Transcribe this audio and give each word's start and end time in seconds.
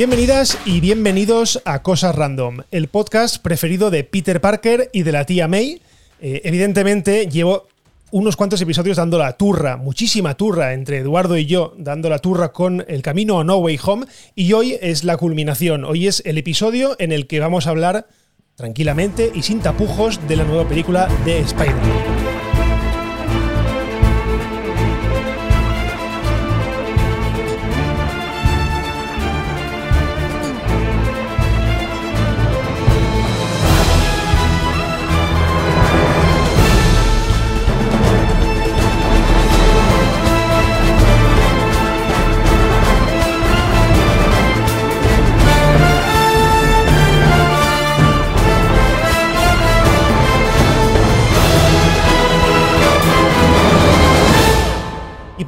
Bienvenidas 0.00 0.56
y 0.64 0.80
bienvenidos 0.80 1.60
a 1.66 1.82
Cosas 1.82 2.14
Random, 2.14 2.62
el 2.70 2.88
podcast 2.88 3.36
preferido 3.36 3.90
de 3.90 4.02
Peter 4.02 4.40
Parker 4.40 4.88
y 4.94 5.02
de 5.02 5.12
la 5.12 5.26
tía 5.26 5.46
May. 5.46 5.82
Eh, 6.22 6.40
evidentemente 6.44 7.26
llevo 7.26 7.68
unos 8.10 8.34
cuantos 8.34 8.62
episodios 8.62 8.96
dando 8.96 9.18
la 9.18 9.36
turra, 9.36 9.76
muchísima 9.76 10.38
turra 10.38 10.72
entre 10.72 11.00
Eduardo 11.00 11.36
y 11.36 11.44
yo, 11.44 11.74
dando 11.76 12.08
la 12.08 12.18
turra 12.18 12.50
con 12.50 12.82
el 12.88 13.02
camino 13.02 13.40
a 13.40 13.44
No 13.44 13.58
Way 13.58 13.78
Home, 13.84 14.06
y 14.34 14.54
hoy 14.54 14.78
es 14.80 15.04
la 15.04 15.18
culminación, 15.18 15.84
hoy 15.84 16.06
es 16.06 16.22
el 16.24 16.38
episodio 16.38 16.96
en 16.98 17.12
el 17.12 17.26
que 17.26 17.38
vamos 17.38 17.66
a 17.66 17.70
hablar 17.70 18.06
tranquilamente 18.54 19.30
y 19.34 19.42
sin 19.42 19.60
tapujos 19.60 20.26
de 20.26 20.36
la 20.36 20.44
nueva 20.44 20.66
película 20.66 21.08
de 21.26 21.40
Spider-Man. 21.40 22.19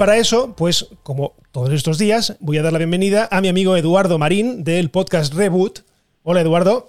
Para 0.02 0.16
eso, 0.16 0.52
pues 0.56 0.88
como 1.04 1.34
todos 1.52 1.70
estos 1.70 1.96
días, 1.96 2.36
voy 2.40 2.58
a 2.58 2.62
dar 2.64 2.72
la 2.72 2.80
bienvenida 2.80 3.28
a 3.30 3.40
mi 3.40 3.46
amigo 3.46 3.76
Eduardo 3.76 4.18
Marín 4.18 4.64
del 4.64 4.90
podcast 4.90 5.32
Reboot. 5.32 5.82
Hola 6.24 6.40
Eduardo. 6.40 6.88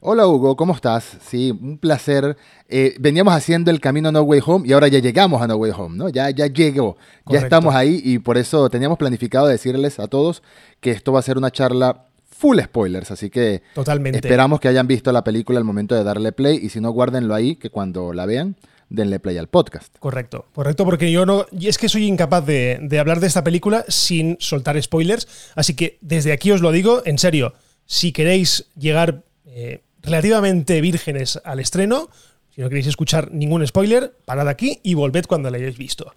Hola 0.00 0.26
Hugo, 0.26 0.56
¿cómo 0.56 0.74
estás? 0.74 1.18
Sí, 1.28 1.50
un 1.50 1.76
placer. 1.76 2.38
Eh, 2.70 2.94
veníamos 2.98 3.34
haciendo 3.34 3.70
el 3.70 3.82
camino 3.82 4.08
a 4.08 4.12
No 4.12 4.22
Way 4.22 4.40
Home 4.46 4.66
y 4.66 4.72
ahora 4.72 4.88
ya 4.88 4.98
llegamos 4.98 5.42
a 5.42 5.46
No 5.46 5.56
Way 5.56 5.72
Home, 5.76 5.98
¿no? 5.98 6.08
Ya, 6.08 6.30
ya 6.30 6.46
llegó, 6.46 6.96
ya 7.26 7.40
estamos 7.40 7.74
ahí 7.74 8.00
y 8.02 8.18
por 8.18 8.38
eso 8.38 8.70
teníamos 8.70 8.96
planificado 8.96 9.46
decirles 9.46 10.00
a 10.00 10.08
todos 10.08 10.42
que 10.80 10.92
esto 10.92 11.12
va 11.12 11.18
a 11.18 11.22
ser 11.22 11.36
una 11.36 11.50
charla 11.50 12.06
full 12.30 12.58
spoilers, 12.58 13.10
así 13.10 13.28
que 13.28 13.60
Totalmente. 13.74 14.20
esperamos 14.20 14.58
que 14.58 14.68
hayan 14.68 14.86
visto 14.86 15.12
la 15.12 15.22
película 15.22 15.58
al 15.58 15.66
momento 15.66 15.94
de 15.94 16.02
darle 16.02 16.32
play 16.32 16.60
y 16.62 16.70
si 16.70 16.80
no, 16.80 16.92
guárdenlo 16.92 17.34
ahí, 17.34 17.56
que 17.56 17.68
cuando 17.68 18.14
la 18.14 18.24
vean 18.24 18.56
denle 18.88 19.20
play 19.20 19.38
al 19.38 19.48
podcast. 19.48 19.96
Correcto, 19.98 20.46
correcto, 20.54 20.84
porque 20.84 21.10
yo 21.10 21.26
no. 21.26 21.46
Y 21.52 21.68
es 21.68 21.78
que 21.78 21.88
soy 21.88 22.06
incapaz 22.06 22.44
de, 22.46 22.98
hablar 22.98 23.20
de 23.20 23.26
esta 23.26 23.44
película 23.44 23.84
sin 23.88 24.36
soltar 24.40 24.80
spoilers. 24.82 25.28
Así 25.54 25.74
que 25.74 25.98
desde 26.00 26.32
aquí 26.32 26.50
os 26.52 26.60
lo 26.60 26.72
digo, 26.72 27.02
en 27.04 27.18
serio, 27.18 27.54
si 27.86 28.12
queréis 28.12 28.66
llegar 28.76 29.22
eh, 29.46 29.82
relativamente 30.02 30.80
vírgenes 30.80 31.40
al 31.44 31.60
estreno, 31.60 32.10
si 32.54 32.60
no 32.60 32.68
queréis 32.68 32.86
escuchar 32.86 33.32
ningún 33.32 33.66
spoiler, 33.66 34.14
parad 34.24 34.48
aquí 34.48 34.80
y 34.82 34.94
volved 34.94 35.26
cuando 35.26 35.50
la 35.50 35.58
hayáis 35.58 35.78
visto. 35.78 36.12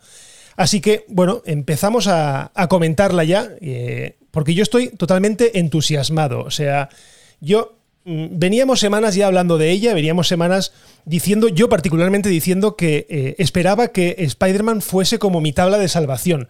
Así 0.56 0.82
que, 0.82 1.06
bueno, 1.08 1.42
empezamos 1.46 2.08
a, 2.08 2.52
comentarla 2.70 3.24
ya, 3.24 3.50
eh, 3.62 4.18
porque 4.32 4.54
yo 4.54 4.64
estoy 4.64 4.90
totalmente 4.90 5.60
entusiasmado. 5.60 6.42
O 6.42 6.52
sea, 6.52 6.90
yo 7.40 7.79
veníamos 8.06 8.80
semanas 8.80 9.16
ya 9.16 9.28
hablando 9.28 9.58
de 9.58 9.72
ella, 9.72 9.94
veníamos 9.94 10.28
semanas 10.28 10.74
diciendo, 11.06 11.48
yo 11.50 11.70
particularmente 11.70 12.30
diciendo 12.30 12.76
que 12.76 13.06
eh, 13.10 13.36
esperaba 13.38 13.90
que 13.90 14.16
Spider-Man 14.18 14.82
fuese 14.82 15.20
como 15.20 15.42
mi 15.42 15.54
tabla 15.54 15.78
de 15.78 15.88
salvación, 15.88 16.48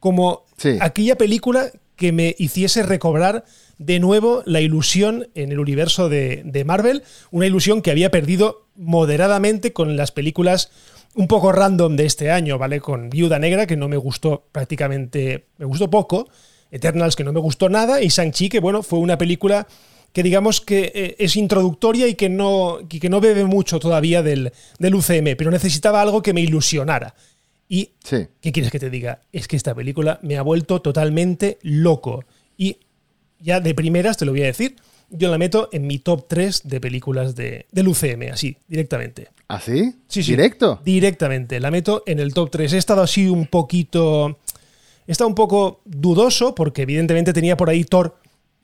como 0.00 0.44
aquella 0.80 1.16
película 1.16 1.70
que 1.96 2.12
me 2.12 2.34
hiciese 2.38 2.82
recobrar 2.82 3.44
de 3.78 4.00
nuevo 4.00 4.42
la 4.46 4.60
ilusión 4.60 5.28
en 5.34 5.52
el 5.52 5.58
universo 5.58 6.08
de, 6.08 6.42
de, 6.44 6.64
Marvel, 6.64 7.02
una 7.30 7.46
ilusión 7.46 7.82
que 7.82 7.90
había 7.90 8.10
perdido 8.10 8.66
moderadamente 8.76 9.72
con 9.72 9.96
las 9.96 10.12
películas 10.12 10.70
un 11.14 11.28
poco 11.28 11.52
random 11.52 11.96
de 11.96 12.06
este 12.06 12.30
año, 12.30 12.58
¿vale? 12.58 12.80
Con 12.80 13.10
Viuda 13.10 13.38
Negra, 13.38 13.66
que 13.66 13.76
no 13.76 13.88
me 13.88 13.96
gustó 13.96 14.46
prácticamente, 14.50 15.46
me 15.58 15.66
gustó 15.66 15.90
poco, 15.90 16.28
Eternals, 16.70 17.16
que 17.16 17.24
no 17.24 17.32
me 17.32 17.40
gustó 17.40 17.68
nada, 17.68 18.00
y 18.00 18.08
Shang-Chi, 18.08 18.48
que 18.48 18.60
bueno, 18.60 18.82
fue 18.82 18.98
una 18.98 19.18
película 19.18 19.66
que 20.12 20.22
digamos 20.22 20.60
que 20.60 20.92
eh, 20.94 21.16
es 21.18 21.36
introductoria 21.36 22.06
y 22.06 22.14
que 22.14 22.28
no, 22.28 22.80
que 22.88 23.08
no 23.08 23.20
bebe 23.20 23.44
mucho 23.44 23.78
todavía 23.78 24.22
del, 24.22 24.52
del, 24.78 24.94
UCM, 24.94 25.36
pero 25.36 25.50
necesitaba 25.50 26.02
algo 26.02 26.22
que 26.22 26.32
me 26.32 26.42
ilusionara. 26.42 27.14
Y, 27.68 27.92
¿qué 28.08 28.52
quieres 28.52 28.70
que 28.70 28.78
te 28.78 28.90
diga? 28.90 29.20
Es 29.32 29.48
que 29.48 29.56
esta 29.56 29.74
película 29.74 30.18
me 30.22 30.36
ha 30.36 30.42
vuelto 30.42 30.82
totalmente 30.82 31.58
loco. 31.62 32.24
Y 32.58 32.76
ya 33.40 33.60
de 33.60 33.74
primeras 33.74 34.18
te 34.18 34.26
lo 34.26 34.32
voy 34.32 34.42
a 34.42 34.46
decir, 34.46 34.76
yo 35.08 35.30
la 35.30 35.38
meto 35.38 35.70
en 35.72 35.86
mi 35.86 35.98
top 35.98 36.26
3 36.28 36.62
de 36.64 36.80
películas 36.80 37.34
de, 37.34 37.66
del 37.72 37.88
UCM, 37.88 38.30
así, 38.32 38.56
directamente. 38.68 39.28
¿Así? 39.48 39.94
¿Ah, 39.94 39.98
sí, 40.08 40.22
sí. 40.22 40.32
¿Directo? 40.32 40.80
Directamente, 40.84 41.60
la 41.60 41.70
meto 41.70 42.02
en 42.06 42.20
el 42.20 42.34
top 42.34 42.50
3. 42.50 42.74
He 42.74 42.78
estado 42.78 43.02
así 43.02 43.28
un 43.28 43.46
poquito... 43.46 44.38
He 45.06 45.12
estado 45.12 45.28
un 45.28 45.34
poco 45.34 45.80
dudoso 45.84 46.54
porque 46.54 46.82
evidentemente 46.82 47.32
tenía 47.32 47.56
por 47.56 47.68
ahí 47.68 47.84
Thor 47.84 48.16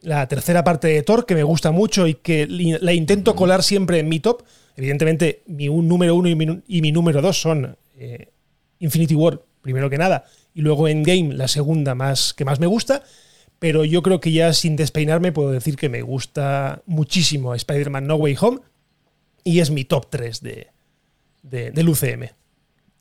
la 0.02 0.26
tercera 0.28 0.64
parte 0.64 0.88
de 0.88 1.02
Thor, 1.02 1.26
que 1.26 1.34
me 1.34 1.42
gusta 1.42 1.70
mucho 1.70 2.06
y 2.06 2.14
que 2.14 2.46
la 2.48 2.92
intento 2.92 3.34
colar 3.34 3.62
siempre 3.62 3.98
en 3.98 4.08
mi 4.08 4.20
top. 4.20 4.42
Evidentemente, 4.76 5.42
mi 5.46 5.66
número 5.66 6.14
uno 6.14 6.28
y 6.28 6.82
mi, 6.82 6.92
número 6.92 7.20
dos 7.20 7.40
son 7.40 7.76
eh, 7.96 8.28
Infinity 8.78 9.14
War, 9.14 9.42
primero 9.60 9.90
que 9.90 9.98
nada, 9.98 10.24
y 10.54 10.60
luego 10.62 10.88
Endgame, 10.88 11.34
la 11.34 11.48
segunda 11.48 11.94
más 11.94 12.32
que 12.34 12.44
más 12.44 12.60
me 12.60 12.66
gusta. 12.66 13.02
Pero 13.58 13.84
yo 13.84 14.02
creo 14.02 14.20
que 14.20 14.30
ya 14.30 14.52
sin 14.52 14.76
despeinarme 14.76 15.32
puedo 15.32 15.50
decir 15.50 15.76
que 15.76 15.88
me 15.88 16.02
gusta 16.02 16.82
muchísimo 16.86 17.54
Spider-Man 17.54 18.06
No 18.06 18.14
Way 18.14 18.36
Home 18.40 18.60
y 19.42 19.60
es 19.60 19.70
mi 19.70 19.84
top 19.84 20.08
3 20.10 20.42
de, 20.42 20.68
del 21.42 21.88
UCM. 21.88 22.28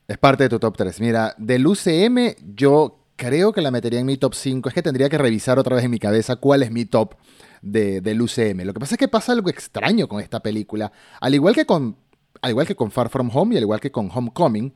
Es 0.07 0.17
parte 0.17 0.43
de 0.43 0.49
tu 0.49 0.59
top 0.59 0.77
3. 0.77 0.99
Mira, 1.01 1.35
del 1.37 1.67
UCM 1.67 2.35
yo 2.55 3.06
creo 3.17 3.51
que 3.51 3.61
la 3.61 3.71
metería 3.71 3.99
en 3.99 4.05
mi 4.05 4.15
top 4.15 4.33
5. 4.33 4.69
Es 4.69 4.75
que 4.75 4.81
tendría 4.81 5.09
que 5.09 5.17
revisar 5.17 5.59
otra 5.59 5.75
vez 5.75 5.83
en 5.83 5.91
mi 5.91 5.99
cabeza 5.99 6.37
cuál 6.37 6.63
es 6.63 6.71
mi 6.71 6.85
top 6.85 7.15
de, 7.61 7.99
del 7.99 8.21
UCM. 8.21 8.61
Lo 8.63 8.73
que 8.73 8.79
pasa 8.79 8.95
es 8.95 8.99
que 8.99 9.09
pasa 9.09 9.33
algo 9.33 9.49
extraño 9.49 10.07
con 10.07 10.21
esta 10.21 10.39
película. 10.39 10.91
Al 11.19 11.35
igual 11.35 11.53
que 11.53 11.65
con, 11.65 11.97
al 12.41 12.51
igual 12.51 12.65
que 12.65 12.75
con 12.75 12.91
Far 12.91 13.09
From 13.09 13.29
Home 13.33 13.55
y 13.55 13.57
al 13.57 13.63
igual 13.63 13.81
que 13.81 13.91
con 13.91 14.09
Homecoming, 14.13 14.73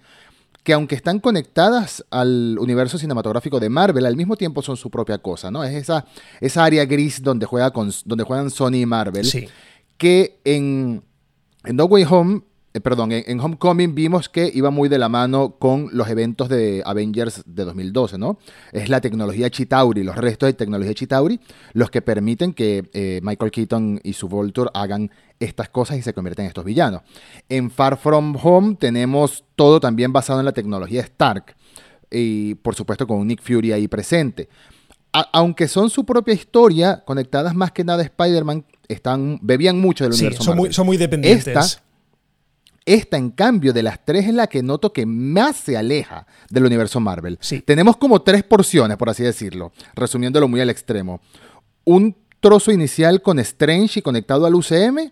que 0.63 0.73
aunque 0.73 0.95
están 0.95 1.19
conectadas 1.19 2.05
al 2.11 2.57
universo 2.59 2.97
cinematográfico 2.97 3.59
de 3.59 3.69
Marvel, 3.69 4.05
al 4.05 4.17
mismo 4.17 4.35
tiempo 4.35 4.61
son 4.61 4.77
su 4.77 4.89
propia 4.89 5.17
cosa, 5.19 5.49
¿no? 5.49 5.63
Es 5.63 5.73
esa, 5.73 6.05
esa 6.39 6.63
área 6.63 6.85
gris 6.85 7.23
donde, 7.23 7.45
juega 7.45 7.71
con, 7.71 7.91
donde 8.05 8.23
juegan 8.23 8.51
Sony 8.51 8.75
y 8.75 8.85
Marvel. 8.85 9.25
Sí. 9.25 9.47
Que 9.97 10.39
en, 10.43 11.03
en 11.63 11.75
No 11.75 11.85
Way 11.85 12.05
Home 12.09 12.41
eh, 12.73 12.79
perdón, 12.79 13.11
en, 13.11 13.39
Homecoming 13.39 13.93
vimos 13.93 14.29
que 14.29 14.49
iba 14.53 14.69
muy 14.69 14.87
de 14.87 14.97
la 14.97 15.09
mano 15.09 15.55
con 15.59 15.89
los 15.91 16.07
eventos 16.09 16.47
de 16.47 16.81
Avengers 16.85 17.43
de 17.45 17.65
2012, 17.65 18.17
¿no? 18.17 18.37
Es 18.71 18.87
la 18.87 19.01
tecnología 19.01 19.49
Chitauri, 19.49 20.03
los 20.03 20.15
restos 20.15 20.47
de 20.47 20.53
tecnología 20.53 20.93
Chitauri, 20.93 21.41
los 21.73 21.91
que 21.91 22.01
permiten 22.01 22.53
que 22.53 22.89
eh, 22.93 23.19
Michael 23.23 23.51
Keaton 23.51 23.99
y 24.03 24.13
su 24.13 24.29
Volture 24.29 24.71
hagan 24.73 25.11
estas 25.39 25.67
cosas 25.67 25.97
y 25.97 26.01
se 26.01 26.13
convierten 26.13 26.45
en 26.45 26.49
estos 26.49 26.63
villanos. 26.63 27.01
En 27.49 27.71
Far 27.71 27.97
From 27.97 28.37
Home 28.41 28.77
tenemos 28.79 29.43
todo 29.57 29.81
también 29.81 30.13
basado 30.13 30.39
en 30.39 30.45
la 30.45 30.53
tecnología 30.53 31.01
Stark 31.01 31.55
y 32.09 32.55
por 32.55 32.75
supuesto 32.75 33.05
con 33.05 33.27
Nick 33.27 33.41
Fury 33.41 33.73
ahí 33.73 33.87
presente. 33.89 34.47
aunque 35.11 35.67
son 35.67 35.89
su 35.89 36.05
propia 36.05 36.33
historia, 36.33 37.03
conectadas 37.05 37.53
más 37.53 37.73
que 37.73 37.83
nada 37.83 38.01
a 38.01 38.05
Spider-Man, 38.05 38.63
están, 38.87 39.39
bebían 39.41 39.77
mucho 39.77 40.05
del 40.05 40.13
universo. 40.13 40.43
Son 40.43 40.55
muy, 40.55 40.71
son 40.71 40.85
muy 40.85 40.95
dependientes. 40.95 41.47
Esta, 41.47 41.83
en 42.85 43.31
cambio, 43.31 43.73
de 43.73 43.83
las 43.83 44.03
tres 44.03 44.27
es 44.27 44.33
la 44.33 44.47
que 44.47 44.63
noto 44.63 44.91
que 44.91 45.05
más 45.05 45.57
se 45.57 45.77
aleja 45.77 46.25
del 46.49 46.65
universo 46.65 46.99
Marvel. 46.99 47.37
Sí. 47.41 47.61
Tenemos 47.61 47.97
como 47.97 48.21
tres 48.21 48.43
porciones, 48.43 48.97
por 48.97 49.09
así 49.09 49.23
decirlo, 49.23 49.71
resumiéndolo 49.93 50.47
muy 50.47 50.61
al 50.61 50.69
extremo. 50.69 51.21
Un 51.83 52.15
trozo 52.39 52.71
inicial 52.71 53.21
con 53.21 53.39
Strange 53.39 53.99
y 53.99 54.01
conectado 54.01 54.45
al 54.45 54.55
UCM, 54.55 55.11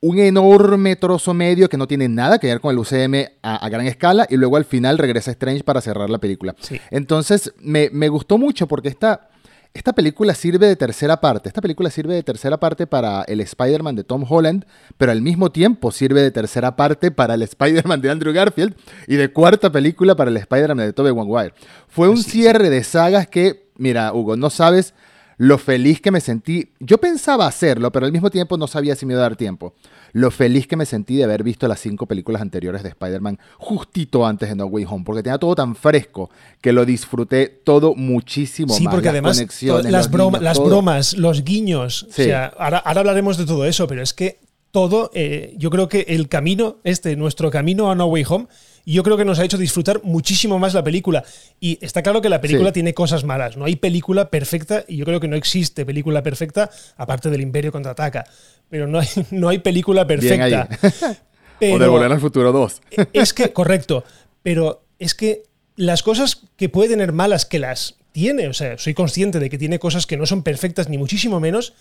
un 0.00 0.18
enorme 0.18 0.96
trozo 0.96 1.34
medio 1.34 1.68
que 1.68 1.76
no 1.76 1.86
tiene 1.86 2.08
nada 2.08 2.38
que 2.38 2.48
ver 2.48 2.60
con 2.60 2.72
el 2.72 2.78
UCM 2.78 3.26
a, 3.42 3.68
gran 3.68 3.86
escala, 3.86 4.26
y 4.30 4.36
luego 4.36 4.56
al 4.56 4.64
final 4.64 4.98
regresa 4.98 5.30
Strange 5.32 5.64
para 5.64 5.80
cerrar 5.80 6.10
la 6.10 6.18
película. 6.18 6.54
Sí. 6.60 6.80
Entonces, 6.90 7.52
me, 7.60 7.90
me 7.92 8.08
gustó 8.08 8.38
mucho 8.38 8.66
porque 8.66 8.88
esta 8.88 9.28
esta 9.74 9.94
película 9.94 10.34
sirve 10.34 10.66
de 10.66 10.76
tercera 10.76 11.20
parte. 11.20 11.48
Esta 11.48 11.62
película 11.62 11.90
sirve 11.90 12.14
de 12.14 12.22
tercera 12.22 12.58
parte 12.58 12.86
para 12.86 13.22
el 13.22 13.40
Spider-Man 13.40 13.96
de 13.96 14.04
Tom 14.04 14.24
Holland, 14.28 14.66
pero 14.98 15.12
al 15.12 15.22
mismo 15.22 15.50
tiempo 15.50 15.90
sirve 15.90 16.20
de 16.22 16.30
tercera 16.30 16.76
parte 16.76 17.10
para 17.10 17.34
el 17.34 17.42
Spider-Man 17.42 18.02
de 18.02 18.10
Andrew 18.10 18.34
Garfield 18.34 18.74
y 19.06 19.16
de 19.16 19.32
cuarta 19.32 19.72
película 19.72 20.14
para 20.14 20.30
el 20.30 20.36
Spider-Man 20.36 20.86
de 20.86 20.92
Tobey 20.92 21.14
Maguire. 21.14 21.54
Fue 21.88 22.08
un 22.08 22.18
cierre 22.22 22.68
de 22.68 22.84
sagas 22.84 23.26
que, 23.26 23.70
mira, 23.76 24.12
Hugo, 24.12 24.36
no 24.36 24.50
sabes 24.50 24.94
lo 25.38 25.58
feliz 25.58 26.00
que 26.00 26.10
me 26.10 26.20
sentí. 26.20 26.70
Yo 26.80 26.98
pensaba 26.98 27.46
hacerlo, 27.46 27.90
pero 27.92 28.06
al 28.06 28.12
mismo 28.12 28.30
tiempo 28.30 28.56
no 28.56 28.66
sabía 28.66 28.94
si 28.94 29.06
me 29.06 29.14
iba 29.14 29.20
a 29.20 29.28
dar 29.28 29.36
tiempo. 29.36 29.74
Lo 30.12 30.30
feliz 30.30 30.66
que 30.66 30.76
me 30.76 30.86
sentí 30.86 31.16
de 31.16 31.24
haber 31.24 31.42
visto 31.42 31.66
las 31.68 31.80
cinco 31.80 32.06
películas 32.06 32.42
anteriores 32.42 32.82
de 32.82 32.90
Spider-Man 32.90 33.38
justito 33.58 34.26
antes 34.26 34.48
de 34.48 34.54
No 34.54 34.66
Way 34.66 34.84
Home, 34.88 35.04
porque 35.04 35.22
tenía 35.22 35.38
todo 35.38 35.54
tan 35.54 35.74
fresco 35.74 36.30
que 36.60 36.72
lo 36.72 36.84
disfruté 36.84 37.48
todo 37.48 37.94
muchísimo 37.94 38.74
sí, 38.74 38.84
más. 38.84 38.94
porque 38.94 39.08
además 39.08 39.38
las, 39.38 40.10
las 40.40 40.58
bromas, 40.58 41.16
los 41.16 41.44
guiños, 41.44 42.04
o 42.04 42.12
sea, 42.12 42.46
ahora, 42.58 42.78
ahora, 42.78 43.00
hablaremos 43.00 43.38
de 43.38 43.46
todo 43.46 43.64
eso, 43.64 43.86
pero 43.86 44.02
es 44.02 44.12
que 44.12 44.40
todo, 44.70 45.10
eh, 45.14 45.54
yo 45.58 45.70
creo 45.70 45.88
que 45.88 46.06
el 46.08 46.28
camino, 46.28 46.78
este, 46.82 47.14
nuestro 47.14 47.50
camino 47.50 47.90
a 47.90 47.94
No 47.94 48.06
Way 48.06 48.24
Home, 48.28 48.46
yo 48.84 49.02
creo 49.02 49.16
que 49.16 49.24
nos 49.24 49.38
ha 49.38 49.44
hecho 49.44 49.58
disfrutar 49.58 50.00
muchísimo 50.02 50.58
más 50.58 50.74
la 50.74 50.82
película. 50.82 51.24
Y 51.60 51.78
está 51.80 52.02
claro 52.02 52.20
que 52.20 52.28
la 52.28 52.40
película 52.40 52.72
tiene 52.72 52.94
cosas 52.94 53.24
malas. 53.24 53.56
No 53.56 53.64
hay 53.64 53.76
película 53.76 54.30
perfecta 54.30 54.84
y 54.88 54.96
yo 54.96 55.04
creo 55.04 55.20
que 55.20 55.28
no 55.28 55.36
existe 55.36 55.86
película 55.86 56.22
perfecta 56.22 56.70
aparte 56.96 57.30
del 57.30 57.40
Imperio 57.40 57.70
contraataca. 57.70 58.24
Pero 58.68 58.86
no 58.86 58.98
hay, 58.98 59.08
no 59.30 59.48
hay 59.48 59.58
película 59.58 60.06
perfecta. 60.06 60.68
o 61.60 61.78
de 61.78 61.86
Volver 61.86 62.12
al 62.12 62.20
Futuro 62.20 62.52
2. 62.52 62.82
es 63.12 63.32
que, 63.32 63.52
correcto. 63.52 64.04
Pero 64.42 64.84
es 64.98 65.14
que 65.14 65.44
las 65.76 66.02
cosas 66.02 66.42
que 66.56 66.68
puede 66.68 66.90
tener 66.90 67.12
malas, 67.12 67.46
que 67.46 67.58
las 67.58 67.96
tiene, 68.12 68.48
o 68.48 68.52
sea, 68.52 68.78
soy 68.78 68.94
consciente 68.94 69.38
de 69.38 69.48
que 69.48 69.58
tiene 69.58 69.78
cosas 69.78 70.06
que 70.06 70.16
no 70.16 70.26
son 70.26 70.42
perfectas, 70.42 70.88
ni 70.88 70.98
muchísimo 70.98 71.40
menos, 71.40 71.72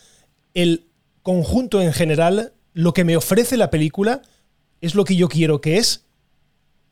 el 0.53 0.85
conjunto 1.23 1.81
en 1.81 1.93
general, 1.93 2.53
lo 2.73 2.93
que 2.93 3.03
me 3.03 3.17
ofrece 3.17 3.57
la 3.57 3.69
película, 3.69 4.21
es 4.79 4.95
lo 4.95 5.03
que 5.03 5.15
yo 5.15 5.29
quiero 5.29 5.61
que 5.61 5.77
es 5.77 6.05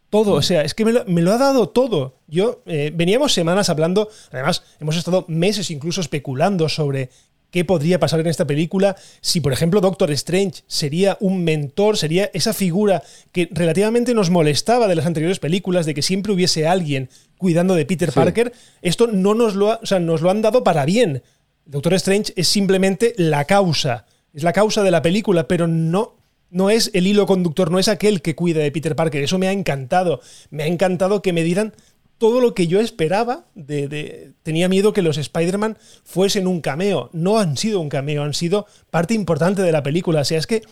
todo, 0.09 0.33
o 0.33 0.41
sea, 0.41 0.63
es 0.63 0.73
que 0.73 0.85
me 0.85 1.21
lo, 1.21 1.31
ha 1.33 1.37
dado 1.37 1.69
todo. 1.69 2.15
Yo 2.27 2.61
eh, 2.65 2.91
veníamos 2.93 3.33
semanas 3.33 3.69
hablando, 3.69 4.09
además 4.31 4.63
hemos 4.79 4.97
estado 4.97 5.25
meses 5.27 5.69
incluso 5.71 6.01
especulando 6.01 6.67
sobre 6.67 7.09
qué 7.51 7.65
podría 7.65 7.99
pasar 7.99 8.19
en 8.19 8.27
esta 8.27 8.45
película, 8.45 8.95
si 9.21 9.41
por 9.41 9.53
ejemplo 9.53 9.81
Doctor 9.81 10.11
Strange 10.11 10.63
sería 10.67 11.17
un 11.19 11.43
mentor, 11.43 11.97
sería 11.97 12.29
esa 12.33 12.53
figura 12.53 13.03
que 13.31 13.49
relativamente 13.51 14.13
nos 14.13 14.29
molestaba 14.29 14.87
de 14.87 14.95
las 14.95 15.05
anteriores 15.05 15.39
películas, 15.39 15.85
de 15.85 15.93
que 15.93 16.01
siempre 16.01 16.31
hubiese 16.31 16.67
alguien 16.67 17.09
cuidando 17.37 17.75
de 17.75 17.85
Peter 17.85 18.11
Parker, 18.11 18.53
esto 18.81 19.07
no 19.07 19.33
nos 19.33 19.55
lo, 19.55 19.79
o 19.81 19.85
sea, 19.85 19.99
nos 19.99 20.21
lo 20.21 20.29
han 20.29 20.41
dado 20.41 20.63
para 20.63 20.85
bien. 20.85 21.23
Doctor 21.65 21.93
Strange 21.95 22.33
es 22.35 22.47
simplemente 22.47 23.13
la 23.17 23.45
causa, 23.45 24.05
es 24.33 24.43
la 24.43 24.53
causa 24.53 24.83
de 24.83 24.91
la 24.91 25.01
película, 25.01 25.47
pero 25.47 25.67
no 25.67 26.18
no 26.51 26.69
es 26.69 26.91
el 26.93 27.07
hilo 27.07 27.25
conductor, 27.25 27.71
no 27.71 27.79
es 27.79 27.87
aquel 27.87 28.21
que 28.21 28.35
cuida 28.35 28.61
de 28.61 28.71
Peter 28.71 28.95
Parker. 28.95 29.23
Eso 29.23 29.37
me 29.37 29.47
ha 29.47 29.51
encantado. 29.51 30.21
Me 30.49 30.63
ha 30.63 30.67
encantado 30.67 31.21
que 31.21 31.33
me 31.33 31.43
dieran 31.43 31.73
todo 32.17 32.41
lo 32.41 32.53
que 32.53 32.67
yo 32.67 32.79
esperaba. 32.79 33.45
De, 33.55 34.33
tenía 34.43 34.69
miedo 34.69 34.93
que 34.93 35.01
los 35.01 35.17
Spider-Man 35.17 35.77
fuesen 36.03 36.47
un 36.47 36.61
cameo. 36.61 37.09
No 37.13 37.39
han 37.39 37.57
sido 37.57 37.79
un 37.79 37.89
cameo, 37.89 38.23
han 38.23 38.33
sido 38.33 38.65
parte 38.89 39.13
importante 39.13 39.61
de 39.61 39.71
la 39.71 39.83
película. 39.83 40.21
O 40.21 40.25
sea, 40.25 40.39
es 40.39 40.47
que 40.47 40.63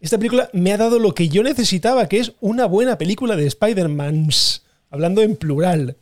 esta 0.00 0.18
película 0.18 0.50
me 0.52 0.72
ha 0.72 0.78
dado 0.78 0.98
lo 0.98 1.14
que 1.14 1.28
yo 1.28 1.42
necesitaba, 1.42 2.08
que 2.08 2.18
es 2.18 2.32
una 2.40 2.66
buena 2.66 2.98
película 2.98 3.36
de 3.36 3.46
Spider-Mans. 3.46 4.64
Hablando 4.90 5.22
en 5.22 5.36
plural. 5.36 5.96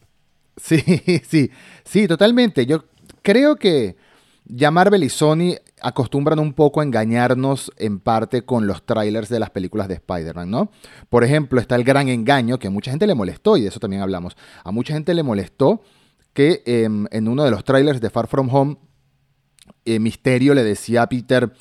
Sí, 0.56 0.82
sí, 1.28 1.50
sí, 1.84 2.08
totalmente. 2.08 2.66
Yo 2.66 2.84
creo 3.22 3.56
que 3.56 3.96
ya 4.52 4.70
Marvel 4.70 5.04
y 5.04 5.08
Sony 5.08 5.56
acostumbran 5.80 6.38
un 6.38 6.52
poco 6.52 6.80
a 6.80 6.84
engañarnos 6.84 7.72
en 7.76 8.00
parte 8.00 8.42
con 8.42 8.66
los 8.66 8.84
trailers 8.84 9.28
de 9.28 9.38
las 9.38 9.50
películas 9.50 9.88
de 9.88 9.94
Spider-Man, 9.94 10.50
¿no? 10.50 10.70
Por 11.08 11.24
ejemplo, 11.24 11.60
está 11.60 11.76
el 11.76 11.84
gran 11.84 12.08
engaño 12.08 12.58
que 12.58 12.68
a 12.68 12.70
mucha 12.70 12.90
gente 12.90 13.06
le 13.06 13.14
molestó, 13.14 13.56
y 13.56 13.62
de 13.62 13.68
eso 13.68 13.80
también 13.80 14.02
hablamos. 14.02 14.36
A 14.64 14.70
mucha 14.70 14.94
gente 14.94 15.14
le 15.14 15.22
molestó 15.22 15.82
que 16.32 16.62
em, 16.66 17.06
en 17.10 17.28
uno 17.28 17.44
de 17.44 17.50
los 17.50 17.64
trailers 17.64 18.00
de 18.00 18.10
Far 18.10 18.26
From 18.26 18.48
Home, 18.54 18.76
eh, 19.84 19.98
Misterio 19.98 20.54
le 20.54 20.64
decía 20.64 21.02
a 21.02 21.08
Peter 21.08 21.52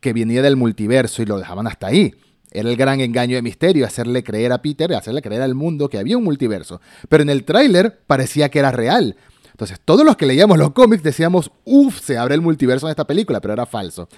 que 0.00 0.12
venía 0.12 0.42
del 0.42 0.56
multiverso 0.56 1.22
y 1.22 1.26
lo 1.26 1.38
dejaban 1.38 1.66
hasta 1.66 1.86
ahí. 1.86 2.14
Era 2.50 2.68
el 2.68 2.76
gran 2.76 3.00
engaño 3.00 3.36
de 3.36 3.42
Misterio, 3.42 3.86
hacerle 3.86 4.22
creer 4.22 4.52
a 4.52 4.60
Peter, 4.60 4.92
hacerle 4.94 5.22
creer 5.22 5.40
al 5.42 5.54
mundo 5.54 5.88
que 5.88 5.98
había 5.98 6.18
un 6.18 6.24
multiverso. 6.24 6.80
Pero 7.08 7.22
en 7.22 7.30
el 7.30 7.44
tráiler 7.44 8.00
parecía 8.06 8.50
que 8.50 8.58
era 8.58 8.70
real. 8.70 9.16
Entonces, 9.52 9.80
todos 9.84 10.04
los 10.04 10.16
que 10.16 10.26
leíamos 10.26 10.58
los 10.58 10.72
cómics 10.72 11.02
decíamos, 11.02 11.50
uff, 11.64 12.00
se 12.00 12.18
abre 12.18 12.34
el 12.34 12.40
multiverso 12.40 12.86
en 12.86 12.90
esta 12.90 13.06
película, 13.06 13.40
pero 13.40 13.54
era 13.54 13.66
falso. 13.66 14.08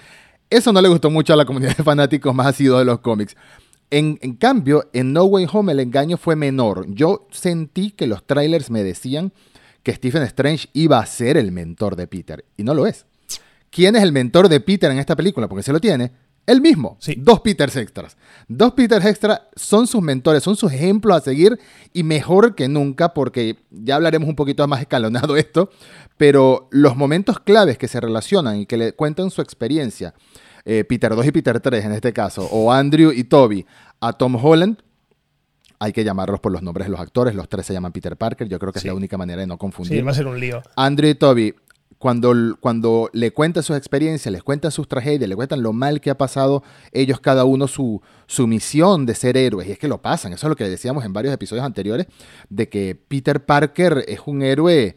Eso 0.49 0.71
no 0.71 0.81
le 0.81 0.89
gustó 0.89 1.09
mucho 1.09 1.33
a 1.33 1.35
la 1.35 1.45
comunidad 1.45 1.75
de 1.77 1.83
fanáticos 1.83 2.33
más 2.33 2.47
asiduos 2.47 2.79
de 2.79 2.85
los 2.85 2.99
cómics. 2.99 3.35
En, 3.91 4.17
en, 4.21 4.35
cambio, 4.35 4.89
en 4.93 5.13
No 5.13 5.25
Way 5.25 5.47
Home 5.51 5.71
el 5.71 5.79
engaño 5.79 6.17
fue 6.17 6.35
menor. 6.35 6.85
Yo 6.89 7.27
sentí 7.31 7.91
que 7.91 8.07
los 8.07 8.25
trailers 8.25 8.69
me 8.71 8.83
decían 8.83 9.31
que 9.83 9.93
Stephen 9.93 10.23
Strange 10.23 10.69
iba 10.73 10.97
a 10.99 11.05
ser 11.05 11.37
el 11.37 11.51
mentor 11.51 11.95
de 11.95 12.07
Peter, 12.07 12.43
y 12.57 12.63
no 12.63 12.73
lo 12.73 12.87
es. 12.87 13.05
¿Quién 13.69 13.95
es 13.95 14.03
el 14.03 14.11
mentor 14.11 14.49
de 14.49 14.59
Peter 14.61 14.89
en 14.89 14.99
esta 14.99 15.15
película? 15.15 15.47
Porque 15.47 15.63
se 15.63 15.73
lo 15.73 15.79
tiene. 15.79 16.11
Él 16.47 16.61
mismo. 16.61 16.97
Sí. 16.99 17.15
Dos 17.17 17.41
Peters 17.41 17.75
extras. 17.75 18.17
Dos 18.47 18.73
Peters 18.73 19.05
extra 19.05 19.47
son 19.55 19.87
sus 19.87 20.01
mentores, 20.01 20.43
son 20.43 20.55
sus 20.55 20.71
ejemplos 20.71 21.17
a 21.17 21.21
seguir 21.21 21.59
y 21.93 22.03
mejor 22.03 22.55
que 22.55 22.67
nunca 22.67 23.13
porque 23.13 23.57
ya 23.71 23.95
hablaremos 23.95 24.29
un 24.29 24.35
poquito 24.35 24.67
más 24.67 24.81
escalonado 24.81 25.37
esto, 25.37 25.69
pero 26.17 26.67
los 26.71 26.95
momentos 26.95 27.39
claves 27.39 27.77
que 27.77 27.87
se 27.87 27.99
relacionan 27.99 28.57
y 28.57 28.65
que 28.65 28.77
le 28.77 28.93
cuentan 28.93 29.31
su 29.31 29.41
experiencia, 29.41 30.13
eh, 30.65 30.83
Peter 30.83 31.15
2 31.15 31.25
y 31.25 31.31
Peter 31.31 31.59
3 31.59 31.85
en 31.85 31.91
este 31.93 32.13
caso, 32.13 32.47
o 32.51 32.71
Andrew 32.71 33.11
y 33.11 33.23
Toby 33.23 33.65
a 33.99 34.13
Tom 34.13 34.35
Holland, 34.35 34.77
hay 35.79 35.91
que 35.93 36.03
llamarlos 36.03 36.39
por 36.39 36.51
los 36.51 36.61
nombres 36.61 36.87
de 36.87 36.91
los 36.91 36.99
actores, 36.99 37.35
los 37.35 37.49
tres 37.49 37.65
se 37.65 37.73
llaman 37.73 37.91
Peter 37.91 38.15
Parker, 38.15 38.47
yo 38.47 38.59
creo 38.59 38.71
que 38.71 38.79
es 38.79 38.85
la 38.85 38.93
única 38.93 39.17
manera 39.17 39.41
de 39.41 39.47
no 39.47 39.57
confundir. 39.57 39.99
Sí, 39.99 40.01
va 40.01 40.11
a 40.11 40.15
ser 40.15 40.27
un 40.27 40.39
lío. 40.39 40.61
Andrew 40.75 41.09
y 41.09 41.15
Toby 41.15 41.53
cuando, 41.97 42.33
cuando 42.59 43.09
le 43.13 43.31
cuentan 43.31 43.63
sus 43.63 43.77
experiencias, 43.77 44.31
les 44.31 44.43
cuentan 44.43 44.71
sus 44.71 44.87
tragedias, 44.87 45.29
le 45.29 45.35
cuentan 45.35 45.63
lo 45.63 45.73
mal 45.73 46.01
que 46.01 46.09
ha 46.09 46.17
pasado 46.17 46.63
ellos 46.91 47.19
cada 47.19 47.45
uno 47.45 47.67
su, 47.67 48.01
su 48.27 48.47
misión 48.47 49.05
de 49.05 49.15
ser 49.15 49.37
héroes. 49.37 49.67
Y 49.67 49.71
es 49.71 49.79
que 49.79 49.87
lo 49.87 50.01
pasan. 50.01 50.33
Eso 50.33 50.47
es 50.47 50.49
lo 50.49 50.55
que 50.55 50.69
decíamos 50.69 51.05
en 51.05 51.13
varios 51.13 51.33
episodios 51.33 51.65
anteriores, 51.65 52.07
de 52.49 52.69
que 52.69 52.95
Peter 52.95 53.45
Parker 53.45 54.05
es 54.07 54.19
un 54.25 54.43
héroe 54.43 54.95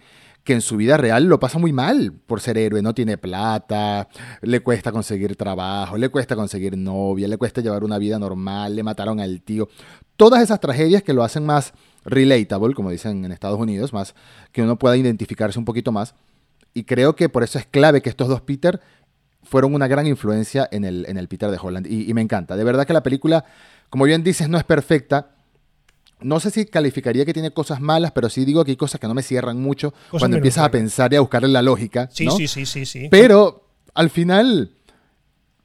que 0.48 0.54
en 0.54 0.62
su 0.62 0.78
vida 0.78 0.96
real 0.96 1.24
lo 1.24 1.38
pasa 1.38 1.58
muy 1.58 1.74
mal 1.74 2.14
por 2.26 2.40
ser 2.40 2.56
héroe, 2.56 2.80
no 2.80 2.94
tiene 2.94 3.18
plata, 3.18 4.08
le 4.40 4.60
cuesta 4.60 4.90
conseguir 4.90 5.36
trabajo, 5.36 5.98
le 5.98 6.08
cuesta 6.08 6.36
conseguir 6.36 6.74
novia, 6.74 7.28
le 7.28 7.36
cuesta 7.36 7.60
llevar 7.60 7.84
una 7.84 7.98
vida 7.98 8.18
normal, 8.18 8.74
le 8.74 8.82
mataron 8.82 9.20
al 9.20 9.42
tío. 9.42 9.68
Todas 10.16 10.42
esas 10.42 10.58
tragedias 10.58 11.02
que 11.02 11.12
lo 11.12 11.22
hacen 11.22 11.44
más 11.44 11.74
relatable, 12.02 12.74
como 12.74 12.90
dicen 12.90 13.26
en 13.26 13.32
Estados 13.32 13.60
Unidos, 13.60 13.92
más 13.92 14.14
que 14.50 14.62
uno 14.62 14.78
pueda 14.78 14.96
identificarse 14.96 15.58
un 15.58 15.66
poquito 15.66 15.92
más. 15.92 16.14
Y 16.78 16.84
creo 16.84 17.16
que 17.16 17.28
por 17.28 17.42
eso 17.42 17.58
es 17.58 17.66
clave 17.66 18.00
que 18.00 18.08
estos 18.08 18.28
dos 18.28 18.40
Peter 18.40 18.80
fueron 19.42 19.74
una 19.74 19.88
gran 19.88 20.06
influencia 20.06 20.68
en 20.70 20.84
el, 20.84 21.06
en 21.08 21.16
el 21.16 21.26
Peter 21.26 21.50
de 21.50 21.58
Holland. 21.60 21.88
Y, 21.90 22.14
me 22.14 22.20
encanta. 22.20 22.56
De 22.56 22.62
verdad 22.62 22.86
que 22.86 22.92
la 22.92 23.02
película, 23.02 23.44
como 23.90 24.04
bien 24.04 24.22
dices, 24.22 24.48
no 24.48 24.58
es 24.58 24.64
perfecta. 24.64 25.34
No 26.20 26.38
sé 26.38 26.52
si 26.52 26.66
calificaría 26.66 27.24
que 27.24 27.32
tiene 27.32 27.50
cosas 27.50 27.80
malas, 27.80 28.12
pero 28.12 28.28
sí 28.28 28.44
digo 28.44 28.64
que 28.64 28.70
hay 28.70 28.76
cosas 28.76 29.00
que 29.00 29.08
no 29.08 29.14
me 29.14 29.22
cierran 29.22 29.60
mucho 29.60 29.92
cuando 30.10 30.36
empiezas 30.36 30.64
a 30.64 30.70
pensar 30.70 31.12
y 31.12 31.16
a 31.16 31.20
buscarle 31.20 31.48
la 31.48 31.62
lógica. 31.62 32.08
Sí, 32.12 32.28
sí, 32.36 32.46
sí, 32.46 32.64
sí, 32.64 32.86
sí. 32.86 33.08
Pero 33.10 33.66
al 33.94 34.10
final 34.10 34.70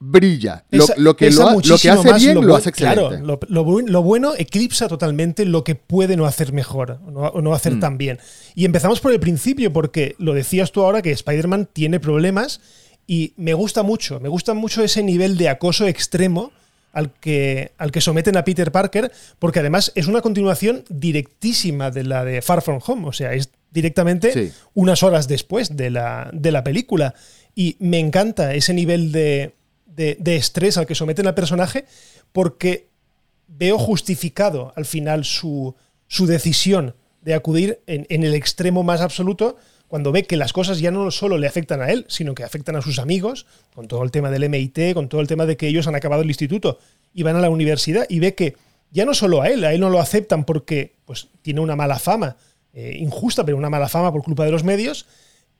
brilla. 0.05 0.65
Lo, 0.69 1.15
que, 1.15 1.31
lo, 1.31 1.47
hace 1.47 2.13
bien 2.15 2.45
lo, 2.45 2.55
hace 2.55 2.69
excelente. 2.69 3.21
Claro, 3.21 3.39
lo, 3.47 4.01
bueno 4.03 4.33
eclipsa 4.37 4.89
totalmente 4.89 5.45
lo 5.45 5.63
que 5.63 5.75
puede 5.75 6.17
no 6.17 6.25
hacer 6.25 6.51
mejor 6.51 6.99
o 7.05 7.41
no, 7.41 7.53
hacer 7.53 7.75
mm. 7.75 7.79
tan 7.79 7.97
bien. 7.97 8.19
Y 8.53 8.65
empezamos 8.65 8.99
por 8.99 9.13
el 9.13 9.19
principio, 9.19 9.71
porque 9.71 10.15
lo 10.19 10.33
decías 10.33 10.73
tú 10.73 10.81
ahora 10.81 11.01
que 11.01 11.11
Spider-Man 11.11 11.69
tiene 11.71 12.01
problemas 12.01 12.59
y 13.07 13.33
me 13.37 13.53
gusta 13.53 13.81
mucho, 13.83 14.19
me 14.19 14.29
gusta 14.29 14.53
mucho 14.53 14.83
ese 14.83 15.03
nivel 15.03 15.37
de 15.37 15.47
acoso 15.47 15.87
extremo 15.87 16.51
al 16.91 17.11
que, 17.13 17.71
al 17.77 17.91
que 17.91 18.01
someten 18.01 18.35
a 18.35 18.43
Peter 18.43 18.71
Parker, 18.71 19.11
porque 19.39 19.59
además 19.59 19.93
es 19.95 20.07
una 20.07 20.21
continuación 20.21 20.83
directísima 20.89 21.91
de 21.91 22.03
la 22.03 22.25
de 22.25 22.41
Far 22.41 22.61
From 22.61 22.79
Home, 22.85 23.07
o 23.07 23.13
sea, 23.13 23.33
es 23.33 23.49
directamente 23.71 24.51
unas 24.73 25.01
horas 25.01 25.27
después 25.27 25.75
de 25.75 25.89
la, 25.89 26.29
de 26.33 26.51
la 26.51 26.63
película. 26.63 27.15
Y 27.55 27.75
me 27.79 27.99
encanta 27.99 28.53
ese 28.53 28.73
nivel 28.73 29.11
de, 29.11 29.53
de, 29.95 30.35
estrés 30.35 30.77
al 30.77 30.85
que 30.85 30.95
someten 30.95 31.27
al 31.27 31.35
personaje 31.35 31.85
porque 32.31 32.87
veo 33.47 33.77
justificado 33.77 34.73
al 34.75 34.85
final 34.85 35.25
su, 35.25 35.75
su 36.07 36.25
decisión 36.25 36.95
de 37.21 37.33
acudir 37.33 37.79
en, 37.87 38.23
el 38.23 38.33
extremo 38.33 38.83
más 38.83 39.01
absoluto 39.01 39.57
cuando 39.87 40.11
ve 40.11 40.23
que 40.23 40.37
las 40.37 40.53
cosas 40.53 40.79
ya 40.79 40.91
no 40.91 41.11
solo 41.11 41.37
le 41.37 41.47
afectan 41.47 41.81
a 41.81 41.91
él, 41.91 42.05
sino 42.09 42.33
que 42.33 42.43
afectan 42.43 42.75
a 42.75 42.81
sus 42.81 42.97
amigos, 42.97 43.45
con 43.75 43.87
todo 43.87 44.03
el 44.03 44.09
tema 44.09 44.31
del 44.31 44.49
MIT, 44.49 44.93
con 44.93 45.07
todo 45.07 45.21
el 45.21 45.27
tema 45.27 45.45
de 45.45 45.55
que 45.55 45.67
ellos 45.67 45.87
han 45.87 45.95
acabado 45.95 46.23
el 46.23 46.27
instituto 46.29 46.79
y 47.13 47.21
van 47.21 47.35
a 47.35 47.41
la 47.41 47.51
universidad, 47.51 48.07
y 48.09 48.19
ve 48.19 48.33
que 48.33 48.55
ya 48.89 49.05
no 49.05 49.13
solo 49.13 49.41
a 49.43 49.49
él, 49.49 49.63
a 49.63 49.71
él 49.71 49.79
no 49.79 49.91
lo 49.91 49.99
aceptan 49.99 50.45
porque 50.45 50.95
pues, 51.05 51.29
tiene 51.43 51.59
una 51.59 51.75
mala 51.75 51.99
fama, 51.99 52.37
eh, 52.73 52.97
injusta, 52.99 53.45
pero 53.45 53.55
una 53.55 53.69
mala 53.69 53.87
fama 53.87 54.11
por 54.11 54.23
culpa 54.23 54.45
de 54.45 54.51
los 54.51 54.63
medios, 54.63 55.05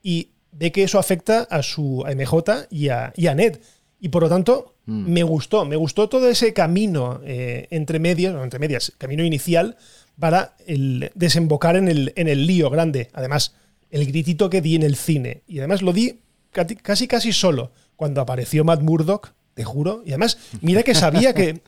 y 0.01 0.29
ve 0.51 0.71
que 0.71 0.83
eso 0.83 0.97
afecta 0.97 1.41
a 1.49 1.61
su 1.61 2.03
MJ 2.07 2.67
y 2.71 2.89
a, 2.89 3.13
y 3.15 3.27
a 3.27 3.35
Ned. 3.35 3.59
Y 4.03 4.09
por 4.09 4.23
lo 4.23 4.27
tanto, 4.27 4.75
mm. 4.85 5.13
me 5.13 5.23
gustó, 5.23 5.63
me 5.63 5.77
gustó 5.77 6.09
todo 6.09 6.27
ese 6.27 6.51
camino 6.51 7.21
eh, 7.23 7.67
entre 7.69 7.99
medias, 7.99 8.35
entre 8.35 8.59
medias, 8.59 8.91
camino 8.97 9.23
inicial 9.23 9.77
para 10.19 10.57
el 10.67 11.09
desembocar 11.15 11.77
en 11.77 11.87
el, 11.87 12.11
en 12.17 12.27
el 12.27 12.45
lío 12.45 12.69
grande. 12.69 13.09
Además, 13.13 13.55
el 13.91 14.05
gritito 14.05 14.49
que 14.49 14.61
di 14.61 14.75
en 14.75 14.83
el 14.83 14.97
cine. 14.97 15.43
Y 15.47 15.59
además 15.59 15.81
lo 15.81 15.93
di 15.93 16.19
casi 16.51 17.07
casi 17.07 17.31
solo 17.31 17.71
cuando 17.95 18.19
apareció 18.19 18.65
Matt 18.65 18.81
Murdock, 18.81 19.35
te 19.53 19.63
juro. 19.63 20.01
Y 20.05 20.09
además, 20.09 20.37
mira 20.61 20.83
que 20.83 20.95
sabía 20.95 21.33
que 21.33 21.61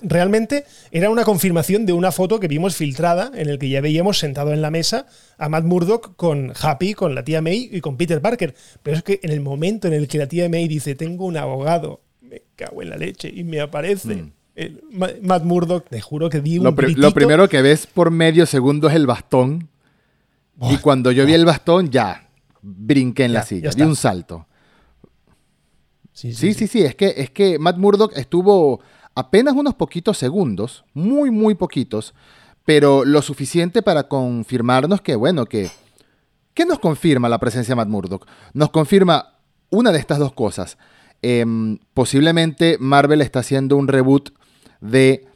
realmente 0.00 0.64
era 0.90 1.10
una 1.10 1.24
confirmación 1.24 1.86
de 1.86 1.92
una 1.92 2.12
foto 2.12 2.38
que 2.38 2.48
vimos 2.48 2.76
filtrada 2.76 3.32
en 3.34 3.48
el 3.48 3.58
que 3.58 3.68
ya 3.68 3.80
veíamos 3.80 4.18
sentado 4.18 4.52
en 4.52 4.62
la 4.62 4.70
mesa 4.70 5.06
a 5.38 5.48
Matt 5.48 5.64
Murdock 5.64 6.16
con 6.16 6.52
Happy, 6.60 6.94
con 6.94 7.14
la 7.14 7.24
tía 7.24 7.42
May 7.42 7.68
y 7.72 7.80
con 7.80 7.96
Peter 7.96 8.20
Parker. 8.20 8.54
Pero 8.82 8.96
es 8.96 9.02
que 9.02 9.20
en 9.22 9.32
el 9.32 9.40
momento 9.40 9.88
en 9.88 9.94
el 9.94 10.08
que 10.08 10.18
la 10.18 10.26
tía 10.26 10.48
May 10.48 10.68
dice, 10.68 10.94
tengo 10.94 11.26
un 11.26 11.36
abogado, 11.36 12.02
me 12.20 12.42
cago 12.56 12.82
en 12.82 12.90
la 12.90 12.96
leche, 12.96 13.30
y 13.34 13.44
me 13.44 13.60
aparece... 13.60 14.14
Mm. 14.16 14.32
Matt 15.22 15.42
Murdock, 15.42 15.88
te 15.88 16.00
juro 16.00 16.30
que 16.30 16.40
di 16.40 16.58
un 16.58 16.64
lo, 16.64 16.70
lo 16.70 17.12
primero 17.12 17.48
que 17.48 17.60
ves 17.60 17.88
por 17.88 18.12
medio 18.12 18.46
segundo 18.46 18.88
es 18.88 18.94
el 18.94 19.04
bastón. 19.04 19.68
y 20.70 20.76
cuando 20.76 21.10
yo 21.10 21.26
vi 21.26 21.34
el 21.34 21.44
bastón, 21.44 21.90
ya 21.90 22.28
brinqué 22.62 23.24
en 23.24 23.32
la 23.32 23.42
silla, 23.42 23.70
di 23.70 23.82
un 23.82 23.96
salto. 23.96 24.46
Sí 26.14 26.32
sí, 26.32 26.54
sí, 26.54 26.68
sí, 26.68 26.82
Es, 26.82 26.94
que, 26.94 27.12
es 27.16 27.30
que 27.30 27.58
Matt 27.58 27.76
Murdock 27.76 28.16
estuvo 28.16 28.80
apenas 29.14 29.54
unos 29.54 29.74
poquitos 29.74 30.16
segundos, 30.16 30.84
muy, 30.94 31.30
muy 31.30 31.56
poquitos, 31.56 32.14
pero 32.64 33.04
lo 33.04 33.20
suficiente 33.20 33.82
para 33.82 34.08
confirmarnos 34.08 35.00
que, 35.02 35.16
bueno, 35.16 35.44
que... 35.44 35.70
¿Qué 36.54 36.64
nos 36.64 36.78
confirma 36.78 37.28
la 37.28 37.40
presencia 37.40 37.72
de 37.72 37.76
Matt 37.76 37.88
Murdock? 37.88 38.28
Nos 38.52 38.70
confirma 38.70 39.34
una 39.70 39.90
de 39.90 39.98
estas 39.98 40.20
dos 40.20 40.32
cosas. 40.32 40.78
Em, 41.20 41.78
posiblemente 41.94 42.76
Marvel 42.78 43.20
está 43.20 43.40
haciendo 43.40 43.76
un 43.76 43.88
reboot 43.88 44.30
de 44.80 45.26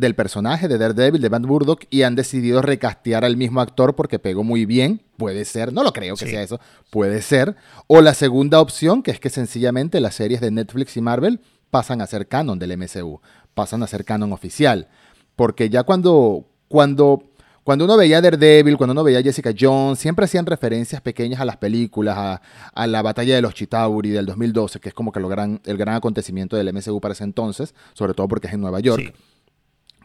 del 0.00 0.14
personaje 0.14 0.66
de 0.66 0.78
Daredevil, 0.78 1.20
de 1.20 1.30
Matt 1.30 1.44
Murdock, 1.44 1.84
y 1.90 2.02
han 2.02 2.16
decidido 2.16 2.62
recastear 2.62 3.24
al 3.24 3.36
mismo 3.36 3.60
actor 3.60 3.94
porque 3.94 4.18
pegó 4.18 4.42
muy 4.42 4.64
bien. 4.64 5.02
Puede 5.16 5.44
ser, 5.44 5.72
no 5.72 5.84
lo 5.84 5.92
creo 5.92 6.16
que 6.16 6.26
sea 6.26 6.42
eso, 6.42 6.58
puede 6.88 7.20
ser. 7.20 7.54
O 7.86 8.00
la 8.00 8.14
segunda 8.14 8.60
opción, 8.60 9.02
que 9.02 9.10
es 9.10 9.20
que 9.20 9.28
sencillamente 9.28 10.00
las 10.00 10.14
series 10.14 10.40
de 10.40 10.50
Netflix 10.50 10.96
y 10.96 11.02
Marvel 11.02 11.40
pasan 11.70 12.00
a 12.00 12.06
ser 12.06 12.26
canon 12.26 12.58
del 12.58 12.76
MCU, 12.76 13.20
pasan 13.54 13.82
a 13.82 13.86
ser 13.86 14.04
canon 14.04 14.32
oficial. 14.32 14.88
Porque 15.36 15.68
ya 15.68 15.82
cuando, 15.82 16.46
cuando, 16.66 17.22
cuando 17.62 17.84
uno 17.84 17.98
veía 17.98 18.22
Daredevil, 18.22 18.78
cuando 18.78 18.92
uno 18.92 19.04
veía 19.04 19.22
Jessica 19.22 19.52
Jones, 19.58 19.98
siempre 19.98 20.24
hacían 20.24 20.46
referencias 20.46 21.02
pequeñas 21.02 21.40
a 21.40 21.44
las 21.44 21.58
películas, 21.58 22.40
a, 22.74 22.86
la 22.86 23.02
batalla 23.02 23.34
de 23.34 23.42
los 23.42 23.52
Chitauri 23.52 24.08
del 24.08 24.24
2012, 24.24 24.80
que 24.80 24.88
es 24.88 24.94
como 24.94 25.12
que 25.12 25.20
lo 25.20 25.28
gran, 25.28 25.60
el 25.66 25.76
gran 25.76 25.94
acontecimiento 25.94 26.56
del 26.56 26.72
MCU 26.72 27.00
para 27.02 27.12
ese 27.12 27.24
entonces, 27.24 27.74
sobre 27.92 28.14
todo 28.14 28.26
porque 28.28 28.46
es 28.46 28.54
en 28.54 28.62
Nueva 28.62 28.80
York 28.80 29.14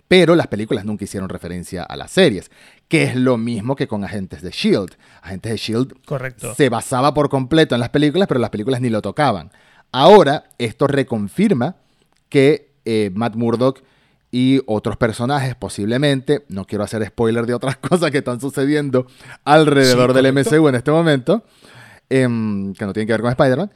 pero 0.08 0.36
las 0.36 0.48
películas 0.48 0.86
nunca 0.86 1.04
hicieron 1.04 1.30
referencia 1.30 1.84
a 1.84 1.96
las 1.96 2.12
series, 2.12 2.52
que 2.88 3.04
es 3.04 3.16
lo 3.16 3.38
mismo 3.38 3.76
que 3.76 3.88
con 3.88 4.04
Agentes 4.04 4.42
de 4.42 4.52
Shield. 4.52 4.96
Agentes 5.22 5.52
de 5.52 5.58
Shield 5.58 5.94
Correcto. 6.06 6.54
se 6.56 6.70
basaba 6.70 7.14
por 7.14 7.30
completo 7.30 7.76
en 7.76 7.82
las 7.82 7.90
películas, 7.90 8.28
pero 8.28 8.40
las 8.40 8.52
películas 8.52 8.82
ni 8.82 8.90
lo 8.90 9.02
tocaban. 9.02 9.52
Ahora, 9.92 10.46
esto 10.58 10.88
reconfirma 10.88 11.78
que 12.30 12.74
eh, 12.86 13.12
Matt 13.14 13.36
Murdock 13.36 13.82
y 14.32 14.62
otros 14.66 14.98
personajes, 14.98 15.56
posiblemente, 15.56 16.46
no 16.50 16.66
quiero 16.66 16.84
hacer 16.84 17.06
spoiler 17.06 17.46
de 17.46 17.54
otras 17.54 17.78
cosas 17.90 18.12
que 18.12 18.18
están 18.20 18.40
sucediendo 18.40 19.08
alrededor 19.44 20.14
del 20.14 20.34
MCU 20.34 20.68
en 20.68 20.76
este 20.76 20.92
momento, 20.92 21.44
em, 22.10 22.74
que 22.74 22.86
no 22.86 22.94
tienen 22.94 23.08
que 23.08 23.14
ver 23.14 23.22
con 23.22 23.32
Spider-Man, 23.32 23.72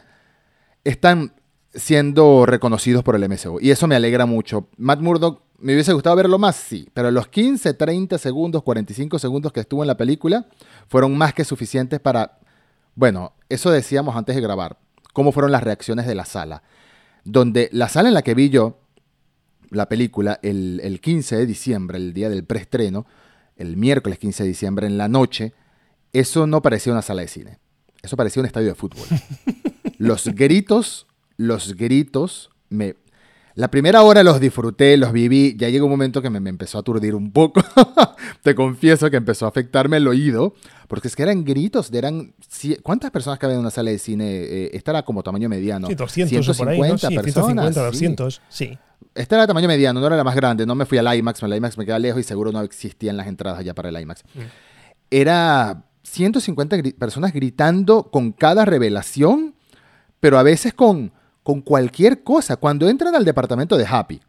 están 0.83 1.33
siendo 1.73 2.45
reconocidos 2.45 3.03
por 3.03 3.15
el 3.15 3.27
MCU. 3.27 3.59
Y 3.61 3.71
eso 3.71 3.87
me 3.87 3.95
alegra 3.95 4.25
mucho. 4.25 4.67
Matt 4.77 5.01
Murdock 5.01 5.41
¿Me 5.61 5.73
hubiese 5.73 5.91
gustado 5.91 6.15
verlo 6.15 6.39
más? 6.39 6.55
Sí, 6.55 6.87
pero 6.93 7.11
los 7.11 7.27
15, 7.27 7.73
30 7.73 8.17
segundos, 8.17 8.63
45 8.63 9.19
segundos 9.19 9.51
que 9.51 9.59
estuvo 9.59 9.83
en 9.83 9.87
la 9.87 9.97
película 9.97 10.47
fueron 10.87 11.17
más 11.17 11.33
que 11.33 11.43
suficientes 11.43 11.99
para, 11.99 12.39
bueno, 12.95 13.33
eso 13.49 13.69
decíamos 13.69 14.15
antes 14.15 14.35
de 14.35 14.41
grabar, 14.41 14.77
cómo 15.11 15.33
fueron 15.33 15.51
las 15.51 15.63
reacciones 15.63 16.07
de 16.07 16.15
la 16.15 16.23
sala. 16.23 16.63
Donde 17.25 17.69
la 17.73 17.89
sala 17.89 18.07
en 18.07 18.13
la 18.13 18.21
que 18.21 18.35
vi 18.35 18.49
yo 18.49 18.79
la 19.69 19.89
película 19.89 20.39
el, 20.43 20.79
el 20.81 21.01
15 21.01 21.35
de 21.35 21.45
diciembre, 21.45 21.97
el 21.97 22.13
día 22.13 22.29
del 22.29 22.45
preestreno, 22.45 23.05
el 23.57 23.75
miércoles 23.75 24.17
15 24.17 24.43
de 24.43 24.49
diciembre 24.49 24.87
en 24.87 24.97
la 24.97 25.09
noche, 25.09 25.53
eso 26.13 26.47
no 26.47 26.61
parecía 26.61 26.93
una 26.93 27.01
sala 27.01 27.21
de 27.21 27.27
cine. 27.27 27.59
Eso 28.01 28.15
parecía 28.15 28.39
un 28.39 28.45
estadio 28.45 28.69
de 28.69 28.75
fútbol. 28.75 29.05
Los 29.97 30.29
gritos, 30.29 31.05
los 31.39 31.77
gritos 31.77 32.49
me, 32.67 32.97
la 33.55 33.71
primera 33.71 34.03
hora 34.03 34.23
los 34.23 34.41
disfruté, 34.41 34.97
los 34.97 35.13
viví, 35.13 35.55
ya 35.57 35.69
llegó 35.69 35.85
un 35.85 35.91
momento 35.91 36.21
que 36.21 36.29
me, 36.29 36.49
empezó 36.49 36.77
a 36.77 36.81
aturdir 36.81 37.15
un 37.15 37.31
poco. 37.31 37.61
Te 38.43 38.53
confieso 38.53 39.09
que 39.09 39.15
empezó 39.15 39.45
a 39.45 39.49
afectarme 39.49 39.97
el 39.97 40.07
oído, 40.07 40.53
porque 40.89 41.07
es 41.07 41.15
que 41.15 41.23
eran 41.23 41.45
gritos, 41.45 41.91
eran... 41.93 42.33
¿Cuántas 42.83 43.09
personas 43.11 43.39
caben 43.39 43.55
en 43.55 43.61
una 43.61 43.71
sala 43.71 43.89
de 43.89 43.99
cine? 43.99 44.25
Eh, 44.25 44.71
esta 44.73 44.91
era 44.91 45.03
como 45.03 45.23
tamaño 45.23 45.47
mediano. 45.47 45.87
Sí, 45.87 45.95
200 45.95 46.57
por 46.57 46.69
ahí, 46.69 46.79
¿no? 46.79 46.97
sí, 46.97 47.07
personas. 47.15 47.73
150, 47.73 47.85
200, 47.85 48.41
sí. 48.49 48.77
Esta 49.15 49.35
era 49.37 49.47
tamaño 49.47 49.67
mediano, 49.69 50.01
no 50.01 50.07
era 50.07 50.17
la 50.17 50.25
más 50.25 50.35
grande, 50.35 50.65
no 50.65 50.75
me 50.75 50.85
fui 50.85 50.97
al 50.97 51.17
IMAX, 51.17 51.41
el 51.41 51.53
IMAX 51.53 51.77
me 51.77 51.85
queda 51.85 51.99
lejos 51.99 52.19
y 52.19 52.23
seguro 52.23 52.51
no 52.51 52.61
existían 52.61 53.15
las 53.15 53.27
entradas 53.27 53.63
ya 53.63 53.73
para 53.73 53.89
el 53.89 53.99
IMAX. 53.99 54.23
Mm. 54.35 54.39
Era 55.09 55.85
150 56.03 56.77
personas 56.97 57.33
gritando 57.33 58.03
con 58.11 58.33
cada 58.33 58.65
revelación, 58.65 59.55
pero 60.19 60.37
a 60.37 60.43
veces 60.43 60.73
con 60.73 61.13
con 61.49 61.61
cualquier 61.61 62.21
cosa. 62.21 62.57
Cuando 62.57 62.87
entran 62.87 63.15
al 63.15 63.25
departamento 63.25 63.75
de 63.75 63.83
Happy 63.83 64.21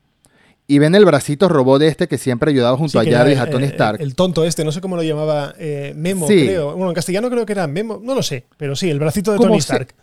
y 0.66 0.78
ven 0.78 0.94
el 0.94 1.04
bracito 1.04 1.50
robot 1.50 1.78
de 1.78 1.88
este 1.88 2.08
que 2.08 2.16
siempre 2.16 2.50
ayudaba 2.50 2.78
junto 2.78 2.98
a 2.98 3.04
Jarvis 3.04 3.36
a 3.36 3.50
Tony 3.50 3.66
Stark. 3.66 4.00
El, 4.00 4.14
tonto 4.14 4.42
este, 4.42 4.64
no 4.64 4.72
sé 4.72 4.80
cómo 4.80 4.96
lo 4.96 5.02
llamaba, 5.02 5.54
eh, 5.58 5.92
Memo, 5.94 6.26
creo. 6.26 6.72
Bueno, 6.72 6.88
en 6.88 6.94
castellano 6.94 7.28
creo 7.28 7.44
que 7.44 7.52
era 7.52 7.66
Memo, 7.66 8.00
no 8.02 8.14
lo 8.14 8.22
sé, 8.22 8.46
pero 8.56 8.74
sí, 8.74 8.88
el 8.88 8.98
bracito 8.98 9.32
de 9.32 9.36
Tony 9.38 9.58
Stark. 9.58 9.94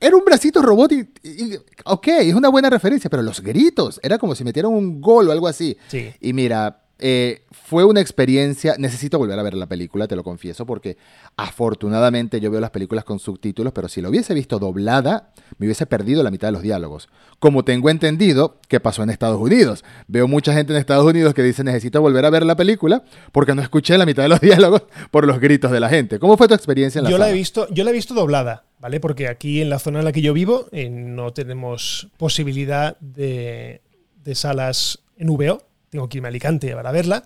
Era 0.00 0.16
un 0.16 0.24
bracito 0.24 0.62
robot 0.62 0.90
y, 0.90 1.08
ok, 1.84 2.08
es 2.08 2.34
una 2.34 2.48
buena 2.48 2.68
referencia, 2.68 3.08
pero 3.08 3.22
los 3.22 3.40
gritos, 3.40 4.00
era 4.02 4.18
como 4.18 4.34
si 4.34 4.42
metieran 4.42 4.72
un 4.72 5.00
gol 5.00 5.28
o 5.28 5.32
algo 5.32 5.46
así. 5.46 5.78
Sí. 5.86 6.12
Y 6.20 6.32
mira, 6.32 6.83
eh, 6.98 7.42
fue 7.50 7.84
una 7.84 8.00
experiencia, 8.00 8.76
necesito 8.78 9.18
volver 9.18 9.38
a 9.38 9.42
ver 9.42 9.54
la 9.54 9.66
película, 9.66 10.06
te 10.06 10.14
lo 10.14 10.22
confieso, 10.22 10.64
porque 10.64 10.96
afortunadamente 11.36 12.40
yo 12.40 12.50
veo 12.50 12.60
las 12.60 12.70
películas 12.70 13.04
con 13.04 13.18
subtítulos, 13.18 13.72
pero 13.72 13.88
si 13.88 14.00
lo 14.00 14.10
hubiese 14.10 14.32
visto 14.32 14.58
doblada, 14.58 15.32
me 15.58 15.66
hubiese 15.66 15.86
perdido 15.86 16.22
la 16.22 16.30
mitad 16.30 16.48
de 16.48 16.52
los 16.52 16.62
diálogos. 16.62 17.08
Como 17.40 17.64
tengo 17.64 17.90
entendido 17.90 18.58
que 18.68 18.80
pasó 18.80 19.02
en 19.02 19.10
Estados 19.10 19.40
Unidos. 19.40 19.84
Veo 20.06 20.28
mucha 20.28 20.52
gente 20.52 20.72
en 20.72 20.78
Estados 20.78 21.04
Unidos 21.04 21.34
que 21.34 21.42
dice 21.42 21.64
necesito 21.64 22.00
volver 22.00 22.24
a 22.26 22.30
ver 22.30 22.46
la 22.46 22.56
película 22.56 23.02
porque 23.32 23.54
no 23.54 23.62
escuché 23.62 23.98
la 23.98 24.06
mitad 24.06 24.22
de 24.22 24.28
los 24.28 24.40
diálogos 24.42 24.82
por 25.10 25.26
los 25.26 25.40
gritos 25.40 25.72
de 25.72 25.80
la 25.80 25.88
gente. 25.88 26.18
¿Cómo 26.18 26.36
fue 26.36 26.48
tu 26.48 26.54
experiencia 26.54 27.00
en 27.00 27.04
la 27.04 27.10
yo 27.10 27.18
La 27.18 27.30
he 27.30 27.32
visto, 27.32 27.66
yo 27.70 27.82
la 27.84 27.90
he 27.90 27.94
visto 27.94 28.14
doblada, 28.14 28.66
¿vale? 28.78 29.00
Porque 29.00 29.28
aquí 29.28 29.60
en 29.60 29.68
la 29.68 29.78
zona 29.78 29.98
en 29.98 30.04
la 30.04 30.12
que 30.12 30.22
yo 30.22 30.32
vivo 30.32 30.66
eh, 30.70 30.88
no 30.90 31.32
tenemos 31.32 32.08
posibilidad 32.18 32.96
de, 33.00 33.82
de 34.22 34.34
salas 34.34 35.00
en 35.16 35.28
VO 35.28 35.73
tengo 35.94 36.08
que 36.08 36.18
irme 36.18 36.26
a 36.26 36.30
Alicante 36.30 36.74
para 36.74 36.90
verla, 36.90 37.22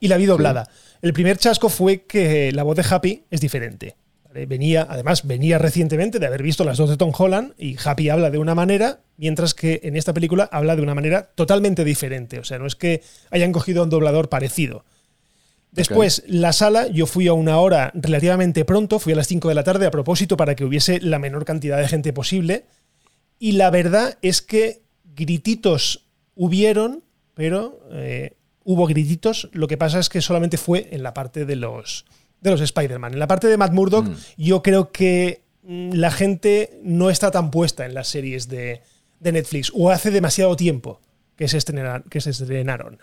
y 0.00 0.08
la 0.08 0.16
vi 0.16 0.26
doblada. 0.26 0.68
El 1.02 1.12
primer 1.12 1.38
chasco 1.38 1.68
fue 1.68 2.02
que 2.02 2.50
la 2.50 2.64
voz 2.64 2.76
de 2.76 2.84
Happy 2.88 3.22
es 3.30 3.40
diferente. 3.40 3.94
Venía, 4.32 4.86
además, 4.90 5.24
venía 5.26 5.56
recientemente 5.58 6.18
de 6.18 6.26
haber 6.26 6.42
visto 6.42 6.64
las 6.64 6.76
dos 6.76 6.90
de 6.90 6.96
Tom 6.96 7.12
Holland 7.16 7.54
y 7.58 7.76
Happy 7.82 8.08
habla 8.08 8.30
de 8.30 8.38
una 8.38 8.56
manera, 8.56 9.00
mientras 9.16 9.54
que 9.54 9.80
en 9.84 9.96
esta 9.96 10.12
película 10.12 10.48
habla 10.50 10.74
de 10.74 10.82
una 10.82 10.94
manera 10.94 11.30
totalmente 11.34 11.84
diferente. 11.84 12.40
O 12.40 12.44
sea, 12.44 12.58
no 12.58 12.66
es 12.66 12.74
que 12.74 13.02
hayan 13.30 13.52
cogido 13.52 13.84
un 13.84 13.90
doblador 13.90 14.28
parecido. 14.28 14.84
Después, 15.70 16.24
la 16.26 16.52
sala, 16.52 16.88
yo 16.88 17.06
fui 17.06 17.28
a 17.28 17.32
una 17.34 17.58
hora 17.58 17.92
relativamente 17.94 18.64
pronto, 18.64 18.98
fui 18.98 19.12
a 19.12 19.16
las 19.16 19.28
5 19.28 19.48
de 19.48 19.54
la 19.54 19.64
tarde 19.64 19.86
a 19.86 19.92
propósito 19.92 20.36
para 20.36 20.56
que 20.56 20.64
hubiese 20.64 21.00
la 21.00 21.20
menor 21.20 21.44
cantidad 21.44 21.78
de 21.78 21.86
gente 21.86 22.12
posible. 22.12 22.64
Y 23.38 23.52
la 23.52 23.70
verdad 23.70 24.18
es 24.22 24.42
que 24.42 24.82
grititos 25.14 26.08
hubieron, 26.34 27.02
pero 27.38 27.78
eh, 27.92 28.36
hubo 28.64 28.88
grititos. 28.88 29.48
Lo 29.52 29.68
que 29.68 29.76
pasa 29.76 30.00
es 30.00 30.08
que 30.08 30.20
solamente 30.20 30.56
fue 30.56 30.88
en 30.90 31.04
la 31.04 31.14
parte 31.14 31.44
de 31.44 31.54
los, 31.54 32.04
de 32.40 32.50
los 32.50 32.60
Spider-Man. 32.60 33.12
En 33.12 33.20
la 33.20 33.28
parte 33.28 33.46
de 33.46 33.56
Matt 33.56 33.72
Murdock, 33.72 34.06
mm. 34.06 34.16
yo 34.38 34.60
creo 34.60 34.90
que 34.90 35.44
mm, 35.62 35.92
la 35.92 36.10
gente 36.10 36.80
no 36.82 37.10
está 37.10 37.30
tan 37.30 37.52
puesta 37.52 37.86
en 37.86 37.94
las 37.94 38.08
series 38.08 38.48
de, 38.48 38.82
Netflix, 39.20 39.70
o 39.72 39.90
hace 39.90 40.10
demasiado 40.10 40.56
tiempo 40.56 41.00
que 41.36 41.46
se 41.46 41.58
estrenaron. 41.58 42.02
Que 42.10 42.20
se 42.20 42.30
estrenaron. 42.30 42.98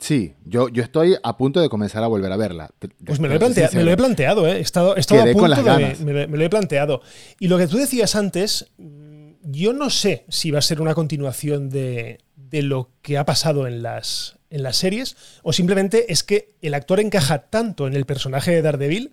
Sí, 0.00 0.34
yo, 0.44 0.68
yo 0.68 0.82
estoy 0.82 1.14
a 1.22 1.36
punto 1.36 1.60
de 1.60 1.68
comenzar 1.68 2.02
a 2.02 2.08
volver 2.08 2.32
a 2.32 2.36
verla. 2.36 2.68
Pues 3.04 3.20
me 3.20 3.28
lo, 3.28 3.34
he 3.36 3.96
planteado, 3.96 4.48
¿eh? 4.48 4.56
he 4.56 4.60
estado, 4.60 4.96
he 4.96 5.00
estado 5.00 5.22
a 5.22 5.32
punto 5.32 5.62
de, 5.62 5.96
me, 6.04 6.26
me, 6.26 6.36
lo 6.36 6.44
he 6.44 6.50
planteado. 6.50 7.00
Y 7.38 7.46
lo 7.46 7.58
que 7.58 7.68
tú 7.68 7.76
decías 7.76 8.16
antes, 8.16 8.72
mm, 8.76 9.34
yo 9.44 9.72
no 9.72 9.88
sé 9.88 10.24
si 10.28 10.50
va 10.50 10.58
a 10.58 10.62
ser 10.62 10.80
una 10.80 10.94
continuación 10.94 11.70
de, 11.70 12.23
de 12.54 12.62
lo 12.62 12.90
que 13.02 13.18
ha 13.18 13.26
pasado 13.26 13.66
en 13.66 13.82
las, 13.82 14.38
en 14.48 14.62
las 14.62 14.76
series, 14.76 15.16
o 15.42 15.52
simplemente 15.52 16.12
es 16.12 16.22
que 16.22 16.54
el 16.62 16.74
actor 16.74 17.00
encaja 17.00 17.50
tanto 17.50 17.88
en 17.88 17.94
el 17.94 18.04
personaje 18.04 18.52
de 18.52 18.62
Daredevil 18.62 19.10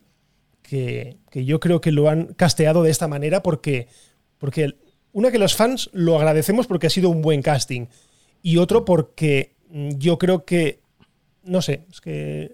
que, 0.61 1.17
que 1.31 1.43
yo 1.43 1.59
creo 1.59 1.81
que 1.81 1.91
lo 1.91 2.07
han 2.07 2.35
casteado 2.35 2.83
de 2.83 2.91
esta 2.91 3.07
manera 3.07 3.41
porque, 3.41 3.87
porque 4.37 4.75
una 5.11 5.31
que 5.31 5.39
los 5.39 5.55
fans 5.55 5.89
lo 5.91 6.17
agradecemos 6.17 6.67
porque 6.67 6.85
ha 6.85 6.91
sido 6.91 7.09
un 7.09 7.23
buen 7.23 7.41
casting 7.41 7.87
y 8.43 8.57
otro 8.57 8.85
porque 8.85 9.55
yo 9.71 10.19
creo 10.19 10.45
que, 10.45 10.81
no 11.41 11.63
sé, 11.63 11.81
es 11.91 11.99
que 11.99 12.51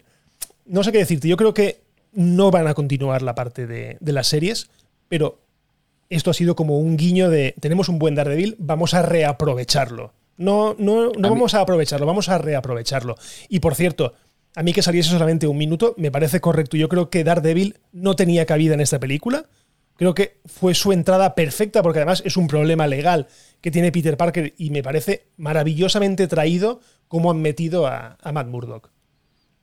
no 0.66 0.86
sé 0.86 0.94
qué 0.94 1.00
decirte, 1.00 1.28
yo 1.28 1.36
creo 1.36 1.54
que 1.54 1.82
no 2.14 2.50
van 2.50 2.68
a 2.68 2.74
continuar 2.74 3.24
la 3.24 3.36
parte 3.36 3.68
de, 3.68 3.98
de 4.00 4.14
las 4.14 4.28
series, 4.28 4.70
pero 5.10 5.42
esto 6.10 6.32
ha 6.32 6.34
sido 6.34 6.56
como 6.56 6.80
un 6.80 6.96
guiño 6.96 7.30
de 7.30 7.56
tenemos 7.60 7.90
un 7.90 8.00
buen 8.00 8.16
Daredevil, 8.16 8.56
vamos 8.58 8.94
a 8.94 9.02
reaprovecharlo. 9.02 10.14
No, 10.38 10.76
no, 10.78 11.12
no 11.12 11.30
vamos 11.30 11.54
a 11.54 11.62
aprovecharlo, 11.62 12.06
vamos 12.06 12.30
a 12.30 12.38
reaprovecharlo. 12.38 13.16
Y 13.50 13.60
por 13.60 13.76
cierto, 13.76 14.14
a 14.56 14.64
mí 14.64 14.74
que 14.74 14.82
saliese 14.82 15.10
solamente 15.10 15.48
un 15.48 15.58
minuto 15.58 15.94
me 15.98 16.12
parece 16.12 16.42
correcto. 16.42 16.78
Yo 16.78 16.90
creo 16.90 17.10
que 17.10 17.24
Daredevil 17.24 17.80
no 17.92 18.16
tenía 18.16 18.46
cabida 18.46 18.74
en 18.74 18.82
esta 18.82 19.00
película. 19.00 19.46
Creo 19.98 20.14
que 20.14 20.40
fue 20.46 20.76
su 20.76 20.92
entrada 20.92 21.36
perfecta 21.36 21.82
porque 21.82 22.00
además 22.00 22.22
es 22.26 22.38
un 22.38 22.48
problema 22.48 22.88
legal 22.88 23.28
que 23.62 23.72
tiene 23.72 23.92
Peter 23.92 24.16
Parker 24.16 24.54
y 24.58 24.70
me 24.70 24.84
parece 24.84 25.28
maravillosamente 25.38 26.28
traído 26.28 26.82
cómo 27.08 27.32
han 27.32 27.42
metido 27.42 27.88
a, 27.88 28.18
a 28.22 28.32
Matt 28.32 28.48
Murdock. 28.48 28.92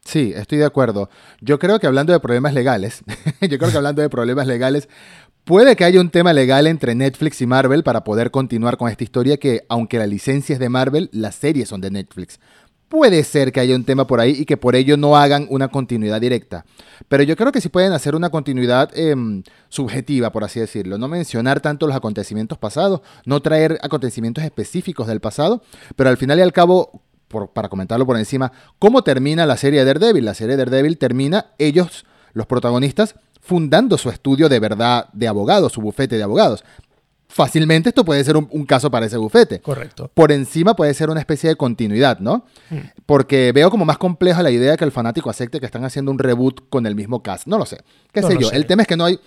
Sí, 0.04 0.32
estoy 0.36 0.58
de 0.58 0.66
acuerdo. 0.66 1.08
Yo 1.40 1.58
creo 1.58 1.80
que 1.80 1.86
hablando 1.86 2.12
de 2.12 2.20
problemas 2.20 2.52
legales, 2.52 3.02
yo 3.40 3.58
creo 3.58 3.70
que 3.70 3.76
hablando 3.76 4.02
de 4.02 4.10
problemas 4.10 4.46
legales, 4.46 4.88
puede 5.44 5.76
que 5.76 5.84
haya 5.84 6.00
un 6.00 6.10
tema 6.10 6.32
legal 6.32 6.66
entre 6.66 6.94
Netflix 6.94 7.40
y 7.40 7.46
Marvel 7.46 7.82
para 7.82 8.04
poder 8.04 8.30
continuar 8.30 8.76
con 8.76 8.90
esta 8.90 9.04
historia 9.04 9.36
que, 9.36 9.64
aunque 9.68 9.98
la 9.98 10.06
licencia 10.06 10.54
es 10.54 10.58
de 10.58 10.68
Marvel, 10.68 11.10
las 11.12 11.36
series 11.36 11.68
son 11.68 11.80
de 11.80 11.90
Netflix. 11.90 12.40
Puede 12.88 13.24
ser 13.24 13.50
que 13.50 13.60
haya 13.60 13.74
un 13.74 13.84
tema 13.84 14.06
por 14.06 14.20
ahí 14.20 14.32
y 14.38 14.44
que 14.44 14.56
por 14.56 14.76
ello 14.76 14.96
no 14.96 15.16
hagan 15.16 15.46
una 15.50 15.68
continuidad 15.68 16.20
directa. 16.20 16.64
Pero 17.08 17.22
yo 17.22 17.36
creo 17.36 17.50
que 17.50 17.60
sí 17.60 17.68
pueden 17.68 17.92
hacer 17.92 18.14
una 18.14 18.30
continuidad 18.30 18.90
em, 18.96 19.42
subjetiva, 19.68 20.30
por 20.30 20.44
así 20.44 20.60
decirlo. 20.60 20.96
No 20.96 21.08
mencionar 21.08 21.60
tanto 21.60 21.86
los 21.86 21.96
acontecimientos 21.96 22.58
pasados, 22.58 23.00
no 23.24 23.40
traer 23.40 23.78
acontecimientos 23.82 24.44
específicos 24.44 25.06
del 25.06 25.20
pasado, 25.20 25.62
pero 25.96 26.10
al 26.10 26.16
final 26.16 26.38
y 26.38 26.42
al 26.42 26.52
cabo 26.52 27.02
para 27.52 27.68
comentarlo 27.68 28.06
por 28.06 28.16
encima, 28.16 28.52
cómo 28.78 29.02
termina 29.02 29.44
la 29.44 29.56
serie 29.56 29.80
de 29.80 29.86
Daredevil. 29.86 30.24
La 30.24 30.34
serie 30.34 30.56
de 30.56 30.64
Daredevil 30.64 30.98
termina 30.98 31.46
ellos, 31.58 32.04
los 32.32 32.46
protagonistas, 32.46 33.16
fundando 33.44 33.98
su 33.98 34.08
estudio 34.08 34.48
de 34.48 34.58
verdad 34.58 35.08
de 35.12 35.28
abogados, 35.28 35.72
su 35.72 35.80
bufete 35.82 36.16
de 36.16 36.22
abogados. 36.22 36.64
Fácilmente 37.28 37.88
esto 37.90 38.04
puede 38.04 38.22
ser 38.24 38.36
un, 38.36 38.64
caso 38.64 38.90
para 38.90 39.06
ese 39.06 39.16
bufete. 39.16 39.60
Correcto. 39.60 40.10
Por 40.14 40.30
encima 40.32 40.74
puede 40.76 40.94
ser 40.94 41.10
una 41.10 41.20
especie 41.20 41.50
de 41.50 41.56
continuidad, 41.56 42.20
¿no? 42.20 42.46
Mm. 42.70 42.76
Porque 43.06 43.52
veo 43.52 43.70
como 43.70 43.84
más 43.84 43.98
compleja 43.98 44.42
la 44.42 44.50
idea 44.50 44.72
de 44.72 44.76
que 44.76 44.84
el 44.84 44.92
fanático 44.92 45.28
acepte 45.28 45.58
que 45.60 45.66
están 45.66 45.84
haciendo 45.84 46.10
un 46.10 46.18
reboot 46.18 46.68
con 46.70 46.86
el 46.86 46.94
mismo 46.94 47.22
cast. 47.22 47.46
No 47.46 47.58
lo 47.58 47.66
sé. 47.66 47.78
¿Qué 48.12 48.22
sé 48.22 48.38
yo? 48.38 48.50
El 48.50 48.66
tema 48.66 48.82
es 48.82 48.88
que 48.88 48.96
no 48.96 49.04
hay... 49.04 49.18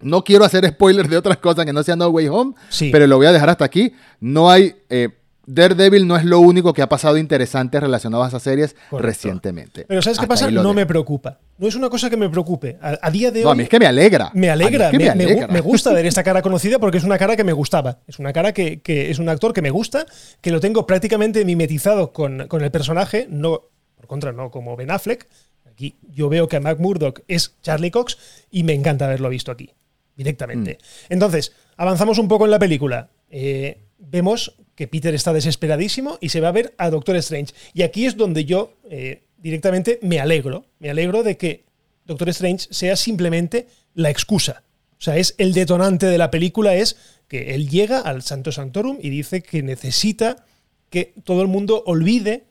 No 0.00 0.24
quiero 0.24 0.44
hacer 0.44 0.66
spoilers 0.70 1.08
de 1.08 1.18
otras 1.18 1.36
cosas 1.36 1.64
que 1.66 1.72
no 1.72 1.82
sean 1.82 1.98
No 1.98 2.08
Way 2.08 2.28
Home, 2.28 2.54
pero 2.90 3.06
lo 3.06 3.18
voy 3.18 3.26
a 3.26 3.32
dejar 3.32 3.50
hasta 3.50 3.64
aquí. 3.64 3.92
No 4.18 4.50
hay... 4.50 4.74
Eh, 4.88 5.10
Daredevil 5.46 6.08
no 6.08 6.16
es 6.16 6.24
lo 6.24 6.40
único 6.40 6.72
que 6.72 6.82
ha 6.82 6.88
pasado 6.88 7.16
interesante 7.16 7.78
relacionado 7.78 8.24
a 8.24 8.28
esas 8.28 8.42
series 8.42 8.74
recientemente. 8.90 9.84
Pero 9.86 10.02
¿sabes 10.02 10.18
qué 10.18 10.26
pasa? 10.26 10.50
No 10.50 10.74
me 10.74 10.86
preocupa. 10.86 11.38
No 11.58 11.68
es 11.68 11.76
una 11.76 11.88
cosa 11.88 12.10
que 12.10 12.16
me 12.16 12.28
preocupe. 12.28 12.76
A, 12.80 13.10
día 13.10 13.30
de 13.30 13.40
hoy. 13.40 13.44
No, 13.44 13.50
a 13.50 13.54
mí 13.54 13.62
es 13.62 13.68
que 13.68 13.78
me 13.78 13.86
alegra. 13.86 14.30
Me 14.34 14.50
alegra. 14.50 14.90
me, 14.92 15.60
gusta 15.60 15.92
ver 15.92 16.04
esta 16.04 16.24
cara 16.24 16.42
conocida 16.42 16.78
porque 16.78 16.98
es 16.98 17.04
una 17.04 17.16
cara 17.16 17.36
que 17.36 17.44
me 17.44 17.52
gustaba. 17.52 18.00
Es 18.08 18.18
una 18.18 18.32
cara 18.32 18.52
que, 18.52 18.80
es 18.86 19.18
un 19.18 19.28
actor 19.28 19.52
que 19.52 19.62
me 19.62 19.70
gusta, 19.70 20.06
que 20.40 20.50
lo 20.50 20.60
tengo 20.60 20.86
prácticamente 20.86 21.44
mimetizado 21.44 22.12
con, 22.12 22.40
el 22.40 22.70
personaje. 22.70 23.26
No, 23.30 23.62
por 23.94 24.06
contra, 24.08 24.32
no 24.32 24.50
como 24.50 24.76
Ben 24.76 24.90
Affleck. 24.90 25.28
Aquí 25.64 25.96
yo 26.10 26.28
veo 26.28 26.48
que 26.48 26.58
Mac 26.58 26.78
Murdock 26.80 27.20
es 27.28 27.54
Charlie 27.62 27.90
Cox 27.90 28.18
y 28.50 28.64
me 28.64 28.72
encanta 28.72 29.04
haberlo 29.04 29.28
visto 29.28 29.52
aquí, 29.52 29.70
directamente. 30.16 30.78
Mm. 30.80 31.12
Entonces, 31.12 31.52
avanzamos 31.76 32.18
un 32.18 32.28
poco 32.28 32.46
en 32.46 32.50
la 32.50 32.58
película. 32.58 33.10
Eh, 33.28 33.82
vemos 33.98 34.56
que 34.76 34.86
Peter 34.86 35.14
está 35.14 35.32
desesperadísimo 35.32 36.18
y 36.20 36.28
se 36.28 36.40
va 36.40 36.48
a 36.48 36.52
ver 36.52 36.74
a 36.78 36.90
Doctor 36.90 37.16
Strange. 37.16 37.54
Y 37.74 37.82
aquí 37.82 38.06
es 38.06 38.16
donde 38.16 38.44
yo 38.44 38.74
eh, 38.88 39.22
directamente 39.38 39.98
me 40.02 40.20
alegro. 40.20 40.66
Me 40.78 40.90
alegro 40.90 41.22
de 41.22 41.36
que 41.36 41.64
Doctor 42.04 42.28
Strange 42.28 42.68
sea 42.70 42.94
simplemente 42.94 43.66
la 43.94 44.10
excusa. 44.10 44.62
O 44.98 45.02
sea, 45.02 45.16
es 45.16 45.34
el 45.38 45.52
detonante 45.52 46.06
de 46.06 46.18
la 46.18 46.30
película, 46.30 46.74
es 46.74 46.96
que 47.28 47.54
él 47.54 47.68
llega 47.68 48.00
al 48.00 48.22
Santo 48.22 48.52
Santorum 48.52 48.98
y 49.00 49.10
dice 49.10 49.42
que 49.42 49.62
necesita 49.62 50.44
que 50.90 51.14
todo 51.24 51.42
el 51.42 51.48
mundo 51.48 51.82
olvide 51.86 52.44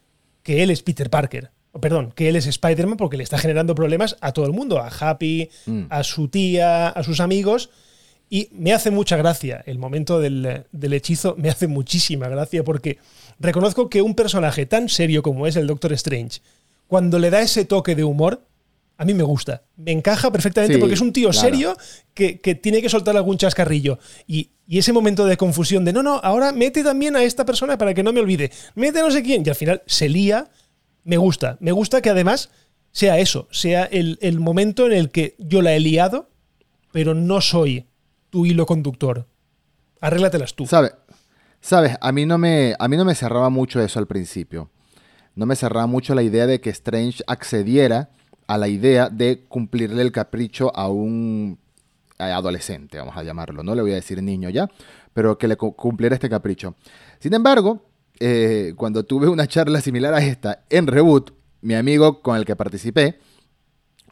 que 0.43 0.61
él 0.61 0.69
es 0.69 0.83
Peter 0.83 1.09
Parker. 1.09 1.51
O, 1.71 1.79
perdón, 1.79 2.11
que 2.15 2.29
él 2.29 2.35
es 2.35 2.45
Spider-Man 2.45 2.97
porque 2.97 3.17
le 3.17 3.23
está 3.23 3.37
generando 3.37 3.75
problemas 3.75 4.17
a 4.21 4.31
todo 4.31 4.45
el 4.45 4.51
mundo, 4.51 4.79
a 4.79 4.87
Happy, 4.87 5.49
mm. 5.65 5.83
a 5.89 6.03
su 6.03 6.27
tía, 6.27 6.89
a 6.89 7.03
sus 7.03 7.19
amigos. 7.19 7.69
Y 8.35 8.49
me 8.51 8.73
hace 8.73 8.91
mucha 8.91 9.15
gracia 9.15 9.63
el 9.65 9.79
momento 9.79 10.19
del, 10.19 10.65
hechizo, 10.91 11.35
me 11.37 11.47
hace 11.47 11.67
muchísima 11.67 12.27
gracia 12.27 12.65
porque 12.65 12.97
reconozco 13.39 13.89
que 13.89 14.01
un 14.01 14.13
personaje 14.13 14.65
tan 14.65 14.89
serio 14.89 15.23
como 15.23 15.47
es 15.47 15.55
el 15.55 15.67
Doctor 15.67 15.93
Strange, 15.93 16.41
cuando 16.85 17.17
le 17.17 17.29
da 17.29 17.41
ese 17.41 17.63
toque 17.63 17.95
de 17.95 18.03
humor, 18.03 18.41
a 18.97 19.05
mí 19.05 19.13
me 19.13 19.23
gusta. 19.23 19.63
Me 19.77 19.93
encaja 19.93 20.33
perfectamente 20.33 20.77
porque 20.79 20.95
es 20.95 20.99
un 20.99 21.13
tío 21.13 21.31
serio 21.31 21.77
que, 22.13 22.33
tiene 22.61 22.81
que 22.81 22.89
soltar 22.89 23.15
algún 23.15 23.37
chascarrillo. 23.37 23.99
Y, 24.27 24.49
y, 24.67 24.79
ese 24.79 24.91
momento 24.91 25.25
de 25.25 25.37
confusión 25.37 25.85
de, 25.85 25.93
no, 25.93 26.03
no, 26.03 26.19
ahora 26.21 26.51
mete 26.51 26.83
también 26.83 27.15
a 27.15 27.23
esta 27.23 27.45
persona 27.45 27.77
para 27.77 27.93
que 27.93 28.03
no 28.03 28.11
me 28.11 28.19
olvide. 28.19 28.51
Mete 28.75 28.99
a 28.99 29.03
no 29.03 29.11
sé 29.11 29.23
quién. 29.23 29.43
Y 29.45 29.49
al 29.49 29.55
final 29.55 29.81
se 29.85 30.09
lía. 30.09 30.49
Me 31.05 31.15
gusta. 31.15 31.55
Me 31.61 31.71
gusta 31.71 32.01
que 32.01 32.09
además 32.09 32.49
sea 32.91 33.17
eso, 33.17 33.47
sea 33.49 33.85
el, 33.85 34.19
el 34.19 34.41
momento 34.41 34.87
en 34.87 34.91
el 34.91 35.09
que 35.09 35.35
yo 35.39 35.61
la 35.61 35.73
he 35.73 35.79
liado, 35.79 36.27
pero 36.91 37.13
no 37.13 37.39
soy 37.39 37.85
tu 38.35 38.45
hilo 38.45 38.65
conductor. 38.65 39.25
Arréglatelas 40.01 40.55
tú. 40.55 40.65
¿Sabes? 40.65 40.93
Sabes, 41.61 41.95
a 42.01 42.11
mí 42.11 42.25
no 42.25 42.37
me 42.37 42.75
a 42.77 42.89
mí 42.89 42.97
no 42.97 43.05
me 43.05 43.15
cerraba 43.15 43.49
mucho 43.49 43.79
eso 43.79 43.97
al 43.97 44.07
principio. 44.07 44.69
No 45.35 45.45
me 45.45 45.55
cerraba 45.55 45.87
mucho 45.87 46.13
la 46.15 46.21
idea 46.21 46.45
de 46.45 46.59
que 46.59 46.69
Strange 46.71 47.23
accediera 47.27 48.09
a 48.45 48.57
la 48.57 48.67
idea 48.67 49.07
de 49.09 49.45
cumplirle 49.47 50.01
el 50.01 50.11
capricho 50.11 50.69
a 50.75 50.89
un 50.89 51.57
adolescente, 52.17 52.97
vamos 52.97 53.15
a 53.15 53.23
llamarlo, 53.23 53.63
no 53.63 53.73
le 53.73 53.81
voy 53.81 53.91
a 53.91 53.95
decir 53.95 54.21
niño 54.21 54.49
ya, 54.49 54.69
pero 55.13 55.37
que 55.37 55.47
le 55.47 55.55
cumpliera 55.55 56.15
este 56.15 56.29
capricho. 56.29 56.75
Sin 57.19 57.33
embargo, 57.33 57.85
eh, 58.19 58.73
cuando 58.75 59.03
tuve 59.03 59.29
una 59.29 59.47
charla 59.47 59.79
similar 59.79 60.13
a 60.13 60.21
esta 60.21 60.65
en 60.69 60.87
Reboot, 60.87 61.31
mi 61.61 61.75
amigo 61.75 62.21
con 62.21 62.35
el 62.35 62.43
que 62.43 62.57
participé, 62.57 63.17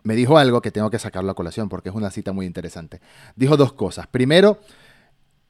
me 0.03 0.15
dijo 0.15 0.37
algo 0.37 0.61
que 0.61 0.71
tengo 0.71 0.89
que 0.89 0.99
sacarlo 0.99 1.31
a 1.31 1.35
colación 1.35 1.69
porque 1.69 1.89
es 1.89 1.95
una 1.95 2.11
cita 2.11 2.33
muy 2.33 2.45
interesante. 2.45 3.01
Dijo 3.35 3.57
dos 3.57 3.73
cosas. 3.73 4.07
Primero, 4.07 4.59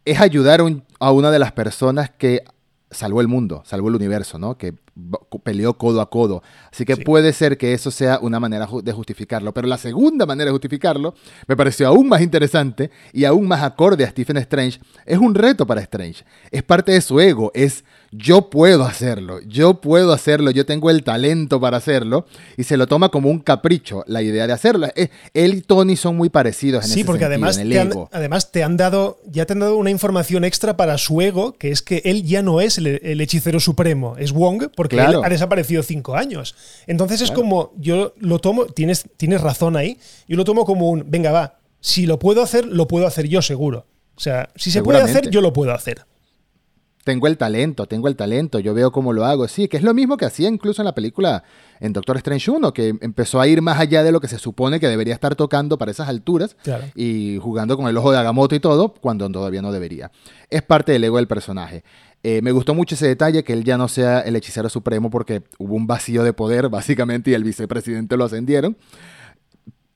es 0.06 0.20
ayudar 0.22 0.62
a 1.00 1.12
una 1.12 1.32
de 1.32 1.40
las 1.40 1.52
personas 1.52 2.10
que 2.12 2.44
salvó 2.92 3.22
el 3.22 3.28
mundo, 3.28 3.64
salvó 3.66 3.90
el 3.90 3.96
universo, 3.96 4.38
¿no? 4.38 4.58
Que 4.58 4.76
peleó 5.44 5.78
codo 5.78 6.02
a 6.02 6.10
codo. 6.10 6.44
Así 6.72 6.86
que 6.86 6.98
puede 6.98 7.34
ser 7.34 7.58
que 7.58 7.74
eso 7.74 7.92
sea 7.92 8.20
una 8.22 8.40
manera 8.40 8.68
de 8.84 8.92
justificarlo. 8.92 9.54
Pero 9.54 9.68
la 9.68 9.78
segunda 9.78 10.26
manera 10.26 10.46
de 10.46 10.52
justificarlo 10.52 11.16
me 11.48 11.58
pareció 11.58 11.88
aún 11.88 12.08
más 12.08 12.22
interesante 12.22 12.92
y 13.12 13.26
aún 13.26 13.48
más 13.48 13.64
acorde 13.64 14.04
a 14.04 14.10
Stephen 14.10 14.38
Strange. 14.38 14.80
Es 15.06 15.18
un 15.18 15.36
reto 15.36 15.66
para 15.66 15.82
Strange. 15.82 16.24
Es 16.52 16.64
parte 16.64 16.92
de 16.92 17.02
su 17.02 17.20
ego. 17.20 17.52
Es 17.54 17.84
yo 18.16 18.50
puedo 18.50 18.84
hacerlo, 18.84 19.40
yo 19.42 19.82
puedo 19.82 20.14
hacerlo, 20.14 20.52
yo 20.52 20.66
tengo 20.66 20.90
el 20.90 21.04
talento 21.04 21.60
para 21.60 21.78
hacerlo, 21.78 22.26
y 22.58 22.64
se 22.64 22.78
lo 22.78 22.88
toma 22.88 23.10
como 23.10 23.30
un 23.30 23.40
capricho 23.40 24.04
la 24.08 24.22
idea 24.22 24.46
de 24.46 24.54
hacerlo. 24.54 24.88
Eh, 24.96 25.10
él 25.34 25.56
y 25.56 25.62
Tony 25.62 25.96
son 25.96 26.16
muy 26.16 26.30
parecidos 26.30 26.86
en 26.86 26.92
sí, 26.92 27.04
porque 27.04 27.26
además, 27.26 27.58
te 27.58 27.80
han, 27.80 27.92
además 28.12 28.52
te 28.52 28.64
han 28.64 28.78
dado, 28.78 29.20
ya 29.26 29.46
te 29.46 29.54
han 29.54 29.60
dado 29.60 29.78
una 29.78 29.90
información 29.90 30.44
extra 30.44 30.78
para 30.78 30.98
su 30.98 31.22
ego, 31.22 31.54
que 31.54 31.72
es 31.72 31.82
que 31.82 32.02
él 32.06 32.24
ya 32.24 32.44
no 32.44 32.62
es 32.62 32.78
el, 32.78 33.22
hechicero 33.22 33.60
supremo, 33.60 34.16
es 34.18 34.32
Wong, 34.32 34.70
porque 34.84 35.00
él 35.00 35.22
ha 35.24 35.30
desaparecido 35.30 35.84
cinco 35.84 36.16
años. 36.16 36.56
Entonces 36.88 37.22
es 37.22 37.32
como, 37.32 37.74
yo 37.78 38.14
lo 38.18 38.40
tomo, 38.40 38.66
tienes, 38.66 39.06
tienes 39.18 39.42
razón 39.42 39.76
ahí, 39.76 39.98
yo 40.28 40.38
lo 40.38 40.44
tomo 40.46 40.66
como 40.66 40.90
un, 40.90 41.06
venga, 41.08 41.32
va, 41.32 41.60
si 41.80 42.06
lo 42.06 42.20
puedo 42.20 42.42
hacer, 42.42 42.66
lo 42.66 42.88
puedo 42.88 43.08
hacer 43.08 43.28
yo 43.28 43.42
seguro. 43.42 43.88
O 44.16 44.20
sea, 44.20 44.50
si 44.56 44.72
se 44.72 44.84
puede 44.84 45.02
hacer, 45.02 45.30
yo 45.30 45.42
lo 45.42 45.54
puedo 45.54 45.74
hacer 45.74 46.06
tengo 47.04 47.28
el 47.28 47.38
talento, 47.38 47.86
tengo 47.86 48.08
el 48.08 48.16
talento, 48.16 48.60
yo 48.60 48.74
veo 48.74 48.92
cómo 48.92 49.14
lo 49.14 49.26
hago. 49.26 49.48
Sí, 49.48 49.68
que 49.68 49.78
es 49.78 49.84
lo 49.84 49.94
mismo 49.94 50.18
que 50.18 50.26
hacía 50.26 50.48
incluso 50.48 50.82
en 50.82 50.86
la 50.86 50.96
película 50.96 51.44
en 51.80 51.92
Doctor 51.92 52.18
Strange 52.18 52.50
1, 52.50 52.74
que 52.74 52.96
empezó 53.02 53.42
a 53.42 53.48
ir 53.48 53.62
más 53.62 53.80
allá 53.80 54.04
de 54.04 54.12
lo 54.12 54.22
que 54.22 54.28
se 54.28 54.40
supone 54.40 54.80
que 54.80 54.88
debería 54.88 55.14
estar 55.14 55.36
tocando 55.36 55.78
para 55.78 55.92
esas 55.92 56.08
alturas 56.08 56.56
y 56.96 57.38
jugando 57.42 57.76
con 57.76 57.88
el 57.88 57.98
ojo 57.98 58.12
de 58.12 58.18
Agamotto 58.18 58.56
y 58.56 58.60
todo, 58.60 58.94
cuando 58.94 59.30
todavía 59.30 59.62
no 59.62 59.72
debería. 59.72 60.12
Es 60.50 60.62
parte 60.62 60.94
del 60.94 61.04
ego 61.04 61.18
del 61.18 61.28
personaje. 61.28 61.84
Eh, 62.24 62.42
me 62.42 62.52
gustó 62.52 62.74
mucho 62.74 62.96
ese 62.96 63.08
detalle, 63.08 63.44
que 63.44 63.54
él 63.54 63.66
ya 63.66 63.78
no 63.78 63.90
sea 63.90 64.22
el 64.22 64.36
hechicero 64.38 64.70
supremo 64.70 65.10
porque 65.10 65.44
hubo 65.58 65.76
un 65.76 65.86
vacío 65.86 66.24
de 66.24 66.34
poder, 66.34 66.70
básicamente, 66.70 67.32
y 67.32 67.34
el 67.34 67.44
vicepresidente 67.44 68.18
lo 68.18 68.26
ascendieron. 68.26 68.78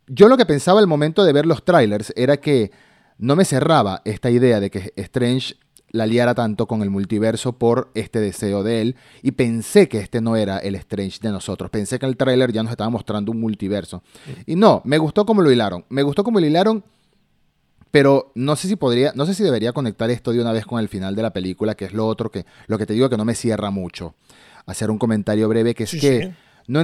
Yo 0.08 0.28
lo 0.28 0.38
que 0.38 0.46
pensaba 0.46 0.80
al 0.80 0.88
momento 0.88 1.24
de 1.24 1.34
ver 1.34 1.46
los 1.46 1.66
trailers 1.66 2.14
era 2.16 2.38
que 2.38 2.72
no 3.18 3.36
me 3.36 3.46
cerraba 3.46 4.02
esta 4.06 4.30
idea 4.30 4.60
de 4.60 4.70
que 4.70 4.94
Strange 4.96 5.56
la 5.90 6.06
liara 6.06 6.36
tanto 6.36 6.68
con 6.68 6.82
el 6.82 6.90
multiverso 6.90 7.54
por 7.54 7.92
este 7.94 8.20
deseo 8.20 8.64
de 8.64 8.82
él 8.82 8.96
y 9.22 9.32
pensé 9.32 9.88
que 9.88 10.00
este 10.00 10.22
no 10.22 10.36
era 10.36 10.58
el 10.60 10.76
Strange 10.76 11.20
de 11.22 11.32
nosotros. 11.32 11.70
Pensé 11.70 11.98
que 11.98 12.06
el 12.06 12.18
tráiler 12.18 12.52
ya 12.52 12.64
nos 12.64 12.72
estaba 12.72 12.90
mostrando 12.90 13.32
un 13.32 13.40
multiverso. 13.40 14.04
Y 14.46 14.56
no, 14.56 14.82
me 14.86 14.98
gustó 14.98 15.26
cómo 15.26 15.42
lo 15.42 15.52
hilaron. 15.52 15.86
Me 15.90 16.04
gustó 16.04 16.24
cómo 16.24 16.40
lo 16.40 16.46
hilaron, 16.46 16.84
pero 17.92 18.32
no 18.36 18.56
sé 18.56 18.68
si 18.68 18.76
podría, 18.76 19.14
no 19.16 19.26
sé 19.26 19.34
si 19.34 19.44
debería 19.44 19.74
conectar 19.74 20.10
esto 20.10 20.32
de 20.32 20.42
una 20.42 20.52
vez 20.52 20.66
con 20.66 20.80
el 20.80 20.90
final 20.90 21.16
de 21.16 21.22
la 21.22 21.32
película, 21.32 21.76
que 21.76 21.86
es 21.86 21.94
lo 21.94 22.08
otro 22.08 22.32
que 22.32 22.46
lo 22.68 22.78
que 22.78 22.86
te 22.86 22.94
digo 22.94 23.10
que 23.10 23.18
no 23.18 23.26
me 23.26 23.36
cierra 23.36 23.72
mucho. 23.72 24.16
Hacer 24.66 24.92
un 24.92 24.98
comentario 24.98 25.48
breve 25.48 25.74
que 25.74 25.84
es 25.84 25.92
que 25.92 26.34
No, 26.68 26.84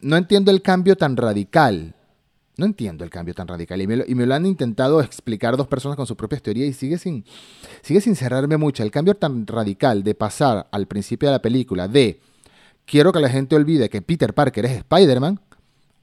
no 0.00 0.16
entiendo 0.16 0.50
el 0.50 0.62
cambio 0.62 0.96
tan 0.96 1.16
radical 1.16 1.94
no 2.60 2.66
entiendo 2.66 3.04
el 3.04 3.10
cambio 3.10 3.34
tan 3.34 3.48
radical. 3.48 3.80
Y 3.80 3.86
me, 3.86 3.96
lo, 3.96 4.04
y 4.06 4.14
me 4.14 4.26
lo 4.26 4.34
han 4.34 4.44
intentado 4.46 5.00
explicar 5.00 5.56
dos 5.56 5.66
personas 5.66 5.96
con 5.96 6.06
sus 6.06 6.16
propias 6.16 6.42
teorías 6.42 6.68
y 6.68 6.72
sigue 6.74 6.98
sin, 6.98 7.24
sigue 7.80 8.00
sin 8.00 8.14
cerrarme 8.14 8.58
mucho. 8.58 8.82
El 8.82 8.90
cambio 8.90 9.14
tan 9.14 9.46
radical 9.46 10.04
de 10.04 10.14
pasar 10.14 10.68
al 10.70 10.86
principio 10.86 11.30
de 11.30 11.36
la 11.36 11.42
película 11.42 11.88
de 11.88 12.20
quiero 12.84 13.12
que 13.12 13.20
la 13.20 13.30
gente 13.30 13.56
olvide 13.56 13.88
que 13.88 14.02
Peter 14.02 14.34
Parker 14.34 14.66
es 14.66 14.72
Spider-Man 14.72 15.40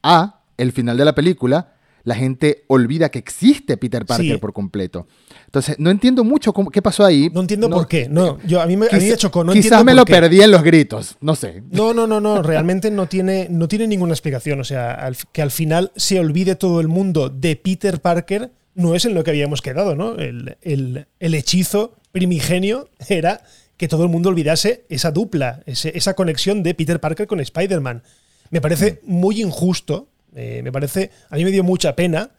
a 0.01 0.41
el 0.57 0.71
final 0.71 0.97
de 0.97 1.05
la 1.05 1.13
película 1.13 1.75
la 2.07 2.15
gente 2.15 2.63
olvida 2.67 3.09
que 3.09 3.19
existe 3.19 3.75
Peter 3.75 4.05
Parker 4.05 4.39
por 4.39 4.53
completo. 4.53 5.07
Entonces, 5.43 5.77
no 5.77 5.91
entiendo 5.91 6.23
mucho 6.23 6.53
cómo, 6.53 6.71
qué 6.71 6.81
pasó 6.81 7.03
ahí. 7.03 7.29
No 7.33 7.41
entiendo 7.41 7.69
por 7.69 7.85
qué. 7.85 8.07
No, 8.07 8.37
yo, 8.47 8.61
a 8.61 8.65
mí 8.65 8.77
me, 8.77 8.87
chocó. 9.17 9.43
No 9.43 9.51
quizás 9.51 9.83
me 9.83 9.93
lo 9.93 10.05
perdí 10.05 10.39
en 10.39 10.51
los 10.51 10.63
gritos, 10.63 11.17
no 11.19 11.35
sé. 11.35 11.63
No, 11.69 11.93
no, 11.93 12.07
no, 12.07 12.21
no. 12.21 12.41
Realmente 12.41 12.91
no 12.91 13.07
tiene, 13.07 13.47
no 13.49 13.67
tiene 13.67 13.87
ninguna 13.87 14.13
explicación. 14.13 14.61
O 14.61 14.63
sea, 14.63 15.11
que 15.33 15.41
al 15.41 15.51
final 15.51 15.91
se 15.97 16.17
olvide 16.17 16.55
todo 16.55 16.79
el 16.79 16.87
mundo 16.87 17.27
de 17.29 17.57
Peter 17.57 17.99
Parker 17.99 18.51
no 18.73 18.95
es 18.95 19.03
en 19.03 19.13
lo 19.13 19.25
que 19.25 19.31
habíamos 19.31 19.61
quedado, 19.61 19.97
¿no? 19.97 20.15
El, 20.15 20.55
el 20.61 21.33
hechizo 21.33 21.95
primigenio 22.13 22.87
era 23.09 23.41
que 23.75 23.89
todo 23.89 24.03
el 24.03 24.09
mundo 24.09 24.29
olvidase 24.29 24.85
esa 24.87 25.11
dupla, 25.11 25.61
esa 25.65 26.13
conexión 26.13 26.63
de 26.63 26.73
Peter 26.73 27.01
Parker 27.01 27.27
con 27.27 27.41
Spider-Man. 27.41 28.03
Me 28.49 28.61
parece 28.61 29.01
mm. 29.03 29.11
muy 29.11 29.41
injusto 29.41 30.07
eh, 30.37 30.61
me 30.61 30.71
parece, 30.71 31.09
a 31.31 31.35
mí 31.35 31.43
me 31.43 31.51
dio 31.51 31.63
mucha 31.63 31.95
pena, 31.95 32.29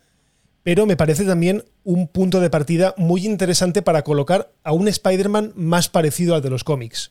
pero 0.63 0.87
me 0.87 0.97
parece 0.97 1.25
también 1.25 1.65
un 1.83 2.07
punto 2.07 2.39
de 2.39 2.49
partida 2.49 2.95
muy 2.97 3.27
interesante 3.27 3.83
para 3.83 4.03
colocar 4.03 4.53
a 4.63 4.73
un 4.73 4.87
Spider-Man 4.87 5.53
más 5.57 5.89
parecido 5.89 6.37
al 6.37 6.43
de 6.43 6.51
los 6.51 6.63
cómics. 6.63 7.11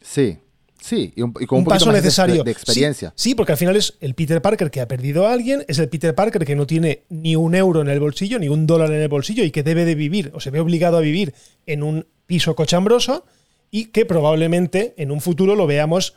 Sí, 0.00 0.38
sí, 0.80 1.12
y, 1.16 1.46
con 1.46 1.58
un, 1.58 1.64
paso 1.64 1.90
necesario 1.90 2.44
de, 2.44 2.50
experiencia. 2.52 3.12
Sí, 3.16 3.34
porque 3.34 3.52
al 3.52 3.58
final 3.58 3.74
es 3.74 3.94
el 4.00 4.14
Peter 4.14 4.40
Parker 4.40 4.70
que 4.70 4.80
ha 4.80 4.86
perdido 4.86 5.26
a 5.26 5.32
alguien, 5.32 5.64
es 5.66 5.80
el 5.80 5.88
Peter 5.88 6.14
Parker 6.14 6.44
que 6.44 6.54
no 6.54 6.66
tiene 6.66 7.02
ni 7.08 7.34
un 7.34 7.56
euro 7.56 7.80
en 7.80 7.88
el 7.88 7.98
bolsillo, 7.98 8.38
ni 8.38 8.48
un 8.48 8.68
dólar 8.68 8.92
en 8.92 9.00
el 9.00 9.08
bolsillo 9.08 9.42
y 9.42 9.50
que 9.50 9.64
debe 9.64 9.84
de 9.84 9.96
vivir 9.96 10.30
o 10.32 10.38
se 10.38 10.50
ve 10.50 10.60
obligado 10.60 10.96
a 10.96 11.00
vivir 11.00 11.34
en 11.66 11.82
un 11.82 12.06
piso 12.26 12.54
cochambroso 12.54 13.24
y 13.72 13.86
que 13.86 14.06
probablemente 14.06 14.94
en 14.96 15.10
un 15.10 15.20
futuro 15.20 15.56
lo 15.56 15.66
veamos 15.66 16.14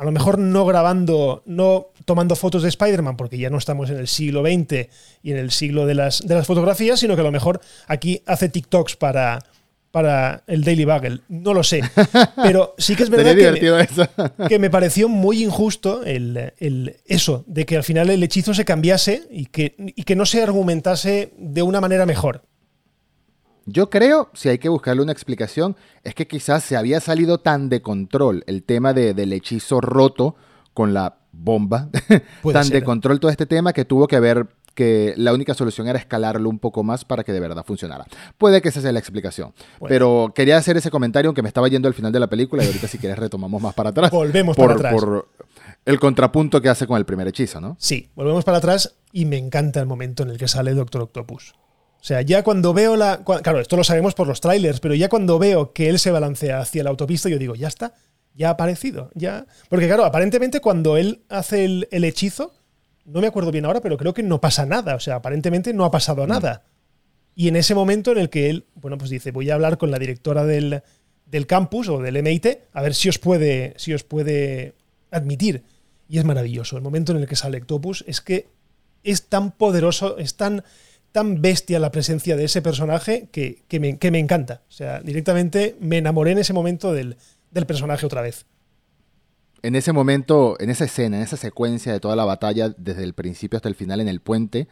a 0.00 0.04
lo 0.04 0.12
mejor 0.12 0.38
no 0.38 0.64
grabando, 0.64 1.42
no 1.44 1.88
tomando 2.06 2.34
fotos 2.34 2.62
de 2.62 2.70
Spider-Man, 2.70 3.18
porque 3.18 3.36
ya 3.36 3.50
no 3.50 3.58
estamos 3.58 3.90
en 3.90 3.98
el 3.98 4.08
siglo 4.08 4.40
XX 4.40 4.88
y 5.22 5.32
en 5.32 5.36
el 5.36 5.50
siglo 5.50 5.84
de 5.84 5.94
las, 5.94 6.26
de 6.26 6.34
las 6.34 6.46
fotografías, 6.46 7.00
sino 7.00 7.16
que 7.16 7.20
a 7.20 7.24
lo 7.24 7.30
mejor 7.30 7.60
aquí 7.86 8.22
hace 8.24 8.48
TikToks 8.48 8.96
para, 8.96 9.40
para 9.90 10.42
el 10.46 10.64
Daily 10.64 10.86
Bugle. 10.86 11.20
No 11.28 11.52
lo 11.52 11.62
sé. 11.62 11.82
Pero 12.42 12.74
sí 12.78 12.96
que 12.96 13.02
es 13.02 13.10
verdad 13.10 13.34
que 14.48 14.58
me, 14.58 14.70
pareció 14.70 15.06
muy 15.10 15.44
injusto 15.44 16.02
el, 16.02 16.50
eso, 17.04 17.44
de 17.46 17.66
que 17.66 17.76
al 17.76 17.84
final 17.84 18.08
el 18.08 18.22
hechizo 18.22 18.54
se 18.54 18.64
cambiase 18.64 19.24
y 19.30 19.46
que, 19.46 19.74
y 19.78 20.04
que 20.04 20.16
no 20.16 20.24
se 20.24 20.42
argumentase 20.42 21.34
de 21.36 21.60
una 21.60 21.82
manera 21.82 22.06
mejor. 22.06 22.40
Yo 23.70 23.88
creo, 23.88 24.30
si 24.34 24.48
hay 24.48 24.58
que 24.58 24.68
buscarle 24.68 25.02
una 25.02 25.12
explicación, 25.12 25.76
es 26.02 26.14
que 26.14 26.26
quizás 26.26 26.64
se 26.64 26.76
había 26.76 27.00
salido 27.00 27.38
tan 27.38 27.68
de 27.68 27.82
control 27.82 28.42
el 28.46 28.64
tema 28.64 28.92
del 28.92 29.32
hechizo 29.32 29.80
roto 29.80 30.34
con 30.74 30.92
la 30.92 31.18
bomba, 31.32 31.88
tan 32.52 32.68
de 32.68 32.82
control 32.82 33.20
todo 33.20 33.30
este 33.30 33.46
tema 33.46 33.72
que 33.72 33.84
tuvo 33.84 34.08
que 34.08 34.18
ver 34.18 34.48
que 34.74 35.14
la 35.16 35.32
única 35.32 35.54
solución 35.54 35.88
era 35.88 35.98
escalarlo 35.98 36.48
un 36.48 36.58
poco 36.58 36.82
más 36.82 37.04
para 37.04 37.22
que 37.22 37.32
de 37.32 37.40
verdad 37.40 37.64
funcionara. 37.64 38.06
Puede 38.38 38.60
que 38.60 38.70
esa 38.70 38.80
sea 38.80 38.92
la 38.92 38.98
explicación. 38.98 39.52
Pero 39.86 40.32
quería 40.34 40.56
hacer 40.56 40.76
ese 40.76 40.90
comentario 40.90 41.28
aunque 41.28 41.42
me 41.42 41.48
estaba 41.48 41.68
yendo 41.68 41.86
al 41.86 41.94
final 41.94 42.12
de 42.12 42.20
la 42.20 42.28
película 42.28 42.64
y 42.64 42.66
ahorita 42.66 42.88
si 42.88 42.98
quieres 42.98 43.18
retomamos 43.18 43.60
más 43.60 43.74
para 43.74 43.90
atrás. 43.90 44.10
Volvemos 44.10 44.56
para 44.56 44.74
atrás. 44.74 44.92
Por 44.92 45.28
el 45.84 46.00
contrapunto 46.00 46.60
que 46.60 46.68
hace 46.68 46.86
con 46.86 46.96
el 46.98 47.04
primer 47.04 47.28
hechizo, 47.28 47.60
¿no? 47.60 47.76
Sí, 47.78 48.10
volvemos 48.14 48.44
para 48.44 48.58
atrás 48.58 48.96
y 49.12 49.24
me 49.24 49.38
encanta 49.38 49.80
el 49.80 49.86
momento 49.86 50.22
en 50.22 50.30
el 50.30 50.38
que 50.38 50.48
sale 50.48 50.74
Doctor 50.74 51.02
Octopus. 51.02 51.54
O 52.00 52.04
sea, 52.04 52.22
ya 52.22 52.42
cuando 52.42 52.72
veo 52.72 52.96
la. 52.96 53.22
Claro, 53.24 53.60
esto 53.60 53.76
lo 53.76 53.84
sabemos 53.84 54.14
por 54.14 54.26
los 54.26 54.40
trailers, 54.40 54.80
pero 54.80 54.94
ya 54.94 55.10
cuando 55.10 55.38
veo 55.38 55.72
que 55.74 55.90
él 55.90 55.98
se 55.98 56.10
balancea 56.10 56.60
hacia 56.60 56.82
la 56.82 56.90
autopista, 56.90 57.28
yo 57.28 57.38
digo, 57.38 57.54
ya 57.54 57.68
está, 57.68 57.92
ya 58.34 58.48
ha 58.48 58.52
aparecido, 58.52 59.10
ya. 59.14 59.46
Porque, 59.68 59.86
claro, 59.86 60.06
aparentemente 60.06 60.60
cuando 60.60 60.96
él 60.96 61.22
hace 61.28 61.64
el, 61.64 62.04
hechizo, 62.04 62.54
no 63.04 63.20
me 63.20 63.26
acuerdo 63.26 63.50
bien 63.50 63.66
ahora, 63.66 63.80
pero 63.80 63.98
creo 63.98 64.14
que 64.14 64.22
no 64.22 64.40
pasa 64.40 64.64
nada. 64.64 64.94
O 64.94 65.00
sea, 65.00 65.16
aparentemente 65.16 65.74
no 65.74 65.84
ha 65.84 65.90
pasado 65.90 66.26
nada. 66.26 66.62
Y 67.34 67.48
en 67.48 67.56
ese 67.56 67.74
momento 67.74 68.12
en 68.12 68.18
el 68.18 68.30
que 68.30 68.48
él, 68.48 68.66
bueno, 68.74 68.96
pues 68.96 69.10
dice, 69.10 69.30
voy 69.30 69.50
a 69.50 69.54
hablar 69.54 69.76
con 69.76 69.90
la 69.90 69.98
directora 69.98 70.44
del, 70.44 70.82
del 71.26 71.46
campus 71.46 71.88
o 71.90 71.98
del 71.98 72.22
MIT, 72.22 72.46
a 72.72 72.82
ver 72.82 72.94
si 72.94 73.10
os 73.10 73.18
puede, 73.18 73.74
si 73.76 73.92
os 73.92 74.04
puede 74.04 74.74
admitir. 75.10 75.64
Y 76.08 76.18
es 76.18 76.24
maravilloso. 76.24 76.76
El 76.76 76.82
momento 76.82 77.12
en 77.12 77.18
el 77.18 77.26
que 77.26 77.36
sale 77.36 77.58
Octopus 77.58 78.04
es 78.06 78.22
que 78.22 78.48
es 79.04 79.28
tan 79.28 79.52
poderoso, 79.52 80.18
es 80.18 80.36
tan 80.36 80.64
tan 81.12 81.42
bestia 81.42 81.78
la 81.78 81.90
presencia 81.90 82.36
de 82.36 82.44
ese 82.44 82.62
personaje 82.62 83.28
que, 83.32 83.64
me, 83.80 84.18
encanta. 84.18 84.62
O 84.68 84.72
sea, 84.72 85.00
directamente 85.00 85.76
me 85.80 85.98
enamoré 85.98 86.32
en 86.32 86.38
ese 86.38 86.52
momento 86.52 86.92
del, 86.92 87.16
personaje 87.66 88.06
otra 88.06 88.22
vez. 88.22 88.46
En 89.62 89.74
ese 89.74 89.92
momento, 89.92 90.56
en 90.58 90.70
esa 90.70 90.84
escena, 90.84 91.18
en 91.18 91.22
esa 91.22 91.36
secuencia 91.36 91.92
de 91.92 92.00
toda 92.00 92.16
la 92.16 92.24
batalla, 92.24 92.70
desde 92.76 93.04
el 93.04 93.12
principio 93.12 93.56
hasta 93.56 93.68
el 93.68 93.74
final 93.74 94.00
en 94.00 94.08
el 94.08 94.20
puente, 94.20 94.68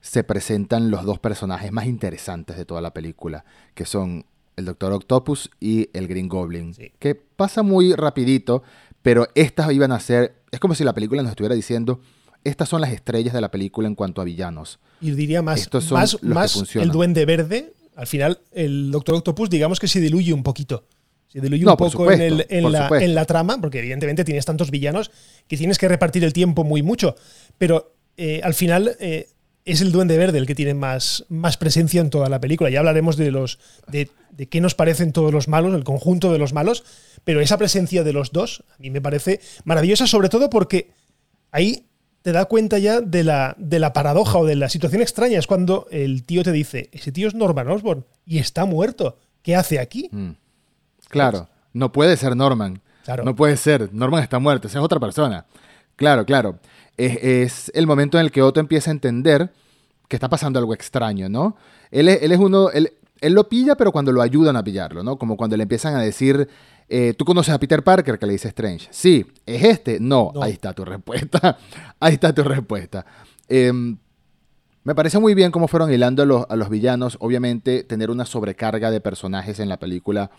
se 0.00 0.22
presentan 0.22 0.90
los 0.90 1.04
dos 1.04 1.18
personajes 1.18 1.72
más 1.72 1.86
interesantes 1.86 2.56
de 2.56 2.64
toda 2.64 2.80
la 2.80 2.94
película, 2.94 3.44
que 3.74 3.84
son 3.84 4.26
el 4.56 4.64
Doctor 4.64 4.92
Octopus 4.92 5.50
y 5.58 5.88
el 5.92 6.06
Green 6.06 6.28
Goblin, 6.28 6.74
que 6.98 7.14
pasa 7.14 7.62
muy 7.62 7.94
rapidito, 7.94 8.62
pero 9.02 9.28
estas 9.34 9.72
iban 9.72 9.92
a 9.92 10.00
ser, 10.00 10.36
es 10.50 10.60
como 10.60 10.74
si 10.74 10.84
la 10.84 10.92
película 10.92 11.22
nos 11.22 11.30
estuviera 11.30 11.54
diciendo, 11.54 12.00
estas 12.48 12.68
son 12.68 12.80
las 12.80 12.92
estrellas 12.92 13.34
de 13.34 13.40
la 13.40 13.50
película 13.50 13.88
en 13.88 13.94
cuanto 13.94 14.20
a 14.20 14.24
villanos. 14.24 14.78
Y 15.00 15.12
diría 15.12 15.42
más, 15.42 15.68
más, 15.90 16.22
más 16.22 16.76
el 16.76 16.90
duende 16.90 17.24
verde. 17.24 17.72
Al 17.96 18.06
final, 18.06 18.40
el 18.52 18.90
Doctor 18.90 19.16
Octopus, 19.16 19.50
digamos 19.50 19.80
que 19.80 19.88
se 19.88 20.00
diluye 20.00 20.32
un 20.32 20.42
poquito. 20.42 20.84
Se 21.28 21.40
diluye 21.40 21.66
un 21.66 21.76
poco 21.76 22.10
en, 22.10 23.14
la, 23.14 23.24
trama, 23.26 23.60
porque 23.60 23.80
evidentemente 23.80 24.24
tienes 24.24 24.46
tantos 24.46 24.70
villanos 24.70 25.10
que 25.46 25.56
tienes 25.56 25.76
que 25.76 25.86
repartir 25.86 26.24
el 26.24 26.32
tiempo 26.32 26.64
muy 26.64 26.82
mucho. 26.82 27.16
Pero 27.58 27.94
eh, 28.16 28.40
al 28.42 28.54
final 28.54 28.96
eh, 28.98 29.28
es 29.66 29.82
el 29.82 29.92
Duende 29.92 30.16
Verde 30.16 30.38
el 30.38 30.46
que 30.46 30.54
tiene 30.54 30.72
más, 30.72 31.26
más 31.28 31.58
presencia 31.58 32.00
en 32.00 32.08
toda 32.08 32.30
la 32.30 32.40
película. 32.40 32.70
Ya 32.70 32.78
hablaremos 32.78 33.18
de 33.18 33.30
los 33.30 33.58
de, 33.88 34.10
de, 34.30 34.46
qué 34.46 34.62
nos 34.62 34.74
parecen 34.74 35.12
todos 35.12 35.30
los 35.30 35.48
malos, 35.48 35.74
el 35.74 35.84
conjunto 35.84 36.32
de 36.32 36.38
los 36.38 36.54
malos, 36.54 36.84
pero 37.24 37.42
esa 37.42 37.58
presencia 37.58 38.04
de 38.04 38.14
los 38.14 38.32
dos 38.32 38.64
a 38.70 38.78
mí 38.78 38.88
me 38.90 39.02
parece 39.02 39.40
maravillosa, 39.64 40.06
sobre 40.06 40.30
todo 40.30 40.48
porque 40.48 40.90
ahí 41.50 41.84
te 42.22 42.32
da 42.32 42.44
cuenta 42.46 42.78
ya 42.78 43.00
de 43.00 43.24
la, 43.24 43.54
de 43.58 43.78
la 43.78 43.92
paradoja 43.92 44.38
o 44.38 44.44
de 44.44 44.56
la 44.56 44.68
situación 44.68 45.02
extraña. 45.02 45.38
Es 45.38 45.46
cuando 45.46 45.86
el 45.90 46.24
tío 46.24 46.42
te 46.42 46.52
dice, 46.52 46.90
ese 46.92 47.12
tío 47.12 47.28
es 47.28 47.34
Norman 47.34 47.68
Osborn 47.68 48.04
y 48.26 48.38
está 48.38 48.64
muerto. 48.64 49.16
¿Qué 49.42 49.56
hace 49.56 49.78
aquí? 49.78 50.08
Mm. 50.12 50.32
Claro, 51.08 51.48
no 51.72 51.92
puede 51.92 52.16
ser 52.16 52.36
Norman. 52.36 52.80
Claro. 53.04 53.24
No 53.24 53.34
puede 53.34 53.56
ser. 53.56 53.92
Norman 53.94 54.22
está 54.22 54.38
muerto, 54.38 54.68
esa 54.68 54.78
es 54.78 54.84
otra 54.84 55.00
persona. 55.00 55.46
Claro, 55.96 56.26
claro. 56.26 56.58
Es, 56.96 57.70
el 57.74 57.86
momento 57.86 58.18
en 58.18 58.26
el 58.26 58.32
que 58.32 58.42
Otto 58.42 58.60
empieza 58.60 58.90
a 58.90 58.92
entender 58.92 59.50
que 60.08 60.16
está 60.16 60.28
pasando 60.28 60.58
algo 60.58 60.74
extraño, 60.74 61.28
¿no? 61.28 61.56
Él 61.90 62.08
es, 62.08 62.22
él 62.22 62.32
es 62.32 62.38
uno, 62.38 62.70
él, 62.70 62.92
él 63.20 63.32
lo 63.32 63.48
pilla, 63.48 63.76
pero 63.76 63.92
cuando 63.92 64.12
lo 64.12 64.20
ayudan 64.20 64.56
a 64.56 64.64
pillarlo, 64.64 65.02
¿no? 65.02 65.18
Como 65.18 65.36
cuando 65.36 65.56
le 65.56 65.62
empiezan 65.62 65.94
a 65.94 66.02
decir, 66.02 66.48
eh, 66.88 67.14
¿tú 67.16 67.24
conoces 67.24 67.54
a 67.54 67.58
Peter 67.58 67.82
Parker? 67.82 68.18
Que 68.18 68.26
le 68.26 68.32
dice 68.32 68.48
Strange. 68.48 68.88
Sí, 68.90 69.26
¿es 69.44 69.62
este? 69.62 69.98
No, 70.00 70.32
ahí 70.40 70.52
está 70.52 70.72
tu 70.72 70.84
respuesta. 70.84 71.58
ahí 72.00 72.14
está 72.14 72.32
tu 72.32 72.42
respuesta. 72.42 73.04
Em, 73.48 73.98
me 74.84 74.94
parece 74.94 75.18
muy 75.18 75.34
bien 75.34 75.50
cómo 75.50 75.68
fueron 75.68 75.92
hilando 75.92 76.22
a 76.22 76.26
los, 76.26 76.46
a 76.48 76.56
los, 76.56 76.70
villanos. 76.70 77.18
Obviamente, 77.20 77.84
tener 77.84 78.10
una 78.10 78.24
sobrecarga 78.24 78.90
de 78.90 79.00
personajes 79.00 79.60
en 79.60 79.68
la 79.68 79.78
película 79.78 80.30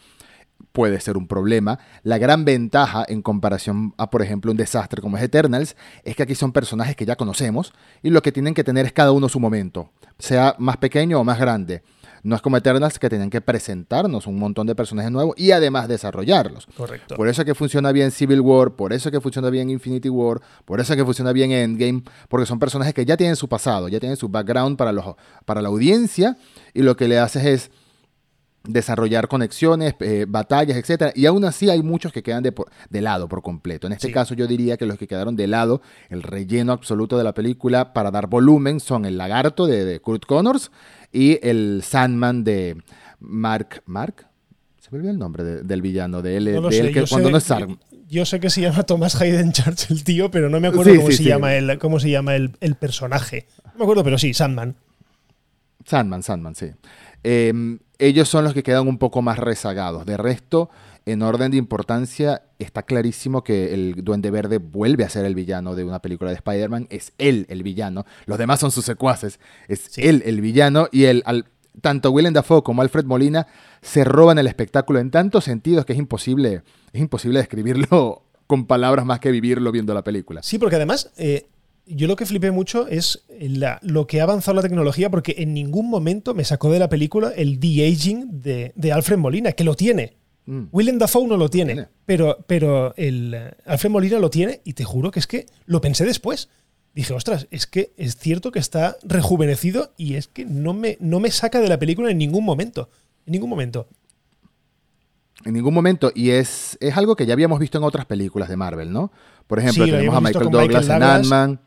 puede 0.71 0.99
ser 0.99 1.17
un 1.17 1.27
problema. 1.27 1.79
La 2.03 2.17
gran 2.17 2.45
ventaja 2.45 3.05
en 3.07 3.21
comparación 3.21 3.93
a, 3.97 4.09
por 4.09 4.21
ejemplo, 4.21 4.51
un 4.51 4.57
desastre 4.57 5.01
como 5.01 5.17
es 5.17 5.23
Eternals, 5.23 5.75
es 6.03 6.15
que 6.15 6.23
aquí 6.23 6.35
son 6.35 6.51
personajes 6.51 6.95
que 6.95 7.05
ya 7.05 7.15
conocemos 7.15 7.73
y 8.03 8.09
lo 8.09 8.21
que 8.21 8.31
tienen 8.31 8.53
que 8.53 8.63
tener 8.63 8.85
es 8.85 8.93
cada 8.93 9.11
uno 9.11 9.29
su 9.29 9.39
momento, 9.39 9.91
sea 10.17 10.55
más 10.59 10.77
pequeño 10.77 11.19
o 11.19 11.23
más 11.23 11.39
grande. 11.39 11.83
No 12.23 12.35
es 12.35 12.41
como 12.41 12.57
Eternals 12.57 12.99
que 12.99 13.09
tienen 13.09 13.29
que 13.29 13.41
presentarnos 13.41 14.27
un 14.27 14.37
montón 14.37 14.67
de 14.67 14.75
personajes 14.75 15.11
nuevos 15.11 15.35
y 15.37 15.51
además 15.51 15.87
desarrollarlos. 15.87 16.67
Correcto. 16.75 17.15
Por 17.15 17.27
eso 17.27 17.41
es 17.41 17.45
que 17.45 17.55
funciona 17.55 17.91
bien 17.91 18.11
Civil 18.11 18.41
War, 18.41 18.71
por 18.71 18.93
eso 18.93 19.09
es 19.09 19.13
que 19.13 19.21
funciona 19.21 19.49
bien 19.49 19.69
Infinity 19.69 20.09
War, 20.09 20.41
por 20.65 20.79
eso 20.79 20.93
es 20.93 20.97
que 20.97 21.05
funciona 21.05 21.31
bien 21.31 21.51
Endgame, 21.51 22.03
porque 22.27 22.45
son 22.45 22.59
personajes 22.59 22.93
que 22.93 23.05
ya 23.05 23.17
tienen 23.17 23.35
su 23.35 23.47
pasado, 23.47 23.87
ya 23.87 23.99
tienen 23.99 24.17
su 24.17 24.29
background 24.29 24.77
para, 24.77 24.91
los, 24.91 25.05
para 25.45 25.61
la 25.61 25.69
audiencia 25.69 26.37
y 26.73 26.81
lo 26.81 26.95
que 26.95 27.07
le 27.07 27.19
haces 27.19 27.45
es 27.45 27.71
desarrollar 28.63 29.27
conexiones, 29.27 29.95
eh, 30.01 30.25
batallas, 30.27 30.77
etcétera, 30.77 31.11
y 31.15 31.25
aún 31.25 31.45
así 31.45 31.69
hay 31.69 31.81
muchos 31.81 32.11
que 32.11 32.21
quedan 32.21 32.43
de, 32.43 32.53
de 32.89 33.01
lado 33.01 33.27
por 33.27 33.41
completo. 33.41 33.87
En 33.87 33.93
este 33.93 34.11
caso 34.11 34.33
yo 34.33 34.47
diría 34.47 34.77
que 34.77 34.85
los 34.85 34.97
que 34.97 35.07
quedaron 35.07 35.35
de 35.35 35.47
lado, 35.47 35.81
el 36.09 36.21
relleno 36.21 36.73
absoluto 36.73 37.17
de 37.17 37.23
la 37.23 37.33
película 37.33 37.93
para 37.93 38.11
dar 38.11 38.27
volumen 38.27 38.79
son 38.79 39.05
el 39.05 39.17
lagarto 39.17 39.65
de, 39.65 39.85
de 39.85 39.99
Kurt 40.01 40.25
Connors, 40.25 40.71
y 41.11 41.39
el 41.47 41.81
Sandman 41.83 42.43
de 42.43 42.77
Mark. 43.19 43.83
¿Mark? 43.85 44.27
Se 44.79 44.89
me 44.91 44.97
olvidó 44.97 45.11
el 45.11 45.19
nombre 45.19 45.43
del 45.43 45.81
villano 45.81 46.21
de 46.21 46.37
él. 46.37 46.55
No 46.61 46.69
cuando 47.07 47.31
no 47.31 47.37
es 47.37 47.47
yo 48.09 48.25
sé 48.25 48.39
que 48.39 48.49
se 48.49 48.61
llama 48.61 48.81
Thomas 48.83 49.21
Hayden 49.21 49.51
Church 49.51 49.91
el 49.91 50.03
tío, 50.03 50.31
pero 50.31 50.49
no 50.49 50.59
me 50.59 50.69
acuerdo 50.69 50.95
cómo, 50.95 51.11
se 51.11 51.23
Llama 51.23 51.53
el, 51.53 51.77
cómo 51.77 51.99
se 51.99 52.09
llama 52.09 52.35
el, 52.35 52.49
personaje. 52.79 53.45
No 53.63 53.71
me 53.77 53.83
acuerdo, 53.83 54.03
pero 54.03 54.17
sí, 54.17 54.33
Sandman. 54.33 54.75
Sandman, 55.85 56.23
Sandman, 56.23 56.55
sí. 56.55 56.71
Em, 57.23 57.77
ellos 57.99 58.27
son 58.27 58.45
los 58.45 58.55
que 58.55 58.63
quedan 58.63 58.87
un 58.87 58.97
poco 58.97 59.21
más 59.21 59.37
rezagados. 59.37 60.07
De 60.07 60.17
resto, 60.17 60.71
en 61.05 61.21
orden 61.21 61.51
de 61.51 61.57
importancia, 61.57 62.43
está 62.59 62.83
clarísimo 62.83 63.43
que 63.43 63.73
el 63.73 64.03
Duende 64.03 64.31
Verde 64.31 64.57
vuelve 64.57 65.03
a 65.03 65.09
ser 65.09 65.25
el 65.25 65.35
villano 65.35 65.75
de 65.75 65.83
una 65.83 66.01
película 66.01 66.29
de 66.29 66.35
Spider-Man. 66.35 66.87
Es 66.89 67.13
él 67.17 67.45
el 67.49 67.63
villano. 67.63 68.05
Los 68.25 68.37
demás 68.37 68.59
son 68.59 68.71
sus 68.71 68.85
secuaces. 68.85 69.39
Es 69.67 69.97
él 69.97 70.23
el 70.25 70.41
villano. 70.41 70.87
Y 70.91 71.05
el, 71.05 71.23
al, 71.25 71.45
tanto 71.81 72.11
Willem 72.11 72.33
Dafoe 72.33 72.63
como 72.63 72.81
Alfred 72.81 73.05
Molina 73.05 73.47
se 73.81 74.03
roban 74.03 74.37
el 74.37 74.47
espectáculo 74.47 74.99
en 74.99 75.11
tantos 75.11 75.45
sentidos 75.45 75.85
que 75.85 75.93
es 75.93 75.99
imposible, 75.99 76.63
es 76.91 77.01
imposible 77.01 77.39
describirlo 77.39 78.23
con 78.47 78.65
palabras 78.65 79.05
más 79.05 79.19
que 79.19 79.31
vivirlo 79.31 79.71
viendo 79.71 79.93
la 79.93 80.03
película. 80.03 80.43
Sí, 80.43 80.57
porque 80.57 80.75
además 80.75 81.11
eh, 81.17 81.47
yo 81.85 82.07
lo 82.07 82.15
que 82.15 82.25
flipé 82.25 82.51
mucho 82.51 82.87
es 82.87 83.23
lo 83.81 84.07
que 84.07 84.19
ha 84.19 84.23
avanzado 84.23 84.55
la 84.55 84.61
tecnología, 84.61 85.09
porque 85.09 85.35
en 85.39 85.53
ningún 85.53 85.89
momento 85.89 86.33
me 86.33 86.43
sacó 86.43 86.71
de 86.71 86.79
la 86.79 86.89
película 86.89 87.31
el 87.35 87.59
de-aging 87.59 88.41
de, 88.41 88.91
Alfred 88.93 89.17
Molina, 89.17 89.53
que 89.53 89.63
lo 89.63 89.75
tiene. 89.75 90.17
Mm. 90.49 90.69
Willem 90.71 90.97
Dafoe 90.97 91.27
no 91.27 91.37
lo 91.37 91.47
tiene, 91.47 91.89
pero, 92.07 92.43
pero 92.47 92.95
el 92.97 93.35
eh, 93.35 93.51
Alfred 93.67 93.91
Molina 93.91 94.17
lo 94.17 94.31
tiene 94.31 94.61
y 94.63 94.73
te 94.73 94.83
juro 94.83 95.11
que 95.11 95.19
es 95.19 95.27
que 95.27 95.45
lo 95.67 95.79
pensé 95.79 96.05
después 96.05 96.49
dije, 96.95 97.13
ostras, 97.13 97.47
es 97.51 97.67
que 97.67 97.93
es 97.97 98.17
cierto 98.17 98.51
que 98.51 98.57
está 98.57 98.97
rejuvenecido 99.03 99.93
y 99.95 100.15
es 100.15 100.27
que 100.27 100.45
no 100.45 100.73
me, 100.73 100.97
no 100.99 101.19
me 101.19 101.29
saca 101.29 101.61
de 101.61 101.69
la 101.69 101.77
película 101.77 102.09
en 102.09 102.17
ningún 102.17 102.43
momento. 102.43 102.89
En 103.27 103.33
ningún 103.33 103.49
momento. 103.51 103.87
En 105.45 105.53
ningún 105.53 105.75
momento. 105.75 106.11
Y 106.15 106.31
es, 106.31 106.79
es 106.81 106.97
algo 106.97 107.15
que 107.15 107.27
ya 107.27 107.33
habíamos 107.33 107.59
visto 107.59 107.77
en 107.77 107.83
otras 107.83 108.07
películas 108.07 108.49
de 108.49 108.57
Marvel, 108.57 108.91
¿no? 108.91 109.11
Por 109.45 109.59
ejemplo, 109.59 109.85
tenemos 109.85 110.15
a 110.15 110.19
Michael 110.19 110.49
Douglas, 110.49 110.89
en 110.89 111.03
Ant-Man. 111.03 111.59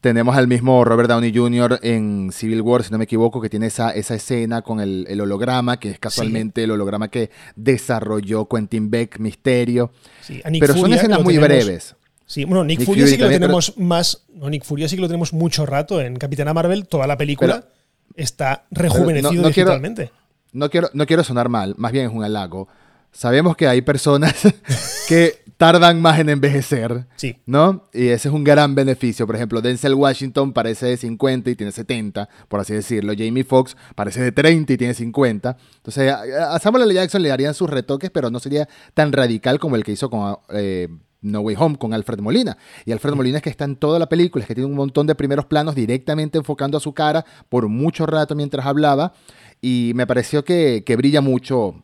Tenemos 0.00 0.36
al 0.36 0.46
mismo 0.46 0.84
Robert 0.84 1.08
Downey 1.08 1.34
Jr. 1.34 1.80
en 1.82 2.30
Civil 2.32 2.62
War, 2.62 2.84
si 2.84 2.92
no 2.92 2.98
me 2.98 3.04
equivoco, 3.04 3.40
que 3.40 3.50
tiene 3.50 3.66
esa, 3.66 3.90
esa 3.90 4.14
escena 4.14 4.62
con 4.62 4.78
el, 4.80 5.20
holograma, 5.20 5.80
que 5.80 5.90
es 5.90 5.98
casualmente 5.98 6.62
el 6.62 6.70
holograma 6.70 7.08
que 7.08 7.30
desarrolló 7.56 8.46
Quentin 8.46 8.90
Beck, 8.90 9.18
Misterio. 9.18 9.90
Pero 10.60 10.74
son 10.74 10.92
escenas 10.92 11.22
muy 11.22 11.38
breves. 11.38 11.96
Sí, 12.26 12.44
bueno, 12.44 12.62
Nick, 12.62 12.82
Fury, 12.82 13.08
sí 13.08 13.16
que 13.16 13.22
lo 13.24 13.30
tenemos 13.30 13.76
más. 13.78 14.24
No, 14.34 14.50
Nick 14.50 14.62
Fury 14.62 14.86
sí 14.88 14.96
que 14.96 15.02
lo 15.02 15.08
tenemos 15.08 15.32
mucho 15.32 15.64
rato 15.66 16.00
en 16.00 16.16
Capitana 16.16 16.52
Marvel, 16.52 16.86
toda 16.86 17.06
la 17.06 17.16
película 17.16 17.64
está 18.14 18.66
rejuvenecido 18.70 19.42
no, 19.42 19.48
digitalmente. 19.48 20.02
Quiero, 20.04 20.18
no, 20.52 20.70
quiero, 20.70 20.90
no 20.92 21.06
quiero 21.06 21.24
sonar 21.24 21.48
mal, 21.48 21.74
más 21.78 21.90
bien 21.90 22.06
es 22.06 22.12
un 22.12 22.22
halago. 22.22 22.68
Sabemos 23.12 23.56
que 23.56 23.66
hay 23.66 23.82
personas 23.82 24.34
que 25.08 25.42
tardan 25.56 26.00
más 26.00 26.20
en 26.20 26.28
envejecer, 26.28 27.06
sí. 27.16 27.36
¿no? 27.44 27.88
Y 27.92 28.08
ese 28.08 28.28
es 28.28 28.34
un 28.34 28.44
gran 28.44 28.74
beneficio. 28.74 29.26
Por 29.26 29.34
ejemplo, 29.34 29.60
Denzel 29.60 29.94
Washington 29.94 30.52
parece 30.52 30.86
de 30.86 30.96
50 30.96 31.50
y 31.50 31.56
tiene 31.56 31.72
70, 31.72 32.28
por 32.48 32.60
así 32.60 32.74
decirlo. 32.74 33.12
Jamie 33.16 33.44
Foxx 33.44 33.76
parece 33.96 34.22
de 34.22 34.30
30 34.30 34.72
y 34.72 34.76
tiene 34.76 34.94
50. 34.94 35.56
Entonces, 35.76 36.12
a 36.12 36.58
Samuel 36.60 36.84
L. 36.84 36.94
Jackson 36.94 37.22
le 37.22 37.32
harían 37.32 37.54
sus 37.54 37.68
retoques, 37.68 38.10
pero 38.10 38.30
no 38.30 38.38
sería 38.38 38.68
tan 38.94 39.12
radical 39.12 39.58
como 39.58 39.74
el 39.74 39.82
que 39.82 39.92
hizo 39.92 40.08
con 40.10 40.36
eh, 40.50 40.88
no 41.20 41.40
Way 41.40 41.56
Home 41.58 41.76
con 41.76 41.92
Alfred 41.92 42.20
Molina. 42.20 42.56
Y 42.84 42.92
Alfred 42.92 43.14
Molina 43.14 43.38
es 43.38 43.42
que 43.42 43.50
está 43.50 43.64
en 43.64 43.76
toda 43.76 43.98
la 43.98 44.08
película, 44.08 44.44
es 44.44 44.48
que 44.48 44.54
tiene 44.54 44.68
un 44.68 44.76
montón 44.76 45.06
de 45.06 45.14
primeros 45.14 45.46
planos 45.46 45.74
directamente 45.74 46.38
enfocando 46.38 46.78
a 46.78 46.80
su 46.80 46.92
cara 46.94 47.24
por 47.48 47.68
mucho 47.68 48.06
rato 48.06 48.34
mientras 48.34 48.66
hablaba. 48.66 49.12
Y 49.60 49.92
me 49.94 50.06
pareció 50.06 50.44
que, 50.44 50.82
brilla 50.96 51.20
mucho. 51.20 51.82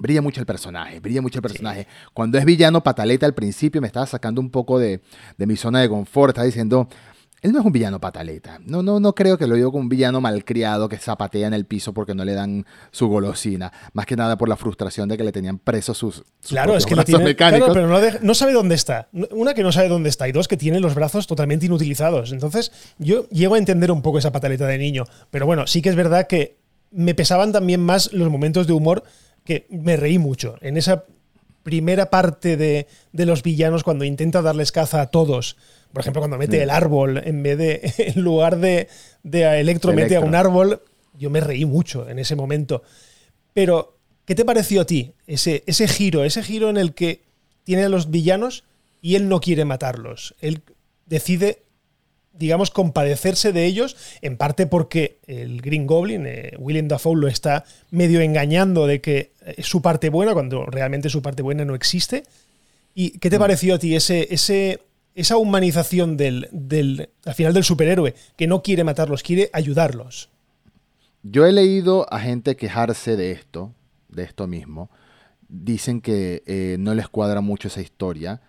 Brilla 0.00 0.22
mucho 0.22 0.40
el 0.40 0.46
personaje, 0.46 0.98
brilla 0.98 1.22
mucho 1.22 1.38
el 1.38 1.42
personaje. 1.42 1.86
Cuando 2.14 2.38
es 2.38 2.44
villano, 2.44 2.82
pataleta 2.82 3.26
al 3.26 3.34
principio 3.34 3.80
me 3.80 3.86
estaba 3.86 4.06
sacando 4.06 4.40
un 4.40 4.50
poco 4.50 4.78
de, 4.78 5.00
de 5.36 5.46
mi 5.46 5.56
zona 5.56 5.80
de 5.80 5.88
confort. 5.88 6.30
Estaba 6.30 6.46
diciendo, 6.46 6.88
él 7.42 7.52
no 7.52 7.60
es 7.60 7.64
un 7.64 7.72
villano 7.72 8.00
pataleta. 8.00 8.58
No, 8.64 8.82
no, 8.82 9.00
no 9.00 9.14
creo 9.14 9.38
que 9.38 9.46
lo 9.46 9.54
digo 9.54 9.70
como 9.70 9.82
un 9.82 9.88
villano 9.88 10.20
malcriado 10.20 10.88
que 10.88 10.98
zapatea 10.98 11.46
en 11.46 11.54
el 11.54 11.64
piso 11.64 11.94
porque 11.94 12.14
no 12.14 12.24
le 12.24 12.34
dan 12.34 12.66
su 12.90 13.08
golosina. 13.08 13.72
Más 13.94 14.04
que 14.04 14.16
nada 14.16 14.36
por 14.36 14.48
la 14.48 14.56
frustración 14.56 15.08
de 15.08 15.16
que 15.16 15.24
le 15.24 15.32
tenían 15.32 15.58
presos 15.58 15.96
sus, 15.96 16.24
claro, 16.46 16.76
es 16.76 16.84
que 16.84 16.94
lo 16.94 17.04
tiene, 17.04 17.34
Claro, 17.34 17.72
pero 17.72 17.88
no, 18.22 18.34
sabe 18.34 18.52
dónde 18.52 18.74
está. 18.74 19.08
Una 19.30 19.54
que 19.54 19.62
no 19.62 19.72
sabe 19.72 19.88
dónde 19.88 20.10
está 20.10 20.28
y 20.28 20.32
dos 20.32 20.48
que 20.48 20.56
tiene 20.56 20.80
los 20.80 20.94
brazos 20.94 21.26
totalmente 21.26 21.66
inutilizados. 21.66 22.32
Entonces, 22.32 22.72
yo 22.98 23.26
llego 23.28 23.54
a 23.54 23.58
entender 23.58 23.90
un 23.90 24.02
poco 24.02 24.18
esa 24.18 24.32
pataleta 24.32 24.66
de 24.66 24.76
niño. 24.76 25.04
Pero 25.30 25.46
bueno, 25.46 25.66
sí 25.66 25.80
que 25.80 25.88
es 25.88 25.96
verdad 25.96 26.26
que 26.26 26.58
me 26.90 27.14
pesaban 27.14 27.52
también 27.52 27.80
más 27.80 28.12
los 28.12 28.30
momentos 28.30 28.66
de 28.66 28.72
humor 28.72 29.04
que 29.50 29.66
me 29.70 29.96
reí 29.96 30.18
mucho. 30.18 30.56
En 30.60 30.76
esa 30.76 31.04
primera 31.62 32.08
parte 32.10 32.56
de, 32.56 32.86
de 33.12 33.26
los 33.26 33.42
villanos 33.42 33.82
cuando 33.82 34.04
intenta 34.04 34.42
darles 34.42 34.72
caza 34.72 35.00
a 35.00 35.10
todos 35.10 35.56
por 35.92 36.00
ejemplo, 36.00 36.20
cuando 36.20 36.38
mete 36.38 36.58
mm. 36.58 36.62
el 36.62 36.70
árbol 36.70 37.22
en 37.24 37.42
vez 37.42 37.58
de, 37.58 37.94
en 38.14 38.22
lugar 38.22 38.58
de, 38.58 38.88
de 39.22 39.60
Electro, 39.60 39.92
mete 39.92 40.16
a 40.16 40.20
un 40.20 40.34
árbol, 40.34 40.82
yo 41.18 41.30
me 41.30 41.40
reí 41.40 41.64
mucho 41.64 42.08
en 42.08 42.18
ese 42.18 42.36
momento. 42.36 42.82
Pero, 43.52 43.96
¿qué 44.24 44.34
te 44.34 44.44
pareció 44.44 44.82
a 44.82 44.84
ti 44.84 45.12
ese, 45.26 45.64
ese 45.66 45.88
giro, 45.88 46.24
ese 46.24 46.42
giro 46.42 46.70
en 46.70 46.76
el 46.76 46.94
que 46.94 47.22
tiene 47.64 47.84
a 47.84 47.88
los 47.88 48.10
villanos 48.10 48.64
y 49.02 49.16
él 49.16 49.28
no 49.28 49.40
quiere 49.40 49.64
matarlos? 49.64 50.34
Él 50.40 50.62
decide, 51.06 51.62
digamos, 52.40 52.72
compadecerse 52.72 53.52
de 53.52 53.66
ellos, 53.66 53.96
en 54.20 54.36
parte 54.36 54.66
porque 54.66 55.18
el 55.28 55.62
Green 55.62 55.86
Goblin, 55.86 56.26
eh, 56.26 56.52
William 56.58 56.88
Dafoe, 56.88 57.16
lo 57.16 57.28
está 57.28 57.64
medio 57.92 58.20
engañando 58.20 58.88
de 58.88 59.00
que 59.00 59.30
es 59.46 59.66
su 59.66 59.80
parte 59.80 60.10
buena, 60.10 60.32
cuando 60.32 60.66
realmente 60.66 61.08
su 61.08 61.22
parte 61.22 61.42
buena 61.42 61.64
no 61.64 61.76
existe. 61.76 62.24
¿Y 62.94 63.18
qué 63.18 63.30
te 63.30 63.36
mm. 63.36 63.40
pareció 63.40 63.74
a 63.76 63.78
ti 63.78 63.94
ese, 63.94 64.26
ese 64.34 64.80
esa 65.14 65.36
humanización 65.36 66.16
del, 66.16 66.48
del, 66.52 67.10
al 67.24 67.34
final 67.34 67.52
del 67.52 67.64
superhéroe, 67.64 68.14
que 68.36 68.46
no 68.46 68.62
quiere 68.62 68.84
matarlos, 68.84 69.22
quiere 69.22 69.50
ayudarlos. 69.52 70.30
Yo 71.22 71.46
he 71.46 71.52
leído 71.52 72.12
a 72.12 72.20
gente 72.20 72.56
quejarse 72.56 73.16
de 73.16 73.32
esto, 73.32 73.74
de 74.08 74.22
esto 74.22 74.46
mismo. 74.46 74.90
Dicen 75.48 76.00
que 76.00 76.42
eh, 76.46 76.76
no 76.78 76.94
les 76.94 77.08
cuadra 77.08 77.40
mucho 77.40 77.68
esa 77.68 77.80
historia, 77.80 78.40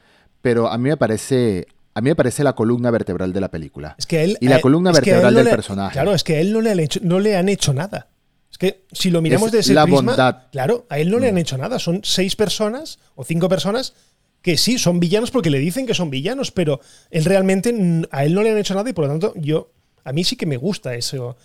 pero 0.41 0.69
a 0.69 0.77
mí 0.77 0.89
me 0.89 0.97
parece, 0.97 1.67
a 1.93 2.01
mí 2.01 2.09
me 2.09 2.15
parece 2.15 2.43
la 2.43 2.53
columna 2.53 2.91
vertebral 2.91 3.33
de 3.33 3.41
la 3.41 3.51
película. 3.51 3.95
Es 3.97 4.05
que 4.05 4.23
él, 4.23 4.37
y 4.39 4.47
la 4.47 4.61
columna 4.61 4.91
vertebral 4.91 5.33
del 5.33 5.49
personaje. 5.49 5.93
Claro, 5.93 6.13
es 6.13 6.23
que 6.23 6.37
a 6.37 6.39
él 6.39 6.53
no 6.53 6.61
le, 6.61 6.71
han 6.71 6.79
hecho, 6.79 6.99
no 7.03 7.19
le 7.19 7.35
han 7.35 7.49
hecho 7.49 7.73
nada. 7.73 8.07
Es 8.49 8.57
que 8.57 8.85
si 8.91 9.09
lo 9.09 9.21
miramos 9.21 9.51
de 9.51 9.59
ese 9.59 9.73
la 9.73 9.85
bondad. 9.85 10.49
claro, 10.51 10.85
a 10.89 10.99
él 10.99 11.09
no 11.09 11.19
le 11.19 11.29
han 11.29 11.35
mm. 11.35 11.39
hecho 11.39 11.57
nada. 11.57 11.79
Son 11.79 12.01
seis 12.03 12.35
personas 12.35 12.99
o 13.15 13.23
cinco 13.23 13.49
personas 13.49 13.93
que 14.41 14.57
sí, 14.57 14.77
son 14.77 14.99
villanos 14.99 15.31
porque 15.31 15.49
le 15.49 15.59
dicen 15.59 15.85
que 15.85 15.93
son 15.93 16.09
villanos, 16.09 16.51
pero 16.51 16.81
él 17.09 17.25
realmente 17.25 17.73
a 18.11 18.25
él 18.25 18.33
no 18.33 18.41
le 18.41 18.51
han 18.51 18.57
hecho 18.57 18.73
nada 18.73 18.89
y 18.89 18.93
por 18.93 19.05
lo 19.05 19.11
tanto 19.11 19.33
yo 19.35 19.71
a 20.03 20.13
mí 20.13 20.23
sí 20.23 20.35
que 20.35 20.45
me 20.45 20.57
gusta 20.57 20.95
eso, 20.95 21.37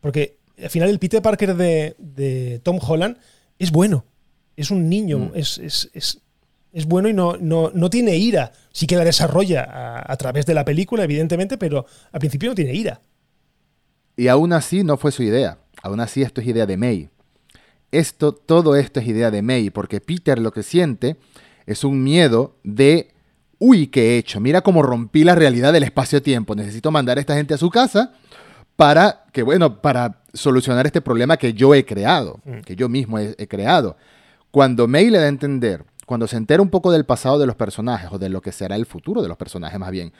porque 0.00 0.38
al 0.62 0.68
final 0.68 0.90
el 0.90 0.98
Peter 0.98 1.22
Parker 1.22 1.56
de, 1.56 2.60
Tom 2.62 2.78
Holland 2.80 3.16
es 3.58 3.70
bueno, 3.70 4.04
es 4.56 4.70
un 4.70 4.88
niño, 4.88 5.18
mm. 5.18 5.30
es, 5.34 5.58
es, 5.58 5.90
es, 5.94 6.20
bueno 6.86 7.08
y 7.08 7.12
no, 7.12 7.36
no, 7.38 7.70
no, 7.74 7.90
tiene 7.90 8.16
ira, 8.16 8.52
sí 8.72 8.86
que 8.86 8.96
la 8.96 9.04
desarrolla 9.04 9.62
a, 9.62 10.12
a 10.12 10.16
través 10.16 10.46
de 10.46 10.54
la 10.54 10.64
película, 10.64 11.04
evidentemente, 11.04 11.58
pero 11.58 11.86
al 12.10 12.20
principio 12.20 12.48
no 12.50 12.54
tiene 12.54 12.74
ira. 12.74 13.00
Y 14.16 14.28
aún 14.28 14.52
así 14.52 14.82
no 14.84 14.96
fue 14.96 15.12
su 15.12 15.22
idea, 15.22 15.58
aún 15.82 16.00
así 16.00 16.22
esto 16.22 16.40
es 16.40 16.46
idea 16.46 16.66
de 16.66 16.76
May. 16.76 17.08
Esto, 17.90 18.32
todo 18.32 18.74
esto 18.76 19.00
es 19.00 19.06
idea 19.06 19.30
de 19.30 19.42
May, 19.42 19.70
porque 19.70 20.00
Peter 20.00 20.38
lo 20.38 20.50
que 20.50 20.62
siente 20.62 21.18
es 21.66 21.84
un 21.84 22.02
miedo 22.02 22.56
de, 22.64 23.10
uy, 23.58 23.88
¿qué 23.88 24.14
he 24.14 24.18
hecho? 24.18 24.40
Mira 24.40 24.62
cómo 24.62 24.82
rompí 24.82 25.24
la 25.24 25.34
realidad 25.34 25.72
del 25.72 25.82
espacio-tiempo. 25.82 26.54
Necesito 26.54 26.90
mandar 26.90 27.18
a 27.18 27.20
esta 27.20 27.34
gente 27.34 27.54
a 27.54 27.58
su 27.58 27.70
casa 27.70 28.12
para 28.76 29.24
que, 29.32 29.42
bueno, 29.42 29.80
para 29.80 30.22
solucionar 30.32 30.86
este 30.86 31.00
problema 31.00 31.36
que 31.36 31.52
yo 31.52 31.74
he 31.74 31.84
creado, 31.84 32.40
mm. 32.44 32.60
que 32.60 32.76
yo 32.76 32.88
mismo 32.88 33.18
he, 33.18 33.46
creado. 33.46 33.96
Cuando 34.50 34.88
May 34.88 35.10
le 35.10 35.18
da 35.18 35.24
a 35.24 35.28
entender, 35.28 35.84
cuando 36.12 36.28
se 36.28 36.36
entera 36.36 36.60
un 36.60 36.68
poco 36.68 36.92
del 36.92 37.06
pasado 37.06 37.38
de 37.38 37.46
los 37.46 37.56
personajes, 37.56 38.10
o 38.12 38.18
de 38.18 38.28
lo 38.28 38.42
que 38.42 38.52
será 38.52 38.76
el 38.76 38.84
futuro 38.84 39.22
de 39.22 39.28
los 39.28 39.38
personajes 39.38 39.80
más 39.80 39.90
bien, 39.90 40.12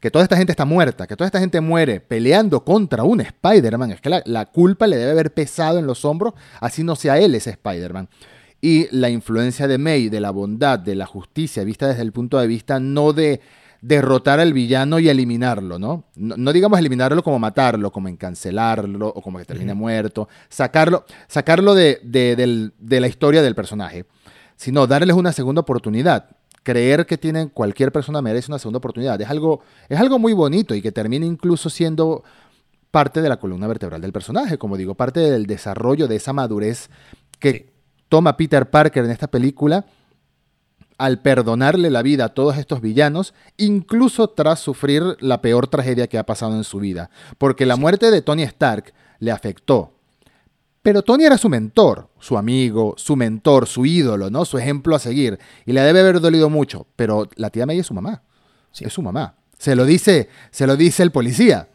que 0.00 0.10
toda 0.10 0.24
esta 0.24 0.36
gente 0.36 0.50
está 0.50 0.64
muerta, 0.64 1.06
que 1.06 1.14
toda 1.14 1.26
esta 1.26 1.38
gente 1.38 1.60
muere 1.60 2.00
peleando 2.00 2.64
contra 2.64 3.04
un 3.04 3.20
Spider-Man, 3.20 3.92
es 3.92 4.00
que 4.00 4.10
la, 4.10 4.22
la, 4.26 4.46
culpa 4.46 4.88
le 4.88 4.96
debe 4.96 5.12
haber 5.12 5.32
pesado 5.32 5.78
en 5.78 5.86
los 5.86 6.04
hombros, 6.04 6.34
así 6.60 6.82
no 6.82 6.96
sea 6.96 7.18
él 7.18 7.36
ese 7.36 7.50
Spider-Man. 7.50 8.08
Y 8.60 8.88
la 8.90 9.08
influencia 9.08 9.68
de 9.68 9.78
May, 9.78 10.08
de 10.08 10.18
la 10.18 10.32
bondad, 10.32 10.80
de 10.80 10.96
la 10.96 11.06
justicia, 11.06 11.62
vista 11.62 11.86
desde 11.86 12.02
el 12.02 12.10
punto 12.10 12.38
de 12.40 12.48
vista 12.48 12.80
no 12.80 13.12
de 13.12 13.40
derrotar 13.80 14.40
al 14.40 14.52
villano 14.52 14.98
y 14.98 15.08
eliminarlo, 15.08 15.78
¿no? 15.78 16.04
No, 16.16 16.52
digamos 16.52 16.78
eliminarlo 16.78 17.22
como 17.22 17.38
matarlo, 17.38 17.92
como 17.92 18.08
encancelarlo 18.08 19.08
o 19.08 19.22
como 19.22 19.38
que 19.38 19.44
termine 19.44 19.74
muerto, 19.74 20.28
sacarlo, 20.48 21.04
sacarlo 21.28 21.74
de, 21.74 22.00
de, 22.02 23.00
la 23.00 23.06
historia 23.06 23.42
del 23.42 23.54
personaje, 23.54 24.06
sino 24.56 24.86
darles 24.86 25.16
una 25.16 25.32
segunda 25.32 25.60
oportunidad. 25.60 26.26
Creer 26.62 27.06
que 27.06 27.16
tienen, 27.16 27.48
cualquier 27.48 27.92
persona 27.92 28.20
merece 28.20 28.50
una 28.50 28.58
segunda 28.58 28.78
oportunidad. 28.78 29.20
Es 29.20 29.30
algo, 29.30 29.60
es 29.88 30.00
algo 30.00 30.18
muy 30.18 30.32
bonito 30.32 30.74
y 30.74 30.82
que 30.82 30.92
termina 30.92 31.24
incluso 31.24 31.70
siendo 31.70 32.24
parte 32.90 33.20
de 33.22 33.28
la 33.28 33.38
columna 33.38 33.66
vertebral 33.66 34.00
del 34.00 34.12
personaje, 34.12 34.58
como 34.58 34.76
digo, 34.76 34.94
parte 34.94 35.20
del 35.20 35.46
desarrollo 35.46 36.08
de 36.08 36.16
esa 36.16 36.32
madurez 36.32 36.90
que 37.38 37.72
toma 38.08 38.36
Peter 38.36 38.70
Parker 38.70 39.04
en 39.04 39.10
esta 39.10 39.28
película 39.28 39.84
al 40.98 41.20
perdonarle 41.20 41.90
la 41.90 42.02
vida 42.02 42.26
a 42.26 42.28
todos 42.30 42.56
estos 42.56 42.80
villanos, 42.80 43.34
incluso 43.58 44.28
tras 44.28 44.60
sufrir 44.60 45.02
la 45.20 45.42
peor 45.42 45.66
tragedia 45.68 46.06
que 46.06 46.18
ha 46.18 46.24
pasado 46.24 46.56
en 46.56 46.64
su 46.64 46.78
vida. 46.78 47.10
Porque 47.38 47.66
la 47.66 47.76
muerte 47.76 48.10
de 48.10 48.22
Tony 48.22 48.42
Stark 48.44 48.94
le 49.18 49.30
afectó. 49.30 49.95
Pero 50.86 51.02
Tony 51.02 51.24
era 51.24 51.36
su 51.36 51.48
mentor, 51.48 52.10
su 52.20 52.38
amigo, 52.38 52.94
su 52.96 53.16
mentor, 53.16 53.66
su 53.66 53.84
ídolo, 53.84 54.30
¿no? 54.30 54.44
Su 54.44 54.56
ejemplo 54.56 54.94
a 54.94 55.00
seguir. 55.00 55.36
Y 55.64 55.72
le 55.72 55.80
debe 55.80 55.98
haber 55.98 56.20
dolido 56.20 56.48
mucho. 56.48 56.86
Pero 56.94 57.28
la 57.34 57.50
tía 57.50 57.66
May 57.66 57.80
es 57.80 57.86
su 57.86 57.92
mamá. 57.92 58.22
Es 58.78 58.92
su 58.92 59.02
mamá. 59.02 59.34
Se 59.58 59.74
lo 59.74 59.84
dice, 59.84 60.28
se 60.52 60.64
lo 60.64 60.76
dice 60.76 61.02
el 61.02 61.10
policía. 61.10 61.70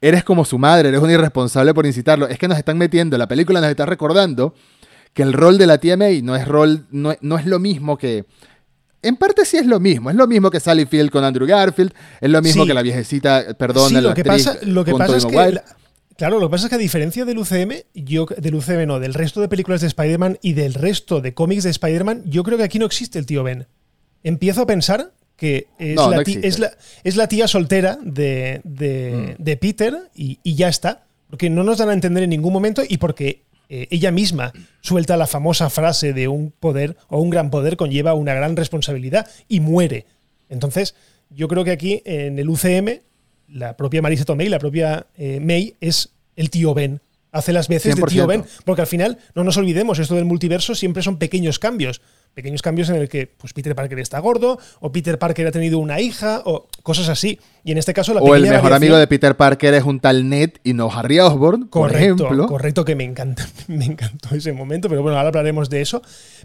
Eres 0.00 0.22
como 0.22 0.44
su 0.44 0.60
madre, 0.60 0.90
eres 0.90 1.00
un 1.00 1.10
irresponsable 1.10 1.74
por 1.74 1.86
incitarlo. 1.86 2.28
Es 2.28 2.38
que 2.38 2.46
nos 2.46 2.56
están 2.56 2.78
metiendo, 2.78 3.18
la 3.18 3.26
película 3.26 3.60
nos 3.60 3.68
está 3.68 3.84
recordando 3.84 4.54
que 5.12 5.24
el 5.24 5.32
rol 5.32 5.58
de 5.58 5.66
la 5.66 5.78
tía 5.78 5.96
May 5.96 6.22
no 6.22 6.36
es 6.36 6.46
rol, 6.46 6.86
no, 6.92 7.10
es 7.10 7.46
lo 7.46 7.58
mismo 7.58 7.98
que. 7.98 8.26
En 9.02 9.16
parte 9.16 9.44
sí 9.44 9.56
es 9.56 9.66
lo 9.66 9.80
mismo, 9.80 10.08
es 10.08 10.14
lo 10.14 10.28
mismo 10.28 10.52
que 10.52 10.60
Sally 10.60 10.86
Field 10.86 11.10
con 11.10 11.24
Andrew 11.24 11.48
Garfield, 11.48 11.92
es 12.20 12.30
lo 12.30 12.40
mismo 12.40 12.64
que 12.64 12.74
la 12.74 12.82
viejecita, 12.82 13.54
perdón, 13.58 14.00
lo 14.00 14.14
que 14.14 14.24
pasa, 14.24 14.56
lo 14.62 14.84
que 14.84 14.92
pasa 14.92 15.16
es 15.16 15.26
que 15.26 15.60
Claro, 16.16 16.40
lo 16.40 16.48
que 16.48 16.52
pasa 16.52 16.66
es 16.66 16.70
que 16.70 16.76
a 16.76 16.78
diferencia 16.78 17.24
del 17.24 17.38
UCM, 17.38 17.72
yo, 17.94 18.26
del 18.38 18.54
UCM 18.54 18.86
no, 18.86 19.00
del 19.00 19.12
resto 19.12 19.40
de 19.40 19.48
películas 19.48 19.82
de 19.82 19.88
Spider-Man 19.88 20.38
y 20.40 20.54
del 20.54 20.74
resto 20.74 21.20
de 21.20 21.34
cómics 21.34 21.64
de 21.64 21.70
Spider-Man, 21.70 22.22
yo 22.26 22.42
creo 22.42 22.56
que 22.56 22.64
aquí 22.64 22.78
no 22.78 22.86
existe 22.86 23.18
el 23.18 23.26
tío 23.26 23.42
Ben. 23.42 23.66
Empiezo 24.22 24.62
a 24.62 24.66
pensar 24.66 25.12
que 25.36 25.68
es, 25.78 25.96
la, 25.96 26.22
tía, 26.24 26.40
es, 26.42 27.16
la, 27.16 27.28
tía 27.28 27.46
soltera 27.46 27.98
de, 28.02 28.62
de, 28.64 29.36
mm. 29.38 29.58
Peter 29.58 29.94
y, 30.14 30.38
ya 30.54 30.68
está. 30.68 31.04
Porque 31.28 31.50
no 31.50 31.64
nos 31.64 31.78
dan 31.78 31.90
a 31.90 31.92
entender 31.92 32.22
en 32.22 32.30
ningún 32.30 32.52
momento 32.52 32.82
y 32.88 32.96
porque 32.96 33.42
eh, 33.68 33.88
ella 33.90 34.10
misma 34.10 34.52
suelta 34.80 35.16
la 35.16 35.26
famosa 35.26 35.68
frase 35.70 36.12
de 36.12 36.28
un 36.28 36.52
poder 36.52 36.96
o 37.08 37.20
un 37.20 37.30
gran 37.30 37.50
poder 37.50 37.76
conlleva 37.76 38.14
una 38.14 38.32
gran 38.32 38.56
responsabilidad 38.56 39.28
y 39.48 39.60
muere. 39.60 40.06
Entonces, 40.48 40.94
yo 41.30 41.48
creo 41.48 41.64
que 41.64 41.72
aquí 41.72 42.00
en 42.04 42.38
el 42.38 42.48
UCM 42.48 43.00
la 43.48 43.76
propia 43.76 44.02
Marisa 44.02 44.24
Tomei, 44.24 44.48
la 44.48 44.58
propia 44.58 45.06
eh, 45.16 45.40
May, 45.40 45.76
es 45.80 46.10
el 46.36 46.50
tío 46.50 46.74
Ben. 46.74 47.00
Hace 47.32 47.52
las 47.52 47.68
veces 47.68 47.96
de 47.96 48.02
tío 48.02 48.26
Ben. 48.26 48.44
Porque 48.64 48.82
al 48.82 48.86
final, 48.86 49.18
no 49.34 49.44
nos 49.44 49.56
olvidemos, 49.56 49.98
esto 49.98 50.14
del 50.14 50.24
multiverso 50.24 50.74
siempre 50.74 51.02
son 51.02 51.18
pequeños 51.18 51.58
cambios. 51.58 52.00
Pequeños 52.36 52.60
cambios 52.60 52.90
en 52.90 52.96
el 52.96 53.08
que 53.08 53.26
pues, 53.26 53.54
Peter 53.54 53.74
Parker 53.74 53.98
está 53.98 54.18
gordo, 54.18 54.58
o 54.80 54.92
Peter 54.92 55.18
Parker 55.18 55.46
ha 55.46 55.50
tenido 55.50 55.78
una 55.78 56.00
hija, 56.00 56.42
o 56.44 56.68
cosas 56.82 57.08
así. 57.08 57.40
Y 57.64 57.72
en 57.72 57.78
este 57.78 57.94
caso, 57.94 58.12
la 58.12 58.20
O 58.20 58.34
el 58.34 58.42
mejor 58.42 58.74
amigo 58.74 58.98
de 58.98 59.06
Peter 59.06 59.34
Parker 59.38 59.72
es 59.72 59.84
un 59.84 60.00
tal 60.00 60.28
Ned 60.28 60.50
y 60.62 60.74
no 60.74 60.92
Harry 60.92 61.18
Osborn, 61.18 61.68
por 61.68 61.96
ejemplo. 61.96 62.46
Correcto, 62.46 62.84
que 62.84 62.94
me 62.94 63.04
encanta. 63.04 63.48
Me 63.68 63.86
encantó 63.86 64.34
ese 64.34 64.52
momento, 64.52 64.90
pero 64.90 65.00
bueno, 65.00 65.16
ahora 65.16 65.28
hablaremos 65.28 65.70
de 65.70 65.80
eso. 65.80 66.02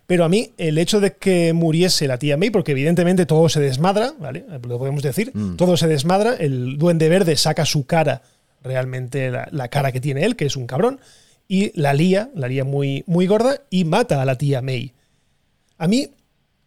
Pero 0.08 0.24
a 0.24 0.30
mí, 0.30 0.54
el 0.58 0.78
hecho 0.78 1.02
de 1.02 1.18
que 1.18 1.52
muriese 1.52 2.08
la 2.08 2.18
tía 2.18 2.38
May, 2.38 2.52
porque 2.52 2.72
evidentemente 2.72 3.26
todo 3.26 3.50
se 3.50 3.60
desmadra, 3.60 4.14
¿vale? 4.18 4.46
Lo 4.66 4.80
podemos 4.80 5.04
decir, 5.04 5.32
mm. 5.34 5.58
todo 5.58 5.76
se 5.76 5.90
desmadra, 5.90 6.36
el 6.36 6.78
duende 6.78 7.10
verde 7.10 7.36
saca 7.36 7.66
su 7.66 7.86
cara, 7.86 8.22
realmente 8.64 9.30
la, 9.30 9.50
la, 9.52 9.68
cara 9.68 9.92
que 9.92 10.00
tiene 10.00 10.24
él, 10.24 10.38
que 10.38 10.46
es 10.46 10.56
un 10.56 10.68
cabrón, 10.68 11.02
y 11.50 11.78
la 11.78 11.94
lía, 11.94 12.30
la 12.34 12.48
lía 12.48 12.64
muy, 12.64 13.04
muy 13.08 13.28
gorda, 13.28 13.58
y 13.70 13.84
mata 13.84 14.22
a 14.22 14.26
la 14.26 14.38
tía 14.38 14.62
May. 14.62 14.94
A 15.82 15.88
mí, 15.88 16.12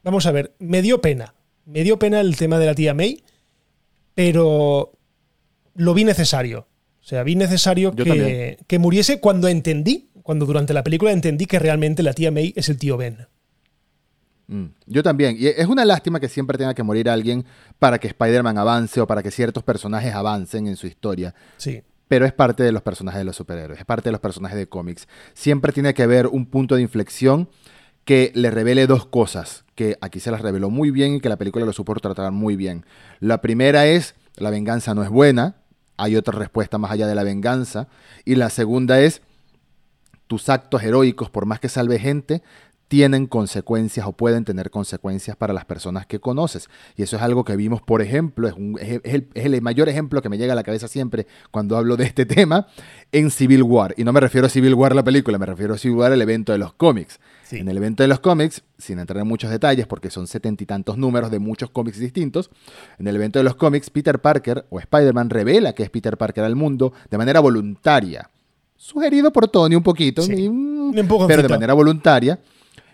vamos 0.02 0.26
a 0.26 0.32
ver, 0.32 0.56
me 0.58 0.82
dio 0.82 1.00
pena. 1.00 1.34
Me 1.66 1.84
dio 1.84 2.00
pena 2.00 2.18
el 2.18 2.36
tema 2.36 2.58
de 2.58 2.66
la 2.66 2.74
tía 2.74 2.94
May, 2.94 3.22
pero 4.12 4.90
lo 5.76 5.94
vi 5.94 6.02
necesario. 6.02 6.66
O 7.00 7.06
sea, 7.06 7.22
vi 7.22 7.36
necesario 7.36 7.94
que, 7.94 8.58
que, 8.66 8.78
muriese 8.80 9.20
cuando 9.20 9.46
entendí, 9.46 10.10
cuando 10.24 10.46
durante 10.46 10.74
la 10.74 10.82
película 10.82 11.12
entendí 11.12 11.46
que 11.46 11.60
realmente 11.60 12.02
la 12.02 12.12
tía 12.12 12.32
May 12.32 12.54
es 12.56 12.68
el 12.68 12.76
tío 12.76 12.96
Ben. 12.96 13.28
Mm, 14.48 14.64
yo 14.86 15.04
también. 15.04 15.36
Y 15.38 15.46
es 15.46 15.68
una 15.68 15.84
lástima 15.84 16.18
que 16.18 16.28
siempre 16.28 16.58
tenga 16.58 16.74
que 16.74 16.82
morir 16.82 17.08
alguien 17.08 17.44
para 17.78 18.00
que 18.00 18.08
Spider-Man 18.08 18.58
avance 18.58 19.00
o 19.00 19.06
para 19.06 19.22
que 19.22 19.30
ciertos 19.30 19.62
personajes 19.62 20.12
avancen 20.12 20.66
en 20.66 20.74
su 20.74 20.88
historia. 20.88 21.36
Sí. 21.56 21.84
Pero 22.08 22.26
es 22.26 22.32
parte 22.32 22.64
de 22.64 22.72
los 22.72 22.82
personajes 22.82 23.20
de 23.20 23.24
los 23.24 23.36
superhéroes, 23.36 23.78
es 23.78 23.86
parte 23.86 24.08
de 24.08 24.12
los 24.12 24.20
personajes 24.20 24.58
de 24.58 24.66
cómics. 24.66 25.06
Siempre 25.34 25.70
tiene 25.70 25.94
que 25.94 26.02
haber 26.02 26.26
un 26.26 26.46
punto 26.46 26.74
de 26.74 26.82
inflexión 26.82 27.48
que 28.04 28.32
le 28.34 28.50
revele 28.50 28.86
dos 28.86 29.06
cosas, 29.06 29.64
que 29.74 29.96
aquí 30.00 30.20
se 30.20 30.30
las 30.30 30.42
reveló 30.42 30.70
muy 30.70 30.90
bien 30.90 31.14
y 31.14 31.20
que 31.20 31.28
la 31.28 31.36
película 31.36 31.64
lo 31.64 31.72
supo 31.72 31.94
tratar 31.94 32.30
muy 32.32 32.56
bien. 32.56 32.84
La 33.20 33.40
primera 33.40 33.86
es, 33.86 34.14
la 34.36 34.50
venganza 34.50 34.94
no 34.94 35.02
es 35.02 35.10
buena, 35.10 35.56
hay 35.96 36.16
otra 36.16 36.38
respuesta 36.38 36.78
más 36.78 36.90
allá 36.90 37.06
de 37.06 37.14
la 37.14 37.22
venganza. 37.22 37.88
Y 38.24 38.34
la 38.34 38.50
segunda 38.50 39.00
es, 39.00 39.22
tus 40.26 40.48
actos 40.48 40.82
heroicos, 40.82 41.30
por 41.30 41.46
más 41.46 41.60
que 41.60 41.68
salve 41.68 41.98
gente, 41.98 42.42
tienen 42.88 43.26
consecuencias 43.26 44.06
o 44.06 44.12
pueden 44.12 44.44
tener 44.44 44.70
consecuencias 44.70 45.36
para 45.36 45.52
las 45.52 45.64
personas 45.64 46.06
que 46.06 46.20
conoces. 46.20 46.68
Y 46.96 47.02
eso 47.02 47.16
es 47.16 47.22
algo 47.22 47.44
que 47.44 47.56
vimos, 47.56 47.82
por 47.82 48.02
ejemplo, 48.02 48.48
es, 48.78 49.00
el, 49.34 49.62
mayor 49.62 49.88
ejemplo 49.88 50.20
que 50.22 50.28
me 50.28 50.38
llega 50.38 50.52
a 50.52 50.56
la 50.56 50.62
cabeza 50.62 50.88
siempre 50.88 51.26
cuando 51.50 51.76
hablo 51.76 51.96
de 51.96 52.04
este 52.04 52.26
tema, 52.26 52.66
en 53.12 53.30
Civil 53.30 53.62
War. 53.62 53.94
Y 53.96 54.04
no 54.04 54.12
me 54.12 54.20
refiero 54.20 54.46
a 54.46 54.50
Civil 54.50 54.74
War 54.74 54.94
la 54.94 55.04
película, 55.04 55.38
me 55.38 55.46
refiero 55.46 55.74
a 55.74 55.78
Civil 55.78 55.98
War 55.98 56.12
el 56.12 56.22
evento 56.22 56.52
de 56.52 56.58
los 56.58 56.74
cómics. 56.74 57.18
En 57.50 57.68
el 57.68 57.76
evento 57.76 58.02
de 58.02 58.08
los 58.08 58.20
cómics, 58.20 58.62
sin 58.78 58.98
entrar 58.98 59.20
en 59.20 59.28
muchos 59.28 59.50
detalles, 59.50 59.86
porque 59.86 60.10
son 60.10 60.26
setenta 60.26 60.62
y 60.62 60.66
tantos 60.66 60.96
números 60.98 61.30
de 61.30 61.38
muchos 61.38 61.70
cómics 61.70 61.98
distintos, 61.98 62.50
en 62.98 63.06
el 63.06 63.16
evento 63.16 63.38
de 63.38 63.44
los 63.44 63.54
cómics, 63.54 63.90
Peter 63.90 64.18
Parker 64.20 64.66
o 64.70 64.80
Spider-Man 64.80 65.30
revela 65.30 65.74
que 65.74 65.82
es 65.82 65.90
Peter 65.90 66.16
Parker 66.16 66.44
al 66.44 66.56
mundo 66.56 66.92
de 67.10 67.18
manera 67.18 67.40
voluntaria. 67.40 68.30
Sugerido 68.76 69.32
por 69.32 69.48
Tony 69.48 69.76
un 69.76 69.82
poquito, 69.82 70.22
pero 71.26 71.42
de 71.42 71.48
manera 71.48 71.74
voluntaria. 71.74 72.38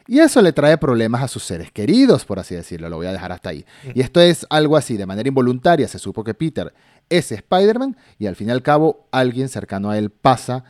Y 0.06 0.18
eso 0.18 0.42
le 0.42 0.52
trae 0.52 0.76
problemas 0.76 1.22
a 1.22 1.28
sus 1.28 1.44
seres 1.44 1.70
queridos, 1.70 2.24
por 2.24 2.40
así 2.40 2.56
decirlo. 2.56 2.88
Lo 2.88 2.96
voy 2.96 3.06
a 3.06 3.12
dejar 3.12 3.30
hasta 3.30 3.50
ahí. 3.50 3.64
Mm. 3.84 3.90
Y 3.94 4.00
esto 4.00 4.20
es 4.20 4.44
algo 4.50 4.76
así, 4.76 4.96
de 4.96 5.06
manera 5.06 5.28
involuntaria. 5.28 5.86
Se 5.86 6.00
supo 6.00 6.24
que 6.24 6.34
Peter 6.34 6.74
es 7.08 7.30
Spider-Man 7.30 7.96
y 8.18 8.26
al 8.26 8.34
fin 8.34 8.48
y 8.48 8.50
al 8.50 8.62
cabo 8.62 9.06
alguien 9.12 9.48
cercano 9.48 9.90
a 9.90 9.98
él 9.98 10.10
pasa, 10.10 10.64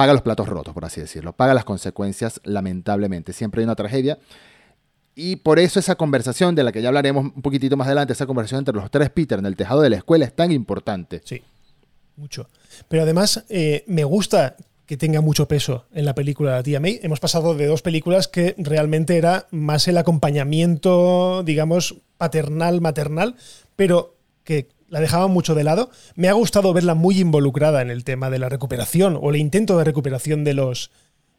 paga 0.00 0.14
los 0.14 0.22
platos 0.22 0.48
rotos, 0.48 0.72
por 0.72 0.86
así 0.86 0.98
decirlo. 0.98 1.34
Paga 1.34 1.52
las 1.52 1.66
consecuencias, 1.66 2.40
lamentablemente. 2.42 3.34
Siempre 3.34 3.60
hay 3.60 3.64
una 3.64 3.74
tragedia. 3.74 4.18
Y 5.14 5.36
por 5.36 5.58
eso 5.58 5.78
esa 5.78 5.96
conversación, 5.96 6.54
de 6.54 6.64
la 6.64 6.72
que 6.72 6.80
ya 6.80 6.88
hablaremos 6.88 7.22
un 7.22 7.42
poquitito 7.42 7.76
más 7.76 7.86
adelante, 7.86 8.14
esa 8.14 8.24
conversación 8.24 8.60
entre 8.60 8.74
los 8.74 8.90
tres 8.90 9.10
Peter 9.10 9.38
en 9.38 9.44
el 9.44 9.56
tejado 9.56 9.82
de 9.82 9.90
la 9.90 9.96
escuela 9.96 10.24
es 10.24 10.34
tan 10.34 10.52
importante. 10.52 11.20
Sí, 11.22 11.42
mucho. 12.16 12.48
Pero 12.88 13.02
además 13.02 13.44
eh, 13.50 13.84
me 13.88 14.04
gusta 14.04 14.56
que 14.86 14.96
tenga 14.96 15.20
mucho 15.20 15.46
peso 15.46 15.84
en 15.92 16.06
la 16.06 16.14
película 16.14 16.52
de 16.52 16.56
la 16.56 16.62
tía 16.62 16.80
May. 16.80 16.98
Hemos 17.02 17.20
pasado 17.20 17.54
de 17.54 17.66
dos 17.66 17.82
películas 17.82 18.26
que 18.26 18.54
realmente 18.56 19.18
era 19.18 19.48
más 19.50 19.86
el 19.86 19.98
acompañamiento, 19.98 21.42
digamos, 21.42 21.96
paternal, 22.16 22.80
maternal, 22.80 23.36
pero 23.76 24.16
que 24.44 24.70
la 24.90 25.00
dejaban 25.00 25.30
mucho 25.30 25.54
de 25.54 25.64
lado. 25.64 25.90
Me 26.16 26.28
ha 26.28 26.34
gustado 26.34 26.74
verla 26.74 26.94
muy 26.94 27.18
involucrada 27.18 27.80
en 27.80 27.90
el 27.90 28.04
tema 28.04 28.28
de 28.28 28.38
la 28.38 28.50
recuperación 28.50 29.18
o 29.20 29.30
el 29.30 29.36
intento 29.36 29.78
de 29.78 29.84
recuperación 29.84 30.44
de 30.44 30.54
los 30.54 30.90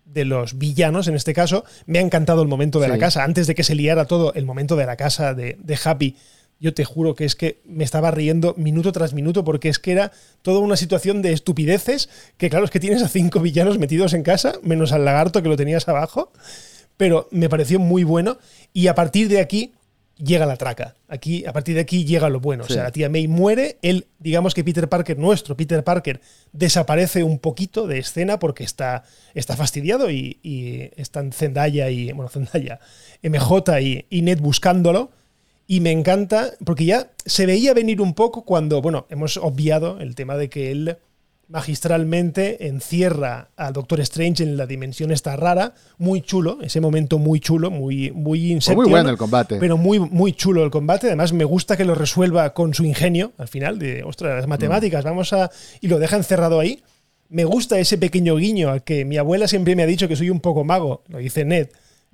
de 0.05 0.25
los 0.25 0.57
villanos 0.57 1.07
en 1.07 1.15
este 1.15 1.33
caso. 1.33 1.63
Me 1.85 1.99
ha 1.99 2.01
encantado 2.01 2.41
el 2.41 2.47
momento 2.47 2.79
de 2.79 2.89
la 2.89 2.97
casa, 2.97 3.23
antes 3.23 3.47
de 3.47 3.55
que 3.55 3.63
se 3.63 3.75
liara 3.75 4.05
todo, 4.05 4.33
el 4.33 4.45
momento 4.45 4.75
de 4.75 4.85
la 4.85 4.97
casa 4.97 5.33
de, 5.33 5.57
de 5.61 5.79
Happy 5.81 6.15
yo 6.61 6.75
te 6.75 6.85
juro 6.85 7.15
que 7.15 7.25
es 7.25 7.35
que 7.35 7.59
me 7.65 7.83
estaba 7.83 8.11
riendo 8.11 8.53
minuto 8.55 8.91
tras 8.91 9.13
minuto 9.13 9.43
porque 9.43 9.67
es 9.67 9.79
que 9.79 9.91
era 9.91 10.11
toda 10.43 10.59
una 10.59 10.77
situación 10.77 11.23
de 11.23 11.33
estupideces 11.33 12.07
que 12.37 12.51
claro 12.51 12.65
es 12.65 12.71
que 12.71 12.79
tienes 12.79 13.01
a 13.01 13.07
cinco 13.07 13.39
villanos 13.39 13.79
metidos 13.79 14.13
en 14.13 14.21
casa, 14.21 14.53
menos 14.61 14.91
al 14.91 15.03
lagarto 15.03 15.41
que 15.41 15.49
lo 15.49 15.57
tenías 15.57 15.87
abajo, 15.87 16.31
pero 16.97 17.27
me 17.31 17.49
pareció 17.49 17.79
muy 17.79 18.03
bueno 18.03 18.37
y 18.73 18.87
a 18.87 18.95
partir 18.95 19.27
de 19.27 19.39
aquí 19.39 19.73
llega 20.23 20.45
la 20.45 20.55
traca. 20.55 20.95
Aquí, 21.07 21.45
a 21.45 21.53
partir 21.53 21.75
de 21.75 21.81
aquí 21.81 22.05
llega 22.05 22.29
lo 22.29 22.39
bueno. 22.39 22.63
O 22.63 22.67
sea, 22.67 22.83
la 22.83 22.91
tía 22.91 23.09
May 23.09 23.27
muere, 23.27 23.77
él, 23.81 24.07
digamos 24.19 24.53
que 24.53 24.63
Peter 24.63 24.87
Parker, 24.87 25.17
nuestro 25.17 25.57
Peter 25.57 25.83
Parker, 25.83 26.21
desaparece 26.53 27.23
un 27.23 27.39
poquito 27.39 27.87
de 27.87 27.99
escena 27.99 28.39
porque 28.39 28.63
está, 28.63 29.03
está 29.33 29.55
fastidiado 29.55 30.09
y, 30.09 30.39
y 30.43 30.91
están 30.95 31.31
Zendaya 31.31 31.89
y, 31.89 32.11
bueno, 32.11 32.29
Zendaya, 32.29 32.79
MJ 33.23 33.81
y, 33.81 34.05
y 34.09 34.21
Ned 34.21 34.39
buscándolo 34.39 35.11
y 35.71 35.79
me 35.79 35.91
encanta, 35.91 36.51
porque 36.65 36.83
ya 36.83 37.11
se 37.25 37.45
veía 37.45 37.73
venir 37.73 38.01
un 38.01 38.13
poco 38.13 38.43
cuando, 38.43 38.81
bueno, 38.81 39.05
hemos 39.09 39.37
obviado 39.37 40.01
el 40.01 40.15
tema 40.15 40.35
de 40.35 40.49
que 40.49 40.69
él 40.69 40.97
magistralmente 41.51 42.67
encierra 42.67 43.49
a 43.57 43.71
Doctor 43.71 43.99
Strange 43.99 44.41
en 44.41 44.55
la 44.55 44.65
dimensión 44.65 45.11
esta 45.11 45.35
rara, 45.35 45.73
muy 45.97 46.21
chulo, 46.21 46.59
ese 46.61 46.79
momento 46.79 47.19
muy 47.19 47.41
chulo, 47.41 47.69
muy 47.69 48.09
muy 48.11 48.57
Muy 48.73 48.89
bueno 48.89 49.09
el 49.09 49.17
combate. 49.17 49.57
Pero 49.59 49.75
muy 49.75 49.99
muy 49.99 50.31
chulo 50.31 50.63
el 50.63 50.71
combate, 50.71 51.07
además 51.07 51.33
me 51.33 51.43
gusta 51.43 51.75
que 51.75 51.83
lo 51.83 51.93
resuelva 51.93 52.53
con 52.53 52.73
su 52.73 52.85
ingenio 52.85 53.33
al 53.37 53.49
final 53.49 53.79
de, 53.79 54.03
ostras, 54.03 54.37
las 54.37 54.47
matemáticas, 54.47 55.03
vamos 55.03 55.33
a 55.33 55.51
y 55.81 55.89
lo 55.89 55.99
deja 55.99 56.15
encerrado 56.15 56.59
ahí. 56.59 56.81
Me 57.27 57.43
gusta 57.43 57.79
ese 57.79 57.97
pequeño 57.97 58.37
guiño 58.37 58.69
al 58.69 58.83
que 58.83 59.03
mi 59.03 59.17
abuela 59.17 59.47
siempre 59.47 59.75
me 59.75 59.83
ha 59.83 59.87
dicho 59.87 60.07
que 60.07 60.15
soy 60.15 60.29
un 60.29 60.39
poco 60.39 60.63
mago, 60.63 61.03
lo 61.09 61.17
dice 61.17 61.43
Ned, 61.43 61.67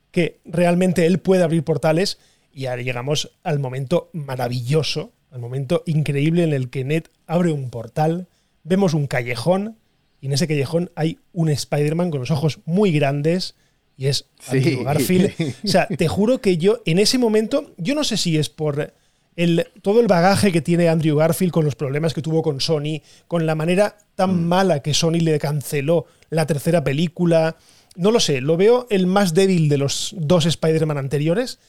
que 0.09 0.39
realmente 0.45 1.05
él 1.05 1.19
puede 1.19 1.43
abrir 1.43 1.63
portales 1.63 2.17
y 2.51 2.65
ahora 2.65 2.81
llegamos 2.81 3.31
al 3.43 3.59
momento 3.59 4.09
maravilloso, 4.13 5.11
al 5.31 5.39
momento 5.39 5.83
increíble 5.85 6.43
en 6.43 6.53
el 6.53 6.71
que 6.71 6.83
Ned 6.83 7.03
abre 7.27 7.51
un 7.51 7.69
portal, 7.69 8.27
vemos 8.67 8.93
un 8.93 9.07
callejón 9.07 9.77
y 10.21 10.27
en 10.27 10.33
ese 10.33 10.47
callejón 10.47 10.91
hay 10.95 11.19
un 11.33 11.49
Spider-Man 11.49 12.11
con 12.11 12.19
los 12.19 12.31
ojos 12.31 12.59
muy 12.65 12.91
grandes, 12.91 13.55
y 13.97 14.07
es 14.07 14.25
Andrew 14.47 14.83
Garfield. 14.83 15.33
O 15.63 15.67
sea, 15.67 15.87
te 15.87 16.07
juro 16.07 16.39
que 16.39 16.57
yo 16.57 16.81
en 16.85 16.99
ese 16.99 17.17
momento, 17.17 17.73
yo 17.77 17.95
no 17.95 18.03
sé 18.03 18.15
si 18.17 18.37
es 18.37 18.49
por 18.49 18.93
el, 19.35 19.67
todo 19.81 19.99
el 19.99 20.07
bagaje 20.07 20.51
que 20.51 20.61
tiene 20.61 20.87
Andrew 20.87 21.17
Garfield 21.17 21.51
con 21.51 21.65
los 21.65 21.75
problemas 21.75 22.13
que 22.13 22.21
tuvo 22.21 22.43
con 22.43 22.61
Sony, 22.61 23.01
con 23.27 23.45
la 23.45 23.55
manera 23.55 23.97
tan 24.15 24.43
mm. 24.43 24.47
mala 24.47 24.79
que 24.81 24.93
Sony 24.93 25.19
le 25.19 25.37
canceló 25.39 26.05
la 26.29 26.45
tercera 26.45 26.83
película. 26.83 27.57
No 27.95 28.11
lo 28.11 28.19
sé, 28.19 28.41
lo 28.41 28.55
veo 28.55 28.85
el 28.91 29.07
más 29.07 29.33
débil 29.33 29.67
de 29.67 29.77
los 29.77 30.15
dos 30.17 30.45
Spider-Man 30.45 30.97
anteriores. 30.97 31.59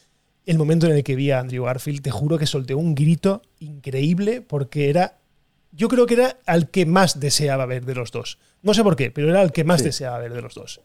El 0.45 0.59
momento 0.59 0.87
en 0.87 0.93
el 0.93 1.05
que 1.05 1.17
vi 1.17 1.31
a 1.31 1.41
Andrew 1.41 1.65
Garfield, 1.65 2.03
te 2.03 2.11
juro 2.11 2.39
que 2.39 2.47
solté 2.47 2.75
un 2.75 2.95
grito 2.95 3.43
increíble 3.59 4.43
porque 4.43 4.91
era. 4.91 5.19
Yo 5.73 5.89
creo 5.89 6.07
que 6.07 6.15
era 6.15 6.39
al 6.47 6.71
que 6.71 6.87
más 6.87 7.21
deseaba 7.21 7.67
ver 7.67 7.85
de 7.85 7.95
los 7.95 8.11
dos. 8.11 8.39
No 8.63 8.75
sé 8.75 8.83
por 8.83 8.97
qué, 8.97 9.11
pero 9.11 9.31
era 9.31 9.43
el 9.43 9.53
que 9.53 9.65
más 9.65 9.83
deseaba 9.83 10.19
ver 10.19 10.33
de 10.33 10.43
los 10.43 10.55
dos. 10.55 10.81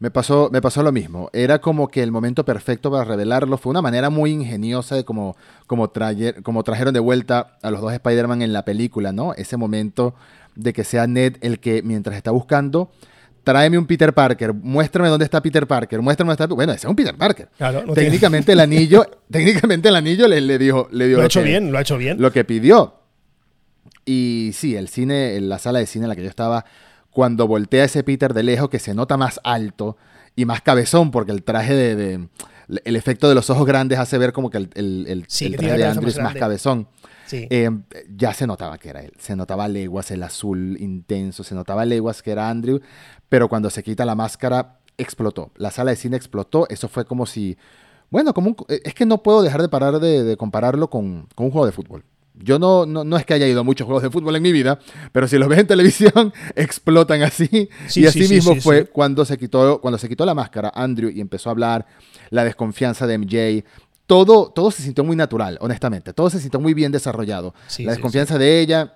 Me 0.00 0.10
pasó, 0.10 0.48
me 0.50 0.62
pasó 0.62 0.82
lo 0.82 0.92
mismo. 0.92 1.28
Era 1.34 1.60
como 1.60 1.88
que 1.88 2.02
el 2.02 2.10
momento 2.10 2.46
perfecto 2.46 2.90
para 2.90 3.04
revelarlo. 3.04 3.58
Fue 3.58 3.70
una 3.70 3.82
manera 3.82 4.08
muy 4.08 4.30
ingeniosa 4.30 4.96
de 4.96 5.04
como, 5.04 5.36
como, 5.66 5.92
como 6.42 6.64
trajeron 6.64 6.94
de 6.94 7.00
vuelta 7.00 7.58
a 7.60 7.70
los 7.70 7.82
dos 7.82 7.92
Spider-Man 7.92 8.40
en 8.40 8.54
la 8.54 8.64
película, 8.64 9.12
¿no? 9.12 9.34
Ese 9.34 9.58
momento 9.58 10.14
de 10.56 10.72
que 10.72 10.84
sea 10.84 11.06
Ned 11.06 11.36
el 11.42 11.60
que, 11.60 11.82
mientras 11.82 12.16
está 12.16 12.30
buscando, 12.30 12.90
tráeme 13.44 13.76
un 13.76 13.86
Peter 13.86 14.14
Parker, 14.14 14.54
muéstrame 14.54 15.10
dónde 15.10 15.26
está 15.26 15.42
Peter 15.42 15.66
Parker, 15.66 16.00
muéstrame 16.00 16.30
dónde 16.30 16.44
está. 16.44 16.54
Bueno, 16.54 16.72
ese 16.72 16.86
es 16.86 16.90
un 16.90 16.96
Peter 16.96 17.14
Parker. 17.14 17.50
técnicamente 17.94 18.52
el 18.52 18.60
anillo, 18.60 19.04
técnicamente 19.30 19.90
el 19.90 19.96
anillo 19.96 20.26
le, 20.26 20.40
le 20.40 20.58
dijo, 20.58 20.88
le 20.92 21.08
dio. 21.08 21.18
Lo 21.18 21.24
ha 21.24 21.26
hecho 21.26 21.42
bien, 21.42 21.70
lo 21.70 21.76
ha 21.76 21.82
hecho 21.82 21.98
bien. 21.98 22.20
Lo 22.20 22.32
que 22.32 22.44
pidió. 22.46 22.99
Y 24.12 24.50
sí, 24.54 24.74
el 24.74 24.88
cine, 24.88 25.40
la 25.40 25.60
sala 25.60 25.78
de 25.78 25.86
cine 25.86 26.06
en 26.06 26.08
la 26.08 26.16
que 26.16 26.24
yo 26.24 26.28
estaba 26.28 26.64
cuando 27.12 27.46
voltea 27.46 27.84
ese 27.84 28.02
Peter 28.02 28.34
de 28.34 28.42
lejos 28.42 28.68
que 28.68 28.80
se 28.80 28.92
nota 28.92 29.16
más 29.16 29.38
alto 29.44 29.96
y 30.34 30.46
más 30.46 30.62
cabezón, 30.62 31.12
porque 31.12 31.30
el 31.30 31.44
traje 31.44 31.76
de, 31.76 32.28
el 32.84 32.96
efecto 32.96 33.28
de 33.28 33.36
los 33.36 33.50
ojos 33.50 33.64
grandes 33.66 34.00
hace 34.00 34.18
ver 34.18 34.32
como 34.32 34.50
que 34.50 34.58
el, 34.58 34.70
el, 34.74 35.26
traje 35.28 35.78
de 35.78 35.84
Andrew 35.84 36.08
es 36.08 36.18
más 36.18 36.34
cabezón. 36.34 36.88
Eh, 37.30 37.70
ya 38.16 38.34
se 38.34 38.48
notaba 38.48 38.78
que 38.78 38.88
era 38.88 39.00
él. 39.00 39.12
Se 39.16 39.36
notaba 39.36 39.68
leguas 39.68 40.10
el 40.10 40.24
azul 40.24 40.76
intenso, 40.80 41.44
se 41.44 41.54
notaba 41.54 41.84
leguas 41.84 42.20
que 42.20 42.32
era 42.32 42.50
Andrew, 42.50 42.80
pero 43.28 43.48
cuando 43.48 43.70
se 43.70 43.84
quita 43.84 44.04
la 44.04 44.16
máscara 44.16 44.80
explotó. 44.98 45.52
La 45.54 45.70
sala 45.70 45.92
de 45.92 45.96
cine 45.96 46.16
explotó. 46.16 46.68
Eso 46.68 46.88
fue 46.88 47.04
como 47.04 47.26
si, 47.26 47.56
bueno, 48.10 48.34
como 48.34 48.56
es 48.66 48.92
que 48.92 49.06
no 49.06 49.22
puedo 49.22 49.40
dejar 49.40 49.62
de 49.62 49.68
parar 49.68 50.00
de, 50.00 50.36
compararlo 50.36 50.90
con, 50.90 51.28
con, 51.36 51.46
un 51.46 51.52
juego 51.52 51.66
de 51.66 51.72
fútbol. 51.72 52.04
Yo 52.34 52.58
no, 52.58 52.86
no, 52.86 53.16
es 53.16 53.26
que 53.26 53.34
haya 53.34 53.46
ido 53.46 53.60
a 53.60 53.64
muchos 53.64 53.84
juegos 53.84 54.02
de 54.02 54.10
fútbol 54.10 54.34
en 54.36 54.42
mi 54.42 54.52
vida, 54.52 54.78
pero 55.12 55.28
si 55.28 55.36
los 55.36 55.48
ves 55.48 55.58
en 55.58 55.66
televisión, 55.66 56.32
explotan 56.56 57.22
así. 57.22 57.68
y 57.94 58.06
así 58.06 58.28
mismo 58.28 58.56
fue 58.56 58.86
cuando, 58.86 59.24
se 59.24 59.36
quitó, 59.36 59.80
cuando 59.80 59.98
se 59.98 60.08
quitó 60.08 60.24
la 60.24 60.34
máscara 60.34 60.72
Andrew 60.74 61.10
y 61.10 61.20
empezó 61.20 61.50
a 61.50 61.52
hablar, 61.52 61.86
la 62.30 62.44
desconfianza 62.44 63.06
de 63.06 63.18
MJ. 63.18 63.64
Todo, 64.06 64.50
todo 64.50 64.70
se 64.70 64.82
sintió 64.82 65.04
muy 65.04 65.16
natural, 65.16 65.58
honestamente. 65.60 66.12
Todo 66.12 66.30
se 66.30 66.40
sintió 66.40 66.58
muy 66.58 66.74
bien 66.74 66.92
desarrollado. 66.92 67.54
la 67.78 67.92
desconfianza 67.92 68.38
de 68.38 68.60
ella, 68.60 68.94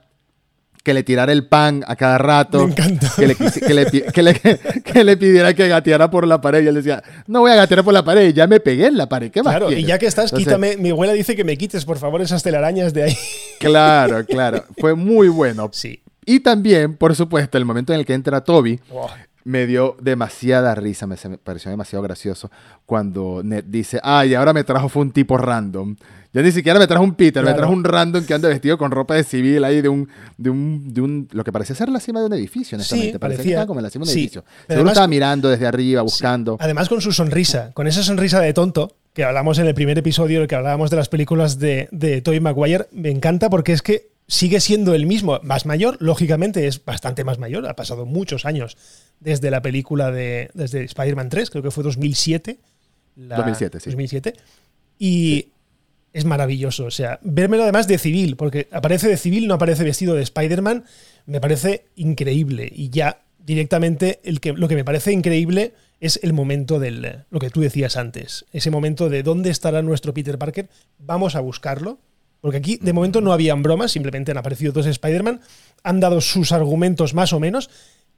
que 0.85 0.93
le 0.93 1.03
tirara 1.03 1.33
el 1.33 1.47
pan 1.47 1.83
a 1.89 1.97
cada 1.97 2.19
rato. 2.19 2.59
Me 2.59 2.73
encanta. 2.73 3.11
Que 3.17 3.27
le, 3.27 3.35
que, 4.85 5.03
le, 5.03 5.17
pidiera 5.17 5.55
que 5.55 5.67
gateara 5.67 6.11
por 6.11 6.27
la 6.27 6.41
pared. 6.43 6.63
Y 6.63 6.69
él 6.69 6.75
decía, 6.75 7.03
no 7.27 7.41
voy 7.41 7.51
a 7.51 7.57
gatear 7.57 7.83
por 7.83 7.95
la 7.95 8.05
pared, 8.05 8.33
ya 8.35 8.47
me 8.47 8.61
pegué 8.61 8.87
en 8.87 8.99
la 8.99 9.09
pared. 9.09 9.31
¿Qué 9.33 9.43
más 9.43 9.57
Claro, 9.57 9.73
y 9.73 9.85
ya 9.85 9.99
que 9.99 10.07
estás, 10.07 10.31
quítame. 10.31 10.77
Mi 10.77 10.91
abuela 10.91 11.15
dice 11.15 11.35
que 11.35 11.43
me 11.43 11.57
quites, 11.57 11.87
por 11.87 11.99
favor, 11.99 12.21
esas 12.21 12.43
telarañas 12.43 12.93
de 12.95 13.05
ahí. 13.05 13.17
Claro, 13.59 14.27
claro. 14.27 14.65
Fue 14.77 14.95
muy 14.95 15.29
bueno. 15.29 15.71
Sí. 15.73 16.03
Y 16.27 16.41
también, 16.41 16.97
por 16.97 17.17
supuesto, 17.17 17.57
el 17.57 17.65
momento 17.65 17.95
en 17.95 18.01
el 18.01 18.05
que 18.05 18.13
entra 18.13 18.43
Toby. 18.43 18.79
Me 19.45 19.67
dio 19.67 19.97
demasiada 20.01 20.75
risa, 20.75 21.07
me, 21.07 21.17
pareció 21.39 21.71
demasiado 21.71 22.03
gracioso 22.03 22.51
cuando 22.87 23.43
Ned 23.45 23.65
dice, 23.65 24.01
ay, 24.03 24.35
ahora 24.35 24.53
me 24.53 24.65
trajo 24.65 24.89
fue 24.89 25.03
un 25.03 25.13
tipo 25.13 25.37
random. 25.37 25.97
Ya 26.33 26.43
ni 26.43 26.51
siquiera 26.51 26.81
me 26.81 26.89
trajo 26.89 27.05
un 27.05 27.15
Peter, 27.15 27.45
me 27.45 27.55
trajo 27.55 27.73
un 27.73 27.85
random 27.85 28.25
que 28.25 28.35
anda 28.35 28.49
vestido 28.49 28.77
con 28.77 28.91
ropa 28.91 29.15
de 29.15 29.23
civil 29.23 29.63
ahí 29.63 29.81
de 29.81 29.89
un, 29.89 30.09
de 30.37 30.51
un, 30.51 30.93
de 30.93 31.01
un 31.01 31.29
lo 31.31 31.45
que 31.45 31.53
parece 31.53 31.77
ser 31.77 31.89
la 31.89 32.01
cima 32.01 32.19
de 32.19 32.27
un 32.27 32.33
edificio, 32.33 32.77
honestamente. 32.77 33.13
Sí, 33.13 33.19
parecía 33.19 33.67
como 33.67 33.79
en 33.79 33.85
la 33.85 33.91
cima 33.91 34.05
de 34.05 34.11
un 34.11 34.19
edificio. 34.19 34.45
Seguro 34.67 34.89
estaba 34.89 35.07
mirando 35.07 35.49
desde 35.49 35.67
arriba, 35.67 36.03
buscando. 36.03 36.57
Además 36.59 36.89
con 36.89 37.01
su 37.01 37.13
sonrisa, 37.13 37.71
con 37.73 37.87
esa 37.87 38.03
sonrisa 38.03 38.41
de 38.41 38.53
tonto, 38.53 38.97
que 39.13 39.23
hablamos 39.23 39.61
en 39.61 39.69
el 39.69 39.75
primer 39.75 39.97
episodio, 39.97 40.45
que 40.49 40.57
hablábamos 40.57 40.91
de 40.91 40.97
las 40.97 41.09
películas 41.09 41.61
de, 41.61 41.89
de 41.93 42.21
Tobey 42.21 42.41
Maguire, 42.41 42.89
me 42.91 43.11
encanta 43.11 43.49
porque 43.49 43.73
es 43.73 43.81
que 43.81 44.14
sigue 44.27 44.61
siendo 44.61 44.95
el 44.95 45.07
mismo, 45.07 45.41
más 45.43 45.67
mayor, 45.67 45.97
lógicamente 46.01 46.67
es 46.67 46.85
bastante 46.85 47.25
más 47.25 47.39
mayor, 47.39 47.67
ha 47.67 47.77
pasado 47.77 48.07
muchos 48.07 48.45
años 48.45 48.77
desde 49.21 49.51
la 49.51 49.63
película 49.63 50.11
de 50.11 50.51
desde 50.55 50.85
Spider-Man 50.85 51.29
3, 51.29 51.51
creo 51.51 51.63
que 51.63 51.71
fue 51.71 51.85
2007. 51.85 52.59
2007, 53.17 53.81
sí. 53.81 53.91
2007. 53.91 54.35
Y 54.99 55.49
es 56.15 56.25
maravilloso. 56.25 56.87
O 56.87 56.91
sea, 56.91 57.19
vérmelo 57.23 57.65
además 57.65 57.87
de 57.87 57.99
civil, 57.99 58.37
porque 58.37 58.69
aparece 58.71 59.09
de 59.09 59.19
civil, 59.19 59.47
no 59.47 59.55
aparece 59.55 59.85
vestido 59.85 60.15
de 60.15 60.23
Spider-Man, 60.23 60.85
me 61.27 61.41
parece 61.41 61.87
increíble. 61.97 62.71
Y 62.73 62.89
ya 62.89 63.21
directamente 63.45 64.21
el 64.25 64.41
que, 64.41 64.53
lo 64.55 64.69
que 64.69 64.77
me 64.77 64.85
parece 64.85 65.13
increíble 65.13 65.75
es 66.01 66.19
el 66.23 66.33
momento 66.33 66.79
del, 66.79 67.25
lo 67.31 67.39
que 67.41 67.51
tú 67.51 67.61
decías 67.61 67.97
antes, 67.97 68.47
ese 68.53 68.71
momento 68.71 69.09
de 69.09 69.23
dónde 69.23 69.51
estará 69.51 69.83
nuestro 69.83 70.15
Peter 70.15 70.39
Parker, 70.39 70.69
vamos 70.99 71.35
a 71.35 71.41
buscarlo. 71.41 71.99
Porque 72.45 72.59
aquí 72.59 72.77
de 72.77 72.93
momento 72.93 73.23
no 73.23 73.33
habían 73.33 73.63
bromas, 73.63 73.93
simplemente 73.93 74.31
han 74.31 74.37
aparecido 74.37 74.71
dos 74.71 74.85
Spider-Man, 74.85 75.41
han 75.83 75.99
dado 75.99 76.21
sus 76.21 76.53
argumentos 76.53 77.15
más 77.15 77.33
o 77.33 77.41
menos 77.41 77.71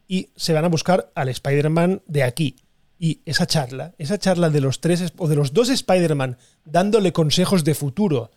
y 0.09 0.31
se 0.35 0.53
van 0.53 0.65
a 0.65 0.69
buscar 0.69 1.13
al 1.15 1.29
Spider-Man 1.29 2.03
de 2.09 2.25
aquí. 2.25 2.57
Y 2.99 3.21
esa 3.25 3.47
charla, 3.47 3.95
esa 3.99 4.19
charla 4.19 4.51
de 4.51 4.61
los 4.61 4.81
tres 4.81 5.13
o 5.17 5.29
de 5.29 5.37
los 5.37 5.53
dos 5.53 5.69
Spider-Man 5.69 6.39
dándole 6.65 7.13
consejos 7.13 7.63
de 7.63 7.77
futuro 7.77 8.33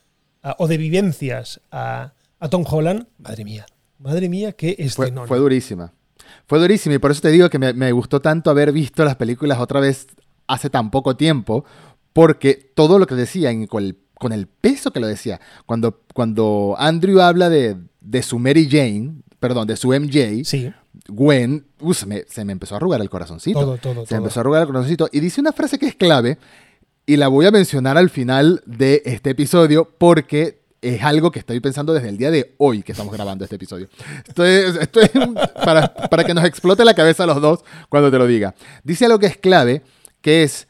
o 0.59 0.67
de 0.67 0.77
vivencias 0.77 1.59
a, 1.71 2.13
Tom 2.51 2.65
Holland, 2.69 3.07
madre 3.17 3.43
mía, 3.43 3.65
madre 3.97 4.29
mía, 4.29 4.51
qué 4.51 4.75
escenón. 4.77 5.27
Fue, 5.27 5.37
fue 5.37 5.39
durísima. 5.39 5.91
Fue 6.45 6.59
durísima 6.59 6.93
y 6.93 6.99
por 6.99 7.09
eso 7.09 7.21
te 7.21 7.31
digo 7.31 7.49
que 7.49 7.57
me, 7.57 7.91
gustó 7.93 8.21
tanto 8.21 8.51
haber 8.51 8.71
visto 8.71 9.03
las 9.03 9.15
películas 9.15 9.57
otra 9.57 9.79
vez 9.79 10.05
hace 10.45 10.69
tan 10.69 10.91
poco 10.91 11.17
tiempo, 11.17 11.65
porque 12.13 12.53
todo 12.75 12.99
lo 12.99 13.07
que 13.07 13.15
decían 13.15 13.65
con 13.65 13.83
el, 13.83 13.97
con 14.19 14.31
el 14.31 14.47
peso 14.47 14.91
que 14.91 14.99
lo 14.99 15.07
decía, 15.07 15.39
cuando, 15.65 16.01
cuando 16.13 16.75
Andrew 16.77 17.21
habla 17.21 17.49
de, 17.49 17.77
de 18.01 18.21
su 18.21 18.37
Mary 18.37 18.67
Jane, 18.69 19.13
perdón, 19.39 19.65
de 19.65 19.77
su 19.77 19.87
MJ, 19.89 20.43
sí. 20.43 20.71
Gwen, 21.07 21.65
uh, 21.79 21.93
se, 21.93 22.05
me, 22.05 22.25
empezó 22.51 22.75
a 22.75 22.77
arrugar 22.77 23.01
el 23.01 23.09
corazoncito. 23.09 23.59
Todo, 23.59 23.77
todo, 23.77 24.05
se 24.05 24.13
me 24.13 24.19
empezó 24.19 24.39
a 24.39 24.41
arrugar 24.41 24.61
el 24.61 24.67
corazoncito. 24.67 25.09
Y 25.11 25.21
dice 25.21 25.41
una 25.41 25.53
frase 25.53 25.79
que 25.79 25.87
es 25.87 25.95
clave, 25.95 26.37
y 27.05 27.17
la 27.17 27.27
voy 27.29 27.45
a 27.45 27.51
mencionar 27.51 27.97
al 27.97 28.09
final 28.09 28.61
de 28.65 29.01
este 29.05 29.31
episodio, 29.31 29.89
porque 29.97 30.59
es 30.81 31.01
algo 31.03 31.31
que 31.31 31.39
estoy 31.39 31.59
pensando 31.59 31.93
desde 31.93 32.09
el 32.09 32.17
día 32.17 32.31
de 32.31 32.55
hoy 32.57 32.83
que 32.83 32.91
estamos 32.91 33.13
grabando 33.13 33.43
este 33.43 33.55
episodio. 33.55 33.87
Esto 34.27 34.45
es, 34.45 35.11
para, 35.65 35.93
para 35.93 36.23
que 36.23 36.33
nos 36.33 36.45
explote 36.45 36.85
la 36.85 36.93
cabeza 36.93 37.23
a 37.23 37.27
los 37.27 37.41
dos 37.41 37.63
cuando 37.89 38.11
te 38.11 38.17
lo 38.17 38.27
diga. 38.27 38.53
Dice 38.83 39.05
algo 39.05 39.19
que 39.19 39.27
es 39.27 39.37
clave, 39.37 39.81
que 40.21 40.43
es 40.43 40.67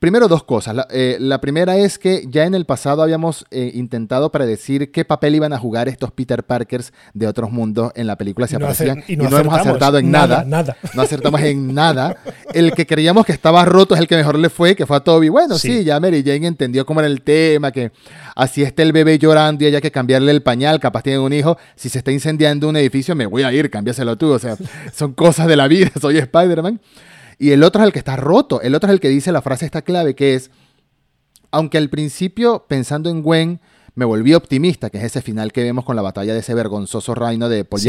Primero 0.00 0.28
dos 0.28 0.44
cosas. 0.44 0.86
Eh, 0.88 1.18
la, 1.20 1.42
primera 1.42 1.76
es 1.76 1.98
que 1.98 2.24
ya 2.26 2.46
en 2.46 2.54
el 2.54 2.64
pasado 2.64 3.02
habíamos 3.02 3.44
eh, 3.50 3.70
intentado 3.74 4.32
predecir 4.32 4.90
qué 4.92 5.04
papel 5.04 5.34
iban 5.34 5.52
a 5.52 5.58
jugar 5.58 5.88
estos 5.88 6.10
Peter 6.10 6.42
Parkers 6.42 6.94
de 7.12 7.26
otros 7.26 7.52
mundos 7.52 7.92
en 7.94 8.06
la 8.06 8.16
película 8.16 8.46
si 8.46 8.56
aparecían. 8.56 9.04
y 9.06 9.16
no, 9.16 9.26
hemos 9.26 9.52
acertado 9.52 9.98
en 9.98 10.10
nada, 10.10 10.42
nada, 10.46 10.74
No 10.94 11.02
acertamos 11.02 11.42
en 11.42 11.74
nada. 11.74 12.16
El 12.54 12.72
que 12.72 12.86
creíamos 12.86 13.26
que 13.26 13.32
estaba 13.32 13.62
roto 13.66 13.94
es 13.94 14.00
el 14.00 14.08
que 14.08 14.16
mejor 14.16 14.38
le 14.38 14.48
fue, 14.48 14.74
que 14.74 14.86
fue 14.86 14.96
a 14.96 15.00
Toby. 15.00 15.28
Bueno, 15.28 15.58
sí, 15.58 15.84
ya 15.84 16.00
Mary 16.00 16.22
Jane 16.24 16.46
entendió 16.46 16.86
cómo 16.86 17.00
era 17.00 17.06
el 17.06 17.20
tema, 17.20 17.70
que 17.70 17.92
así 18.36 18.62
está 18.62 18.82
el 18.82 18.92
bebé 18.92 19.18
llorando 19.18 19.64
y 19.64 19.66
haya 19.66 19.82
que 19.82 19.90
cambiarle 19.90 20.32
el 20.32 20.42
pañal, 20.42 20.80
capaz 20.80 21.02
tiene 21.02 21.18
un 21.18 21.34
hijo. 21.34 21.58
Si 21.76 21.90
se 21.90 21.98
está 21.98 22.10
incendiando 22.10 22.70
un 22.70 22.76
edificio, 22.78 23.14
me 23.14 23.26
voy 23.26 23.42
a 23.42 23.52
ir, 23.52 23.68
cámbiaselo 23.68 24.16
tú. 24.16 24.30
O 24.32 24.38
sea, 24.38 24.56
son 24.94 25.12
cosas 25.12 25.46
de 25.46 25.56
la 25.56 25.68
vida, 25.68 25.90
soy 26.00 26.16
Spider-Man. 26.16 26.80
Y 27.40 27.52
el 27.52 27.64
otro 27.64 27.80
es 27.80 27.86
el 27.86 27.92
que 27.94 27.98
está 27.98 28.16
roto. 28.16 28.60
El 28.60 28.74
otro 28.74 28.90
es 28.90 28.92
el 28.92 29.00
que 29.00 29.08
dice 29.08 29.32
la 29.32 29.40
frase 29.40 29.64
esta 29.64 29.80
clave 29.80 30.14
que 30.14 30.34
es, 30.34 30.50
aunque 31.50 31.78
al 31.78 31.88
principio 31.88 32.66
pensando 32.68 33.08
en 33.08 33.22
Gwen 33.22 33.60
me 33.94 34.04
volví 34.04 34.34
optimista, 34.34 34.90
que 34.90 34.98
es 34.98 35.04
ese 35.04 35.22
final 35.22 35.50
que 35.50 35.62
vemos 35.62 35.86
con 35.86 35.96
la 35.96 36.02
batalla 36.02 36.34
de 36.34 36.40
ese 36.40 36.52
vergonzoso 36.52 37.14
reino 37.14 37.48
de 37.48 37.64
Paul 37.64 37.80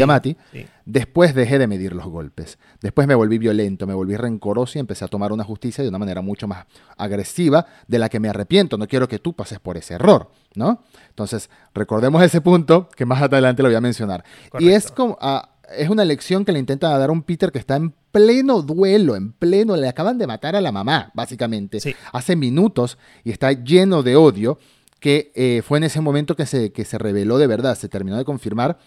después 0.86 1.34
dejé 1.34 1.58
de 1.58 1.66
medir 1.66 1.92
los 1.92 2.06
golpes. 2.06 2.58
Después 2.80 3.06
me 3.06 3.14
volví 3.14 3.36
violento, 3.36 3.86
me 3.86 3.92
volví 3.92 4.16
rencoroso 4.16 4.78
y 4.78 4.80
empecé 4.80 5.04
a 5.04 5.08
tomar 5.08 5.32
una 5.32 5.44
justicia 5.44 5.84
de 5.84 5.90
una 5.90 5.98
manera 5.98 6.22
mucho 6.22 6.48
más 6.48 6.64
agresiva 6.96 7.66
de 7.86 7.98
la 7.98 8.08
que 8.08 8.20
me 8.20 8.30
arrepiento. 8.30 8.78
No 8.78 8.88
quiero 8.88 9.06
que 9.06 9.18
tú 9.18 9.34
pases 9.34 9.60
por 9.60 9.76
ese 9.76 9.94
error, 9.94 10.30
¿no? 10.54 10.82
Entonces, 11.10 11.50
recordemos 11.74 12.22
ese 12.22 12.40
punto 12.40 12.88
que 12.96 13.04
más 13.04 13.20
adelante 13.20 13.62
lo 13.62 13.68
voy 13.68 13.76
a 13.76 13.82
mencionar. 13.82 14.24
Y 14.58 14.70
es 14.70 14.90
como... 14.90 15.18
Ah, 15.20 15.50
es 15.76 15.88
una 15.88 16.04
lección 16.04 16.44
que 16.44 16.52
le 16.52 16.58
intenta 16.58 16.96
dar 16.98 17.08
a 17.08 17.12
un 17.12 17.22
Peter 17.22 17.50
que 17.50 17.58
está 17.58 17.76
en 17.76 17.94
pleno 18.12 18.62
duelo, 18.62 19.16
en 19.16 19.32
pleno, 19.32 19.74
le 19.74 19.88
acaban 19.88 20.18
de 20.18 20.26
matar 20.26 20.54
a 20.54 20.60
la 20.60 20.70
mamá, 20.70 21.10
básicamente, 21.14 21.78
hace 22.12 22.36
minutos 22.36 22.98
y 23.24 23.30
está 23.30 23.52
lleno 23.52 24.02
de 24.02 24.16
odio, 24.16 24.58
que 25.00 25.32
eh, 25.34 25.62
fue 25.66 25.78
en 25.78 25.84
ese 25.84 26.00
momento 26.00 26.36
que 26.36 26.46
se, 26.46 26.70
que 26.70 26.84
se 26.84 26.98
reveló 26.98 27.38
de 27.38 27.48
verdad, 27.48 27.76
se 27.76 27.88
terminó 27.88 28.16
de 28.18 28.24
confirmar. 28.24 28.78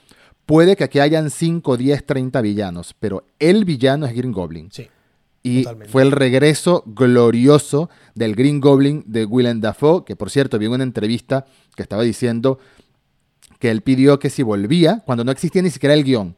Puede 0.45 0.75
que 0.75 0.83
aquí 0.83 0.99
hayan 0.99 1.31
5, 1.31 1.75
10, 1.75 2.05
30 2.05 2.39
villanos, 2.41 2.95
pero 2.99 3.25
el 3.39 3.65
villano 3.65 4.05
es 4.05 4.13
Green 4.13 4.31
Goblin. 4.31 4.69
Sí. 4.71 4.87
Y 5.41 5.63
Totalmente. 5.63 5.91
fue 5.91 6.03
el 6.03 6.11
regreso 6.11 6.83
glorioso 6.85 7.89
del 8.13 8.35
Green 8.35 8.61
Goblin 8.61 9.03
de 9.07 9.25
Willem 9.25 9.59
Dafoe, 9.59 10.05
que 10.05 10.15
por 10.15 10.29
cierto 10.29 10.57
vi 10.57 10.67
en 10.67 10.73
una 10.73 10.83
entrevista 10.83 11.45
que 11.75 11.83
estaba 11.83 12.03
diciendo 12.03 12.59
que 13.59 13.69
él 13.69 13.81
pidió 13.81 14.19
que 14.19 14.29
si 14.29 14.43
volvía, 14.43 15.03
cuando 15.05 15.23
no 15.23 15.31
existía 15.31 15.61
ni 15.61 15.69
siquiera 15.69 15.93
el 15.93 16.03
guion 16.03 16.35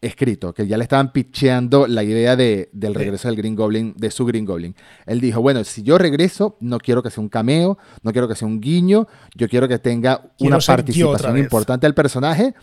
escrito, 0.00 0.52
que 0.52 0.66
ya 0.66 0.76
le 0.76 0.84
estaban 0.84 1.12
pitcheando 1.12 1.86
la 1.86 2.02
idea 2.04 2.36
de, 2.36 2.68
del 2.72 2.94
regreso 2.94 3.28
del 3.28 3.36
Green 3.36 3.56
Goblin, 3.56 3.94
de 3.96 4.10
su 4.10 4.24
Green 4.24 4.44
Goblin. 4.44 4.74
Él 5.06 5.20
dijo, 5.20 5.40
bueno, 5.40 5.64
si 5.64 5.82
yo 5.82 5.98
regreso, 5.98 6.56
no 6.60 6.78
quiero 6.78 7.02
que 7.02 7.10
sea 7.10 7.22
un 7.22 7.28
cameo, 7.28 7.78
no 8.02 8.12
quiero 8.12 8.28
que 8.28 8.34
sea 8.34 8.46
un 8.46 8.60
guiño, 8.60 9.06
yo 9.34 9.48
quiero 9.48 9.68
que 9.68 9.78
tenga 9.78 10.32
Quiero 10.38 10.56
una 10.56 10.64
participación 10.64 11.38
importante 11.38 11.86
del 11.86 11.94
personaje 11.94 12.54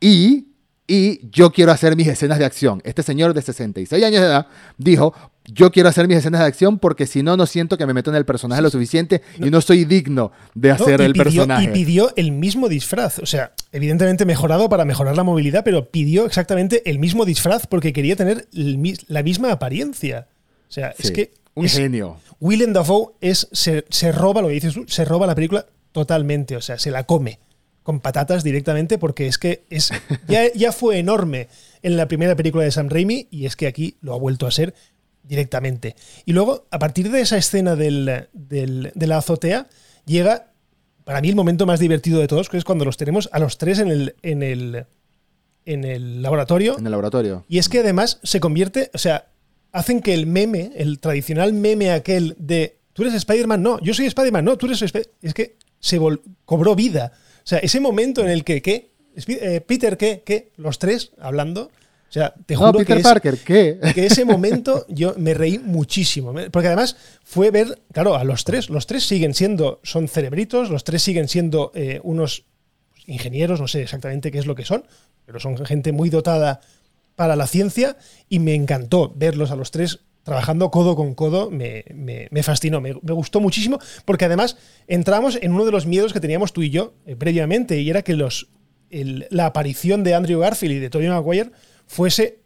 y, 0.00 0.48
y 0.88 1.28
yo 1.30 1.50
quiero 1.52 1.72
hacer 1.72 1.96
mis 1.96 2.06
escenas 2.06 2.38
de 2.38 2.44
acción. 2.44 2.80
Este 2.84 3.02
señor 3.02 3.34
de 3.34 3.42
66 3.42 4.04
años 4.04 4.20
de 4.20 4.26
edad 4.26 4.46
dijo, 4.78 5.12
yo 5.46 5.70
quiero 5.72 5.88
hacer 5.88 6.06
mis 6.08 6.16
escenas 6.18 6.40
de 6.40 6.46
acción 6.46 6.78
porque 6.78 7.06
si 7.06 7.22
no, 7.22 7.36
no 7.36 7.46
siento 7.46 7.76
que 7.76 7.86
me 7.86 7.92
meto 7.94 8.10
en 8.10 8.16
el 8.16 8.24
personaje 8.24 8.62
lo 8.62 8.70
suficiente 8.70 9.22
y 9.38 9.50
no 9.50 9.60
soy 9.60 9.84
digno 9.84 10.32
de 10.54 10.70
hacer 10.70 11.00
el 11.00 11.12
pidió- 11.12 11.24
personaje. 11.24 11.64
Y 11.64 11.68
pidió 11.68 12.12
el 12.16 12.32
mismo 12.32 12.68
disfraz. 12.68 13.18
O 13.18 13.26
sea, 13.26 13.52
evidentemente 13.72 14.24
mejorado 14.24 14.68
para 14.68 14.84
mejorar 14.84 15.16
la 15.16 15.22
movilidad, 15.24 15.64
pero 15.64 15.90
pidió 15.90 16.24
exactamente 16.26 16.88
el 16.88 16.98
mismo 16.98 17.24
disfraz 17.24 17.66
porque 17.66 17.92
quería 17.92 18.14
tener 18.16 18.46
el 18.54 18.96
la 19.08 19.22
misma 19.22 19.50
apariencia. 19.52 20.28
O 20.68 20.72
sea, 20.72 20.94
es 20.98 21.10
que 21.10 21.32
un 21.54 21.66
es- 21.66 21.72
genio. 21.74 22.18
Willem 22.40 22.72
Dafoe 22.72 23.12
es, 23.20 23.48
se, 23.52 23.84
se 23.88 24.12
roba, 24.12 24.42
lo 24.42 24.48
que 24.48 24.54
dices 24.54 24.74
tú, 24.74 24.84
se 24.86 25.04
roba 25.04 25.26
la 25.26 25.34
película 25.34 25.66
totalmente. 25.92 26.56
O 26.56 26.60
sea, 26.60 26.78
se 26.78 26.90
la 26.90 27.04
come 27.04 27.38
con 27.86 28.00
patatas 28.00 28.42
directamente 28.42 28.98
porque 28.98 29.28
es 29.28 29.38
que 29.38 29.62
es, 29.70 29.92
ya, 30.26 30.52
ya 30.52 30.72
fue 30.72 30.98
enorme 30.98 31.46
en 31.82 31.96
la 31.96 32.08
primera 32.08 32.34
película 32.34 32.64
de 32.64 32.72
Sam 32.72 32.88
Raimi 32.88 33.28
y 33.30 33.46
es 33.46 33.54
que 33.54 33.68
aquí 33.68 33.96
lo 34.00 34.12
ha 34.12 34.18
vuelto 34.18 34.44
a 34.48 34.50
ser 34.50 34.74
directamente. 35.22 35.94
Y 36.24 36.32
luego, 36.32 36.66
a 36.72 36.80
partir 36.80 37.12
de 37.12 37.20
esa 37.20 37.36
escena 37.36 37.76
del- 37.76 38.28
del- 38.32 38.90
de 38.92 39.06
la 39.06 39.18
azotea, 39.18 39.68
llega 40.04 40.50
para 41.04 41.20
mí 41.20 41.28
el 41.28 41.36
momento 41.36 41.64
más 41.64 41.78
divertido 41.78 42.18
de 42.18 42.26
todos, 42.26 42.48
que 42.48 42.56
es 42.58 42.64
cuando 42.64 42.84
los 42.84 42.96
tenemos 42.96 43.28
a 43.30 43.38
los 43.38 43.56
tres 43.56 43.78
en 43.78 43.88
el, 43.92 44.16
en 44.22 44.42
el, 44.42 44.86
en 45.64 45.84
el 45.84 46.22
laboratorio. 46.22 46.76
En 46.78 46.86
el 46.86 46.90
laboratorio. 46.90 47.44
Y 47.48 47.58
es 47.58 47.68
que 47.68 47.78
además 47.78 48.18
se 48.24 48.40
convierte, 48.40 48.90
o 48.94 48.98
sea, 48.98 49.28
hacen 49.70 50.00
que 50.00 50.12
el 50.12 50.26
meme, 50.26 50.72
el 50.74 50.98
tradicional 50.98 51.52
meme 51.52 51.92
aquel 51.92 52.34
de 52.38 52.78
tú 52.94 53.02
eres 53.02 53.14
Spider-Man, 53.14 53.62
no, 53.62 53.78
yo 53.80 53.94
soy 53.94 54.06
Spider-Man, 54.06 54.44
no, 54.44 54.56
tú 54.56 54.66
eres 54.66 54.82
Sp-", 54.82 55.06
Es 55.22 55.34
que 55.34 55.54
se 55.78 56.00
vol- 56.00 56.20
cobró 56.44 56.74
vida. 56.74 57.12
O 57.46 57.48
sea, 57.48 57.58
ese 57.60 57.78
momento 57.78 58.22
en 58.22 58.28
el 58.28 58.42
que, 58.42 58.60
¿qué? 58.60 58.90
Eh, 59.28 59.60
Peter, 59.60 59.96
¿qué? 59.96 60.22
¿Qué? 60.26 60.50
Los 60.56 60.80
tres 60.80 61.12
hablando. 61.20 61.70
O 62.08 62.12
sea, 62.12 62.34
te 62.44 62.54
No, 62.54 62.60
juro 62.60 62.78
Peter 62.80 62.96
que 62.96 63.00
es- 63.00 63.04
Parker, 63.06 63.38
¿qué? 63.38 63.78
que 63.94 64.06
ese 64.06 64.24
momento 64.24 64.84
yo 64.88 65.14
me 65.16 65.32
reí 65.32 65.60
muchísimo. 65.60 66.34
Porque 66.50 66.66
además 66.66 66.96
fue 67.24 67.52
ver, 67.52 67.80
claro, 67.92 68.16
a 68.16 68.24
los 68.24 68.42
tres. 68.42 68.68
Los 68.68 68.88
tres 68.88 69.04
siguen 69.06 69.32
siendo, 69.32 69.78
son 69.84 70.08
cerebritos, 70.08 70.70
los 70.70 70.82
tres 70.82 71.02
siguen 71.02 71.28
siendo 71.28 71.70
eh, 71.76 72.00
unos 72.02 72.46
ingenieros, 73.06 73.60
no 73.60 73.68
sé 73.68 73.82
exactamente 73.82 74.32
qué 74.32 74.38
es 74.40 74.46
lo 74.46 74.56
que 74.56 74.64
son, 74.64 74.84
pero 75.24 75.38
son 75.38 75.56
gente 75.64 75.92
muy 75.92 76.10
dotada 76.10 76.60
para 77.14 77.36
la 77.36 77.46
ciencia 77.46 77.96
y 78.28 78.40
me 78.40 78.54
encantó 78.54 79.12
verlos 79.14 79.52
a 79.52 79.56
los 79.56 79.70
tres 79.70 80.00
trabajando 80.26 80.70
codo 80.70 80.96
con 80.96 81.14
codo, 81.14 81.50
me, 81.50 81.84
me- 81.94 82.26
me 82.30 82.42
fascinó, 82.42 82.80
me, 82.82 82.92
me 83.00 83.12
gustó 83.12 83.40
muchísimo, 83.40 83.78
porque 84.04 84.24
además 84.26 84.58
entramos 84.88 85.38
en 85.40 85.52
uno 85.52 85.64
de 85.64 85.70
los 85.72 85.86
miedos 85.86 86.12
que 86.12 86.20
teníamos 86.20 86.52
tú 86.52 86.62
y 86.62 86.70
yo 86.70 86.92
eh, 87.06 87.14
previamente, 87.16 87.80
y 87.80 87.88
era 87.88 88.02
que 88.02 88.14
los, 88.14 88.48
el- 88.90 89.26
la 89.30 89.46
aparición 89.46 90.02
de 90.04 90.14
Andrew 90.14 90.40
Garfield 90.40 90.74
y 90.74 90.78
de 90.80 90.90
Tobey 90.90 91.08
Maguire 91.08 91.52
fuese 91.86 92.40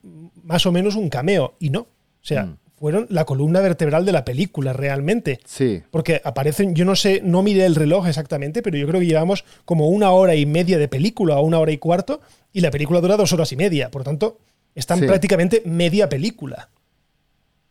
más 0.45 0.67
o 0.67 0.73
menos 0.73 0.95
un 0.95 1.09
cameo, 1.09 1.55
y 1.59 1.71
no. 1.71 1.81
O 1.81 1.89
sea, 2.23 2.45
Mm. 2.45 2.57
fueron 2.79 3.07
la 3.09 3.25
columna 3.25 3.61
vertebral 3.61 4.05
de 4.05 4.13
la 4.13 4.25
película 4.27 4.73
realmente. 4.75 5.41
Sí. 5.47 5.83
Porque 5.91 6.21
aparecen, 6.25 6.75
yo 6.75 6.85
no 6.85 6.97
sé, 6.97 7.21
no 7.25 7.43
miré 7.43 7.65
el 7.65 7.75
reloj 7.77 8.07
exactamente, 8.09 8.61
pero 8.63 8.77
yo 8.77 8.87
creo 8.87 9.01
que 9.01 9.07
llevamos 9.07 9.45
como 9.65 9.89
una 9.89 10.11
hora 10.11 10.35
y 10.35 10.45
media 10.47 10.77
de 10.79 10.89
película 10.89 11.37
o 11.39 11.43
una 11.43 11.59
hora 11.59 11.73
y 11.73 11.79
cuarto, 11.79 12.21
y 12.53 12.61
la 12.61 12.71
película 12.71 13.01
dura 13.01 13.17
dos 13.17 13.33
horas 13.33 13.53
y 13.53 13.57
media. 13.57 13.91
Por 13.91 14.05
tanto, 14.05 14.39
están 14.75 14.99
Sí. 15.01 15.07
prácticamente 15.07 15.63
media 15.65 16.09
película. 16.11 16.69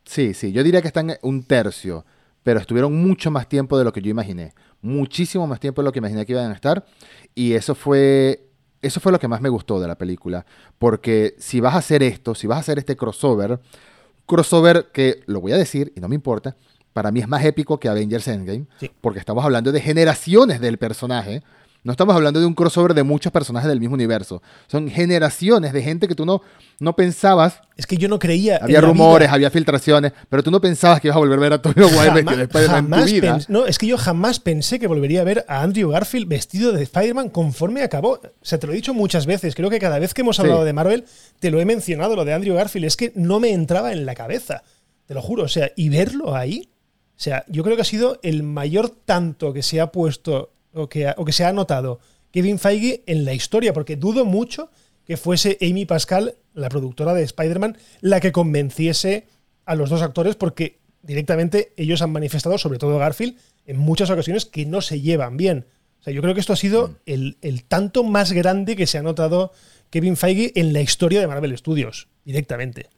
Sí, 0.09 0.33
sí, 0.33 0.51
yo 0.51 0.63
diría 0.63 0.81
que 0.81 0.87
están 0.87 1.13
un 1.21 1.43
tercio, 1.43 2.03
pero 2.41 2.59
estuvieron 2.59 2.95
mucho 2.95 3.29
más 3.29 3.47
tiempo 3.47 3.77
de 3.77 3.83
lo 3.83 3.93
que 3.93 4.01
yo 4.01 4.09
imaginé. 4.09 4.55
Muchísimo 4.81 5.45
más 5.45 5.59
tiempo 5.59 5.83
de 5.83 5.85
lo 5.85 5.91
que 5.91 5.99
imaginé 5.99 6.25
que 6.25 6.31
iban 6.31 6.49
a 6.49 6.55
estar. 6.55 6.83
Y 7.35 7.53
eso 7.53 7.75
fue, 7.75 8.47
eso 8.81 8.99
fue 8.99 9.11
lo 9.11 9.19
que 9.19 9.27
más 9.27 9.39
me 9.39 9.49
gustó 9.49 9.79
de 9.79 9.87
la 9.87 9.99
película. 9.99 10.47
Porque 10.79 11.35
si 11.37 11.59
vas 11.59 11.75
a 11.75 11.77
hacer 11.77 12.01
esto, 12.01 12.33
si 12.33 12.47
vas 12.47 12.57
a 12.57 12.61
hacer 12.61 12.79
este 12.79 12.95
crossover, 12.95 13.59
crossover 14.25 14.87
que, 14.91 15.21
lo 15.27 15.41
voy 15.41 15.51
a 15.51 15.57
decir 15.57 15.93
y 15.95 15.99
no 15.99 16.07
me 16.07 16.15
importa, 16.15 16.57
para 16.91 17.11
mí 17.11 17.19
es 17.19 17.27
más 17.27 17.45
épico 17.45 17.79
que 17.79 17.87
Avengers 17.87 18.27
Endgame, 18.29 18.65
Sí. 18.79 18.89
porque 19.01 19.19
estamos 19.19 19.45
hablando 19.45 19.71
de 19.71 19.79
generaciones 19.79 20.59
del 20.59 20.79
personaje. 20.79 21.43
No 21.81 21.91
estamos 21.93 22.13
hablando 22.13 22.41
de 22.41 22.45
un 22.45 22.53
crossover 22.55 22.93
de 22.93 23.03
muchos 23.03 23.31
personajes 23.31 23.69
del 23.69 23.79
mismo 23.79 23.95
universo. 23.95 24.41
Son 24.67 24.89
generaciones 24.89 25.71
de 25.71 25.81
gente 25.81 26.07
que 26.09 26.15
tú 26.15 26.25
no, 26.25 26.41
no 26.81 26.93
pensabas 26.93 27.61
Es 27.77 27.87
que 27.87 27.95
yo 27.97 28.09
no 28.09 28.19
creía. 28.19 28.57
había 28.61 28.81
rumores, 28.81 29.27
vida. 29.29 29.33
había 29.35 29.49
filtraciones, 29.49 30.11
pero 30.27 30.43
tú 30.43 30.51
no 30.51 30.59
pensabas 30.59 30.99
que 30.99 31.07
ibas 31.07 31.15
a 31.15 31.19
volver 31.19 31.37
a 31.39 31.41
ver 31.41 31.53
a 31.53 31.61
Tobey 31.61 31.85
Maguire 31.89 32.11
vestido 32.23 32.37
de 32.37 32.47
tu 32.81 33.05
vida. 33.05 33.39
no, 33.47 33.65
es 33.65 33.77
que 33.77 33.87
yo 33.87 33.97
jamás 33.97 34.39
pensé 34.41 34.77
que 34.77 34.87
volvería 34.87 35.21
a 35.21 35.23
ver 35.23 35.45
a 35.47 35.61
Andrew 35.61 35.89
Garfield 35.89 36.27
vestido 36.27 36.73
de 36.73 36.83
Spider-Man 36.83 37.29
conforme 37.29 37.81
acabó. 37.81 38.13
O 38.15 38.21
sea, 38.41 38.59
te 38.59 38.67
lo 38.67 38.73
he 38.73 38.75
dicho 38.75 38.93
muchas 38.93 39.25
veces. 39.25 39.55
Creo 39.55 39.69
que 39.69 39.79
cada 39.79 39.99
vez 39.99 40.13
que 40.13 40.21
hemos 40.21 40.35
Sí. 40.35 40.41
hablado 40.41 40.65
de 40.65 40.73
Marvel, 40.73 41.05
te 41.39 41.49
lo 41.49 41.61
he 41.61 41.65
mencionado, 41.65 42.15
lo 42.17 42.25
de 42.25 42.33
Andrew 42.33 42.55
Garfield. 42.55 42.85
Es 42.87 42.97
que 42.97 43.13
no 43.15 43.39
me 43.39 43.51
entraba 43.53 43.93
en 43.93 44.05
la 44.05 44.15
cabeza. 44.15 44.63
Te 45.05 45.13
lo 45.13 45.21
juro. 45.21 45.43
O 45.43 45.47
sea, 45.47 45.71
y 45.77 45.87
verlo 45.87 46.35
ahí. 46.35 46.69
O 47.17 47.21
sea, 47.21 47.45
yo 47.47 47.63
creo 47.63 47.77
que 47.77 47.81
ha 47.83 47.85
sido 47.85 48.19
el 48.21 48.43
mayor 48.43 48.89
tanto 48.89 49.53
que 49.53 49.63
se 49.63 49.79
ha 49.81 49.91
puesto 49.93 50.51
o 50.73 50.89
que, 50.89 51.13
o 51.17 51.25
que 51.25 51.33
se 51.33 51.45
ha 51.45 51.53
notado 51.53 51.99
Kevin 52.31 52.59
Feige 52.59 53.03
en 53.07 53.25
la 53.25 53.33
historia, 53.33 53.73
porque 53.73 53.95
dudo 53.95 54.25
mucho 54.25 54.69
que 55.05 55.17
fuese 55.17 55.57
Amy 55.61 55.85
Pascal, 55.85 56.35
la 56.53 56.69
productora 56.69 57.13
de 57.13 57.23
Spider-Man, 57.23 57.77
la 58.01 58.19
que 58.19 58.31
convenciese 58.31 59.25
a 59.65 59.75
los 59.75 59.89
dos 59.89 60.01
actores, 60.01 60.35
porque 60.35 60.79
directamente 61.01 61.73
ellos 61.77 62.01
han 62.01 62.11
manifestado, 62.11 62.57
sobre 62.57 62.77
todo 62.77 62.99
Garfield, 62.99 63.35
en 63.65 63.77
muchas 63.77 64.09
ocasiones 64.09 64.45
que 64.45 64.65
no 64.65 64.81
se 64.81 65.01
llevan 65.01 65.37
bien. 65.37 65.65
O 65.99 66.03
sea, 66.03 66.13
yo 66.13 66.21
creo 66.21 66.33
que 66.33 66.39
esto 66.39 66.53
ha 66.53 66.57
sido 66.57 66.95
el, 67.05 67.37
el 67.41 67.63
tanto 67.63 68.03
más 68.03 68.31
grande 68.31 68.75
que 68.75 68.87
se 68.87 68.97
ha 68.97 69.03
notado 69.03 69.51
Kevin 69.89 70.15
Feige 70.15 70.51
en 70.55 70.73
la 70.73 70.81
historia 70.81 71.19
de 71.19 71.27
Marvel 71.27 71.57
Studios, 71.57 72.07
directamente. 72.23 72.89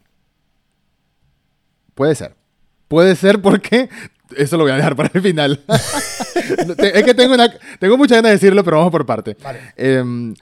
Puede 1.95 2.15
ser. 2.15 2.35
Puede 2.87 3.15
ser 3.15 3.41
porque 3.41 3.89
eso 4.37 4.57
lo 4.57 4.63
voy 4.63 4.71
a 4.71 4.75
dejar 4.75 4.95
para 4.95 5.11
el 5.13 5.21
final. 5.21 5.61
Es 6.77 7.03
que 7.03 7.13
tengo, 7.13 7.33
una, 7.33 7.49
tengo 7.79 7.97
muchas 7.97 8.17
ganas 8.17 8.31
de 8.31 8.35
decirlo, 8.35 8.63
pero 8.63 8.77
vamos 8.77 8.91
por 8.91 9.05
parte. 9.05 9.37
Vale. 9.41 9.59
Em, 9.77 10.33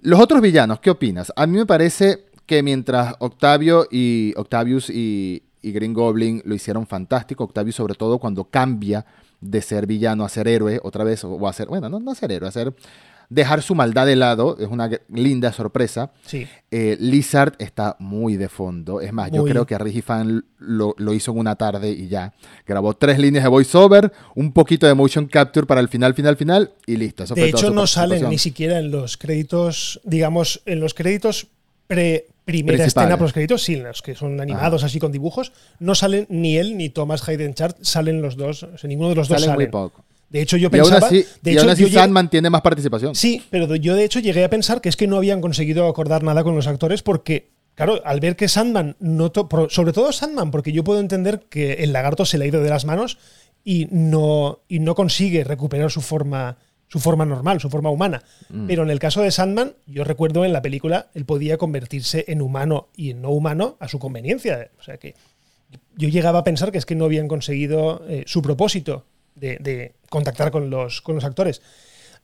los 0.00 0.18
otros 0.18 0.40
villanos, 0.40 0.80
¿qué 0.80 0.90
opinas? 0.90 1.32
A 1.36 1.46
mí 1.46 1.58
me 1.58 1.66
parece 1.66 2.24
que 2.46 2.62
mientras 2.62 3.14
Octavio 3.18 3.86
y 3.90 4.32
Octavius 4.36 4.88
y, 4.88 5.42
y 5.60 5.72
Green 5.72 5.92
Goblin 5.92 6.42
lo 6.44 6.54
hicieron 6.54 6.86
fantástico, 6.86 7.44
Octavius 7.44 7.76
sobre 7.76 7.94
todo 7.94 8.18
cuando 8.18 8.44
cambia 8.44 9.04
de 9.40 9.60
ser 9.60 9.86
villano 9.86 10.24
a 10.24 10.28
ser 10.28 10.48
héroe 10.48 10.80
otra 10.82 11.04
vez, 11.04 11.24
o 11.24 11.46
a 11.46 11.52
ser, 11.52 11.68
bueno, 11.68 11.88
no, 11.88 12.00
no 12.00 12.12
a 12.12 12.14
ser 12.14 12.32
héroe, 12.32 12.48
a 12.48 12.52
ser, 12.52 12.72
dejar 13.32 13.62
su 13.62 13.74
maldad 13.74 14.06
de 14.06 14.16
lado, 14.16 14.56
es 14.58 14.68
una 14.68 14.90
linda 15.08 15.52
sorpresa. 15.52 16.12
Sí. 16.26 16.46
Eh, 16.70 16.96
Lizard 17.00 17.54
está 17.58 17.96
muy 17.98 18.36
de 18.36 18.48
fondo. 18.48 19.00
Es 19.00 19.12
más, 19.12 19.30
yo 19.30 19.44
creo 19.44 19.66
que 19.66 19.76
Rigi 19.78 20.02
Fan 20.02 20.44
lo, 20.58 20.94
lo 20.98 21.12
hizo 21.14 21.32
en 21.32 21.38
una 21.38 21.56
tarde 21.56 21.90
y 21.90 22.08
ya. 22.08 22.32
Grabó 22.66 22.94
tres 22.94 23.18
líneas 23.18 23.44
de 23.44 23.48
voiceover, 23.50 24.12
un 24.34 24.52
poquito 24.52 24.86
de 24.86 24.94
motion 24.94 25.26
capture 25.26 25.66
para 25.66 25.80
el 25.80 25.88
final, 25.88 26.14
final, 26.14 26.36
final 26.36 26.72
y 26.86 26.96
listo. 26.96 27.24
Eso 27.24 27.34
De 27.34 27.48
hecho, 27.48 27.70
no 27.70 27.86
salen 27.86 28.28
ni 28.28 28.38
siquiera 28.38 28.78
en 28.78 28.90
los 28.90 29.16
créditos, 29.16 30.00
digamos, 30.04 30.62
en 30.66 30.80
los 30.80 30.94
créditos 30.94 31.46
pre 31.86 32.26
primera 32.44 32.84
escena 32.84 33.16
por 33.16 33.22
los 33.22 33.32
créditos, 33.32 33.62
sí, 33.62 33.76
los 33.76 34.02
que 34.02 34.14
son 34.14 34.40
animados 34.40 34.82
así 34.82 34.98
con 34.98 35.12
dibujos, 35.12 35.52
no 35.78 35.94
salen 35.94 36.26
ni 36.28 36.56
él 36.56 36.76
ni 36.76 36.88
Thomas 36.88 37.28
Hayden 37.28 37.54
Chart, 37.54 37.76
salen 37.82 38.20
los 38.20 38.36
dos, 38.36 38.64
o 38.64 38.78
sea, 38.78 38.88
ninguno 38.88 39.10
de 39.10 39.14
los 39.14 39.28
dos 39.28 39.40
Salen 39.40 39.54
muy 39.54 39.64
salen. 39.64 39.70
poco. 39.70 40.04
De 40.32 40.40
hecho, 40.40 40.56
yo 40.56 40.70
Y 40.72 40.78
aún 40.78 40.88
pensaba, 40.88 41.06
así, 41.06 41.24
de 41.42 41.50
y 41.50 41.54
hecho, 41.54 41.62
aún 41.62 41.70
así 41.70 41.82
yo 41.82 41.88
llegué- 41.88 42.00
Sandman 42.00 42.30
tiene 42.30 42.48
más 42.48 42.62
participación. 42.62 43.14
Sí, 43.14 43.42
pero 43.50 43.74
yo 43.76 43.94
de 43.94 44.04
hecho 44.04 44.18
llegué 44.18 44.42
a 44.44 44.48
pensar 44.50 44.80
que 44.80 44.88
es 44.88 44.96
que 44.96 45.06
no 45.06 45.16
habían 45.18 45.40
conseguido 45.42 45.86
acordar 45.86 46.22
nada 46.22 46.42
con 46.42 46.54
los 46.56 46.66
actores 46.66 47.02
porque, 47.02 47.50
claro, 47.74 48.00
al 48.06 48.18
ver 48.20 48.34
que 48.34 48.48
Sandman, 48.48 48.96
no 48.98 49.30
to- 49.30 49.46
sobre 49.68 49.92
todo 49.92 50.10
Sandman, 50.10 50.50
porque 50.50 50.72
yo 50.72 50.84
puedo 50.84 51.00
entender 51.00 51.40
que 51.50 51.74
el 51.84 51.92
lagarto 51.92 52.24
se 52.24 52.38
le 52.38 52.46
ha 52.46 52.48
ido 52.48 52.62
de 52.62 52.70
las 52.70 52.86
manos 52.86 53.18
y 53.62 53.88
no, 53.90 54.60
y 54.68 54.78
no 54.80 54.94
consigue 54.94 55.44
recuperar 55.44 55.90
su 55.90 56.00
forma, 56.00 56.56
su 56.88 56.98
forma 56.98 57.26
normal, 57.26 57.60
su 57.60 57.68
forma 57.68 57.90
humana. 57.90 58.22
Mm. 58.48 58.66
Pero 58.66 58.82
en 58.84 58.90
el 58.90 58.98
caso 58.98 59.20
de 59.20 59.30
Sandman, 59.30 59.74
yo 59.86 60.02
recuerdo 60.02 60.46
en 60.46 60.54
la 60.54 60.62
película, 60.62 61.10
él 61.14 61.26
podía 61.26 61.58
convertirse 61.58 62.24
en 62.28 62.40
humano 62.40 62.88
y 62.96 63.10
en 63.10 63.20
no 63.20 63.28
humano 63.30 63.76
a 63.80 63.88
su 63.88 63.98
conveniencia. 63.98 64.70
O 64.78 64.82
sea 64.82 64.96
que 64.96 65.14
yo 65.96 66.08
llegaba 66.08 66.38
a 66.38 66.44
pensar 66.44 66.72
que 66.72 66.78
es 66.78 66.86
que 66.86 66.94
no 66.94 67.04
habían 67.04 67.28
conseguido 67.28 68.02
eh, 68.08 68.24
su 68.26 68.40
propósito 68.42 69.04
de, 69.34 69.56
de 69.60 69.92
contactar 70.08 70.50
con 70.50 70.70
los, 70.70 71.00
con 71.00 71.14
los 71.14 71.24
actores. 71.24 71.62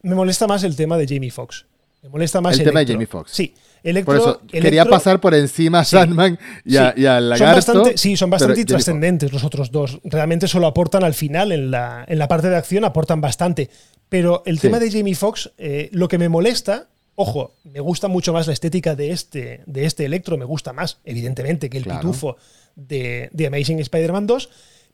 Me 0.02 0.14
molesta 0.14 0.46
más 0.46 0.62
el 0.64 0.76
tema 0.76 0.96
de 0.96 1.06
Jamie 1.06 1.30
Foxx. 1.30 1.66
Me 2.02 2.09
molesta 2.11 2.40
más 2.40 2.52
El 2.59 2.64
tema 2.64 2.80
de 2.80 2.84
Electro. 2.84 2.94
Jamie 2.94 3.06
Foxx. 3.06 3.32
Sí. 3.32 3.54
Electro, 3.82 4.12
Por 4.14 4.20
eso 4.20 4.40
quería 4.46 4.82
Electro- 4.82 4.90
pasar 4.90 5.20
por 5.20 5.34
encima 5.34 5.80
a 5.80 5.84
Sí. 5.84 5.96
Sandman 5.96 6.38
y, 6.64 6.76
a, 6.76 6.92
Sí. 6.94 7.00
y 7.02 7.06
al 7.06 7.22
Son 7.22 7.28
lagarto. 7.30 7.54
bastante, 7.56 7.98
sí, 7.98 8.16
son 8.16 8.30
bastante 8.30 8.64
trascendentes 8.64 9.32
los 9.32 9.44
otros 9.44 9.70
dos. 9.70 9.98
Realmente 10.04 10.46
solo 10.48 10.66
aportan 10.66 11.02
al 11.04 11.14
final, 11.14 11.52
en 11.52 11.70
la, 11.70 12.04
en 12.06 12.18
la 12.18 12.28
parte 12.28 12.48
de 12.48 12.56
acción 12.56 12.84
aportan 12.84 13.20
bastante. 13.20 13.70
Pero 14.09 14.42
el 14.46 14.56
Sí. 14.59 14.62
tema 14.62 14.78
de 14.78 14.90
Jamie 14.90 15.14
Foxx, 15.14 15.50
eh, 15.59 15.88
lo 15.92 16.09
que 16.09 16.18
me 16.18 16.28
molesta, 16.28 16.88
ojo, 17.14 17.54
me 17.64 17.80
gusta 17.80 18.06
mucho 18.09 18.32
más 18.32 18.46
la 18.46 18.52
estética 18.52 18.94
de 18.94 19.11
este, 19.11 19.62
de 19.66 19.84
este 19.84 20.04
Electro, 20.04 20.36
me 20.38 20.44
gusta 20.44 20.72
más, 20.72 20.98
evidentemente, 21.04 21.68
que 21.70 21.78
el 21.78 21.84
Claro. 21.84 22.00
pitufo 22.00 22.36
de, 22.76 23.28
de 23.32 23.46
Amazing 23.48 23.80
Spider-Man 23.80 24.26
2, 24.26 24.50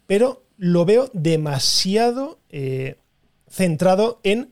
pero 0.06 0.42
lo 0.56 0.84
veo 0.84 1.10
demasiado 1.12 2.38
eh, 2.50 2.96
centrado 3.48 4.20
en 4.22 4.50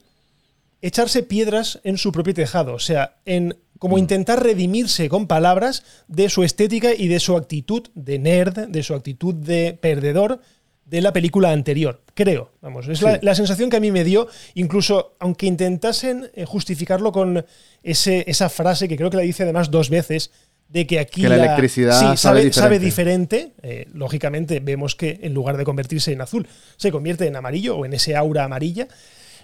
echarse 0.81 1.23
piedras 1.23 1.81
en 1.85 1.97
su 1.99 2.13
propio 2.13 2.35
tejado, 2.35 2.75
o 2.75 2.79
sea, 2.79 3.17
en 3.25 3.57
como 3.79 3.99
intentar 3.99 4.41
redimirse 4.43 5.09
con 5.09 5.27
palabras 5.27 5.83
de 6.07 6.29
su 6.29 6.45
estética 6.45 6.95
y 6.95 7.09
de 7.09 7.19
su 7.19 7.37
actitud 7.37 7.89
de 7.95 8.21
nerd, 8.21 8.69
de 8.69 8.83
su 8.85 8.95
actitud 8.95 9.35
de 9.35 9.77
perdedor 9.81 10.41
de 10.85 11.01
la 11.01 11.13
película 11.13 11.51
anterior, 11.51 12.01
creo. 12.15 12.53
Vamos, 12.61 12.87
es 12.87 13.03
la, 13.03 13.15
Sí. 13.15 13.19
la 13.23 13.35
sensación 13.35 13.71
que 13.71 13.79
a 13.79 13.81
mí 13.81 13.91
me 13.91 14.05
dio, 14.05 14.29
incluso 14.55 15.17
aunque 15.19 15.47
intentasen 15.47 16.31
eh, 16.35 16.45
justificarlo 16.45 17.11
con 17.11 17.45
ese, 17.83 18.25
esa 18.29 18.49
frase 18.49 18.87
que 18.87 18.97
creo 18.97 19.11
que 19.11 19.17
la 19.17 19.25
dice 19.25 19.43
además 19.43 19.71
dos 19.71 19.91
veces, 19.91 20.31
de 20.73 20.87
que 20.87 20.99
aquí 21.01 21.23
Que 21.23 21.29
la 21.29 21.37
electricidad 21.37 21.93
sí, 21.99 22.05
sabe 22.17 22.17
sabe, 22.17 22.53
sabe 22.53 22.79
diferente. 22.79 23.37
diferente. 23.37 23.55
eh, 23.63 23.89
lógicamente 23.93 24.61
vemos 24.61 24.95
que 24.97 25.21
en 25.23 25.35
lugar 25.35 25.57
de 25.57 25.65
convertirse 25.65 26.13
en 26.13 26.21
azul, 26.23 26.47
se 26.77 26.91
convierte 26.91 27.27
en 27.27 27.37
amarillo 27.37 27.77
o 27.77 27.85
en 27.85 27.93
ese 27.93 28.17
aura 28.17 28.45
amarilla. 28.45 28.89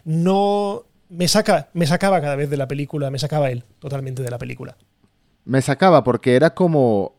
No 0.04 0.86
me 1.10 1.28
saca, 1.28 1.68
me 1.74 1.86
sacaba 1.86 2.20
cada 2.20 2.36
vez 2.36 2.48
de 2.50 2.56
la 2.56 2.66
película, 2.68 3.10
me 3.10 3.18
sacaba 3.18 3.50
él 3.50 3.64
totalmente 3.78 4.22
de 4.22 4.30
la 4.30 4.38
película. 4.38 4.76
Me 5.44 5.62
sacaba 5.62 6.04
porque 6.04 6.34
era 6.36 6.54
como. 6.54 7.16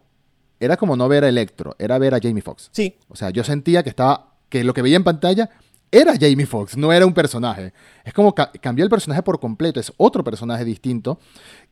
Era 0.59 0.75
como 0.75 0.97
no 0.97 1.07
ver 1.07 1.23
a 1.23 1.29
Electro, 1.29 1.75
era 1.79 1.97
ver 1.99 2.13
a 2.13 2.19
Jamie 2.21 2.41
Foxx. 2.41 2.69
Sí, 2.73 2.97
O 3.07 3.15
sea, 3.15 3.29
yo 3.29 3.43
sentía 3.43 3.81
que 3.83 3.89
estaba. 3.89 4.33
que 4.49 4.63
lo 4.63 4.73
que 4.73 4.81
veía 4.81 4.97
en 4.97 5.03
pantalla 5.03 5.49
era 5.91 6.13
Jamie 6.19 6.45
Foxx, 6.45 6.77
no 6.77 6.91
era 6.93 7.05
un 7.05 7.13
personaje. 7.13 7.73
Es 8.05 8.13
como 8.13 8.33
ca- 8.35 8.51
cambió 8.61 8.83
el 8.83 8.89
personaje 8.89 9.23
por 9.23 9.39
completo, 9.39 9.79
es 9.79 9.91
otro 9.97 10.23
personaje 10.23 10.63
distinto. 10.65 11.19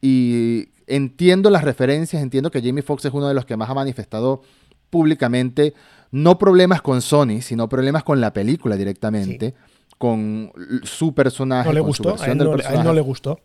Y 0.01 0.69
entiendo 0.87 1.49
las 1.49 1.63
referencias, 1.63 2.21
entiendo 2.21 2.49
que 2.51 2.61
Jamie 2.61 2.81
Foxx 2.83 3.05
es 3.05 3.13
uno 3.13 3.27
de 3.27 3.33
los 3.33 3.45
que 3.45 3.57
más 3.57 3.69
ha 3.69 3.73
manifestado 3.73 4.41
públicamente, 4.89 5.73
no 6.11 6.37
problemas 6.37 6.81
con 6.81 7.01
Sony, 7.01 7.41
sino 7.41 7.67
problemas 7.67 8.03
con 8.03 8.21
la 8.21 8.31
película 8.33 8.75
directamente, 8.77 9.53
con 9.97 10.51
su 10.83 11.13
personaje, 11.13 11.67
no 11.67 11.73
le 11.73 11.81
con 11.81 11.93
su 11.93 12.03
gustó, 12.03 12.23
a 12.23 12.25
él 12.27 12.37
del 12.37 12.47
no, 12.47 12.53
a 12.53 12.73
él 12.73 12.83
no 12.83 12.93
le 12.93 13.01
gustó. 13.01 13.39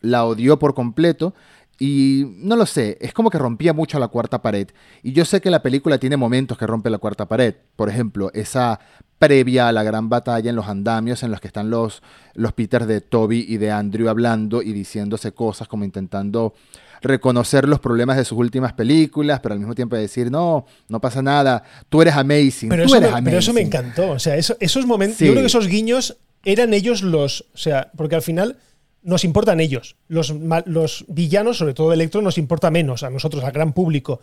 la 0.00 0.24
odió 0.24 0.58
por 0.58 0.74
completo 0.74 1.34
y 1.78 2.24
no 2.36 2.56
lo 2.56 2.66
sé, 2.66 2.98
es 3.00 3.12
como 3.12 3.30
que 3.30 3.38
rompía 3.38 3.72
mucho 3.72 3.98
la 3.98 4.08
cuarta 4.08 4.40
pared. 4.42 4.68
Y 5.02 5.12
yo 5.12 5.24
sé 5.24 5.40
que 5.40 5.50
la 5.50 5.62
película 5.62 5.98
tiene 5.98 6.16
momentos 6.16 6.56
que 6.58 6.66
rompe 6.66 6.90
la 6.90 6.98
cuarta 6.98 7.26
pared. 7.26 7.54
Por 7.74 7.88
ejemplo, 7.88 8.30
esa 8.34 8.78
previa 9.20 9.68
a 9.68 9.72
la 9.72 9.82
gran 9.84 10.08
batalla 10.08 10.48
en 10.50 10.56
los 10.56 10.66
andamios 10.66 11.22
en 11.22 11.30
los 11.30 11.40
que 11.40 11.46
están 11.46 11.68
los, 11.70 12.02
los 12.34 12.54
Peters 12.54 12.86
de 12.88 13.02
Toby 13.02 13.44
y 13.46 13.58
de 13.58 13.70
Andrew 13.70 14.08
hablando 14.08 14.62
y 14.62 14.72
diciéndose 14.72 15.32
cosas 15.32 15.68
como 15.68 15.84
intentando 15.84 16.54
reconocer 17.02 17.68
los 17.68 17.80
problemas 17.80 18.16
de 18.16 18.24
sus 18.24 18.38
últimas 18.38 18.72
películas, 18.72 19.40
pero 19.40 19.52
al 19.52 19.58
mismo 19.58 19.74
tiempo 19.74 19.94
decir, 19.96 20.30
no, 20.30 20.64
no 20.88 21.00
pasa 21.00 21.20
nada, 21.22 21.62
tú 21.90 22.00
eres 22.02 22.14
amazing, 22.14 22.70
Pero 22.70 22.84
tú 22.84 22.88
eso, 22.88 22.96
eres 22.96 23.12
me, 23.12 23.22
pero 23.22 23.38
eso 23.38 23.52
me 23.52 23.60
amazing". 23.60 23.66
encantó. 23.80 24.10
O 24.12 24.18
sea, 24.18 24.36
eso- 24.36 24.56
esos 24.58 24.86
momentos. 24.86 25.18
Sí. 25.18 25.26
Yo 25.26 25.32
creo 25.32 25.42
que 25.42 25.46
esos 25.48 25.68
guiños 25.68 26.16
eran 26.44 26.72
ellos 26.74 27.02
los. 27.02 27.44
O 27.54 27.58
sea, 27.58 27.90
porque 27.96 28.16
al 28.16 28.22
final 28.22 28.56
nos 29.02 29.24
importan 29.24 29.60
ellos. 29.60 29.96
Los, 30.08 30.34
los 30.66 31.04
villanos, 31.08 31.58
sobre 31.58 31.74
todo 31.74 31.92
Electro, 31.92 32.20
nos 32.22 32.36
importa 32.38 32.70
menos 32.70 33.02
a 33.02 33.10
nosotros, 33.10 33.44
al 33.44 33.52
gran 33.52 33.72
público. 33.72 34.20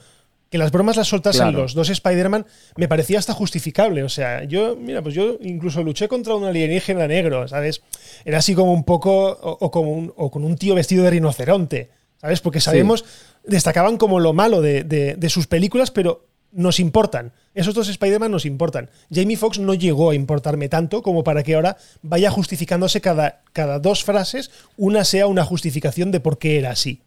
Que 0.50 0.58
las 0.58 0.72
bromas 0.72 0.96
las 0.96 1.08
soltasen 1.10 1.42
Claro. 1.44 1.64
los 1.64 1.74
dos 1.74 1.90
Spider-Man 1.90 2.46
me 2.78 2.88
parecía 2.88 3.20
hasta 3.20 3.34
justificable. 3.34 4.04
O 4.04 4.10
sea, 4.10 4.44
yo, 4.46 4.76
mira, 4.78 5.02
pues 5.02 5.14
yo 5.14 5.38
incluso 5.42 5.84
luché 5.84 6.08
contra 6.08 6.36
un 6.36 6.46
alienígena 6.46 7.06
negro, 7.08 7.48
¿sabes? 7.48 7.82
Era 8.24 8.38
así 8.38 8.56
como 8.56 8.72
un 8.74 8.84
poco. 8.86 9.28
O, 9.32 9.58
o 9.60 9.72
como 9.72 9.92
un- 9.92 10.14
o 10.16 10.32
con 10.32 10.44
un 10.46 10.56
tío 10.58 10.74
vestido 10.76 11.04
de 11.04 11.10
rinoceronte, 11.10 11.90
¿sabes? 12.22 12.40
Porque 12.42 12.62
sabemos. 12.62 13.04
Destacaban 13.46 13.98
como 13.98 14.20
lo 14.20 14.34
malo 14.34 14.62
de, 14.62 14.84
de- 14.84 15.16
de 15.16 15.30
sus 15.30 15.48
películas, 15.48 15.92
pero 15.92 16.26
nos 16.54 16.80
importan. 16.80 17.34
Esos 17.54 17.74
dos 17.74 17.90
Spider-Man 17.90 18.32
nos 18.32 18.46
importan. 18.46 18.90
Jamie 19.14 19.36
Foxx 19.38 19.60
no 19.60 19.74
llegó 19.74 20.12
a 20.12 20.16
importarme 20.16 20.70
tanto 20.70 21.02
como 21.02 21.24
para 21.24 21.44
que 21.44 21.56
ahora 21.56 21.76
vaya 22.02 22.32
justificándose 22.32 23.02
cada, 23.02 23.42
cada 23.52 23.80
dos 23.80 24.04
frases, 24.06 24.50
una 24.78 25.04
sea 25.04 25.28
una 25.28 25.44
justificación 25.44 26.12
de 26.12 26.20
por 26.22 26.38
qué 26.38 26.58
era 26.58 26.72
así. 26.72 27.02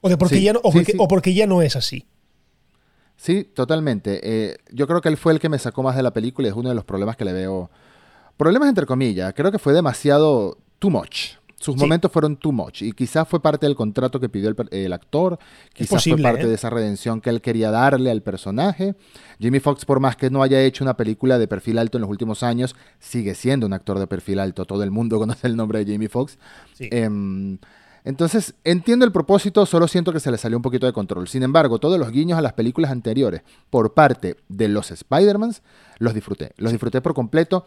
O 0.00 0.08
de 0.08 0.16
por 0.16 0.28
qué 0.30 0.36
Sí, 0.36 0.42
ya 0.44 0.54
no, 0.54 0.60
o 0.62 0.72
sí, 0.72 0.78
porque, 0.78 0.92
sí. 0.92 0.98
o 0.98 1.08
porque 1.08 1.34
ya 1.34 1.46
no 1.46 1.60
es 1.62 1.76
así. 1.76 2.06
Sí, 3.20 3.44
totalmente. 3.44 4.18
Eh, 4.22 4.56
yo 4.72 4.86
creo 4.86 5.02
que 5.02 5.10
él 5.10 5.18
fue 5.18 5.34
el 5.34 5.40
que 5.40 5.50
me 5.50 5.58
sacó 5.58 5.82
más 5.82 5.94
de 5.94 6.02
la 6.02 6.10
película 6.10 6.48
y 6.48 6.50
es 6.50 6.56
uno 6.56 6.70
de 6.70 6.74
los 6.74 6.84
problemas 6.86 7.18
que 7.18 7.26
le 7.26 7.34
veo. 7.34 7.70
Problemas 8.38 8.70
entre 8.70 8.86
comillas. 8.86 9.34
Creo 9.34 9.52
que 9.52 9.58
fue 9.58 9.74
demasiado 9.74 10.56
too 10.78 10.88
much. 10.88 11.32
Sus 11.56 11.74
Sí. 11.74 11.80
momentos 11.82 12.10
fueron 12.10 12.38
too 12.38 12.50
much. 12.50 12.80
Y 12.80 12.92
quizás 12.92 13.28
fue 13.28 13.42
parte 13.42 13.66
del 13.66 13.76
contrato 13.76 14.20
que 14.20 14.30
pidió 14.30 14.54
el, 14.70 14.92
actor. 14.94 15.38
Quizás 15.74 15.90
posible, 15.90 16.22
fue 16.22 16.30
parte 16.30 16.46
¿eh? 16.46 16.48
de 16.48 16.54
esa 16.54 16.70
redención 16.70 17.20
que 17.20 17.28
él 17.28 17.42
quería 17.42 17.70
darle 17.70 18.10
al 18.10 18.22
personaje. 18.22 18.94
Jamie 19.38 19.60
Foxx, 19.60 19.84
por 19.84 20.00
más 20.00 20.16
que 20.16 20.30
no 20.30 20.42
haya 20.42 20.62
hecho 20.62 20.82
una 20.82 20.96
película 20.96 21.38
de 21.38 21.46
perfil 21.46 21.76
alto 21.76 21.98
en 21.98 22.00
los 22.00 22.10
últimos 22.10 22.42
años, 22.42 22.74
sigue 23.00 23.34
siendo 23.34 23.66
un 23.66 23.74
actor 23.74 23.98
de 23.98 24.06
perfil 24.06 24.38
alto. 24.38 24.64
Todo 24.64 24.82
el 24.82 24.90
mundo 24.90 25.18
conoce 25.18 25.46
el 25.46 25.56
nombre 25.56 25.84
de 25.84 25.92
Jamie 25.92 26.08
Foxx. 26.08 26.38
Sí. 26.72 26.88
Em, 26.90 27.58
entonces, 28.04 28.54
entiendo 28.64 29.04
el 29.04 29.12
propósito, 29.12 29.66
solo 29.66 29.86
siento 29.88 30.12
que 30.12 30.20
se 30.20 30.30
le 30.30 30.38
salió 30.38 30.56
un 30.56 30.62
poquito 30.62 30.86
de 30.86 30.92
control. 30.92 31.28
Sin 31.28 31.42
embargo, 31.42 31.78
todos 31.78 31.98
los 31.98 32.10
guiños 32.10 32.38
a 32.38 32.42
las 32.42 32.54
películas 32.54 32.90
anteriores 32.90 33.42
por 33.68 33.94
parte 33.94 34.36
de 34.48 34.68
los 34.68 34.90
Spider-Mans 34.90 35.62
los 35.98 36.14
disfruté. 36.14 36.52
Los 36.56 36.72
disfruté 36.72 37.00
por 37.00 37.14
completo. 37.14 37.66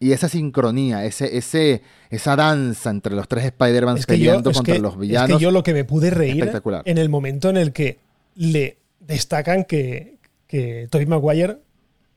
Y 0.00 0.12
esa 0.12 0.28
sincronía, 0.28 1.04
ese, 1.04 1.36
ese, 1.36 1.82
esa 2.08 2.36
danza 2.36 2.90
entre 2.90 3.14
los 3.16 3.26
tres 3.26 3.44
Spider-Mans 3.46 4.00
Es 4.00 4.06
que, 4.06 4.14
peleando 4.14 4.50
es, 4.50 4.56
contra 4.56 4.74
que, 4.74 4.80
los 4.80 4.92
es 4.94 4.98
villanos. 5.00 5.38
que 5.38 5.42
yo 5.42 5.50
lo 5.50 5.62
que 5.62 5.74
me 5.74 5.84
pude 5.84 6.10
reír 6.10 6.38
espectacular. 6.38 6.82
en 6.84 6.98
el 6.98 7.08
momento 7.08 7.50
en 7.50 7.56
el 7.56 7.72
que 7.72 7.98
le 8.36 8.78
destacan 9.00 9.64
que, 9.64 10.18
que 10.46 10.86
Tobey 10.90 11.06
Maguire 11.06 11.58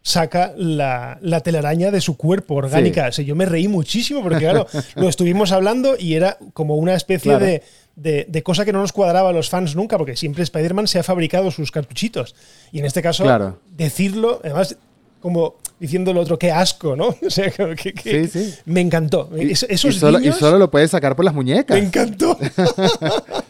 saca 0.03 0.53
la, 0.57 1.17
la 1.21 1.41
telaraña 1.41 1.91
de 1.91 2.01
su 2.01 2.17
cuerpo 2.17 2.55
orgánica. 2.55 3.07
O 3.07 3.11
sea, 3.11 3.23
yo 3.23 3.35
me 3.35 3.45
reí 3.45 3.67
muchísimo 3.67 4.21
porque, 4.23 4.39
claro, 4.39 4.65
lo 4.95 5.07
estuvimos 5.09 5.51
hablando 5.51 5.95
y 5.97 6.15
era 6.15 6.37
como 6.53 6.75
una 6.75 6.95
especie 6.95 7.31
Claro. 7.31 7.45
de, 7.45 7.63
de- 7.95 8.25
de 8.27 8.43
cosa 8.43 8.65
que 8.65 8.73
no 8.73 8.79
nos 8.81 8.93
cuadraba 8.93 9.29
a 9.29 9.33
los 9.33 9.49
fans 9.49 9.75
nunca, 9.75 9.97
porque 9.97 10.15
siempre 10.15 10.43
Spider-Man 10.43 10.87
se 10.87 10.97
ha 10.99 11.03
fabricado 11.03 11.51
sus 11.51 11.71
cartuchitos. 11.71 12.35
Y 12.71 12.79
en 12.79 12.85
este 12.85 13.01
caso, 13.01 13.23
Claro. 13.23 13.59
decirlo, 13.75 14.39
además, 14.43 14.75
como 15.19 15.55
diciendo 15.79 16.09
el 16.11 16.17
otro, 16.17 16.39
qué 16.39 16.51
asco, 16.51 16.95
¿no? 16.95 17.09
O 17.25 17.29
sea, 17.29 17.51
que, 17.51 17.93
que- 17.93 18.27
Sí, 18.27 18.45
sí. 18.45 18.53
me 18.65 18.81
encantó. 18.81 19.29
Y, 19.37 19.51
esos 19.51 19.69
y 19.95 19.99
solo, 19.99 20.17
y 20.19 20.23
guiños, 20.23 20.37
solo 20.39 20.57
lo 20.57 20.71
puedes 20.71 20.89
sacar 20.91 21.15
por 21.15 21.25
las 21.25 21.33
muñecas. 21.35 21.77
me 21.79 21.85
encantó. 21.85 22.37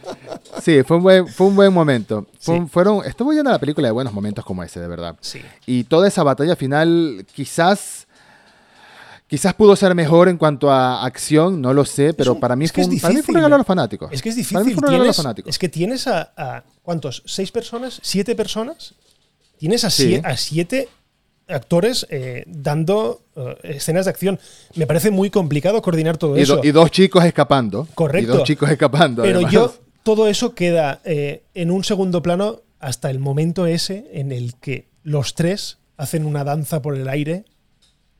Sí, 0.61 0.83
fue 0.83 0.97
un 0.97 1.03
buen, 1.03 1.27
fue 1.27 1.47
un 1.47 1.55
buen 1.55 1.71
momento. 1.73 2.25
Fue 2.39 2.55
Sí. 2.55 2.61
un- 2.61 2.69
fueron, 2.69 3.05
estuvo 3.05 3.31
llena 3.31 3.51
la 3.51 3.59
película 3.59 3.87
de 3.87 3.91
buenos 3.91 4.13
momentos 4.13 4.43
como 4.43 4.63
ese, 4.63 4.79
de 4.79 4.87
verdad. 4.87 5.15
Sí. 5.21 5.39
Y 5.65 5.83
toda 5.85 6.07
esa 6.07 6.23
batalla 6.23 6.55
final, 6.55 7.25
quizás. 7.33 8.07
Quizás 9.27 9.53
pudo 9.53 9.77
ser 9.77 9.95
mejor 9.95 10.27
en 10.27 10.37
cuanto 10.37 10.69
a 10.69 11.05
acción, 11.05 11.61
no 11.61 11.73
lo 11.73 11.85
sé, 11.85 12.13
pero 12.13 12.33
un- 12.33 12.39
para, 12.41 12.57
mí 12.57 12.65
es 12.65 12.71
que 12.73 12.83
fue 12.83 12.83
es 12.83 12.87
un, 12.95 12.99
para 12.99 13.09
mí 13.13 13.13
fue 13.13 13.13
un 13.13 13.15
difícil. 13.21 13.35
regalo 13.35 13.55
a 13.55 13.57
los 13.59 13.67
fanáticos. 13.67 14.09
Es 14.11 14.21
que 14.21 14.27
es 14.29 14.35
Para 14.35 14.59
mí 14.59 14.65
difícil. 14.71 14.73
fue 14.75 14.81
un 14.81 14.87
regalo 14.91 15.03
a 15.03 15.07
los 15.07 15.15
fanáticos. 15.15 15.49
es 15.49 15.57
que 15.59 15.69
tienes 15.69 16.07
a, 16.07 16.33
a- 16.35 16.63
¿Cuántos? 16.83 17.23
¿Seis 17.25 17.49
personas? 17.51 17.99
¿Siete 18.03 18.35
personas? 18.35 18.93
Tienes 19.57 19.85
a, 19.85 19.89
Sí. 19.89 20.15
sie- 20.15 20.21
a 20.25 20.35
siete 20.35 20.89
actores 21.47 22.05
eh, 22.09 22.43
dando 22.47 23.21
eh, 23.37 23.55
escenas 23.63 24.05
de 24.05 24.11
acción. 24.11 24.39
Me 24.75 24.85
parece 24.85 25.11
muy 25.11 25.29
complicado 25.29 25.81
coordinar 25.81 26.17
todo 26.17 26.37
y, 26.37 26.41
eso. 26.41 26.57
do- 26.57 26.63
y 26.65 26.71
dos 26.71 26.91
chicos 26.91 27.23
escapando. 27.23 27.87
Correcto. 27.95 28.33
Y 28.33 28.37
dos 28.37 28.43
chicos 28.43 28.69
escapando. 28.69 29.21
Pero 29.21 29.37
además. 29.37 29.53
yo, 29.53 29.73
todo 30.03 30.27
eso 30.27 30.53
queda 30.55 31.01
eh, 31.05 31.43
en 31.53 31.71
un 31.71 31.83
segundo 31.83 32.21
plano 32.21 32.61
hasta 32.79 33.09
el 33.09 33.19
momento 33.19 33.65
ese 33.67 34.09
en 34.13 34.31
el 34.31 34.55
que 34.55 34.87
los 35.03 35.35
tres 35.35 35.77
hacen 35.97 36.25
una 36.25 36.43
danza 36.43 36.81
por 36.81 36.95
el 36.95 37.07
aire 37.07 37.45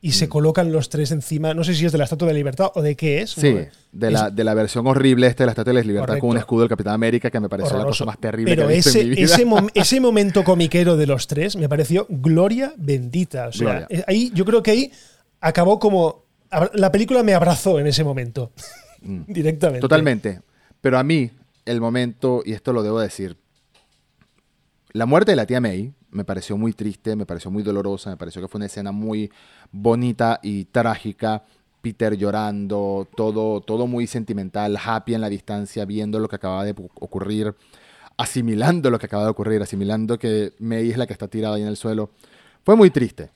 y 0.04 0.08
Mm. 0.08 0.12
se 0.12 0.28
colocan 0.28 0.72
los 0.72 0.88
tres 0.88 1.12
encima. 1.12 1.54
No 1.54 1.62
sé 1.62 1.74
si 1.74 1.86
es 1.86 1.92
de 1.92 1.98
la 1.98 2.04
Estatua 2.04 2.26
de 2.28 2.34
la 2.34 2.38
Libertad 2.38 2.70
o 2.74 2.82
de 2.82 2.96
qué 2.96 3.22
es. 3.22 3.30
Sí, 3.30 3.52
de 3.92 4.06
Es 4.08 4.12
la, 4.12 4.30
de 4.30 4.42
la 4.44 4.54
versión 4.54 4.86
horrible 4.88 5.26
esta 5.28 5.44
de 5.44 5.46
la 5.46 5.52
Estatua 5.52 5.72
de 5.72 5.80
la 5.80 5.86
Libertad 5.86 6.18
con 6.18 6.30
un 6.30 6.38
escudo 6.38 6.60
del 6.60 6.68
Capitán 6.68 6.94
América 6.94 7.30
que 7.30 7.38
me 7.40 7.48
pareció 7.48 7.72
la 7.74 7.80
horroroso. 7.82 8.04
cosa 8.04 8.10
más 8.12 8.20
terrible 8.20 8.50
Pero 8.52 8.66
que 8.66 8.72
he 8.72 8.76
visto 8.76 8.90
ese, 8.90 9.00
en 9.02 9.10
mi 9.10 9.14
vida. 9.16 9.24
ese, 9.26 9.46
mom- 9.46 9.70
ese 9.74 10.00
momento 10.00 10.42
comiquero 10.44 10.96
de 10.96 11.06
los 11.06 11.26
tres 11.28 11.54
me 11.56 11.68
pareció 11.68 12.06
gloria 12.08 12.72
bendita. 12.76 13.48
O 13.48 13.52
sea, 13.52 13.68
Gloria. 13.80 13.86
eh, 13.90 14.04
ahí, 14.08 14.30
yo 14.34 14.44
creo 14.44 14.62
que 14.62 14.70
ahí 14.72 14.92
acabó 15.40 15.78
como. 15.78 16.24
La 16.74 16.90
película 16.92 17.22
me 17.22 17.32
abrazó 17.34 17.78
en 17.78 17.86
ese 17.86 18.02
momento. 18.04 18.52
Directamente. 19.02 19.78
Mm. 19.78 19.88
Totalmente. 19.88 20.40
Pero 20.80 20.98
a 20.98 21.02
mí, 21.04 21.30
el 21.64 21.80
momento, 21.80 22.42
y 22.44 22.52
esto 22.52 22.72
lo 22.72 22.82
debo 22.82 23.00
decir, 23.00 23.36
la 24.92 25.06
muerte 25.06 25.32
de 25.32 25.36
la 25.36 25.46
tía 25.46 25.60
May 25.60 25.94
me 26.10 26.24
pareció 26.24 26.56
muy 26.56 26.72
triste, 26.74 27.16
me 27.16 27.24
pareció 27.24 27.50
muy 27.50 27.62
dolorosa, 27.62 28.10
me 28.10 28.16
pareció 28.16 28.42
que 28.42 28.48
fue 28.48 28.58
una 28.58 28.66
escena 28.66 28.92
muy 28.92 29.30
bonita 29.70 30.38
y 30.42 30.66
trágica, 30.66 31.44
Peter 31.80 32.16
llorando, 32.16 33.08
todo, 33.16 33.60
todo 33.60 33.86
muy 33.86 34.06
sentimental, 34.06 34.78
happy 34.82 35.14
en 35.14 35.20
la 35.20 35.28
distancia, 35.28 35.84
viendo 35.84 36.18
lo 36.18 36.28
que 36.28 36.36
acaba 36.36 36.64
de 36.64 36.74
ocurrir, 36.94 37.54
asimilando 38.16 38.90
lo 38.90 38.98
que 38.98 39.06
acaba 39.06 39.24
de 39.24 39.30
ocurrir, 39.30 39.62
asimilando 39.62 40.18
que 40.18 40.52
May 40.58 40.90
es 40.90 40.98
la 40.98 41.06
que 41.06 41.12
está 41.14 41.26
tirada 41.28 41.56
ahí 41.56 41.62
en 41.62 41.68
el 41.68 41.76
suelo. 41.76 42.10
Fue 42.64 42.76
muy 42.76 42.90
triste, 42.90 43.30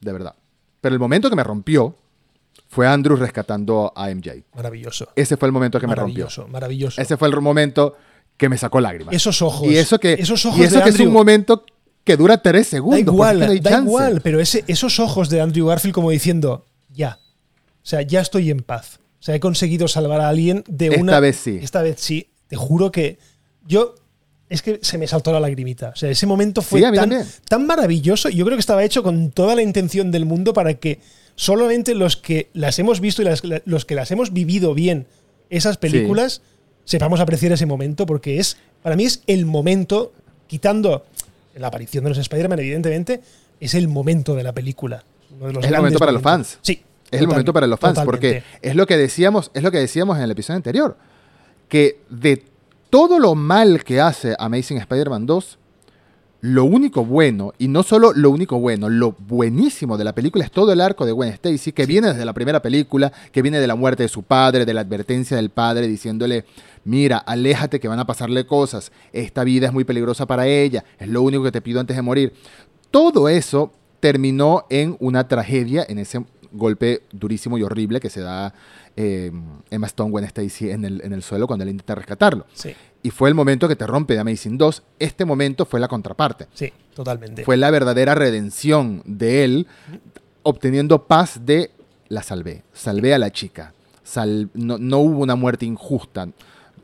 de 0.00 0.12
verdad. 0.12 0.34
Pero 0.80 0.94
el 0.94 1.00
momento 1.00 1.28
que 1.28 1.36
me 1.36 1.44
rompió 1.44 1.96
fue 2.68 2.86
Andrew 2.86 3.16
rescatando 3.16 3.92
a 3.96 4.08
MJ. 4.10 4.44
Maravilloso. 4.54 5.08
Ese 5.16 5.36
fue 5.36 5.48
el 5.48 5.52
momento 5.52 5.80
que 5.80 5.86
me 5.86 5.94
rompió. 5.94 6.24
Maravilloso, 6.26 6.48
maravilloso. 6.48 7.00
Ese 7.00 7.16
fue 7.16 7.28
el 7.28 7.40
momento 7.40 7.96
que 8.36 8.48
me 8.48 8.56
sacó 8.56 8.80
lágrimas. 8.80 9.14
Esos 9.14 9.42
ojos. 9.42 9.68
Y 9.68 9.76
eso 9.76 9.98
que, 9.98 10.14
esos 10.14 10.44
ojos 10.46 10.60
y 10.60 10.64
eso 10.64 10.76
de 10.78 10.84
que 10.84 10.90
es 10.90 11.00
un 11.00 11.12
momento 11.12 11.64
que 12.04 12.16
dura 12.16 12.40
tres 12.40 12.68
segundos. 12.68 13.04
Da 13.04 13.12
igual, 13.12 13.40
no 13.40 13.54
da 13.54 13.78
igual, 13.80 14.20
pero 14.22 14.40
ese, 14.40 14.64
esos 14.66 14.98
ojos 15.00 15.28
de 15.28 15.40
Andrew 15.40 15.66
Garfield 15.66 15.94
como 15.94 16.10
diciendo, 16.10 16.66
ya. 16.88 17.18
O 17.82 17.86
sea, 17.86 18.02
ya 18.02 18.20
estoy 18.20 18.50
en 18.50 18.60
paz. 18.60 19.00
O 19.20 19.22
sea, 19.22 19.34
he 19.34 19.40
conseguido 19.40 19.88
salvar 19.88 20.20
a 20.20 20.28
alguien 20.28 20.64
de 20.66 20.86
Esta 20.86 21.00
una. 21.00 21.20
vez 21.20 21.36
sí. 21.36 21.58
Esta 21.62 21.82
vez 21.82 22.00
sí. 22.00 22.30
Te 22.46 22.56
juro 22.56 22.90
que 22.90 23.18
yo. 23.66 23.94
Es 24.50 24.60
que 24.62 24.80
se 24.82 24.98
me 24.98 25.06
saltó 25.06 25.32
la 25.32 25.40
lagrimita. 25.40 25.90
O 25.90 25.96
sea, 25.96 26.10
ese 26.10 26.26
momento 26.26 26.60
fue 26.60 26.80
Sí, 26.80 26.86
tan, 27.48 27.66
maravilloso. 27.66 28.28
Yo 28.28 28.44
creo 28.44 28.56
que 28.58 28.60
estaba 28.60 28.84
hecho 28.84 29.02
con 29.02 29.30
toda 29.30 29.54
la 29.54 29.62
intención 29.62 30.10
del 30.10 30.26
mundo 30.26 30.52
para 30.52 30.74
que 30.74 30.98
solamente 31.36 31.94
los 31.94 32.16
que 32.18 32.50
las 32.52 32.78
hemos 32.78 33.00
visto 33.00 33.22
y 33.22 33.24
las- 33.24 33.42
los 33.64 33.84
que 33.86 33.94
las 33.94 34.10
hemos 34.10 34.32
vivido 34.32 34.74
bien, 34.74 35.06
esas 35.50 35.78
películas, 35.78 36.42
sepamos 36.84 37.20
apreciar 37.20 37.52
ese 37.52 37.64
momento, 37.64 38.04
porque 38.06 38.38
es, 38.38 38.56
para 38.82 38.96
mí 38.96 39.04
es 39.04 39.22
el 39.26 39.46
momento, 39.46 40.12
quitando 40.48 41.06
la 41.54 41.68
aparición 41.68 42.02
de 42.04 42.10
los 42.10 42.18
Spider-Man, 42.18 42.58
evidentemente, 42.58 43.20
es 43.60 43.74
el 43.74 43.86
momento 43.88 44.34
de 44.34 44.42
la 44.42 44.52
película. 44.52 45.04
Uno 45.36 45.46
de 45.46 45.52
los 45.52 45.64
Es 45.64 45.70
el 45.70 45.76
momento 45.76 45.98
para 46.00 46.12
los 46.12 46.22
fans. 46.22 46.58
Sí. 46.62 46.82
Es 47.10 47.20
el 47.20 47.28
momento 47.28 47.52
para 47.52 47.66
los 47.68 47.78
fans, 47.78 47.94
totalmente. 47.94 48.42
porque 48.42 48.68
es 48.68 48.74
lo 48.74 48.86
que 48.86 48.96
decíamos, 48.96 49.50
es 49.54 49.62
lo 49.62 49.70
que 49.70 49.78
decíamos 49.78 50.16
en 50.16 50.24
el 50.24 50.30
episodio 50.32 50.56
anterior, 50.56 50.96
que 51.68 51.98
de 52.10 52.44
todo 52.90 53.18
lo 53.20 53.34
mal 53.34 53.84
que 53.84 54.00
hace 54.00 54.34
Amazing 54.38 54.78
Spider-Man 54.78 55.24
2, 55.24 55.58
lo 56.42 56.64
único 56.64 57.04
bueno, 57.04 57.52
y 57.58 57.68
no 57.68 57.82
solo 57.82 58.12
lo 58.14 58.30
único 58.30 58.58
bueno, 58.58 58.88
lo 58.88 59.12
buenísimo 59.12 59.98
de 59.98 60.04
la 60.04 60.14
película 60.14 60.42
es 60.42 60.50
todo 60.50 60.72
el 60.72 60.80
arco 60.80 61.04
de 61.04 61.12
Gwen 61.12 61.30
Stacy, 61.30 61.72
que 61.72 61.84
viene 61.84 62.08
desde 62.08 62.24
la 62.24 62.32
primera 62.32 62.62
película, 62.62 63.12
que 63.30 63.42
viene 63.42 63.60
de 63.60 63.66
la 63.66 63.74
muerte 63.74 64.04
de 64.04 64.08
su 64.08 64.22
padre, 64.22 64.64
de 64.64 64.74
la 64.74 64.80
advertencia 64.80 65.36
del 65.36 65.50
padre 65.50 65.86
diciéndole, 65.86 66.46
mira, 66.84 67.18
aléjate 67.18 67.78
que 67.78 67.88
van 67.88 67.98
a 67.98 68.06
pasarle 68.06 68.46
cosas, 68.46 68.90
esta 69.12 69.44
vida 69.44 69.66
es 69.66 69.72
muy 69.72 69.84
peligrosa 69.84 70.26
para 70.26 70.46
ella, 70.46 70.84
es 70.98 71.08
lo 71.08 71.22
único 71.22 71.44
que 71.44 71.52
te 71.52 71.60
pido 71.60 71.78
antes 71.78 71.94
de 71.94 72.02
morir. 72.02 72.32
Todo 72.90 73.28
eso 73.28 73.72
terminó 74.00 74.64
en 74.70 74.96
una 74.98 75.28
tragedia, 75.28 75.84
en 75.86 75.98
ese 75.98 76.24
golpe 76.52 77.02
durísimo 77.12 77.58
y 77.58 77.62
horrible 77.62 78.00
que 78.00 78.10
se 78.10 78.22
da 78.22 78.54
eh, 79.02 79.32
Emma 79.70 79.86
Stone 79.86 80.10
Gwen 80.10 80.24
Stacy 80.24 80.70
en 80.70 80.84
el, 80.84 81.00
en 81.02 81.12
el 81.12 81.22
suelo 81.22 81.46
cuando 81.46 81.62
él 81.62 81.70
intenta 81.70 81.94
rescatarlo. 81.94 82.44
Sí, 82.52 82.74
Y 83.02 83.10
fue 83.10 83.28
el 83.28 83.34
momento 83.34 83.66
que 83.68 83.76
te 83.76 83.86
rompe 83.86 84.14
de 84.14 84.20
Amazing 84.20 84.58
2. 84.58 84.82
Este 84.98 85.24
momento 85.24 85.64
fue 85.64 85.80
la 85.80 85.88
contraparte. 85.88 86.46
sí, 86.54 86.72
totalmente. 86.94 87.44
Fue 87.44 87.56
la 87.56 87.70
verdadera 87.70 88.14
redención 88.14 89.02
de 89.06 89.44
él, 89.44 89.66
obteniendo 90.42 91.06
paz 91.06 91.40
de 91.44 91.70
la 92.08 92.22
salvé. 92.22 92.62
Salvé 92.72 93.14
a 93.14 93.18
la 93.18 93.30
chica. 93.30 93.72
Sal- 94.02 94.50
no, 94.54 94.78
no 94.78 94.98
hubo 94.98 95.20
una 95.20 95.34
muerte 95.36 95.66
injusta. 95.66 96.28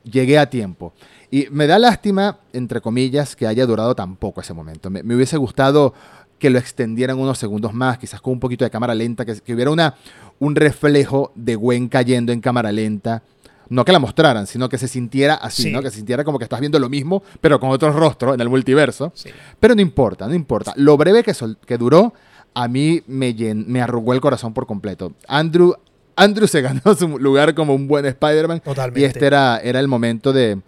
Llegué 0.04 0.38
a 0.38 0.48
tiempo. 0.48 0.92
Y 1.30 1.48
me 1.50 1.66
da 1.66 1.78
lástima, 1.78 2.38
entre 2.52 2.80
comillas, 2.80 3.34
que 3.34 3.46
haya 3.46 3.66
durado 3.66 3.94
tan 3.94 4.16
poco 4.16 4.40
ese 4.40 4.54
momento. 4.54 4.88
Me, 4.90 5.02
me 5.02 5.16
hubiese 5.16 5.36
gustado 5.36 5.92
que 6.38 6.50
lo 6.50 6.58
extendieran 6.58 7.18
unos 7.18 7.38
segundos 7.38 7.72
más, 7.72 7.98
quizás 7.98 8.20
con 8.20 8.34
un 8.34 8.40
poquito 8.40 8.64
de 8.64 8.70
cámara 8.70 8.94
lenta, 8.94 9.24
que, 9.24 9.34
que 9.40 9.54
hubiera 9.54 9.70
una, 9.70 9.94
un 10.38 10.54
reflejo 10.54 11.32
de 11.34 11.54
Gwen 11.54 11.88
cayendo 11.88 12.32
en 12.32 12.40
cámara 12.40 12.70
lenta. 12.72 13.22
No 13.68 13.84
que 13.84 13.90
la 13.90 13.98
mostraran, 13.98 14.46
sino 14.46 14.68
que 14.68 14.78
se 14.78 14.86
sintiera 14.86 15.34
así, 15.34 15.64
Sí. 15.64 15.72
¿no? 15.72 15.82
Que 15.82 15.90
se 15.90 15.96
sintiera 15.96 16.22
como 16.22 16.38
que 16.38 16.44
estás 16.44 16.60
viendo 16.60 16.78
lo 16.78 16.88
mismo, 16.88 17.22
pero 17.40 17.58
con 17.58 17.70
otro 17.70 17.90
rostro 17.92 18.32
en 18.34 18.40
el 18.40 18.48
multiverso. 18.48 19.10
Sí. 19.14 19.30
Pero 19.58 19.74
no 19.74 19.80
importa, 19.80 20.28
no 20.28 20.34
importa. 20.34 20.72
Lo 20.76 20.96
breve 20.96 21.24
que, 21.24 21.34
sol- 21.34 21.58
que 21.66 21.76
duró, 21.76 22.14
a 22.54 22.68
mí 22.68 23.02
me 23.08 23.80
arrugó 23.82 24.12
el 24.12 24.20
corazón 24.20 24.54
por 24.54 24.66
completo. 24.66 25.14
Andrew, 25.26 25.74
Andrew 26.14 26.46
se 26.46 26.60
ganó 26.62 26.94
su 26.96 27.18
lugar 27.18 27.54
como 27.54 27.74
un 27.74 27.88
buen 27.88 28.06
Spider-Man. 28.06 28.60
Totalmente. 28.60 29.00
Y 29.00 29.04
este 29.04 29.26
era, 29.26 29.58
era 29.58 29.80
el 29.80 29.88
momento 29.88 30.32
de. 30.32 30.60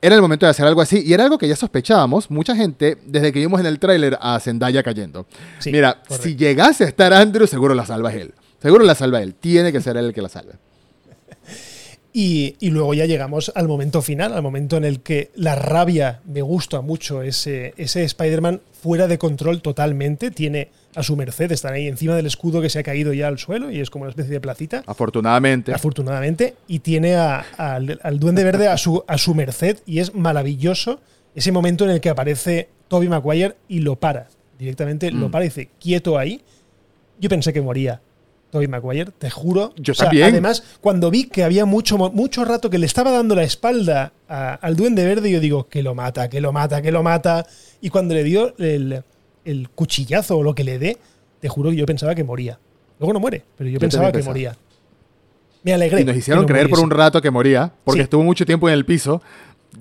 Era 0.00 0.14
el 0.14 0.20
momento 0.22 0.46
de 0.46 0.50
hacer 0.50 0.66
algo 0.66 0.80
así. 0.80 1.02
Y 1.04 1.12
era 1.12 1.24
algo 1.24 1.38
que 1.38 1.48
ya 1.48 1.56
sospechábamos. 1.56 2.30
Mucha 2.30 2.54
gente, 2.54 2.98
desde 3.04 3.32
que 3.32 3.40
vimos 3.40 3.58
en 3.60 3.66
el 3.66 3.78
tráiler 3.78 4.16
a 4.20 4.38
Zendaya 4.40 4.82
cayendo. 4.82 5.26
Sí, 5.58 5.72
Mira, 5.72 5.94
correcto. 6.06 6.22
si 6.22 6.36
llegase 6.36 6.84
a 6.84 6.88
estar 6.88 7.12
Andrew, 7.12 7.46
seguro 7.46 7.74
la 7.74 7.84
salva 7.84 8.12
él. 8.12 8.32
Seguro 8.62 8.84
la 8.84 8.94
salva 8.94 9.20
él. 9.22 9.34
Tiene 9.34 9.72
que 9.72 9.80
ser 9.80 9.96
él 9.96 10.06
el 10.06 10.14
que 10.14 10.22
la 10.22 10.28
salve. 10.28 10.52
Y, 12.12 12.56
y 12.60 12.70
luego 12.70 12.94
ya 12.94 13.06
llegamos 13.06 13.52
al 13.54 13.68
momento 13.68 14.02
final, 14.02 14.32
al 14.32 14.42
momento 14.42 14.76
en 14.76 14.84
el 14.84 15.00
que 15.00 15.30
la 15.36 15.54
rabia, 15.54 16.20
me 16.24 16.42
gusta 16.42 16.80
mucho 16.80 17.22
ese, 17.22 17.74
ese 17.76 18.02
Spider-Man 18.02 18.60
fuera 18.82 19.06
de 19.06 19.18
control 19.18 19.60
totalmente, 19.62 20.30
tiene 20.30 20.70
a 20.98 21.02
su 21.02 21.16
merced, 21.16 21.50
están 21.52 21.72
ahí 21.74 21.86
encima 21.88 22.14
del 22.16 22.26
escudo 22.26 22.60
que 22.60 22.68
se 22.70 22.78
ha 22.78 22.82
caído 22.82 23.12
ya 23.12 23.28
al 23.28 23.38
suelo 23.38 23.70
y 23.70 23.80
es 23.80 23.88
como 23.90 24.02
una 24.02 24.10
especie 24.10 24.32
de 24.32 24.40
placita, 24.40 24.82
Afortunadamente. 24.86 25.72
afortunadamente, 25.72 26.54
y 26.66 26.80
tiene 26.80 27.14
a- 27.16 27.44
al, 27.56 27.98
al 28.02 28.18
Duende 28.18 28.44
Verde 28.44 28.68
a 28.68 28.76
su, 28.76 29.04
a 29.06 29.16
su 29.18 29.34
merced 29.34 29.78
y 29.86 30.00
es 30.00 30.14
maravilloso 30.14 31.00
ese 31.34 31.52
momento 31.52 31.84
en 31.84 31.90
el 31.90 32.00
que 32.00 32.10
aparece 32.10 32.68
Toby 32.88 33.08
Maguire 33.08 33.54
y 33.68 33.80
lo 33.80 33.96
para, 33.96 34.28
directamente 34.58 35.10
lo 35.10 35.28
Mm. 35.28 35.30
para 35.30 35.44
y 35.44 35.48
dice, 35.48 35.68
quieto 35.80 36.18
ahí. 36.18 36.42
Yo 37.20 37.28
pensé 37.28 37.52
que 37.52 37.60
moría. 37.60 38.00
Toby 38.50 38.66
Maguire, 38.66 39.10
te 39.18 39.28
juro. 39.28 39.74
Yo 39.76 39.92
O 39.92 39.94
sea, 39.94 40.06
también. 40.06 40.28
Además, 40.28 40.62
cuando 40.80 41.10
vi 41.10 41.24
que 41.24 41.44
había 41.44 41.64
mucho, 41.66 41.98
mucho 41.98 42.44
rato 42.46 42.70
que 42.70 42.78
le 42.78 42.86
estaba 42.86 43.10
dando 43.10 43.34
la 43.34 43.42
espalda 43.42 44.12
a- 44.28 44.54
al 44.54 44.74
Duende 44.74 45.04
Verde, 45.04 45.30
yo 45.30 45.38
digo, 45.38 45.68
que 45.68 45.82
lo 45.82 45.94
mata, 45.94 46.28
que 46.30 46.40
lo 46.40 46.50
mata, 46.52 46.80
que 46.80 46.90
lo 46.90 47.02
mata. 47.02 47.46
Y 47.82 47.90
cuando 47.90 48.14
le 48.14 48.24
dio 48.24 48.54
el, 48.58 49.02
el 49.50 49.68
cuchillazo 49.70 50.38
o 50.38 50.42
lo 50.42 50.54
que 50.54 50.64
le 50.64 50.78
dé, 50.78 50.96
te 51.40 51.48
juro 51.48 51.70
que 51.70 51.76
yo 51.76 51.86
pensaba 51.86 52.14
que 52.14 52.24
moría. 52.24 52.58
Luego 52.98 53.12
no 53.12 53.20
muere, 53.20 53.44
pero 53.56 53.68
yo, 53.70 53.74
Yo 53.74 53.80
pensaba 53.80 54.10
que 54.12 54.22
moría. 54.22 54.56
Me 55.62 55.74
alegré. 55.74 56.00
Y 56.00 56.04
nos 56.04 56.16
hicieron 56.16 56.42
no 56.42 56.48
creer 56.48 56.68
por 56.70 56.80
un 56.80 56.90
rato 56.90 57.20
que 57.20 57.30
moría, 57.30 57.72
porque 57.84 58.00
Sí. 58.00 58.04
estuvo 58.04 58.22
mucho 58.22 58.46
tiempo 58.46 58.68
en 58.68 58.74
el 58.74 58.84
piso. 58.84 59.20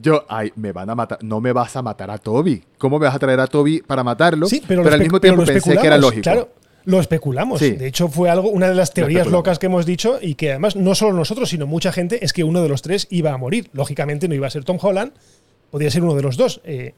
Yo, 0.01 0.25
ay, 0.29 0.51
me 0.55 0.71
van 0.71 0.89
a 0.89 0.95
matar. 0.95 1.19
No 1.23 1.39
me 1.41 1.51
vas 1.53 1.75
a 1.75 1.81
matar 1.81 2.11
a 2.11 2.17
Toby. 2.17 2.63
¿Cómo 2.77 2.99
me 2.99 3.05
vas 3.05 3.15
a 3.15 3.19
traer 3.19 3.39
a 3.39 3.47
Toby 3.47 3.81
para 3.81 4.03
matarlo? 4.03 4.47
Sí, 4.47 4.61
pero, 4.67 4.81
al 4.81 4.87
lo 4.87 4.91
espe- 4.95 4.99
mismo 4.99 5.19
pero 5.19 5.33
tiempo 5.35 5.41
lo 5.41 5.47
pensé 5.47 5.77
que 5.77 5.87
era 5.87 5.97
lógico. 5.97 6.23
Claro, 6.23 6.49
lo 6.85 6.99
especulamos. 6.99 7.59
Sí. 7.59 7.71
De 7.71 7.87
hecho, 7.87 8.07
fue 8.07 8.29
algo, 8.29 8.49
una 8.49 8.67
de 8.69 8.75
las 8.75 8.93
teorías 8.93 9.27
locas 9.27 9.59
que 9.59 9.65
hemos 9.67 9.85
dicho 9.85 10.19
y 10.21 10.35
que 10.35 10.51
además 10.51 10.75
no 10.75 10.93
solo 10.95 11.13
nosotros, 11.13 11.49
sino 11.49 11.65
mucha 11.67 11.91
gente, 11.91 12.23
es 12.23 12.33
que 12.33 12.43
uno 12.43 12.61
de 12.61 12.69
los 12.69 12.81
tres 12.81 13.07
iba 13.09 13.33
a 13.33 13.37
morir. 13.37 13.69
Lógicamente 13.73 14.27
no 14.27 14.35
iba 14.35 14.45
a 14.47 14.51
ser 14.51 14.63
Tom 14.63 14.77
Holland, 14.81 15.11
podría 15.71 15.89
ser 15.89 16.03
uno 16.03 16.15
de 16.15 16.21
los 16.21 16.37
dos. 16.37 16.61
eh, 16.63 16.93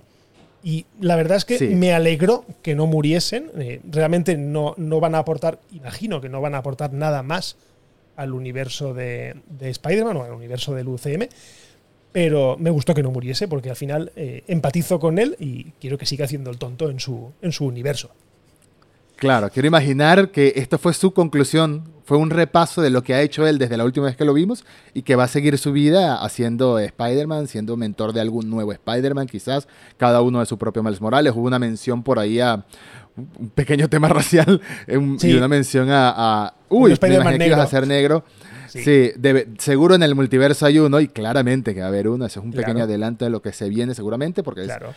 y 0.64 0.86
la 1.00 1.16
verdad 1.16 1.38
es 1.38 1.46
que 1.46 1.58
Sí. 1.58 1.68
me 1.68 1.94
alegró 1.94 2.46
que 2.62 2.76
no 2.76 2.86
muriesen. 2.86 3.50
eh, 3.58 3.80
realmente 3.90 4.38
no, 4.38 4.74
no 4.78 5.00
van 5.00 5.16
a 5.16 5.20
aportar, 5.20 5.60
imagino 5.72 6.20
que 6.22 6.30
no 6.30 6.42
van 6.42 6.56
a 6.56 6.60
aportar 6.60 6.94
nada 6.94 7.24
más 7.24 7.56
al 8.16 8.34
universo 8.34 8.94
de, 8.94 9.36
de 9.50 9.70
Spider-Man 9.70 10.18
o 10.18 10.24
al 10.24 10.34
universo 10.34 10.74
del 10.76 10.88
UCM. 10.90 11.28
Pero 12.12 12.58
me 12.60 12.72
gustó 12.72 12.94
que 12.96 13.04
no 13.04 13.12
muriese 13.12 13.48
porque 13.48 13.70
al 13.70 13.76
final 13.76 14.12
eh, 14.16 14.44
empatizo 14.48 15.00
con 15.00 15.20
él 15.20 15.36
y 15.40 15.66
quiero 15.80 15.98
que 15.98 16.06
siga 16.08 16.26
haciendo 16.26 16.50
el 16.50 16.58
tonto 16.58 16.90
en 16.90 17.00
su, 17.00 17.32
en 17.42 17.52
su 17.52 17.66
universo. 17.66 18.10
Claro, 19.16 19.50
quiero 19.50 19.68
imaginar 19.68 20.32
que 20.32 20.54
esto 20.56 20.78
fue 20.80 20.94
su 20.94 21.14
conclusión, 21.14 21.84
fue 22.10 22.18
un 22.18 22.32
repaso 22.32 22.82
de 22.82 22.90
lo 22.90 23.04
que 23.04 23.14
ha 23.14 23.22
hecho 23.22 23.46
él 23.46 23.60
desde 23.60 23.78
la 23.78 23.84
última 23.86 24.08
vez 24.08 24.18
que 24.18 24.26
lo 24.26 24.34
vimos 24.34 24.66
y 24.96 25.04
que 25.04 25.16
va 25.16 25.26
a 25.26 25.28
seguir 25.28 25.60
su 25.60 25.72
vida 25.72 26.16
haciendo 26.24 26.80
Spider-Man, 26.80 27.48
siendo 27.48 27.78
mentor 27.78 28.14
de 28.14 28.20
algún 28.22 28.50
nuevo 28.50 28.72
Spider-Man, 28.74 29.28
quizás 29.28 29.68
cada 29.98 30.24
uno 30.24 30.40
de 30.40 30.48
su 30.48 30.58
propio 30.58 30.82
Miles 30.82 31.02
Morales. 31.02 31.34
Hubo 31.36 31.46
una 31.46 31.60
mención 31.60 32.02
por 32.02 32.18
ahí 32.18 32.40
a 32.40 32.66
un 33.16 33.50
pequeño 33.52 33.88
tema 33.90 34.08
racial 34.10 34.60
un- 34.88 35.20
Sí. 35.20 35.30
y 35.30 35.36
una 35.36 35.48
mención 35.48 35.92
a... 35.92 36.10
a 36.46 36.54
uy, 36.70 36.78
Un 36.78 36.88
me 36.88 36.94
Spider-Man 36.94 37.22
imaginé 37.28 37.46
que 37.46 37.52
ibas 37.52 37.60
a 37.60 37.68
ser 37.70 37.86
negro. 37.86 38.24
Sí. 38.70 38.82
Sí, 38.84 39.12
debe- 39.16 39.48
seguro 39.60 39.94
en 39.94 40.02
el 40.02 40.16
multiverso 40.16 40.66
hay 40.66 40.80
uno 40.80 41.00
y 41.00 41.08
claramente 41.10 41.76
que 41.76 41.82
va 41.82 41.86
a 41.86 41.90
haber 41.90 42.08
uno. 42.08 42.26
Ese 42.26 42.40
es 42.40 42.46
un 42.46 42.52
Claro. 42.52 42.66
pequeño 42.66 42.84
adelanto 42.86 43.26
de 43.26 43.30
lo 43.32 43.42
que 43.44 43.52
se 43.54 43.70
viene 43.70 43.94
seguramente 43.94 44.42
porque 44.42 44.62
es- 44.62 44.68
Claro. 44.68 44.94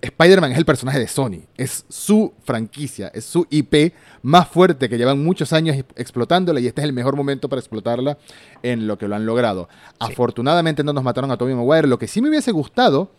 Spider-Man 0.00 0.52
es 0.52 0.58
el 0.58 0.64
personaje 0.64 1.00
de 1.00 1.08
Sony, 1.08 1.40
es 1.56 1.84
su 1.88 2.32
franquicia, 2.44 3.08
es 3.08 3.24
su 3.24 3.46
IP 3.50 3.92
más 4.22 4.46
fuerte 4.48 4.88
que 4.88 4.96
llevan 4.96 5.22
muchos 5.24 5.52
años 5.52 5.76
ex- 5.76 5.88
explotándola 5.96 6.60
y 6.60 6.68
este 6.68 6.80
es 6.82 6.84
el 6.84 6.92
mejor 6.92 7.16
momento 7.16 7.48
para 7.48 7.58
explotarla 7.58 8.16
en 8.62 8.86
lo 8.86 8.96
que 8.96 9.08
lo 9.08 9.16
han 9.16 9.26
logrado. 9.26 9.68
Sí. 9.70 9.96
Afortunadamente 9.98 10.84
no 10.84 10.92
nos 10.92 11.02
mataron 11.02 11.30
a 11.32 11.36
Tobey 11.36 11.54
Maguire, 11.54 11.88
lo 11.88 11.98
que 11.98 12.06
sí 12.06 12.22
me 12.22 12.28
hubiese 12.28 12.52
gustado, 12.52 13.10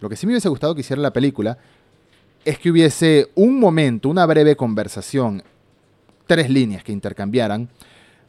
lo 0.00 0.08
que 0.08 0.16
sí 0.16 0.26
me 0.26 0.32
hubiese 0.32 0.48
gustado 0.48 0.74
que 0.74 0.80
hiciera 0.80 1.02
la 1.02 1.12
película 1.12 1.58
es 2.46 2.58
que 2.58 2.70
hubiese 2.70 3.30
un 3.34 3.60
momento, 3.60 4.08
una 4.08 4.24
breve 4.24 4.56
conversación, 4.56 5.42
tres 6.26 6.48
líneas 6.48 6.82
que 6.82 6.92
intercambiaran 6.92 7.68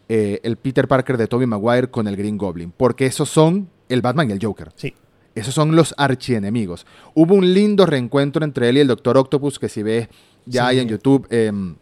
eh, 0.09 0.41
el 0.43 0.57
Peter 0.57 0.89
Parker 0.89 1.15
de 1.17 1.27
Tobey 1.27 1.47
Maguire 1.47 1.89
con 1.89 2.07
el 2.09 2.17
Green 2.17 2.37
Goblin, 2.37 2.73
porque 2.75 3.05
esos 3.05 3.29
son 3.29 3.69
el 3.87 4.01
Batman 4.01 4.29
y 4.29 4.33
el 4.33 4.39
Joker. 4.43 4.71
Sí. 4.75 4.93
Esos 5.35 5.53
son 5.53 5.75
los 5.75 5.93
archienemigos. 5.97 6.85
Hubo 7.15 7.33
un 7.35 7.53
lindo 7.53 7.85
reencuentro 7.85 8.43
entre 8.45 8.69
él 8.69 8.77
y 8.77 8.81
el 8.81 8.87
Doctor 8.87 9.17
Octopus, 9.17 9.57
que 9.59 9.69
si 9.69 9.81
ves 9.83 10.07
ya 10.45 10.63
Sí. 10.63 10.67
hay 10.69 10.79
en 10.79 10.87
YouTube 10.89 11.25
em, 11.31 11.75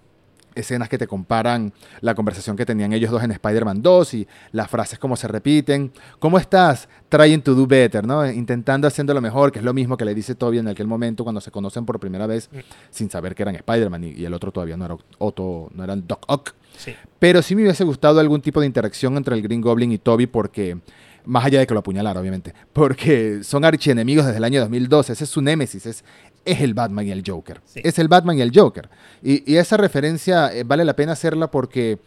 escenas 0.54 0.89
que 0.89 0.97
te 0.97 1.08
comparan 1.08 1.72
la 2.02 2.14
conversación 2.14 2.58
que 2.58 2.66
tenían 2.66 2.91
ellos 2.91 3.10
dos 3.10 3.24
en 3.24 3.32
Spider-Man 3.32 3.82
2 3.82 4.14
y 4.16 4.28
las 4.52 4.70
frases 4.70 4.99
como 4.99 5.16
se 5.16 5.28
repiten. 5.30 5.93
¿Cómo 6.20 6.38
estás? 6.38 6.89
Trying 7.10 7.41
to 7.41 7.56
do 7.56 7.66
better, 7.66 8.06
¿no? 8.06 8.30
Intentando 8.30 8.86
haciendo 8.88 9.14
lo 9.14 9.22
mejor, 9.22 9.52
que 9.54 9.60
es 9.60 9.66
lo 9.66 9.74
mismo 9.74 9.95
que 9.95 10.04
le 10.06 10.14
dice 10.14 10.36
Toby 10.36 10.60
en 10.60 10.68
aquel 10.68 10.88
momento 10.88 11.24
cuando 11.24 11.39
se 11.41 11.52
conocen 11.52 11.86
por 11.86 11.99
primera 12.02 12.28
vez 12.28 12.49
Mm. 12.52 12.58
sin 12.89 13.10
saber 13.10 13.34
que 13.34 13.43
eran 13.43 13.56
Spider-Man 13.56 14.04
y, 14.04 14.10
y 14.12 14.26
el 14.26 14.34
otro 14.34 14.52
todavía 14.52 14.76
no 14.78 14.86
era 14.86 14.97
Otto, 15.20 15.70
no 15.74 15.84
eran 15.86 16.06
Doc 16.06 16.24
Ock. 16.28 16.54
Sí. 16.78 16.93
Pero 17.20 17.41
sí 17.41 17.56
me 17.56 17.62
hubiese 17.64 17.84
gustado 17.86 18.20
algún 18.20 18.41
tipo 18.41 18.60
de 18.60 18.66
interacción 18.66 19.16
entre 19.18 19.36
el 19.36 19.41
Green 19.41 19.62
Goblin 19.62 19.91
y 19.93 19.97
Toby 19.99 20.28
porque, 20.28 20.78
más 21.26 21.45
allá 21.45 21.59
de 21.59 21.67
que 21.67 21.74
lo 21.74 21.80
apuñalara, 21.80 22.19
obviamente, 22.19 22.53
porque 22.74 23.43
son 23.43 23.65
archienemigos 23.65 24.26
desde 24.26 24.38
el 24.38 24.43
año 24.43 24.59
2012, 24.61 25.13
ese 25.13 25.24
es 25.24 25.30
su 25.30 25.41
némesis, 25.41 25.86
es, 25.86 26.03
es 26.45 26.61
el 26.61 26.74
Batman 26.74 27.07
y 27.07 27.11
el 27.11 27.24
Joker. 27.26 27.61
Sí. 27.65 27.82
Es 27.84 27.99
el 27.99 28.07
Batman 28.07 28.38
y 28.38 28.41
el 28.41 28.51
Joker. 28.53 28.89
Y, 29.22 29.51
y 29.51 29.57
esa 29.57 29.78
referencia 29.78 30.53
eh, 30.53 30.63
vale 30.63 30.86
la 30.86 30.95
pena 30.95 31.13
hacerla 31.13 31.49
porque 31.49 31.99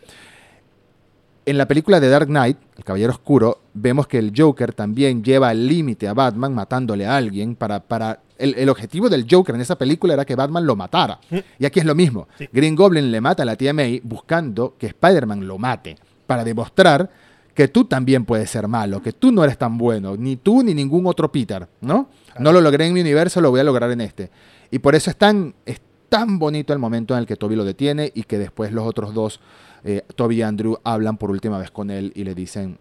en 1.47 1.59
la 1.59 1.69
película 1.69 2.01
de 2.01 2.09
Dark 2.09 2.27
Knight, 2.27 2.57
El 2.77 2.85
Caballero 2.85 3.13
Oscuro, 3.13 3.61
vemos 3.75 4.07
que 4.07 4.19
el 4.19 4.33
Joker 4.37 4.73
también 4.73 5.23
lleva 5.23 5.51
al 5.51 5.67
límite 5.67 6.09
a 6.09 6.15
Batman 6.15 6.55
matándole 6.55 7.07
a 7.07 7.17
alguien 7.17 7.55
para... 7.55 7.81
para 7.81 8.21
el, 8.37 8.55
el 8.57 8.69
objetivo 8.69 9.09
del 9.09 9.27
Joker 9.31 9.55
en 9.55 9.61
esa 9.61 9.79
película 9.79 10.15
era 10.15 10.25
que 10.25 10.35
Batman 10.35 10.67
lo 10.67 10.75
matara. 10.75 11.21
Mm. 11.31 11.39
Y 11.61 11.67
aquí 11.67 11.79
es 11.79 11.87
lo 11.87 11.95
mismo. 11.95 12.27
Sí. 12.37 12.49
Green 12.53 12.75
Goblin 12.75 13.11
le 13.13 13.21
mata 13.21 13.45
a 13.45 13.47
la 13.47 13.55
tía 13.57 13.73
May 13.73 14.01
buscando 14.03 14.75
que 14.77 14.89
Spider-Man 14.89 15.47
lo 15.47 15.57
mate 15.57 15.97
para 16.27 16.43
demostrar 16.43 17.09
que 17.55 17.69
tú 17.69 17.85
también 17.85 18.25
puedes 18.25 18.51
ser 18.51 18.67
malo, 18.69 19.01
que 19.03 19.13
tú 19.13 19.31
no 19.33 19.45
eres 19.45 19.57
tan 19.57 19.79
bueno, 19.79 20.17
ni 20.17 20.37
tú 20.37 20.63
ni 20.63 20.75
ningún 20.75 21.07
otro 21.07 21.31
Peter, 21.31 21.69
¿no? 21.81 22.09
No 22.39 22.53
lo 22.53 22.61
logré 22.61 22.87
en 22.87 22.93
mi 22.93 23.01
universo, 23.01 23.41
lo 23.41 23.51
voy 23.51 23.61
a 23.61 23.65
lograr 23.65 23.91
en 23.93 24.01
este. 24.01 24.31
Y 24.71 24.81
por 24.81 24.95
eso 24.97 25.09
es 25.11 25.17
tan, 25.17 25.55
es 25.65 25.81
tan 26.09 26.39
bonito 26.39 26.73
el 26.73 26.79
momento 26.81 27.15
en 27.15 27.21
el 27.21 27.27
que 27.27 27.37
Toby 27.37 27.55
lo 27.55 27.65
detiene 27.65 28.11
y 28.15 28.25
que 28.25 28.39
después 28.39 28.73
los 28.73 28.85
otros 28.87 29.15
dos, 29.15 29.41
eh, 29.85 30.03
Toby 30.17 30.37
y 30.39 30.43
Andrew, 30.43 30.79
hablan 30.83 31.17
por 31.17 31.31
última 31.31 31.59
vez 31.59 31.71
con 31.71 31.91
él 31.91 32.13
y 32.17 32.25
le 32.25 32.35
dicen, 32.35 32.79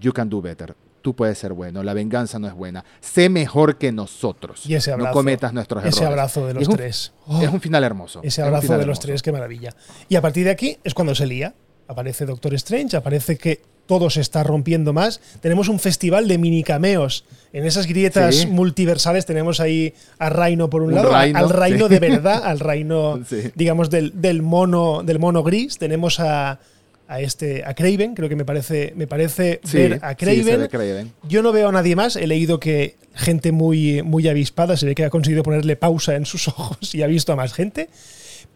you 0.00 0.12
can 0.12 0.28
do 0.30 0.40
better. 0.40 0.76
Tú 1.00 1.16
puedes 1.16 1.36
ser 1.36 1.52
bueno, 1.52 1.82
la 1.82 1.94
venganza 1.94 2.38
no 2.38 2.46
es 2.46 2.54
buena. 2.54 2.84
Sé 3.00 3.28
mejor 3.28 3.76
que 3.76 3.90
nosotros. 3.90 4.64
Y 4.66 4.76
ese 4.76 4.92
abrazo. 4.92 5.08
no 5.08 5.12
cometas 5.14 5.52
nuestros 5.52 5.80
errores. 5.82 5.96
Ese 5.96 6.06
abrazo 6.06 6.46
de 6.46 6.54
los 6.54 6.62
es 6.62 6.68
un- 6.68 6.76
tres. 6.76 7.12
Oh, 7.26 7.42
Es 7.42 7.48
un 7.52 7.60
final 7.60 7.82
hermoso. 7.82 8.20
ese 8.22 8.40
abrazo 8.40 8.78
de 8.78 8.86
los 8.86 9.00
tres, 9.00 9.20
qué 9.20 9.32
maravilla. 9.32 9.74
Y 10.08 10.14
a 10.14 10.20
partir 10.22 10.44
de 10.44 10.52
aquí 10.52 10.78
es 10.84 10.94
cuando 10.94 11.16
se 11.16 11.26
lía. 11.26 11.56
Aparece 11.88 12.24
Doctor 12.24 12.54
Strange, 12.54 12.96
aparece 12.96 13.36
que 13.36 13.60
todo 13.98 14.08
se 14.08 14.22
está 14.22 14.42
rompiendo 14.42 14.94
más. 14.94 15.20
Tenemos 15.42 15.68
un 15.68 15.78
festival 15.78 16.26
de 16.28 16.38
mini 16.38 16.62
cameos. 16.62 17.26
En 17.52 17.66
esas 17.66 17.86
grietas 17.86 18.36
Sí. 18.36 18.46
multiversales 18.46 19.26
tenemos 19.26 19.60
ahí 19.60 19.92
a 20.18 20.30
Reino 20.30 20.70
por 20.70 20.80
un, 20.80 20.88
Un 20.88 20.94
lado, 20.94 21.10
Rhino, 21.14 21.38
al 21.38 21.50
Reino 21.50 21.88
sí. 21.88 21.92
de 21.94 22.00
verdad, 22.00 22.42
al 22.42 22.58
Reino, 22.58 23.20
Sí. 23.28 23.50
digamos, 23.54 23.90
del, 23.90 24.12
del 24.22 24.40
mono, 24.40 25.02
del 25.02 25.18
mono 25.18 25.42
gris. 25.42 25.76
Tenemos 25.76 26.20
a, 26.20 26.58
a 27.06 27.20
este, 27.20 27.64
a 27.66 27.74
Craven, 27.74 28.14
creo 28.14 28.30
que 28.30 28.36
me 28.36 28.46
parece, 28.46 28.94
me 28.96 29.06
parece 29.06 29.60
Sí, 29.62 29.76
ver 29.76 30.00
a 30.02 30.14
Craven. 30.14 30.60
ve 30.60 30.68
Craven. 30.70 31.12
Yo 31.28 31.42
no 31.42 31.52
veo 31.52 31.68
a 31.68 31.72
nadie 31.72 31.94
más. 31.94 32.16
He 32.16 32.26
leído 32.26 32.58
que 32.58 32.96
gente 33.14 33.52
muy, 33.52 34.02
muy 34.02 34.26
avispada 34.26 34.78
se 34.78 34.86
ve 34.86 34.94
que 34.94 35.04
ha 35.04 35.10
conseguido 35.10 35.42
ponerle 35.42 35.76
pausa 35.76 36.16
en 36.16 36.24
sus 36.24 36.48
ojos 36.48 36.94
y 36.94 37.02
ha 37.02 37.06
visto 37.06 37.34
a 37.34 37.36
más 37.36 37.52
gente. 37.52 37.90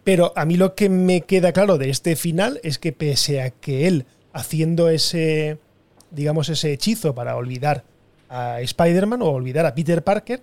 Pero 0.05 0.32
a 0.37 0.45
mí 0.45 0.57
lo 0.57 0.74
que 0.76 0.89
me 0.89 1.22
queda 1.22 1.53
claro 1.53 1.78
de 1.78 1.91
este 1.91 2.14
final 2.16 2.61
es 2.62 2.78
que 2.78 2.93
pese 2.93 3.43
a 3.43 3.51
que 3.51 3.89
él 3.89 4.05
haciendo 4.37 4.89
ese, 4.89 5.59
digamos, 6.11 6.49
ese 6.49 6.72
hechizo 6.72 7.14
para 7.14 7.37
olvidar 7.37 7.84
a 8.28 8.61
Spider-Man 8.61 9.22
o 9.22 9.30
olvidar 9.30 9.66
a 9.66 9.74
Peter 9.74 10.03
Parker, 10.03 10.43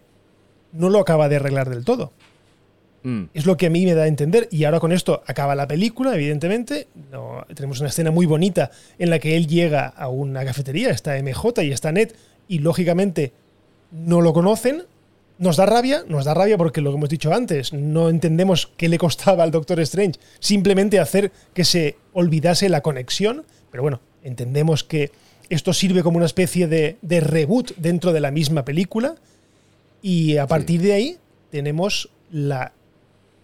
no 0.71 0.89
lo 0.89 0.99
acaba 0.99 1.29
de 1.29 1.35
arreglar 1.35 1.69
del 1.69 1.85
todo. 1.85 2.11
Mm. 3.03 3.25
Es 3.33 3.45
lo 3.45 3.55
que 3.57 3.67
a 3.67 3.69
mí 3.69 3.85
me 3.85 3.93
da 3.93 4.03
a 4.03 4.07
entender. 4.07 4.47
Y 4.49 4.63
ahora 4.63 4.79
con 4.79 4.91
esto 4.91 5.21
acaba 5.27 5.55
la 5.55 5.67
película, 5.67 6.15
evidentemente. 6.15 6.87
No, 7.11 7.45
tenemos 7.53 7.79
una 7.79 7.89
escena 7.89 8.11
muy 8.11 8.25
bonita 8.25 8.71
en 8.97 9.09
la 9.09 9.19
que 9.19 9.37
él 9.37 9.47
llega 9.47 9.87
a 9.87 10.07
una 10.07 10.43
cafetería, 10.43 10.89
está 10.89 11.21
MJ 11.21 11.63
y 11.63 11.71
está 11.71 11.91
Ned, 11.91 12.13
y 12.47 12.59
lógicamente 12.59 13.33
no 13.91 14.21
lo 14.21 14.33
conocen. 14.33 14.83
Nos 15.37 15.57
da 15.57 15.65
rabia, 15.65 16.03
nos 16.07 16.25
da 16.25 16.33
rabia 16.33 16.57
porque 16.57 16.81
lo 16.81 16.91
que 16.91 16.97
hemos 16.97 17.09
dicho 17.09 17.33
antes, 17.33 17.73
no 17.73 18.09
entendemos 18.09 18.71
qué 18.77 18.87
le 18.87 18.97
costaba 18.97 19.43
al 19.43 19.51
Doctor 19.51 19.79
Strange 19.81 20.19
simplemente 20.39 20.99
hacer 20.99 21.31
que 21.53 21.65
se 21.65 21.97
olvidase 22.13 22.69
la 22.69 22.81
conexión. 22.81 23.43
Pero 23.74 23.82
bueno, 23.82 23.99
entendemos 24.24 24.84
que 24.84 25.09
esto 25.49 25.74
sirve 25.74 26.03
como 26.03 26.17
una 26.17 26.28
especie 26.28 26.67
de, 26.67 26.97
de 27.01 27.19
reboot 27.21 27.71
dentro 27.78 28.13
de 28.13 28.19
la 28.21 28.30
misma 28.30 28.63
película. 28.63 29.15
Y 30.03 30.38
a 30.38 30.45
partir 30.45 30.80
de 30.82 30.93
ahí 30.93 31.17
tenemos 31.49 32.09
la 32.32 32.71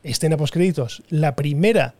escena 0.03 0.37
postcréditos. 0.37 1.01
La 1.09 1.35
primera, 1.35 1.95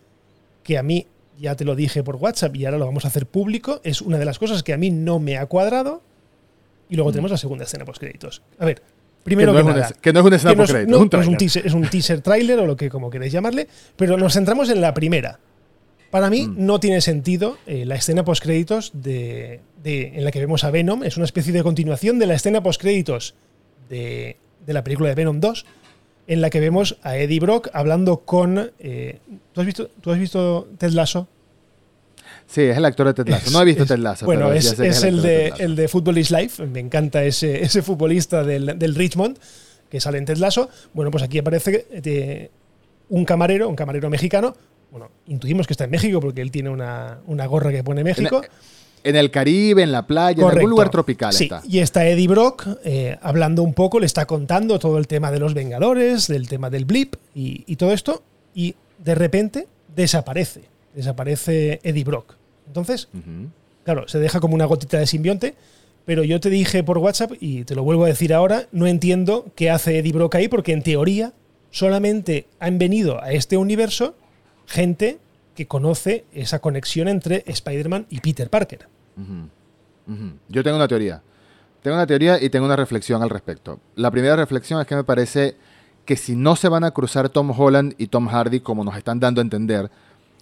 que 0.63 0.77
a 0.77 0.83
mí, 0.83 1.07
ya 1.39 1.55
te 1.55 1.65
lo 1.65 1.75
dije 1.75 2.03
por 2.03 2.17
WhatsApp 2.17 2.55
y 2.55 2.65
ahora 2.65 2.77
lo 2.77 2.85
vamos 2.85 3.03
a 3.05 3.07
hacer 3.07 3.25
público, 3.25 3.81
es 3.83 3.99
una 4.01 4.19
de 4.19 4.25
las 4.25 4.37
cosas 4.37 4.61
que 4.61 4.73
a 4.73 4.77
mí 4.77 4.91
no 4.91 5.17
me 5.19 5.37
ha 5.37 5.47
cuadrado. 5.47 6.01
Y 6.87 6.95
luego 6.97 7.11
tenemos 7.11 7.31
la 7.31 7.37
segunda 7.37 7.63
escena 7.65 7.83
postcréditos. 7.83 8.43
A 8.59 8.65
ver, 8.65 8.81
primero 9.23 9.53
Mm. 9.53 9.55
que, 9.55 9.61
que, 9.61 9.63
no 9.63 9.69
es 9.71 9.75
nada. 9.75 9.87
una, 9.89 10.01
que 10.01 10.13
no 10.13 10.19
es 10.19 10.25
una 10.27 10.35
escena 10.35 10.51
que 10.51 10.57
no 10.57 10.63
es- 10.63 10.69
postcrédito, 10.69 11.17
no, 11.17 11.21
es 11.23 11.27
un 11.27 11.37
teaser, 11.37 11.65
es 11.67 11.73
un 11.73 11.81
teaser 11.89 12.21
trailer 12.21 12.59
o 12.59 12.65
lo 12.67 12.75
que 12.77 12.89
como 12.89 13.09
queréis 13.09 13.33
llamarle, 13.33 13.67
pero 13.95 14.17
nos 14.17 14.33
centramos 14.33 14.69
en 14.69 14.81
la 14.81 14.93
primera. 14.93 15.39
Para 16.11 16.29
mí 16.29 16.47
Mm. 16.47 16.65
no 16.65 16.79
tiene 16.79 17.01
sentido 17.01 17.57
eh, 17.67 17.85
la 17.85 17.95
escena 17.95 18.23
postcréditos 18.25 18.91
de, 18.93 19.59
de, 19.83 20.13
en 20.15 20.23
la 20.23 20.31
que 20.31 20.39
vemos 20.39 20.63
a 20.63 20.71
Venom. 20.71 21.03
Es 21.03 21.17
una 21.17 21.25
especie 21.25 21.53
de 21.53 21.61
continuación 21.63 22.17
de 22.19 22.25
la 22.25 22.33
escena 22.33 22.63
postcréditos 22.63 23.35
de, 23.89 24.37
de 24.65 24.73
la 24.73 24.83
película 24.83 25.09
de 25.09 25.15
Venom 25.15 25.39
2, 25.39 25.65
en 26.27 26.41
la 26.41 26.49
que 26.49 26.59
vemos 26.59 26.97
a 27.03 27.17
Eddie 27.17 27.39
Brock 27.39 27.69
hablando 27.73 28.17
con... 28.21 28.71
eh, 28.79 29.19
¿tú, 29.53 29.61
has 29.61 29.65
visto, 29.65 29.87
¿Tú 30.01 30.11
has 30.11 30.19
visto 30.19 30.67
Ted 30.77 30.91
Lasso? 30.91 31.27
Sí, 32.47 32.61
es 32.61 32.77
el 32.77 32.85
actor 32.85 33.07
de 33.07 33.13
Ted 33.13 33.27
Lasso. 33.29 33.51
No 33.51 33.61
he 33.61 33.65
visto 33.65 33.83
Es- 33.83 33.89
Ted 33.89 33.97
Lasso. 33.99 34.25
Bueno, 34.25 34.47
pero 34.47 34.55
es, 34.55 35.03
el, 35.03 35.21
de, 35.21 35.53
el 35.59 35.75
de 35.75 35.87
Football 35.87 36.17
is 36.17 36.31
Life. 36.31 36.65
Me 36.65 36.79
encanta 36.79 37.23
ese, 37.23 37.61
ese 37.63 37.81
futbolista 37.81 38.43
del, 38.43 38.77
del 38.79 38.95
Richmond 38.95 39.37
que 39.89 39.99
sale 39.99 40.17
en 40.17 40.25
Ted 40.25 40.37
Lasso. 40.37 40.69
Bueno, 40.93 41.11
pues 41.11 41.23
aquí 41.23 41.37
aparece 41.39 41.85
eh, 41.91 42.49
un 43.09 43.25
camarero, 43.25 43.69
un 43.69 43.75
camarero 43.75 44.09
mexicano. 44.09 44.55
Bueno, 44.91 45.09
intuimos 45.27 45.67
que 45.67 45.73
está 45.73 45.83
en 45.83 45.91
México 45.91 46.19
porque 46.19 46.41
él 46.41 46.51
tiene 46.51 46.69
una, 46.69 47.19
una 47.27 47.45
gorra 47.45 47.71
que 47.71 47.83
pone 47.83 48.03
México. 48.03 48.41
En 49.03 49.15
el 49.15 49.31
Caribe, 49.31 49.81
en 49.81 49.91
la 49.93 50.05
playa, 50.05 50.43
en 50.43 50.49
algún 50.49 50.71
lugar 50.71 50.89
tropical 50.89 51.31
Sí, 51.31 51.45
está. 51.45 51.61
y 51.65 51.79
está 51.79 52.05
Eddie 52.07 52.27
Brock 52.27 52.67
eh, 52.83 53.17
hablando 53.21 53.63
un 53.63 53.73
poco, 53.73 53.99
le 53.99 54.05
está 54.05 54.25
contando 54.25 54.77
todo 54.77 54.97
el 54.97 55.07
tema 55.07 55.31
de 55.31 55.39
los 55.39 55.53
Vengadores, 55.53 56.27
del 56.27 56.49
tema 56.49 56.69
del 56.69 56.83
blip 56.83 57.15
y, 57.33 57.63
y 57.65 57.77
todo 57.77 57.93
esto, 57.93 58.23
y 58.53 58.75
de 58.97 59.15
repente 59.15 59.67
desaparece. 59.95 60.63
Desaparece 60.93 61.79
Eddie 61.83 62.03
Brock. 62.03 62.35
Entonces, 62.67 63.07
claro, 63.85 64.07
se 64.07 64.19
deja 64.19 64.39
como 64.41 64.53
una 64.55 64.65
gotita 64.65 64.99
de 64.99 65.07
simbionte, 65.07 65.55
pero 66.05 66.23
yo 66.23 66.39
te 66.41 66.49
dije 66.49 66.83
por 66.83 66.97
WhatsApp, 66.97 67.31
y 67.39 67.63
te 67.63 67.75
lo 67.75 67.83
vuelvo 67.83 68.03
a 68.03 68.07
decir 68.07 68.33
ahora, 68.33 68.67
no 68.71 68.85
entiendo 68.85 69.45
qué 69.55 69.69
hace 69.69 69.97
Eddie 69.97 70.11
Brock 70.11 70.35
ahí, 70.35 70.47
porque 70.49 70.73
en 70.73 70.83
teoría 70.83 71.31
solamente 71.71 72.47
han 72.59 72.79
venido 72.79 73.23
a 73.23 73.31
este 73.31 73.55
universo 73.55 74.15
gente 74.69 75.19
que 75.55 75.67
conoce 75.67 76.25
esa 76.31 76.59
conexión 76.59 77.07
entre 77.07 77.43
Spider-Man 77.47 78.05
y 78.09 78.19
Peter 78.19 78.49
Parker. 78.49 78.87
Yo 80.47 80.63
tengo 80.63 80.77
una 80.77 80.87
teoría. 80.87 81.21
Tengo 81.81 81.97
una 81.97 82.05
teoría 82.05 82.41
y 82.41 82.49
tengo 82.49 82.65
una 82.65 82.75
reflexión 82.75 83.21
al 83.21 83.29
respecto. 83.29 83.79
La 83.95 84.11
primera 84.11 84.35
reflexión 84.35 84.79
es 84.79 84.87
que 84.87 84.95
me 84.95 85.03
parece 85.03 85.55
que 86.05 86.15
si 86.15 86.35
no 86.35 86.55
se 86.55 86.69
van 86.69 86.83
a 86.83 86.91
cruzar 86.91 87.29
Tom 87.29 87.51
Holland 87.51 87.95
y 87.97 88.07
Tom 88.07 88.27
Hardy 88.27 88.59
como 88.59 88.83
nos 88.83 88.95
están 88.95 89.19
dando 89.19 89.41
a 89.41 89.43
entender, 89.43 89.89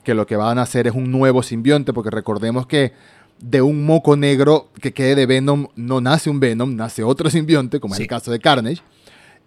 que 0.04 0.14
lo 0.14 0.28
que 0.28 0.36
van 0.36 0.60
a 0.60 0.64
hacer 0.64 0.88
es 0.88 0.94
un 0.94 1.12
nuevo 1.12 1.42
simbionte, 1.42 1.94
porque 1.94 2.10
recordemos 2.10 2.68
que 2.68 2.94
de 3.40 3.62
un 3.62 3.86
moco 3.86 4.16
negro 4.16 4.70
que 4.82 4.94
quede 4.94 5.16
de 5.16 5.26
Venom 5.26 5.68
no 5.76 6.02
nace 6.02 6.30
un 6.30 6.40
Venom, 6.40 6.76
nace 6.76 7.04
otro 7.04 7.30
simbionte, 7.30 7.80
como 7.80 7.94
es 7.94 8.02
el 8.02 8.08
caso 8.08 8.32
de 8.32 8.40
Carnage. 8.40 8.82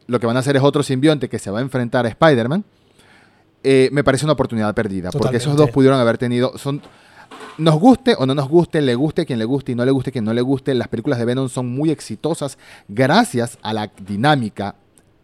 Lo 0.07 0.21
que 0.21 0.27
van 0.27 0.37
a 0.37 0.41
hacer 0.41 0.57
es 0.57 0.63
otro 0.63 0.83
simbionte 0.83 1.29
que 1.29 1.39
se 1.39 1.51
va 1.51 1.59
a 1.59 1.63
enfrentar 1.63 2.07
a 2.07 2.09
Spider-Man. 2.09 2.65
Eh, 3.63 3.89
me 3.93 4.03
parece 4.05 4.25
una 4.25 4.33
oportunidad 4.33 4.75
perdida, 4.75 5.11
porque 5.11 5.37
esos 5.37 5.57
dos 5.57 5.71
pudieron 5.71 5.99
haber 5.99 6.17
tenido... 6.19 6.57
Son, 6.57 6.81
nos 7.59 7.79
guste 7.79 8.15
o 8.19 8.25
no 8.25 8.35
nos 8.35 8.49
guste, 8.49 8.81
le 8.81 8.95
guste 8.95 9.23
a 9.23 9.25
quien 9.27 9.39
le 9.39 9.45
guste 9.45 9.73
y 9.73 9.75
no 9.75 9.85
le 9.85 9.91
guste 9.91 10.11
a 10.11 10.13
quien 10.13 10.25
no 10.25 10.33
le 10.33 10.41
guste, 10.41 10.73
las 10.75 10.89
películas 10.89 11.19
de 11.19 11.27
Venom 11.27 11.49
son 11.49 11.69
muy 11.69 11.91
exitosas 11.91 12.57
gracias 12.89 13.59
a 13.63 13.73
la 13.75 13.91
dinámica. 14.07 14.77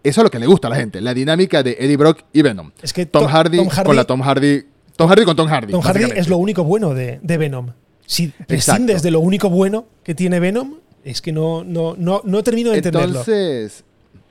Eso 0.03 0.20
es 0.20 0.24
lo 0.24 0.30
que 0.30 0.39
le 0.39 0.47
gusta 0.47 0.68
a 0.68 0.70
la 0.70 0.76
gente, 0.76 1.01
la 1.01 1.14
dinámica 1.14 1.62
de 1.62 1.76
Eddie 1.80 1.97
Brock 1.97 2.20
y 2.32 2.43
Venom. 2.43 2.70
Es 2.82 2.93
que 2.93 3.07
Tom, 3.07 3.22
To- 3.22 3.28
Hardy, 3.28 3.57
Tom 3.57 3.68
Hardy- 3.68 3.84
con 3.87 3.97
la 3.97 4.05
Tom 4.05 4.20
Hardy. 4.20 4.64
Tom 4.97 5.09
Hardy 5.09 5.24
con 5.24 5.37
Tom 5.37 5.49
Hardy. 5.49 5.72
Tom 5.72 5.82
Hardy 5.82 6.05
es 6.14 6.28
lo 6.28 6.37
único 6.39 6.62
bueno 6.64 6.95
de, 6.95 7.20
de 7.22 7.39
Venom. 7.39 7.70
Si 8.07 8.28
prescindes 8.28 9.03
de 9.03 9.11
lo 9.11 9.20
único 9.20 9.49
bueno 9.51 9.87
que 10.05 10.14
tiene 10.14 10.39
Venom, 10.39 10.74
es 11.05 11.20
que 11.22 11.32
no, 11.32 11.64
no, 11.64 11.97
no, 11.99 12.20
no 12.24 12.43
termino 12.43 12.70
de 12.70 12.76
entenderlo. 12.78 13.20
Entonces, 13.20 13.82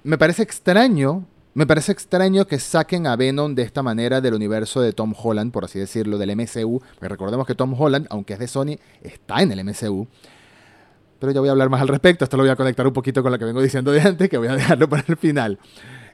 me 0.04 0.18
parece 0.18 0.44
extraño, 0.44 1.26
me 1.56 1.66
parece 1.66 1.94
extraño 1.94 2.46
que 2.46 2.60
saquen 2.60 3.08
a 3.08 3.16
Venom 3.16 3.56
de 3.56 3.64
esta 3.64 3.82
manera 3.82 4.20
del 4.20 4.34
universo 4.34 4.82
de 4.82 4.92
Tom 4.92 5.14
Holland, 5.18 5.54
por 5.54 5.64
así 5.64 5.80
decirlo, 5.80 6.18
del 6.18 6.36
MCU. 6.36 6.82
Porque 6.96 7.08
recordemos 7.08 7.48
que 7.48 7.56
Tom 7.56 7.74
Holland, 7.80 8.08
aunque 8.10 8.34
es 8.34 8.40
de 8.40 8.48
Sony, 8.48 8.78
está 9.02 9.42
en 9.42 9.54
el 9.54 9.64
MCU. 9.64 10.06
Pero 11.18 11.32
ya 11.32 11.40
voy 11.40 11.48
a 11.48 11.54
hablar 11.54 11.70
más 11.70 11.80
al 11.80 11.88
respecto. 11.88 12.26
Esto 12.26 12.36
lo 12.36 12.44
voy 12.44 12.50
a 12.50 12.58
conectar 12.58 12.86
un 12.86 12.92
poquito 12.92 13.24
con 13.24 13.32
lo 13.32 13.40
que 13.40 13.46
vengo 13.46 13.62
diciendo 13.62 13.94
de 13.94 14.02
antes, 14.02 14.30
que 14.30 14.38
voy 14.38 14.50
a 14.50 14.56
dejarlo 14.56 14.90
para 14.90 15.06
el 15.08 15.16
final. 15.16 15.58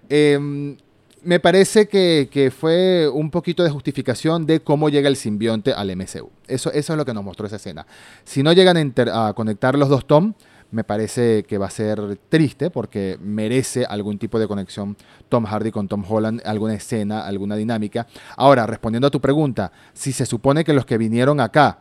Eh, 0.10 0.78
me 1.24 1.40
parece 1.40 1.88
que, 1.88 2.54
fue 2.56 3.10
un 3.10 3.32
poquito 3.32 3.64
de 3.64 3.72
justificación 3.72 4.46
de 4.46 4.60
cómo 4.60 4.90
llega 4.90 5.08
el 5.08 5.16
simbionte 5.16 5.74
al 5.74 5.96
MCU. 5.96 6.30
Eso, 6.48 6.72
es 6.72 6.88
lo 6.90 7.04
que 7.04 7.16
nos 7.16 7.24
mostró 7.24 7.48
esa 7.48 7.56
escena. 7.56 7.88
Si 8.24 8.44
no 8.44 8.54
llegan 8.54 8.94
a 9.12 9.34
conectar 9.34 9.76
los 9.78 9.90
dos 9.90 10.06
Tom, 10.06 10.34
me 10.72 10.84
parece 10.84 11.44
que 11.44 11.58
va 11.58 11.68
a 11.68 11.72
ser 11.72 12.18
triste 12.30 12.70
porque 12.70 13.18
merece 13.22 13.86
algún 13.86 14.18
tipo 14.18 14.40
de 14.40 14.48
conexión 14.48 14.98
Tom 15.30 15.46
Hardy 15.46 15.72
con 15.72 15.88
Tom 15.88 16.04
Holland, 16.08 16.42
alguna 16.46 16.74
escena, 16.74 17.26
alguna 17.26 17.56
dinámica. 17.56 18.08
Ahora, 18.38 18.66
respondiendo 18.66 19.08
a 19.08 19.12
tu 19.12 19.22
pregunta, 19.22 19.72
si 19.94 20.12
se 20.12 20.26
supone 20.26 20.64
que 20.64 20.74
los 20.74 20.86
que 20.86 20.98
vinieron 20.98 21.40
acá 21.40 21.80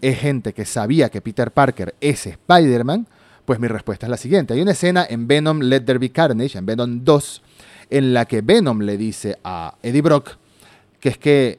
es 0.00 0.18
gente 0.18 0.54
que 0.54 0.64
sabía 0.64 1.10
que 1.10 1.20
Peter 1.20 1.50
Parker 1.50 1.94
es 2.00 2.26
Spider-Man, 2.26 3.06
pues 3.44 3.58
mi 3.58 3.68
respuesta 3.68 4.06
es 4.06 4.10
la 4.10 4.16
siguiente. 4.16 4.54
Hay 4.54 4.62
una 4.62 4.72
escena 4.72 5.06
en 5.08 5.26
Venom 5.26 5.60
Let 5.60 5.80
There 5.80 5.98
Be 5.98 6.10
Carnage, 6.10 6.56
en 6.56 6.66
Venom 6.66 7.04
2, 7.04 7.42
en 7.90 8.14
la 8.14 8.24
que 8.24 8.40
Venom 8.40 8.80
le 8.80 8.96
dice 8.96 9.38
a 9.42 9.74
Eddie 9.82 10.02
Brock 10.02 10.38
que 11.00 11.08
es 11.08 11.18
que 11.18 11.58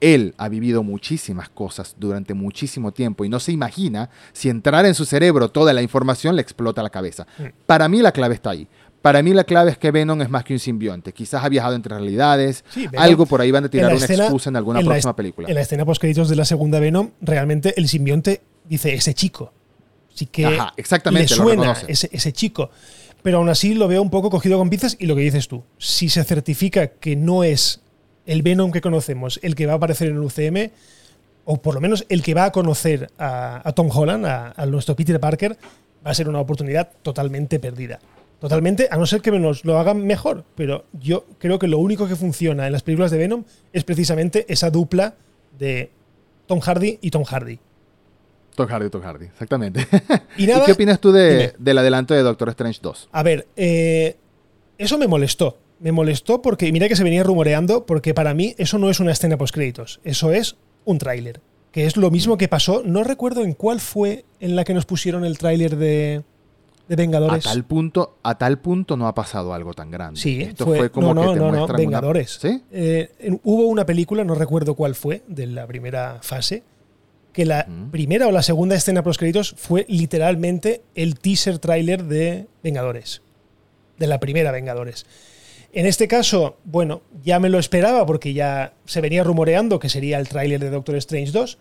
él 0.00 0.34
ha 0.38 0.48
vivido 0.48 0.82
muchísimas 0.82 1.48
cosas 1.48 1.94
durante 1.98 2.34
muchísimo 2.34 2.92
tiempo 2.92 3.24
y 3.24 3.28
no 3.28 3.40
se 3.40 3.52
imagina 3.52 4.10
si 4.32 4.48
entrar 4.48 4.86
en 4.86 4.94
su 4.94 5.04
cerebro 5.04 5.50
toda 5.50 5.72
la 5.72 5.82
información 5.82 6.36
le 6.36 6.42
explota 6.42 6.82
la 6.82 6.90
cabeza. 6.90 7.26
Mm. 7.38 7.44
Para 7.66 7.88
mí 7.88 8.00
la 8.00 8.12
clave 8.12 8.34
está 8.34 8.50
ahí. 8.50 8.68
Para 9.02 9.22
mí 9.22 9.32
la 9.32 9.44
clave 9.44 9.70
es 9.70 9.78
que 9.78 9.90
Venom 9.90 10.20
es 10.22 10.28
más 10.28 10.44
que 10.44 10.52
un 10.52 10.58
simbionte. 10.58 11.12
Quizás 11.12 11.44
ha 11.44 11.48
viajado 11.48 11.74
entre 11.74 11.94
realidades. 11.94 12.64
algo 12.96 13.26
por 13.26 13.40
ahí 13.40 13.50
van 13.50 13.64
a 13.64 13.68
tirar 13.68 13.94
una 13.94 14.04
excusa 14.04 14.50
en 14.50 14.56
alguna 14.56 14.80
próxima 14.80 15.14
película. 15.14 15.48
En 15.48 15.54
la 15.54 15.60
escena 15.60 15.84
post 15.84 16.00
créditos 16.00 16.28
de 16.28 16.36
la 16.36 16.44
segunda 16.44 16.80
Venom, 16.80 17.10
realmente 17.20 17.74
el 17.76 17.88
simbionte 17.88 18.42
dice 18.64 18.94
ese 18.94 19.14
chico. 19.14 19.52
Así 20.12 20.26
que 20.26 20.46
Ajá, 20.46 20.72
exactamente, 20.76 21.30
le 21.30 21.36
suena 21.36 21.76
ese, 21.86 22.10
ese 22.12 22.32
chico. 22.32 22.70
Pero 23.22 23.38
aún 23.38 23.48
así 23.48 23.74
lo 23.74 23.86
veo 23.88 24.02
un 24.02 24.10
poco 24.10 24.30
cogido 24.30 24.58
con 24.58 24.68
pinzas 24.68 24.96
y 24.98 25.06
lo 25.06 25.14
que 25.14 25.22
dices 25.22 25.46
tú. 25.46 25.62
Si 25.78 26.08
se 26.08 26.24
certifica 26.24 26.88
que 26.88 27.14
no 27.14 27.44
es 27.44 27.80
el 28.28 28.42
Venom 28.42 28.70
que 28.70 28.82
conocemos, 28.82 29.40
el 29.42 29.54
que 29.54 29.64
va 29.64 29.72
a 29.72 29.76
aparecer 29.76 30.08
en 30.08 30.16
el 30.16 30.22
UCM, 30.22 30.70
o 31.46 31.62
por 31.62 31.74
lo 31.74 31.80
menos 31.80 32.04
el 32.10 32.22
que 32.22 32.34
va 32.34 32.44
a 32.44 32.52
conocer 32.52 33.10
a, 33.18 33.72
Tom 33.74 33.88
Holland, 33.90 34.26
a, 34.26 34.66
nuestro 34.66 34.94
Peter 34.94 35.18
Parker, 35.18 35.56
va 36.06 36.10
a 36.10 36.14
ser 36.14 36.28
una 36.28 36.38
oportunidad 36.38 36.90
totalmente 37.00 37.58
perdida. 37.58 38.00
Totalmente, 38.38 38.86
a 38.90 38.98
no 38.98 39.06
ser 39.06 39.22
que 39.22 39.30
nos 39.30 39.64
lo 39.64 39.78
hagan 39.78 40.06
mejor. 40.06 40.44
Pero 40.54 40.84
yo 40.92 41.24
creo 41.38 41.58
que 41.58 41.68
lo 41.68 41.78
único 41.78 42.06
que 42.06 42.16
funciona 42.16 42.66
en 42.66 42.72
las 42.72 42.82
películas 42.82 43.10
de 43.10 43.16
Venom 43.16 43.44
es 43.72 43.82
precisamente 43.82 44.44
esa 44.48 44.68
dupla 44.68 45.14
de 45.58 45.90
Tom 46.46 46.60
Hardy 46.60 46.98
y 47.00 47.10
Tom 47.10 47.24
Hardy. 47.24 47.58
Tom 48.54 48.68
Hardy, 48.68 48.90
Tom 48.90 49.02
Hardy, 49.02 49.24
exactamente. 49.24 49.86
¿Y, 50.36 50.46
qué 50.66 50.72
opinas 50.72 51.00
tú 51.00 51.12
del 51.12 51.78
adelanto 51.78 52.12
de 52.12 52.22
Doctor 52.22 52.50
Strange 52.50 52.80
2? 52.82 53.08
A 53.10 53.22
ver, 53.22 53.48
eh, 53.56 54.16
eso 54.76 54.98
me 54.98 55.06
molestó 55.06 55.56
me 55.80 55.92
molestó 55.92 56.42
porque, 56.42 56.70
mira 56.72 56.88
que 56.88 56.96
se 56.96 57.04
venía 57.04 57.22
rumoreando, 57.22 57.86
porque 57.86 58.14
para 58.14 58.34
mí 58.34 58.54
eso 58.58 58.78
no 58.78 58.90
es 58.90 59.00
una 59.00 59.12
escena 59.12 59.36
post 59.36 59.54
créditos, 59.54 60.00
eso 60.04 60.32
es 60.32 60.56
un 60.84 60.98
tráiler. 60.98 61.40
Que 61.72 61.84
es 61.84 61.96
lo 61.96 62.10
mismo 62.10 62.38
que 62.38 62.48
pasó, 62.48 62.82
no 62.84 63.04
recuerdo 63.04 63.44
en 63.44 63.52
cuál 63.52 63.80
fue 63.80 64.24
en 64.40 64.56
la 64.56 64.64
que 64.64 64.74
nos 64.74 64.86
pusieron 64.86 65.24
el 65.24 65.36
tráiler 65.36 65.76
de, 65.76 66.22
de, 66.88 66.96
Vengadores. 66.96 67.46
A 67.46 67.50
tal 67.50 67.64
punto, 67.64 68.16
a 68.22 68.38
tal 68.38 68.58
punto 68.58 68.96
no 68.96 69.06
ha 69.06 69.14
pasado 69.14 69.52
algo 69.52 69.74
tan 69.74 69.90
grande. 69.90 70.18
Sí, 70.18 70.40
Esto 70.40 70.64
fue, 70.64 70.90
como 70.90 71.12
no, 71.12 71.36
no, 71.36 71.52
no, 71.52 71.66
Vengadores. 71.66 72.38
¿Sí? 72.40 72.62
Eh, 72.72 73.38
hubo 73.44 73.66
una 73.66 73.84
película, 73.84 74.24
no 74.24 74.34
recuerdo 74.34 74.74
cuál 74.74 74.94
fue, 74.94 75.22
de 75.28 75.46
la 75.46 75.66
primera 75.66 76.18
fase, 76.22 76.62
que 77.32 77.44
la 77.44 77.68
primera 77.92 78.26
o 78.26 78.32
la 78.32 78.42
segunda 78.42 78.74
escena 78.74 79.02
post 79.02 79.20
créditos 79.20 79.54
fue 79.56 79.84
literalmente 79.88 80.82
el 80.94 81.18
teaser 81.18 81.58
tráiler 81.58 82.04
de 82.04 82.46
Vengadores. 82.62 83.20
De 83.98 84.06
la 84.06 84.18
primera 84.18 84.52
Vengadores. 84.52 85.06
En 85.72 85.86
este 85.86 86.08
caso, 86.08 86.56
bueno, 86.64 87.02
ya 87.22 87.38
me 87.40 87.50
lo 87.50 87.58
esperaba 87.58 88.06
porque 88.06 88.32
ya 88.32 88.72
se 88.86 89.00
venía 89.00 89.22
rumoreando 89.22 89.78
que 89.78 89.88
sería 89.88 90.18
el 90.18 90.28
tráiler 90.28 90.60
de 90.60 90.70
Doctor 90.70 90.96
Strange 90.96 91.32
2. 91.32 91.58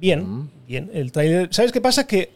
Bien, 0.00 0.28
mm. 0.28 0.50
bien, 0.68 0.90
el 0.94 1.12
tráiler... 1.12 1.48
¿Sabes 1.52 1.72
qué 1.72 1.80
pasa? 1.80 2.06
Que 2.06 2.30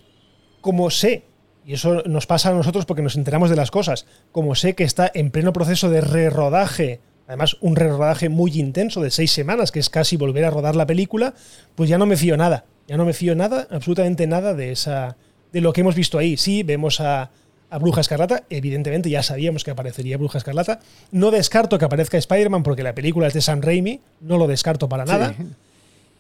como 0.61 0.91
sé, 0.91 1.23
y 1.65 1.75
eso 1.75 2.03
nos 2.07 2.27
pasa 2.27 2.51
a 2.51 2.55
nosotros 2.55 2.85
porque 2.85 3.03
nos 3.03 3.17
enteramos 3.17 3.51
de 3.51 3.57
las 3.57 3.71
cosas, 3.71 4.07
como 4.33 4.55
sé 4.55 4.75
que 4.75 4.85
está 4.85 5.11
en 5.15 5.31
pleno 5.31 5.53
proceso 5.53 5.89
de 5.89 6.01
re-rodaje, 6.01 7.01
además 7.27 7.57
un 7.61 7.77
re-rodaje 7.77 8.29
muy 8.29 8.59
intenso 8.59 9.01
de 9.01 9.11
seis 9.11 9.31
semanas, 9.31 9.71
que 9.71 9.79
es 9.79 9.91
casi 9.91 10.17
volver 10.17 10.45
a 10.45 10.51
rodar 10.51 10.75
la 10.77 10.87
película, 10.87 11.35
pues 11.75 11.89
ya 11.89 11.99
no 11.99 12.07
me 12.07 12.17
fío 12.17 12.37
nada. 12.37 12.65
Ya 12.89 12.97
no 12.97 13.05
me 13.05 13.13
fío 13.13 13.35
nada, 13.35 13.69
absolutamente 13.71 14.27
nada 14.27 14.55
de 14.55 14.73
esa 14.73 15.17
de 15.53 15.61
lo 15.61 15.73
que 15.73 15.83
hemos 15.83 15.95
visto 15.95 16.17
ahí. 16.17 16.39
Sí, 16.39 16.63
vemos 16.63 17.01
a, 17.01 17.31
a 17.71 17.79
Bruja 17.79 18.01
Escarlata. 18.01 18.45
Evidentemente 18.51 19.11
ya 19.11 19.23
sabíamos 19.23 19.65
que 19.65 19.71
aparecería 19.71 20.17
Bruja 20.17 20.39
Escarlata. 20.39 20.81
No 21.11 21.31
descarto 21.31 21.79
que 21.79 21.85
aparezca 21.85 22.19
Spider-Man 22.19 22.63
porque 22.63 22.83
la 22.83 22.95
película 22.95 23.27
es 23.27 23.35
de 23.35 23.41
Sam 23.41 23.61
Raimi, 23.61 24.01
no 24.21 24.39
lo 24.39 24.47
descarto 24.47 24.89
para 24.89 25.05
nada. 25.05 25.35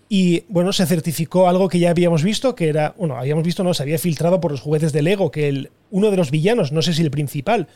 Y 0.09 0.44
bueno, 0.49 0.72
se 0.72 0.86
certificó 0.86 1.49
algo 1.49 1.68
que 1.68 1.78
ya 1.78 1.90
habíamos 1.90 2.22
visto, 2.22 2.55
que 2.55 2.68
era, 2.68 2.94
bueno, 2.96 3.16
habíamos 3.16 3.44
visto, 3.44 3.62
no, 3.62 3.74
se 3.74 3.82
había 3.82 3.99
filtrado 3.99 4.40
por 4.40 4.53
los 4.53 4.61
juguetes 4.61 4.92
de 4.92 5.03
Lego, 5.03 5.30
que 5.30 5.49
el, 5.49 5.70
uno 5.90 6.11
de 6.11 6.16
los 6.16 6.30
villanos, 6.30 6.72
no 6.72 6.80
sé 6.80 6.94
si 6.94 7.03
el 7.03 7.11
principal, 7.11 7.68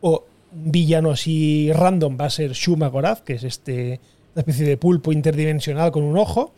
o 0.00 0.24
un 0.54 0.72
villano 0.72 1.10
así 1.10 1.70
random 1.74 2.16
va 2.18 2.26
a 2.26 2.30
ser 2.30 2.52
Shuma 2.52 2.88
Gorath, 2.88 3.20
que 3.20 3.34
es 3.34 3.44
este, 3.44 4.00
una 4.34 4.40
especie 4.40 4.64
de 4.64 4.78
pulpo 4.78 5.12
interdimensional 5.12 5.92
con 5.92 6.04
un 6.04 6.16
ojo. 6.16 6.54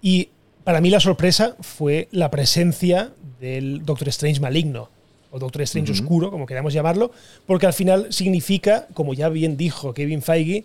Y 0.00 0.28
para 0.62 0.80
mí 0.80 0.90
la 0.90 1.00
sorpresa 1.00 1.56
fue 1.60 2.08
la 2.12 2.30
presencia 2.30 3.12
del 3.40 3.84
Doctor 3.84 4.08
Strange 4.08 4.40
maligno 4.40 4.90
o 5.30 5.38
Doctor 5.38 5.62
Strange 5.62 5.92
oscuro, 5.92 6.30
como 6.30 6.46
queramos 6.46 6.72
llamarlo, 6.72 7.10
porque 7.46 7.66
al 7.66 7.72
final 7.72 8.12
significa, 8.12 8.86
como 8.94 9.14
ya 9.14 9.28
bien 9.28 9.56
dijo 9.56 9.94
Kevin 9.94 10.22
Feige, 10.22 10.64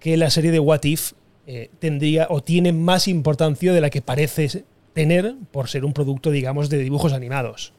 que 0.00 0.16
la 0.16 0.30
serie 0.30 0.50
de 0.50 0.58
What 0.58 0.82
If 0.84 1.12
eh, 1.46 1.70
tendría 1.78 2.26
o 2.30 2.42
tiene 2.42 2.72
más 2.72 3.08
importancia 3.08 3.72
de 3.72 3.80
la 3.80 3.90
que 3.90 4.02
parece 4.02 4.64
tener 4.92 5.34
por 5.50 5.68
ser 5.68 5.84
un 5.84 5.92
producto, 5.92 6.30
digamos, 6.30 6.68
de 6.68 6.78
dibujos 6.78 7.12
animados. 7.12 7.72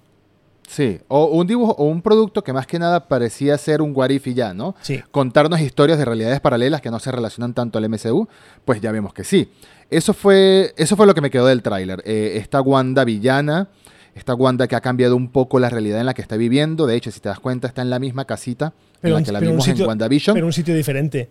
Sí, 0.67 0.99
o 1.07 1.25
un 1.25 1.45
dibujo 1.45 1.73
o 1.77 1.85
un 1.85 2.01
producto 2.01 2.43
que 2.43 2.53
más 2.53 2.65
que 2.65 2.79
nada 2.79 3.07
parecía 3.07 3.57
ser 3.57 3.81
un 3.81 3.91
what 3.95 4.09
if 4.09 4.27
y 4.27 4.33
ya, 4.33 4.53
¿no? 4.53 4.75
Sí. 4.81 5.01
Contarnos 5.11 5.59
historias 5.59 5.97
de 5.97 6.05
realidades 6.05 6.39
paralelas 6.39 6.81
que 6.81 6.89
no 6.89 6.99
se 6.99 7.11
relacionan 7.11 7.53
tanto 7.53 7.77
al 7.77 7.89
MCU, 7.89 8.27
pues 8.65 8.81
ya 8.81 8.91
vemos 8.91 9.13
que 9.13 9.23
sí. 9.23 9.51
Eso 9.89 10.13
fue, 10.13 10.73
eso 10.77 10.95
fue 10.95 11.05
lo 11.05 11.13
que 11.13 11.21
me 11.21 11.29
quedó 11.29 11.45
del 11.45 11.61
tráiler. 11.61 12.01
Eh, 12.05 12.33
esta 12.37 12.61
Wanda 12.61 13.03
villana 13.03 13.69
esta 14.15 14.35
Wanda 14.35 14.67
que 14.67 14.75
ha 14.75 14.81
cambiado 14.81 15.15
un 15.15 15.29
poco 15.29 15.59
la 15.59 15.69
realidad 15.69 15.99
en 15.99 16.05
la 16.05 16.13
que 16.13 16.21
está 16.21 16.37
viviendo. 16.37 16.85
De 16.85 16.95
hecho, 16.95 17.11
si 17.11 17.19
te 17.19 17.29
das 17.29 17.39
cuenta, 17.39 17.67
está 17.67 17.81
en 17.81 17.89
la 17.89 17.99
misma 17.99 18.25
casita 18.25 18.73
en 19.01 19.13
la 19.13 19.23
que 19.23 19.31
la 19.31 19.39
vimos 19.39 19.67
en 19.67 19.81
WandaVision. 19.81 20.33
Pero 20.35 20.45
un 20.45 20.53
sitio 20.53 20.75
diferente. 20.75 21.29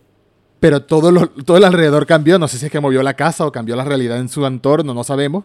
Pero 0.60 0.82
todo, 0.82 1.28
todo 1.44 1.56
el 1.56 1.64
alrededor 1.64 2.06
cambió. 2.06 2.38
No 2.38 2.48
sé 2.48 2.58
si 2.58 2.66
es 2.66 2.72
que 2.72 2.80
movió 2.80 3.02
la 3.02 3.14
casa 3.14 3.46
o 3.46 3.52
cambió 3.52 3.76
la 3.76 3.84
realidad 3.84 4.18
en 4.18 4.28
su 4.28 4.44
entorno, 4.46 4.94
no 4.94 5.04
sabemos. 5.04 5.44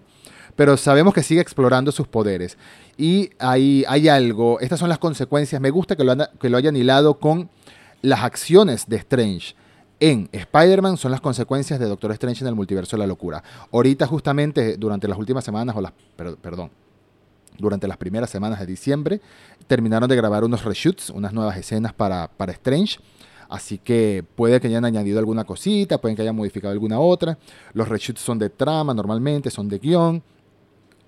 Pero 0.56 0.76
sabemos 0.78 1.14
que 1.14 1.22
sigue 1.22 1.42
explorando 1.42 1.92
sus 1.92 2.08
poderes. 2.08 2.58
Y 2.98 3.30
hay, 3.38 3.84
hay 3.88 4.08
algo, 4.08 4.60
estas 4.60 4.80
son 4.80 4.90
las 4.90 4.98
consecuencias. 4.98 5.62
Me 5.62 5.70
gusta 5.70 5.96
que 5.96 6.04
lo, 6.04 6.16
que 6.40 6.50
lo 6.50 6.58
hayan 6.58 6.76
hilado 6.76 7.20
con 7.20 7.50
las 8.02 8.24
acciones 8.24 8.88
de 8.88 8.98
Strange 8.98 9.56
en 10.00 10.30
Spider-Man 10.32 10.98
son 10.98 11.12
las 11.12 11.22
consecuencias 11.22 11.80
de 11.80 11.86
Doctor 11.88 12.12
Strange 12.12 12.44
en 12.44 12.48
el 12.50 12.56
multiverso 12.56 12.96
de 12.96 13.00
la 13.00 13.08
locura. 13.08 13.44
Ahorita 13.72 14.08
justamente, 14.08 14.78
durante 14.78 15.08
las 15.08 15.18
últimas 15.18 15.44
semanas, 15.44 15.76
o 15.76 15.82
las, 15.82 15.94
perdón, 16.16 16.70
durante 17.58 17.88
las 17.88 17.98
primeras 17.98 18.30
semanas 18.30 18.60
de 18.60 18.66
diciembre. 18.66 19.22
Terminaron 19.68 20.10
de 20.10 20.16
grabar 20.16 20.44
unos 20.44 20.64
reshoots, 20.64 21.10
unas 21.10 21.34
nuevas 21.34 21.58
escenas 21.58 21.94
para, 21.94 22.28
para 22.30 22.52
Strange. 22.54 23.00
Así 23.50 23.78
que 23.78 24.26
puede 24.36 24.60
que 24.60 24.68
hayan 24.68 24.86
añadido 24.86 25.20
alguna 25.20 25.46
cosita, 25.46 26.00
pueden 26.00 26.16
que 26.16 26.22
hayan 26.22 26.36
modificado 26.36 26.72
alguna 26.72 27.00
otra. 27.00 27.38
Los 27.74 27.88
reshoots 27.88 28.22
son 28.22 28.40
de 28.40 28.50
trama 28.50 28.94
normalmente, 28.94 29.50
son 29.50 29.70
de 29.70 29.80
guion. 29.80 30.24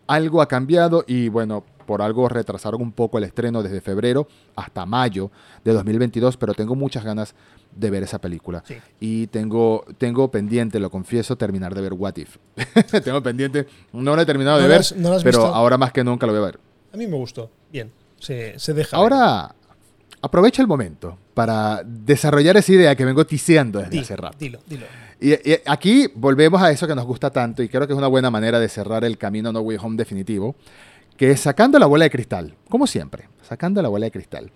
Algo 0.08 0.42
ha 0.42 0.48
cambiado 0.48 1.04
y 1.06 1.30
bueno, 1.30 1.64
por 1.90 2.04
algo 2.04 2.30
retrasaron 2.30 2.84
un 2.84 2.92
poco 2.92 3.18
el 3.18 3.24
estreno 3.24 3.64
desde 3.64 3.82
febrero 3.82 4.28
hasta 4.56 4.86
mayo 4.86 5.32
de 5.66 5.74
2022, 5.74 6.38
pero 6.38 6.54
tengo 6.54 6.76
muchas 6.76 7.04
ganas 7.04 7.34
de 7.76 7.90
ver 7.90 8.04
esa 8.04 8.22
película. 8.22 8.64
Y 9.00 9.26
tengo, 9.26 9.84
tengo 9.98 10.30
pendiente, 10.30 10.80
lo 10.80 10.92
confieso, 10.92 11.36
terminar 11.36 11.74
de 11.74 11.82
ver 11.82 11.94
What 11.94 12.18
If. 12.18 12.38
tengo 13.04 13.24
pendiente, 13.24 13.66
no 13.92 14.16
lo 14.16 14.22
he 14.22 14.26
terminado 14.28 14.60
de 14.60 14.68
ver, 14.68 14.84
pero 15.24 15.48
ahora 15.48 15.80
más 15.80 15.92
que 15.92 16.04
nunca 16.04 16.28
lo 16.28 16.34
voy 16.34 16.44
a 16.44 16.46
ver. 16.46 16.60
A 16.94 16.98
mí 16.98 17.08
me 17.08 17.18
gustó, 17.18 17.50
bien, 17.72 17.92
se, 18.20 18.54
deja. 18.76 18.96
Ahora, 18.96 19.56
aprovecha 20.22 20.62
el 20.62 20.68
momento 20.68 21.18
para 21.34 21.82
desarrollar 21.84 22.56
esa 22.58 22.72
idea 22.72 22.96
que 22.96 23.04
vengo 23.04 23.26
tiseando 23.26 23.80
desde 23.80 24.00
hace 24.02 24.16
rato. 24.16 24.38
Dilo, 24.38 24.60
dilo. 24.68 24.86
Y, 25.20 25.32
y, 25.32 25.58
aquí 25.66 26.08
volvemos 26.14 26.62
a 26.62 26.70
eso 26.70 26.86
que 26.86 26.94
nos 26.94 27.06
gusta 27.06 27.32
tanto 27.32 27.64
y 27.64 27.68
creo 27.68 27.88
que 27.88 27.94
es 27.94 27.98
una 27.98 28.08
buena 28.08 28.30
manera 28.30 28.60
de 28.60 28.70
cerrar 28.70 29.04
el 29.04 29.18
camino 29.18 29.52
No 29.52 29.62
Way 29.62 29.78
Home 29.82 29.98
definitivo, 29.98 30.56
que 31.20 31.32
es 31.32 31.42
sacando 31.42 31.78
la 31.80 31.86
bola 31.86 32.06
de 32.06 32.12
cristal, 32.12 32.56
como 32.70 32.88
siempre, 32.88 33.28
sacando 33.42 33.82
la 33.82 33.90
bola 33.90 34.06
de 34.06 34.12
cristal. 34.12 34.54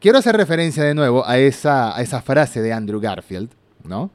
Quiero 0.00 0.16
hacer 0.16 0.34
referencia 0.34 0.82
de 0.82 0.94
nuevo 0.94 1.28
a 1.28 1.36
esa, 1.36 1.94
a 1.94 2.00
esa 2.00 2.22
frase 2.22 2.62
de 2.62 2.72
Andrew 2.72 3.00
Garfield, 3.00 3.50
¿no? 3.84 4.10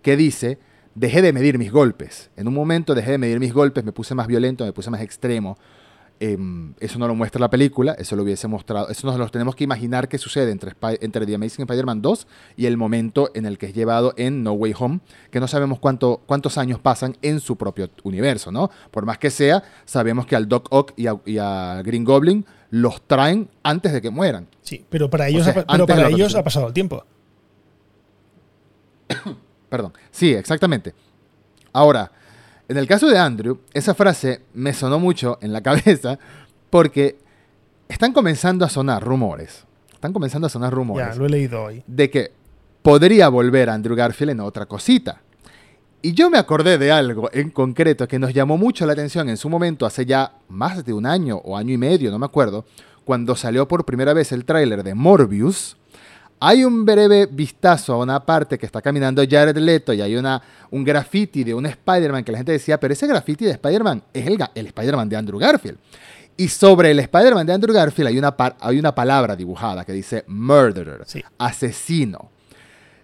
Que 0.00 0.16
dice, 0.16 0.58
dejé 0.94 1.20
de 1.20 1.34
medir 1.34 1.58
mis 1.58 1.70
golpes. 1.70 2.30
En 2.36 2.48
un 2.48 2.54
momento 2.54 2.94
dejé 2.94 3.10
de 3.10 3.18
medir 3.18 3.38
mis 3.38 3.52
golpes, 3.52 3.84
me 3.84 3.92
puse 3.92 4.14
más 4.14 4.28
violento, 4.28 4.64
me 4.64 4.72
puse 4.72 4.88
más 4.88 5.02
extremo. 5.02 5.58
Em, 6.18 6.72
eso 6.80 6.98
no 6.98 7.06
lo 7.06 7.14
muestra 7.14 7.38
la 7.38 7.50
película, 7.50 7.92
eso 7.98 8.16
lo 8.16 8.22
hubiese 8.22 8.48
mostrado, 8.48 8.88
eso 8.88 9.06
nos 9.06 9.18
lo 9.18 9.28
tenemos 9.28 9.54
que 9.54 9.64
imaginar 9.64 10.08
que 10.08 10.16
sucede 10.16 10.50
entre, 10.50 10.72
entre 11.02 11.26
The 11.26 11.34
Amazing 11.34 11.64
Spider-Man 11.64 12.00
2 12.00 12.26
y 12.56 12.64
el 12.64 12.78
momento 12.78 13.30
en 13.34 13.44
el 13.44 13.58
que 13.58 13.66
es 13.66 13.74
llevado 13.74 14.14
en 14.16 14.42
No 14.42 14.52
Way 14.52 14.74
Home, 14.78 15.00
que 15.30 15.40
no 15.40 15.48
sabemos 15.48 15.78
cuánto, 15.78 16.22
cuántos 16.24 16.56
años 16.56 16.78
pasan 16.78 17.18
en 17.20 17.38
su 17.40 17.56
propio 17.56 17.90
universo, 18.02 18.50
¿no? 18.50 18.70
Por 18.90 19.04
más 19.04 19.18
que 19.18 19.28
sea, 19.30 19.62
sabemos 19.84 20.24
que 20.26 20.36
al 20.36 20.48
Doc 20.48 20.68
Ock 20.70 20.94
y 20.96 21.06
a, 21.06 21.82
Green 21.84 22.04
Goblin 22.04 22.46
los 22.70 23.06
traen 23.06 23.50
antes 23.62 23.92
de 23.92 24.00
que 24.00 24.08
mueran. 24.08 24.48
Sí, 24.62 24.86
pero 24.88 25.10
para 25.10 25.28
ellos, 25.28 25.46
pero 25.70 25.86
para 25.86 26.08
ellos 26.08 26.34
ha 26.34 26.42
pasado 26.42 26.68
el 26.68 26.72
tiempo. 26.72 27.04
Perdón, 29.68 29.92
sí, 30.10 30.32
exactamente. 30.32 30.94
Ahora, 31.74 32.10
en 32.68 32.76
el 32.76 32.86
caso 32.86 33.06
de 33.08 33.18
Andrew, 33.18 33.60
esa 33.72 33.94
frase 33.94 34.42
me 34.54 34.72
sonó 34.72 34.98
mucho 34.98 35.38
en 35.40 35.52
la 35.52 35.60
cabeza 35.62 36.18
porque 36.70 37.18
están 37.88 38.12
comenzando 38.12 38.64
a 38.64 38.68
sonar 38.68 39.02
rumores. 39.02 39.64
Están 39.92 40.12
comenzando 40.12 40.46
a 40.46 40.50
sonar 40.50 40.72
rumores. 40.72 41.08
Ya, 41.08 41.14
lo 41.14 41.26
he 41.26 41.30
leído 41.30 41.62
hoy. 41.62 41.82
De 41.86 42.10
que 42.10 42.32
podría 42.82 43.28
volver 43.28 43.70
Andrew 43.70 43.96
Garfield 43.96 44.32
en 44.32 44.40
otra 44.40 44.66
cosita. 44.66 45.22
Y 46.02 46.12
yo 46.12 46.30
me 46.30 46.38
acordé 46.38 46.78
de 46.78 46.92
algo 46.92 47.30
en 47.32 47.50
concreto 47.50 48.06
que 48.06 48.18
nos 48.18 48.32
llamó 48.32 48.56
mucho 48.58 48.86
la 48.86 48.92
atención 48.92 49.28
en 49.28 49.36
su 49.36 49.48
momento, 49.48 49.86
hace 49.86 50.06
ya 50.06 50.34
más 50.48 50.84
de 50.84 50.92
un 50.92 51.06
año 51.06 51.38
o 51.38 51.56
año 51.56 51.72
y 51.72 51.78
medio, 51.78 52.10
no 52.10 52.18
me 52.18 52.26
acuerdo, 52.26 52.64
cuando 53.04 53.34
salió 53.34 53.66
por 53.66 53.84
primera 53.84 54.12
vez 54.12 54.30
el 54.30 54.44
tráiler 54.44 54.84
de 54.84 54.94
Morbius, 54.94 55.76
hay 56.40 56.64
un 56.64 56.84
breve 56.84 57.26
vistazo 57.26 57.94
a 57.94 57.98
una 57.98 58.24
parte 58.24 58.58
que 58.58 58.66
está 58.66 58.82
caminando 58.82 59.22
Jared 59.28 59.56
Leto 59.56 59.92
y 59.92 60.00
hay 60.00 60.16
una, 60.16 60.40
un 60.70 60.84
graffiti 60.84 61.44
de 61.44 61.54
un 61.54 61.66
Spider-Man 61.66 62.24
que 62.24 62.32
la 62.32 62.38
gente 62.38 62.52
decía, 62.52 62.78
pero 62.78 62.92
ese 62.92 63.06
graffiti 63.06 63.44
de 63.44 63.52
Spider-Man 63.52 64.02
es 64.12 64.26
el, 64.26 64.38
el 64.54 64.66
Spider-Man 64.66 65.08
de 65.08 65.16
Andrew 65.16 65.38
Garfield. 65.38 65.78
Y 66.36 66.48
sobre 66.48 66.90
el 66.90 66.98
Spider-Man 66.98 67.46
de 67.46 67.52
Andrew 67.54 67.74
Garfield 67.74 68.08
hay 68.08 68.18
una, 68.18 68.34
hay 68.60 68.78
una 68.78 68.94
palabra 68.94 69.34
dibujada 69.34 69.84
que 69.84 69.92
dice 69.92 70.24
murderer, 70.26 71.06
asesino. 71.38 72.30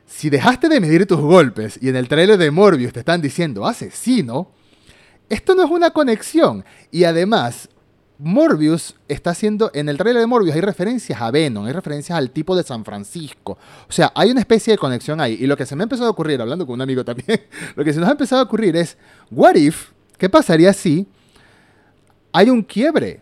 Si 0.07 0.29
dejaste 0.29 0.69
de 0.69 0.81
medir 0.81 1.07
tus 1.07 1.21
golpes 1.21 1.79
y 1.81 1.89
en 1.89 1.97
el 1.97 2.09
trailer 2.09 2.37
de 2.37 2.51
Morbius 2.51 2.93
te 2.93 2.99
están 2.99 3.23
diciendo 3.23 3.67
asesino, 3.67 4.51
esto 5.31 5.55
no 5.55 5.65
es 5.65 5.71
una 5.71 5.91
conexión. 5.93 6.63
Y 6.91 7.05
además, 7.05 7.71
Morbius 8.25 8.95
está 9.09 9.31
haciendo, 9.31 9.73
en 9.75 9.89
el 9.89 9.99
trailer 9.99 10.21
de 10.21 10.29
Morbius 10.29 10.55
hay 10.55 10.61
referencias 10.61 11.21
a 11.21 11.33
Venom, 11.33 11.67
hay 11.67 11.73
referencias 11.73 12.17
al 12.17 12.31
tipo 12.31 12.55
de 12.55 12.63
San 12.63 12.85
Francisco. 12.85 13.59
O 13.89 13.93
sea, 13.93 14.13
hay 14.15 14.31
una 14.31 14.39
especie 14.39 14.75
de 14.75 14.79
conexión 14.79 15.21
ahí. 15.21 15.39
Y 15.41 15.47
lo 15.49 15.57
que 15.57 15.67
se 15.67 15.75
me 15.75 15.83
ha 15.83 15.87
empezado 15.87 16.07
a 16.07 16.13
ocurrir, 16.13 16.41
hablando 16.41 16.65
con 16.65 16.75
un 16.75 16.83
amigo 16.83 17.05
también, 17.05 17.43
lo 17.75 17.85
que 17.85 17.93
se 17.93 17.99
nos 17.99 18.09
ha 18.09 18.13
empezado 18.13 18.41
a 18.41 18.45
ocurrir 18.45 18.77
es, 18.77 18.97
what 19.33 19.57
if, 19.57 19.91
¿qué 20.19 20.31
pasaría 20.31 20.73
si 20.73 21.09
hay 22.33 22.49
un 22.49 22.63
quiebre 22.63 23.21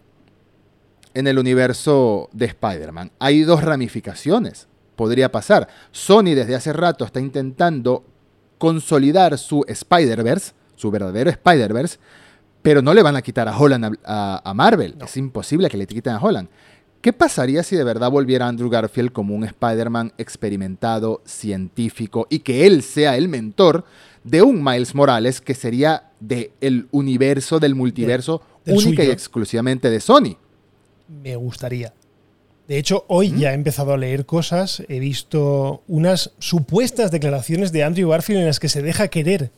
en 1.15 1.27
el 1.27 1.39
universo 1.39 2.29
de 2.33 2.45
Spider-Man? 2.45 3.11
Hay 3.19 3.41
dos 3.43 3.65
ramificaciones. 3.65 4.69
Podría 4.97 5.33
pasar. 5.33 5.67
Sony 5.93 6.35
desde 6.35 6.55
hace 6.55 6.75
rato 6.75 7.07
está 7.07 7.21
intentando 7.21 8.05
consolidar 8.59 9.39
su 9.39 9.65
Spider-Verse, 9.67 10.53
su 10.77 10.91
verdadero 10.91 11.31
Spider-Verse, 11.31 11.99
pero 12.63 12.83
no 12.83 12.95
le 12.95 13.03
van 13.03 13.17
a 13.17 13.23
quitar 13.23 13.49
a 13.49 13.57
Holland 13.57 13.99
a, 14.05 14.53
Marvel. 14.55 14.97
Es 15.03 15.17
imposible 15.17 15.69
que 15.69 15.77
le 15.77 15.87
quiten 15.87 16.15
a 16.15 16.21
Holland. 16.21 16.49
¿Qué 17.01 17.15
pasaría 17.15 17.63
si 17.63 17.77
de 17.77 17.85
verdad 17.85 18.11
volviera 18.11 18.47
Andrew 18.47 18.69
Garfield 18.69 19.13
como 19.13 19.35
un 19.35 19.45
Spider-Man 19.45 20.13
experimentado, 20.19 21.23
científico, 21.25 22.27
y 22.29 22.41
que 22.41 22.67
él 22.67 22.83
sea 22.83 23.17
el 23.17 23.29
mentor 23.29 23.85
de 24.23 24.43
un 24.43 24.63
Miles 24.63 24.95
Morales 24.95 25.41
que 25.41 25.55
sería 25.55 26.11
del 26.21 26.51
el 26.61 26.89
universo, 26.91 27.59
del 27.59 27.75
multiverso, 27.75 28.43
única 28.67 29.03
y 29.03 29.11
exclusivamente 29.11 29.89
de 29.89 30.01
Sony? 30.01 30.37
Me 31.09 31.37
gustaría. 31.37 31.95
De 32.69 32.79
hecho, 32.79 33.05
hoy 33.09 33.33
ya 33.37 33.53
he 33.53 33.55
empezado 33.55 33.95
a 33.95 33.97
leer 33.97 34.27
cosas, 34.27 34.83
he 34.89 35.01
visto 35.01 35.83
unas 35.89 36.35
supuestas 36.39 37.11
declaraciones 37.11 37.73
de 37.73 37.83
Andrew 37.83 38.11
Garfield 38.11 38.43
en 38.43 38.47
las 38.47 38.61
que 38.61 38.69
se 38.69 38.83
deja 38.83 39.09
querer 39.09 39.51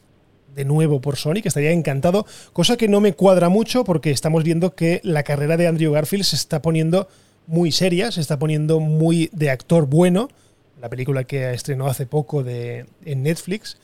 de 0.55 0.65
nuevo 0.65 1.01
por 1.01 1.17
Sony, 1.17 1.41
que 1.43 1.49
estaría 1.49 1.73
encantado, 1.73 2.27
cosa 2.53 2.77
que 2.77 2.89
no 2.89 3.01
me 3.01 3.15
cuadra 3.15 3.49
mucho 3.49 3.85
porque 3.85 4.11
estamos 4.11 4.45
viendo 4.45 4.75
que 4.75 5.01
la 5.03 5.23
carrera 5.23 5.57
de 5.57 5.67
Andrew 5.67 5.93
Garfield 5.93 6.25
se 6.25 6.37
está 6.37 6.63
poniendo 6.63 7.09
muy 7.47 7.73
seria, 7.73 8.13
se 8.13 8.21
está 8.21 8.39
poniendo 8.39 8.81
muy 8.81 9.31
de 9.33 9.51
actor 9.51 9.87
bueno, 9.87 10.29
la 10.81 10.89
película 10.89 11.25
que 11.25 11.53
estrenó 11.53 11.87
hace 11.87 12.07
poco 12.07 12.43
de, 12.43 12.87
en 13.05 13.23
Netflix, 13.23 13.79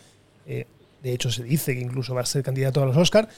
eh, 0.46 0.66
de 1.02 1.12
hecho 1.12 1.30
se 1.30 1.42
dice 1.42 1.74
que 1.74 1.80
incluso 1.80 2.14
va 2.14 2.22
a 2.22 2.26
ser 2.26 2.42
candidato 2.42 2.82
a 2.82 2.86
los 2.86 2.96
Oscars, 2.96 3.28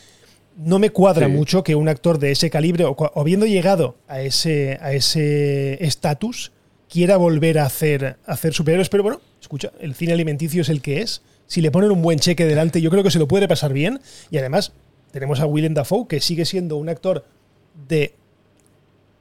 no 0.57 0.78
me 0.78 0.91
cuadra 0.91 1.28
mucho 1.28 1.62
que 1.62 1.74
un 1.74 1.89
actor 1.89 2.18
de 2.18 2.33
ese 2.33 2.51
calibre, 2.51 2.85
o, 2.85 2.97
habiendo 3.14 3.47
llegado 3.47 3.97
a 4.09 4.20
ese 4.20 4.78
a 4.81 4.93
ese 4.93 5.83
estatus, 5.85 6.53
quiera 6.89 7.16
volver 7.16 7.59
a 7.59 7.66
hacer, 7.66 8.16
a 8.26 8.33
hacer 8.33 8.53
superhéroes, 8.53 8.89
pero 8.89 9.05
bueno, 9.05 9.20
escucha, 9.41 9.72
el 9.81 9.95
cine 9.95 10.12
alimenticio 10.12 10.62
es 10.62 10.68
el 10.68 10.83
que 10.83 11.01
es, 11.03 11.22
si 11.51 11.61
le 11.61 11.73
ponen 11.73 11.91
un 11.91 12.01
buen 12.01 12.21
cheque 12.21 12.47
delante, 12.47 12.81
yo 12.81 12.91
creo 12.91 13.03
que 13.03 13.11
se 13.11 13.19
lo 13.19 13.27
puede 13.27 13.49
pasar 13.49 13.73
bien. 13.73 14.01
Y 14.31 14.39
además, 14.39 14.73
tenemos 15.11 15.41
a 15.41 15.47
Willem 15.47 15.75
Dafoe, 15.75 16.07
que 16.07 16.21
sigue 16.21 16.45
siendo 16.45 16.77
un 16.77 16.89
actor 16.89 17.25
de 17.89 18.15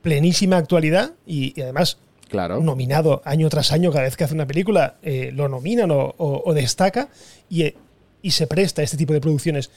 plenísima 0.04 0.58
actualidad 0.58 1.14
y, 1.26 1.60
además 1.60 1.98
claro. 2.30 2.60
nominado 2.62 3.24
año 3.26 3.50
tras 3.50 3.72
año 3.72 3.92
cada 3.92 4.04
vez 4.04 4.16
que 4.16 4.26
hace 4.26 4.36
una 4.36 4.46
película, 4.46 4.98
eh, 5.02 5.32
lo 5.34 5.50
nominan 5.50 5.90
o, 5.92 6.54
destaca 6.54 7.10
y, 7.50 7.74
y, 8.22 8.30
se 8.30 8.46
presta 8.46 8.84
a 8.84 8.86
este 8.86 8.96
tipo 8.96 9.14
de 9.14 9.22
producciones. 9.22 9.72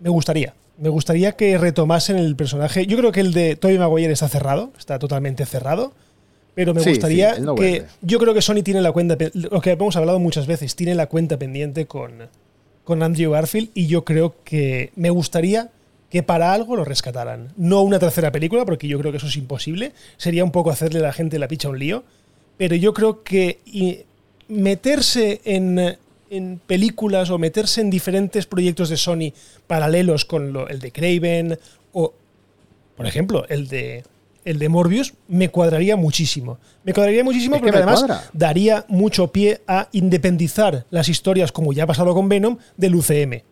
Me 0.00 0.08
gustaría, 0.08 0.54
me 0.78 0.88
gustaría 0.88 1.32
que 1.32 1.58
retomasen 1.58 2.16
el 2.16 2.36
personaje. 2.36 2.86
Yo 2.86 2.96
creo 2.96 3.12
que 3.12 3.20
el 3.20 3.34
de 3.34 3.54
Tobey 3.54 3.76
Maguire 3.76 4.14
está 4.14 4.30
cerrado, 4.30 4.72
está 4.78 4.98
totalmente 4.98 5.44
cerrado. 5.44 5.92
Pero 6.56 6.72
me 6.72 6.82
gustaría 6.82 7.36
que. 7.54 7.84
Yo 8.00 8.18
creo 8.18 8.32
que 8.32 8.40
Sony 8.40 8.62
tiene 8.64 8.80
la 8.80 8.90
cuenta. 8.90 9.18
Lo 9.34 9.60
que 9.60 9.72
hemos 9.72 9.94
hablado 9.94 10.18
muchas 10.18 10.46
veces, 10.46 10.74
tiene 10.74 10.94
la 10.94 11.06
cuenta 11.06 11.38
pendiente 11.38 11.84
con, 11.84 12.30
con 12.82 13.02
Andrew 13.02 13.32
Garfield. 13.32 13.68
Y 13.74 13.88
yo 13.88 14.06
creo 14.06 14.36
que 14.42 14.90
me 14.96 15.10
gustaría 15.10 15.70
que 16.08 16.22
para 16.22 16.54
algo 16.54 16.74
lo 16.74 16.86
rescataran. 16.86 17.52
No 17.58 17.82
una 17.82 17.98
tercera 17.98 18.32
película, 18.32 18.64
porque 18.64 18.88
yo 18.88 18.98
creo 18.98 19.12
que 19.12 19.18
eso 19.18 19.26
es 19.26 19.36
imposible. 19.36 19.92
Sería 20.16 20.44
un 20.44 20.50
poco 20.50 20.70
hacerle 20.70 21.00
a 21.00 21.02
la 21.02 21.12
gente 21.12 21.38
la 21.38 21.46
picha 21.46 21.68
un 21.68 21.78
lío. 21.78 22.04
Pero 22.56 22.74
yo 22.74 22.94
creo 22.94 23.22
que 23.22 24.06
meterse 24.48 25.42
en, 25.44 25.98
en 26.30 26.58
películas 26.66 27.28
o 27.28 27.36
meterse 27.36 27.82
en 27.82 27.90
diferentes 27.90 28.46
proyectos 28.46 28.88
de 28.88 28.96
Sony 28.96 29.34
paralelos 29.66 30.24
con 30.24 30.54
lo, 30.54 30.68
el 30.68 30.78
de 30.78 30.90
Craven 30.90 31.58
o, 31.92 32.14
por 32.96 33.06
ejemplo, 33.06 33.44
el 33.50 33.68
de 33.68 34.04
el 34.46 34.58
de 34.58 34.68
Morbius, 34.70 35.12
me 35.28 35.50
cuadraría 35.50 35.96
muchísimo. 35.96 36.58
Me 36.84 36.94
cuadraría 36.94 37.24
muchísimo 37.24 37.58
porque 37.58 37.76
además 37.76 38.06
daría 38.32 38.86
mucho 38.88 39.30
pie 39.30 39.60
a 39.66 39.88
independizar 39.92 40.86
las 40.88 41.08
historias, 41.08 41.52
como 41.52 41.72
ya 41.72 41.82
ha 41.82 41.86
pasado 41.86 42.14
con 42.14 42.28
Venom, 42.28 42.56
del 42.76 42.94
UCM. 42.94 43.42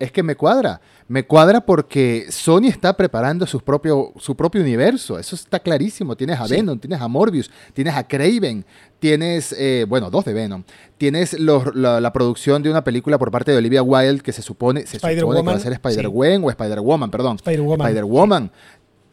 Es 0.00 0.10
que 0.10 0.22
me 0.22 0.34
cuadra. 0.34 0.80
Me 1.08 1.24
cuadra 1.26 1.60
porque 1.60 2.26
Sony 2.30 2.68
está 2.68 2.96
preparando 2.96 3.46
su 3.46 3.60
propio, 3.60 4.12
su 4.16 4.34
propio 4.34 4.60
universo. 4.62 5.18
Eso 5.18 5.36
está 5.36 5.58
clarísimo. 5.58 6.16
Tienes 6.16 6.40
a 6.40 6.46
Venom, 6.46 6.78
tienes 6.78 7.00
a 7.00 7.06
Morbius, 7.06 7.50
tienes 7.74 7.94
a 7.94 8.06
Craven, 8.08 8.64
tienes, 8.98 9.54
eh, 9.58 9.84
bueno, 9.88 10.08
dos 10.08 10.24
de 10.24 10.32
Venom. 10.32 10.64
Tienes 10.96 11.38
la, 11.38 12.12
producción 12.12 12.62
de 12.62 12.70
una 12.70 12.82
película 12.82 13.18
por 13.18 13.30
parte 13.30 13.52
de 13.52 13.58
Olivia 13.58 13.82
Wilde 13.82 14.20
que 14.20 14.32
se 14.32 14.40
supone, 14.40 14.86
se 14.86 14.98
supone 14.98 15.16
que 15.16 15.42
va 15.42 15.52
a 15.52 15.58
ser 15.58 15.72
Spider-Gwen 15.72 16.44
o 16.44 16.50
Spider-Woman, 16.50 17.10
perdón. 17.10 17.36
Spider-Woman. 17.36 17.86
Spider-Woman 17.86 18.50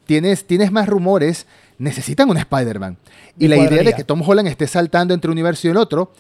tienes, 0.08 0.48
tienes 0.48 0.72
más 0.72 0.88
rumores, 0.88 1.46
necesitan 1.78 2.30
un 2.30 2.38
Spider-Man. 2.38 2.98
Y 3.38 3.48
la 3.48 3.58
idea 3.58 3.84
de 3.84 3.94
que 3.94 4.04
Tom 4.04 4.22
Holland 4.28 4.48
esté 4.48 4.66
saltando 4.66 5.14
entre 5.14 5.30
un 5.30 5.34
universo 5.34 5.68
y 5.68 5.72
el 5.72 5.78
otro, 5.78 6.12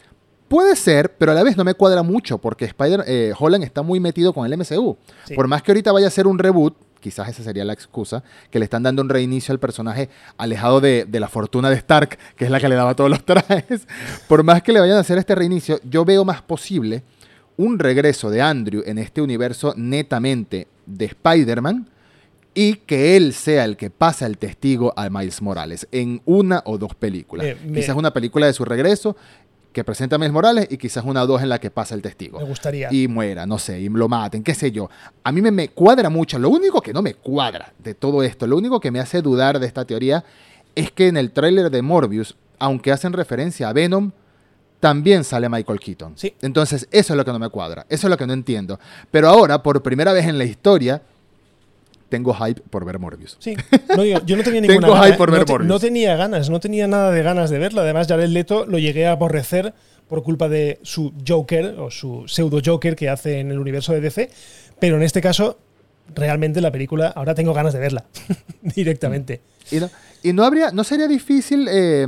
puede 0.47 0.76
ser, 0.76 1.15
pero 1.18 1.31
a 1.31 1.35
la 1.35 1.43
vez 1.43 1.57
no 1.57 1.64
me 1.64 1.73
cuadra 1.73 2.03
mucho, 2.03 2.38
porque 2.38 2.65
Spider 2.65 3.03
eh, 3.07 3.34
Holland 3.38 3.64
está 3.64 3.81
muy 3.81 3.99
metido 3.99 4.34
con 4.34 4.45
el 4.45 4.57
MCU. 4.57 4.97
Por 5.35 5.47
más 5.47 5.64
que 5.64 5.72
ahorita 5.72 5.91
vaya 5.91 6.07
a 6.07 6.11
ser 6.11 6.27
un 6.27 6.38
reboot, 6.38 6.76
quizás 6.99 7.30
esa 7.30 7.43
sería 7.43 7.65
la 7.65 7.73
excusa, 7.73 8.23
que 8.51 8.59
le 8.59 8.65
están 8.65 8.84
dando 8.84 9.01
un 9.01 9.09
reinicio 9.09 9.51
al 9.51 9.59
personaje 9.59 10.09
alejado 10.38 10.81
de, 10.81 11.05
de, 11.05 11.19
la 11.19 11.27
fortuna 11.27 11.69
de 11.69 11.77
Stark, 11.77 12.18
que 12.35 12.45
es 12.45 12.51
la 12.51 12.59
que 12.59 12.69
le 12.69 12.76
daba 12.76 12.95
todos 12.95 13.09
los 13.09 13.26
trajes. 13.26 13.88
Por 14.27 14.43
más 14.43 14.61
que 14.61 14.73
le 14.73 14.80
vayan 14.80 14.97
a 14.97 15.01
hacer 15.01 15.18
este 15.18 15.35
reinicio, 15.35 15.80
yo 15.84 16.05
veo 16.05 16.26
más 16.26 16.41
posible 16.41 17.03
un 17.57 17.80
regreso 17.80 18.30
de 18.30 18.41
Andrew 18.41 18.84
en 18.85 18.99
este 18.99 19.22
universo 19.22 19.73
netamente 19.76 20.68
de 20.85 21.05
Spider-Man 21.05 21.89
y 22.57 22.73
que 22.73 23.15
él 23.15 23.34
sea 23.34 23.65
el 23.65 23.77
que 23.77 23.91
pasa 23.91 24.25
el 24.25 24.39
testigo 24.39 24.91
a 24.95 25.11
Miles 25.11 25.43
Morales 25.43 25.88
en 25.91 26.23
una 26.25 26.63
o 26.65 26.79
dos 26.79 26.95
películas. 26.95 27.45
Eh, 27.45 27.57
quizás 27.71 27.95
una 27.95 28.11
película 28.11 28.47
de 28.47 28.53
su 28.53 28.65
regreso 28.65 29.15
que 29.71 29.84
presenta 29.84 30.15
a 30.15 30.17
Miles 30.17 30.34
Morales 30.34 30.67
y 30.71 30.77
quizás 30.77 31.05
una 31.05 31.21
o 31.21 31.27
dos 31.27 31.43
en 31.43 31.49
la 31.49 31.59
que 31.59 31.69
pasa 31.69 31.93
el 31.93 32.01
testigo. 32.01 32.39
Me 32.39 32.45
gustaría. 32.45 32.91
Y 32.91 33.07
muera, 33.07 33.45
no 33.45 33.59
sé, 33.59 33.79
y 33.79 33.89
lo 33.89 34.09
maten, 34.09 34.41
qué 34.41 34.55
sé 34.55 34.71
yo. 34.71 34.89
A 35.23 35.31
mí 35.31 35.39
me, 35.39 35.51
me 35.51 35.69
cuadra 35.69 36.09
mucho. 36.09 36.39
Lo 36.39 36.49
único 36.49 36.81
que 36.81 36.93
no 36.93 37.03
me 37.03 37.13
cuadra 37.13 37.73
de 37.77 37.93
todo 37.93 38.23
esto, 38.23 38.47
lo 38.47 38.57
único 38.57 38.79
que 38.79 38.89
me 38.89 38.99
hace 38.99 39.21
dudar 39.21 39.59
de 39.59 39.67
esta 39.67 39.85
teoría 39.85 40.25
es 40.73 40.91
que 40.91 41.09
en 41.09 41.17
el 41.17 41.34
tráiler 41.34 41.69
de 41.69 41.84
Morbius, 41.84 42.35
aunque 42.57 42.91
hacen 42.91 43.13
referencia 43.13 43.69
a 43.69 43.73
Venom, 43.73 44.13
también 44.79 45.23
sale 45.23 45.47
Michael 45.47 45.79
Keaton. 45.79 46.13
Sí. 46.15 46.34
Entonces, 46.41 46.88
eso 46.89 47.13
es 47.13 47.17
lo 47.17 47.23
que 47.23 47.31
no 47.34 47.38
me 47.38 47.49
cuadra, 47.49 47.85
eso 47.88 48.07
es 48.07 48.09
lo 48.09 48.17
que 48.17 48.25
no 48.25 48.34
entiendo. 48.34 48.79
Pero 49.11 49.29
ahora, 49.29 49.61
por 49.61 49.84
primera 49.84 50.11
vez 50.11 50.25
en 50.25 50.39
la 50.39 50.43
historia, 50.43 51.03
tengo 52.09 52.34
hype 52.34 52.61
por 52.69 52.85
ver 52.85 52.99
Morbius. 52.99 53.38
Sí, 53.39 53.55
no, 53.95 54.03
yo, 54.03 54.23
yo 54.25 54.38
no 54.38 54.43
tenía 54.43 54.61
ninguna 54.61 54.88
Tengo 54.88 54.93
gana, 54.93 55.05
hype 55.05 55.15
¿eh? 55.15 55.17
por 55.17 55.31
ver 55.31 55.41
no, 55.41 55.53
Morbius. 55.53 55.67
no 55.67 55.79
tenía 55.79 56.15
ganas, 56.15 56.49
no 56.49 56.59
tenía 56.59 56.88
nada 56.88 57.11
de 57.11 57.21
ganas 57.23 57.49
de 57.49 57.59
verlo. 57.59 57.81
Además, 57.81 58.07
Jared 58.07 58.29
Leto 58.29 58.65
lo 58.65 58.79
llegué 58.79 59.07
a 59.07 59.11
aborrecer 59.11 59.73
por 60.07 60.23
culpa 60.23 60.47
de 60.47 60.79
su 60.84 61.13
Joker 61.27 61.75
o 61.79 61.91
su 61.91 62.27
pseudo 62.27 62.59
Joker 62.63 62.95
que 62.95 63.09
hace 63.09 63.39
en 63.39 63.51
el 63.51 63.59
universo 63.59 63.93
de 63.93 64.01
DC. 64.01 64.29
Pero 64.79 64.95
en 64.97 65.03
este 65.03 65.21
caso, 65.21 65.57
realmente 66.15 66.61
la 66.61 66.71
película, 66.71 67.07
ahora 67.09 67.35
tengo 67.35 67.53
ganas 67.53 67.73
de 67.73 67.79
verla 67.79 68.05
directamente. 68.61 69.41
Y 69.71 69.77
no, 69.77 69.89
y 70.23 70.34
no 70.34 70.43
habría, 70.43 70.71
no 70.71 70.84
sería 70.84 71.07
difícil, 71.07 71.67
eh, 71.69 72.07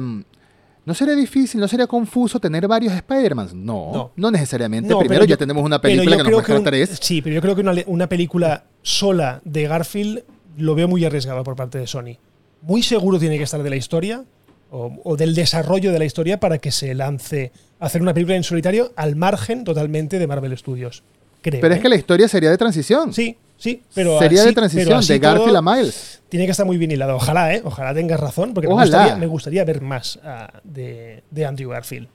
no 0.89 0.95
sería 0.95 1.15
difícil, 1.15 1.61
no 1.61 1.67
sería 1.67 1.85
confuso 1.87 2.39
tener 2.39 2.67
varios 2.67 2.91
Spider-Man. 2.93 3.49
No, 3.53 3.91
No. 3.93 4.11
no, 4.15 4.31
necesariamente. 4.31 4.89
No, 4.89 4.99
Primero 4.99 5.23
ya 5.23 5.37
tenemos 5.37 5.63
una 5.63 5.79
película 5.79 6.17
que 6.17 6.23
nos 6.23 6.31
muestra 6.33 6.57
un- 6.57 6.63
tres. 6.63 6.97
Sí, 7.01 7.21
pero 7.21 7.35
yo 7.35 7.41
creo 7.41 7.55
que 7.55 7.61
una, 7.61 7.73
una 7.85 8.09
película 8.09 8.63
sola 8.81 9.39
de 9.45 9.67
Garfield 9.67 10.23
lo 10.57 10.73
veo 10.75 10.87
muy 10.87 11.05
arriesgado 11.05 11.43
por 11.43 11.55
parte 11.55 11.77
de 11.77 11.85
Sony. 11.87 12.17
Muy 12.63 12.81
seguro 12.83 13.19
tiene 13.19 13.37
que 13.37 13.43
estar 13.43 13.61
de 13.63 13.69
la 13.69 13.75
historia 13.75 14.25
o, 14.71 14.91
o 15.03 15.15
del 15.15 15.35
desarrollo 15.35 15.91
de 15.93 15.99
la 15.99 16.05
historia 16.05 16.39
para 16.39 16.57
que 16.57 16.71
se 16.71 16.93
lance 16.95 17.51
hacer 17.79 18.01
una 18.01 18.13
película 18.13 18.35
en 18.35 18.43
solitario 18.43 18.91
al 18.95 19.15
margen 19.15 19.63
totalmente 19.63 20.19
de 20.19 20.27
Marvel 20.27 20.57
Studios. 20.57 21.03
Creo. 21.41 21.61
Pero 21.61 21.73
es 21.73 21.79
¿eh? 21.79 21.83
que 21.83 21.89
la 21.89 21.95
historia 21.95 22.27
sería 22.27 22.49
de 22.49 22.57
transición. 22.57 23.13
Sí, 23.13 23.37
sí, 23.59 23.83
pero 23.93 24.17
sería 24.17 24.39
así- 24.39 24.49
de 24.49 24.55
transición, 24.55 24.97
así 24.97 25.13
de 25.13 25.19
Garfield 25.19 25.55
a 25.57 25.61
Miles. 25.61 26.21
Tiene 26.29 26.45
que 26.45 26.51
estar 26.51 26.65
muy 26.65 26.77
bien 26.77 26.89
hilado. 26.91 27.15
Ojalá, 27.15 27.53
¿eh? 27.53 27.61
Ojalá 27.63 27.93
tengas 27.93 28.19
razón, 28.19 28.53
porque 28.55 28.67
me 28.67 28.73
gustaría, 28.73 29.15
me 29.15 29.27
gustaría 29.27 29.63
ver 29.65 29.81
más 29.81 30.19
ah, 30.23 30.51
de, 30.63 31.23
de 31.29 31.45
Andrew 31.45 31.69
Garfield. 31.69 32.07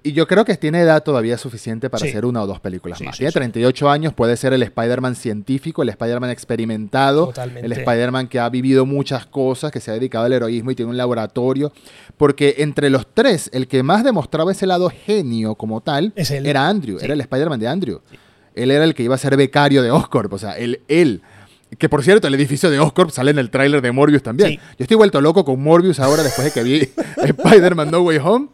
Y 0.00 0.12
yo 0.12 0.28
creo 0.28 0.44
que 0.44 0.56
tiene 0.56 0.80
edad 0.80 1.02
todavía 1.02 1.36
suficiente 1.36 1.90
para 1.90 2.02
Sí. 2.04 2.08
hacer 2.10 2.24
una 2.24 2.42
o 2.42 2.46
dos 2.46 2.60
películas 2.60 2.98
Sí, 2.98 3.04
más. 3.04 3.16
Tiene 3.18 3.30
sí. 3.32 3.34
38 3.34 3.90
años, 3.90 4.14
puede 4.14 4.36
ser 4.36 4.52
el 4.52 4.62
Spider-Man 4.62 5.16
científico, 5.16 5.82
el 5.82 5.88
Spider-Man 5.88 6.30
experimentado, 6.30 7.26
Totalmente. 7.26 7.66
el 7.66 7.72
Spider-Man 7.72 8.28
que 8.28 8.38
ha 8.38 8.48
vivido 8.48 8.86
muchas 8.86 9.26
cosas, 9.26 9.72
que 9.72 9.80
se 9.80 9.90
ha 9.90 9.94
dedicado 9.94 10.24
al 10.26 10.32
heroísmo 10.32 10.70
y 10.70 10.76
tiene 10.76 10.90
un 10.90 10.96
laboratorio. 10.96 11.72
Porque 12.16 12.54
entre 12.58 12.90
los 12.90 13.06
tres, 13.12 13.50
el 13.52 13.66
que 13.66 13.82
más 13.82 14.04
demostraba 14.04 14.52
ese 14.52 14.66
lado 14.66 14.88
genio 14.88 15.56
como 15.56 15.80
tal 15.80 16.12
era 16.16 16.68
Andrew, 16.68 16.98
era 17.02 17.14
el 17.14 17.20
Spider-Man 17.20 17.58
de 17.60 17.68
Andrew. 17.68 18.00
Él 18.62 18.70
era 18.70 18.84
el 18.84 18.94
que 18.94 19.02
iba 19.02 19.14
a 19.14 19.18
ser 19.18 19.36
becario 19.36 19.82
de 19.82 19.90
Oscorp, 19.90 20.32
o 20.32 20.38
sea, 20.38 20.52
él, 20.58 20.80
él. 20.88 21.22
Que 21.78 21.88
por 21.88 22.02
cierto, 22.02 22.26
el 22.28 22.34
edificio 22.34 22.70
de 22.70 22.78
Oscorp 22.80 23.10
sale 23.10 23.30
en 23.30 23.38
el 23.38 23.50
tráiler 23.50 23.82
de 23.82 23.92
Morbius 23.92 24.22
también. 24.22 24.50
Sí. 24.50 24.56
Yo 24.56 24.84
estoy 24.84 24.96
vuelto 24.96 25.20
loco 25.20 25.44
con 25.44 25.62
Morbius 25.62 26.00
ahora 26.00 26.22
después 26.22 26.46
de 26.46 26.50
que 26.52 26.62
vi 26.62 26.88
Spider-Man 27.22 27.90
No 27.90 28.00
Way 28.00 28.18
Home. 28.24 28.48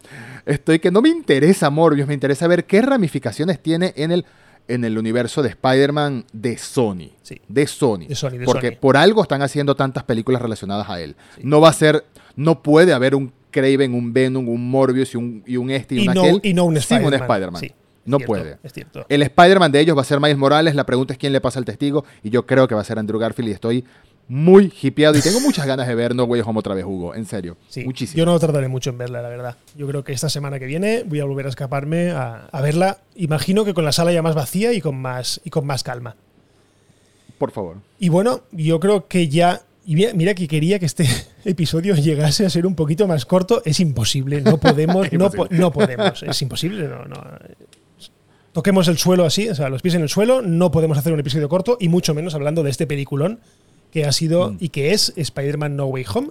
Estoy 0.47 0.79
que 0.79 0.91
no 0.91 1.01
me 1.01 1.09
interesa 1.09 1.71
Morbius, 1.71 2.07
me 2.09 2.15
interesa 2.15 2.47
ver 2.49 2.65
qué 2.67 2.83
ramificaciones 2.83 3.63
tiene 3.63 3.95
en 3.97 4.11
el, 4.13 4.27
en 4.69 4.85
el 4.85 4.99
universo 4.99 5.43
de 5.43 5.51
Spider-Man 5.51 6.25
de 6.33 6.59
Sony. 6.59 7.13
Sí. 7.23 7.41
De 7.49 7.67
Sony. 7.67 8.07
De 8.09 8.15
Sony, 8.15 8.31
de 8.39 8.45
Porque 8.45 8.71
Sony. 8.73 8.79
por 8.81 8.97
algo 8.97 9.23
están 9.23 9.43
haciendo 9.43 9.75
tantas 9.77 10.03
películas 10.03 10.43
relacionadas 10.43 10.91
a 10.91 11.01
él. 11.01 11.15
No 11.41 11.61
va 11.61 11.69
a 11.69 11.73
ser, 11.73 12.05
no 12.37 12.63
puede 12.63 12.93
haber 12.93 13.15
un 13.15 13.33
Craven, 13.53 13.95
un 13.95 14.13
Venom, 14.13 14.49
un 14.49 14.69
Morbius 14.69 15.15
y 15.15 15.17
un, 15.17 15.43
y 15.47 15.57
un 15.57 15.71
este 15.71 15.95
y, 15.95 15.99
Y 16.05 16.09
un 16.09 16.15
no, 16.15 16.21
aquel 16.23 16.41
y 16.43 16.53
no 16.53 16.65
un 16.65 16.75
sin 16.75 16.81
Spider-Man. 16.81 17.07
un 17.15 17.21
Spider-Man. 17.23 17.61
Sí, 17.61 17.73
no 18.07 18.19
cierto, 18.19 18.27
puede. 18.27 18.59
Es 18.63 18.73
cierto. 18.73 19.07
El 19.09 19.23
Spider-Man 19.23 19.73
de 19.73 19.81
ellos 19.81 19.97
va 19.97 20.03
a 20.03 20.05
ser 20.05 20.21
Miles 20.21 20.37
Morales. 20.39 20.75
La 20.75 20.85
pregunta 20.87 21.13
es 21.13 21.19
quién 21.19 21.33
le 21.33 21.41
pasa 21.41 21.59
el 21.59 21.65
testigo. 21.65 22.05
Y 22.23 22.31
yo 22.31 22.47
creo 22.47 22.67
que 22.69 22.75
va 22.75 22.81
a 22.81 22.85
ser 22.85 22.99
Andrew 22.99 23.19
Garfield. 23.19 23.49
Y 23.49 23.53
estoy 23.53 23.85
muy 24.29 24.73
hipeado. 24.83 25.17
Y 25.19 25.21
tengo 25.23 25.41
muchas 25.41 25.67
ganas 25.67 25.87
de 25.87 25.95
ver 25.95 26.15
No 26.15 26.25
Way 26.25 26.43
Home 26.47 26.59
otra 26.59 26.75
vez, 26.75 26.85
Hugo. 26.85 27.15
En 27.15 27.27
serio. 27.27 27.57
Sí, 27.69 27.85
Muchísimo. 27.85 28.19
Yo 28.19 28.25
no 28.27 28.39
tardaré 28.39 28.69
mucho 28.69 28.91
en 28.91 28.99
verla, 28.99 29.21
la 29.23 29.29
verdad. 29.29 29.57
Yo 29.77 29.87
creo 29.87 30.03
que 30.05 30.13
esta 30.13 30.29
semana 30.29 30.59
que 30.59 30.67
viene 30.67 31.03
voy 31.07 31.21
a 31.21 31.25
volver 31.25 31.47
a 31.47 31.49
escaparme 31.51 32.11
a, 32.11 32.47
a 32.51 32.61
verla. 32.61 32.99
Imagino 33.17 33.65
que 33.65 33.75
con 33.75 33.85
la 33.85 33.93
sala 33.93 34.13
ya 34.13 34.23
más 34.23 34.35
vacía 34.35 34.73
y 34.73 34.81
con 34.81 34.97
más, 35.01 35.41
y 35.45 35.51
con 35.51 35.67
más 35.67 35.83
calma. 35.83 36.17
Por 37.39 37.51
favor. 37.51 37.77
Y 37.99 38.09
bueno, 38.09 38.43
yo 38.53 38.81
creo 38.81 39.07
que 39.09 39.29
ya. 39.29 39.63
Y 39.87 39.97
mira, 39.97 40.13
mira 40.15 40.35
que 40.35 40.49
quería 40.49 40.79
que 40.79 40.87
este 40.87 41.07
episodio 41.45 41.95
llegase 41.95 42.47
a 42.47 42.51
ser 42.51 42.65
un 42.65 42.75
poquito 42.75 43.07
más 43.07 43.27
corto. 43.27 43.61
Es 43.67 43.81
imposible, 43.81 44.41
no 44.41 44.57
podemos, 44.57 45.13
no, 45.13 45.31
po- 45.31 45.49
no 45.51 45.71
podemos. 45.73 46.23
Es 46.23 46.41
imposible, 46.41 46.89
no, 46.89 47.05
no. 47.05 47.23
Toquemos 48.55 48.89
el 48.89 48.97
suelo 48.97 49.27
así, 49.27 49.49
o 49.51 49.55
sea, 49.55 49.69
los 49.69 49.83
pies 49.83 49.95
en 49.97 50.03
el 50.03 50.09
suelo, 50.09 50.41
no 50.41 50.71
podemos 50.71 50.97
hacer 50.97 51.13
un 51.13 51.21
episodio 51.21 51.49
corto 51.51 51.77
y 51.79 51.89
mucho 51.89 52.15
menos 52.15 52.35
hablando 52.35 52.63
de 52.63 52.71
este 52.71 52.87
peliculón 52.87 53.41
que 53.93 54.07
ha 54.07 54.13
sido 54.13 54.53
Mm. 54.53 54.57
y 54.61 54.69
que 54.71 54.93
es 54.93 55.13
Spider-Man 55.17 55.77
No 55.77 55.87
Way 55.87 56.05
Home. 56.15 56.31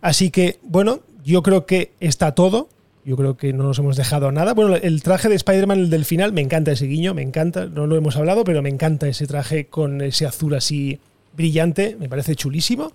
Así 0.00 0.30
que, 0.30 0.58
bueno, 0.62 1.00
yo 1.24 1.42
creo 1.42 1.66
que 1.66 1.92
está 2.00 2.34
todo. 2.34 2.68
Yo 3.04 3.16
creo 3.16 3.36
que 3.36 3.52
no 3.52 3.64
nos 3.64 3.78
hemos 3.78 3.96
dejado 3.96 4.32
nada. 4.32 4.52
Bueno, 4.54 4.74
el 4.76 5.02
traje 5.02 5.28
de 5.28 5.34
Spider-Man 5.36 5.78
el 5.78 5.90
del 5.90 6.04
final, 6.04 6.32
me 6.32 6.40
encanta 6.42 6.72
ese 6.72 6.86
guiño, 6.86 7.14
me 7.14 7.22
encanta. 7.22 7.66
No 7.66 7.86
lo 7.86 7.96
hemos 7.96 8.16
hablado, 8.16 8.44
pero 8.44 8.60
me 8.62 8.68
encanta 8.68 9.08
ese 9.08 9.26
traje 9.26 9.66
con 9.66 10.00
ese 10.02 10.26
azul 10.26 10.54
así 10.54 10.98
brillante. 11.34 11.96
Me 11.98 12.08
parece 12.10 12.34
chulísimo. 12.36 12.92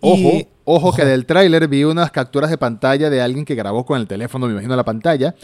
Ojo, 0.00 0.18
Y- 0.18 0.46
ojo, 0.64 0.94
que 0.94 1.04
del 1.06 1.24
tráiler 1.24 1.66
vi 1.68 1.84
unas 1.84 2.10
capturas 2.10 2.50
de 2.50 2.58
pantalla 2.58 3.08
de 3.08 3.22
alguien 3.22 3.44
que 3.46 3.54
grabó 3.54 3.86
con 3.86 3.98
el 4.00 4.06
teléfono, 4.06 4.46
me 4.46 4.52
imagino 4.52 4.76
la 4.76 4.84
pantalla. 4.84 5.34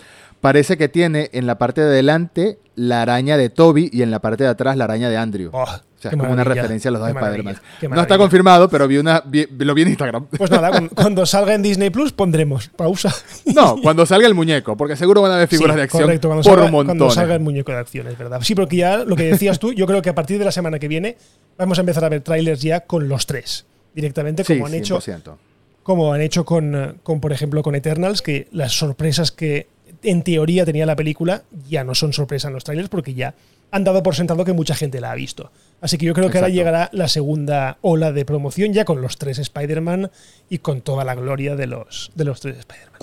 Parece 0.43 0.77
que 0.77 0.89
tiene 0.89 1.31
en 1.33 1.47
la 1.47 1.57
parte 1.57 1.81
de 1.81 1.87
adelante 1.87 2.59
la 2.75 3.01
araña 3.03 3.37
de 3.39 3.49
Toby 3.49 3.89
y 3.93 4.03
en 4.03 4.11
la 4.11 4.19
parte 4.21 4.45
de 4.45 4.51
atrás 4.51 4.77
la 4.77 4.85
araña 4.85 5.09
de 5.09 5.17
Andrew. 5.17 5.49
Oh, 5.53 5.63
o 5.63 5.67
sea, 6.03 6.11
es 6.11 6.17
como 6.17 6.33
una 6.33 6.43
referencia 6.43 6.89
a 6.89 6.93
los 6.93 7.01
dos 7.01 7.11
Spider-Man. 7.11 7.57
No 7.89 8.03
está 8.03 8.19
confirmado, 8.19 8.69
pero 8.69 8.89
vi 8.89 8.99
una, 8.99 9.23
vi- 9.25 9.47
lo 9.59 9.73
vi 9.73 9.83
en 9.83 9.89
Instagram. 9.89 10.27
Pues 10.37 10.51
nada, 10.51 10.71
cuando, 10.95 11.25
salga 11.27 11.55
en 11.55 11.63
Disney 11.63 11.91
Plus 11.91 12.13
pondremos 12.13 12.69
pausa. 12.71 13.15
No, 13.55 13.77
cuando 13.81 14.05
salga 14.05 14.27
el 14.27 14.35
muñeco, 14.35 14.77
porque 14.77 14.97
seguro 14.97 15.23
van 15.23 15.31
a 15.31 15.35
haber 15.37 15.47
figuras 15.49 15.75
Sí, 15.75 15.77
de 15.77 15.83
acción 15.85 16.03
correcto, 16.03 16.29
cuando 16.29 16.43
por 16.43 16.51
salga, 16.55 16.65
un 16.67 16.73
montón. 16.73 16.99
Cuando 16.99 17.15
salga 17.15 17.35
el 17.35 17.41
muñeco 17.41 17.71
de 17.73 17.79
acción, 17.79 18.09
es 18.09 18.19
verdad. 18.19 18.41
Sí, 18.43 18.55
porque 18.57 18.77
ya 18.79 19.05
lo 19.05 19.15
que 19.15 19.23
decías 19.25 19.61
tú, 19.61 19.73
yo 19.73 19.87
creo 19.87 20.03
que 20.03 20.11
a 20.11 20.15
partir 20.17 20.39
de 20.41 20.45
la 20.45 20.51
semana 20.53 20.79
que 20.81 20.89
viene 20.89 21.17
vamos 21.57 21.79
a 21.79 21.83
empezar 21.83 22.05
a 22.05 22.09
ver 22.09 22.21
trailers 22.23 22.61
ya 22.63 22.81
con 22.81 23.09
los 23.09 23.27
tres. 23.27 23.65
Directamente, 23.95 24.43
Sí, 24.43 24.55
como 24.55 24.67
han 24.67 24.75
hecho 24.75 24.99
100%. 24.99 25.37
como 25.85 26.13
han 26.13 26.21
hecho 26.21 26.45
con, 26.45 26.99
con, 27.05 27.21
por 27.21 27.33
ejemplo, 27.33 27.63
con 27.63 27.77
Eternals, 27.77 28.23
que 28.23 28.49
las 28.51 28.73
sorpresas 28.73 29.31
que 29.31 29.69
en 30.03 30.23
teoría 30.23 30.65
tenía 30.65 30.87
la 30.87 30.97
película 30.97 31.43
ya 31.69 31.85
no 31.85 31.95
son 31.95 32.13
sorpresas 32.13 32.49
en 32.49 32.55
los 32.55 32.65
trailers 32.65 32.89
porque 32.89 33.15
ya 33.15 33.35
han 33.71 33.85
dado 33.85 34.03
por 34.03 34.15
sentado 34.15 34.45
que 34.45 34.53
mucha 34.53 34.75
gente 34.75 35.01
la 35.01 35.13
ha 35.13 35.15
visto. 35.15 35.51
Así 35.81 35.97
que 35.97 36.05
yo 36.05 36.13
creo 36.13 36.31
que 36.31 36.39
ahora 36.39 36.51
llegará 36.51 36.91
la 36.93 37.09
segunda 37.09 37.79
ola 37.81 38.13
de 38.13 38.25
promoción 38.25 38.75
ya 38.75 38.85
con 38.85 39.01
los 39.01 39.17
tres 39.17 39.39
Spider-Man 39.39 40.11
y 40.51 40.59
con 40.59 40.83
toda 40.83 41.05
la 41.05 41.15
gloria 41.15 41.57
de 41.57 41.67
los, 41.67 42.13
de 42.15 42.25
los 42.25 42.41
tres 42.41 42.59
Spider-Man. 42.59 43.01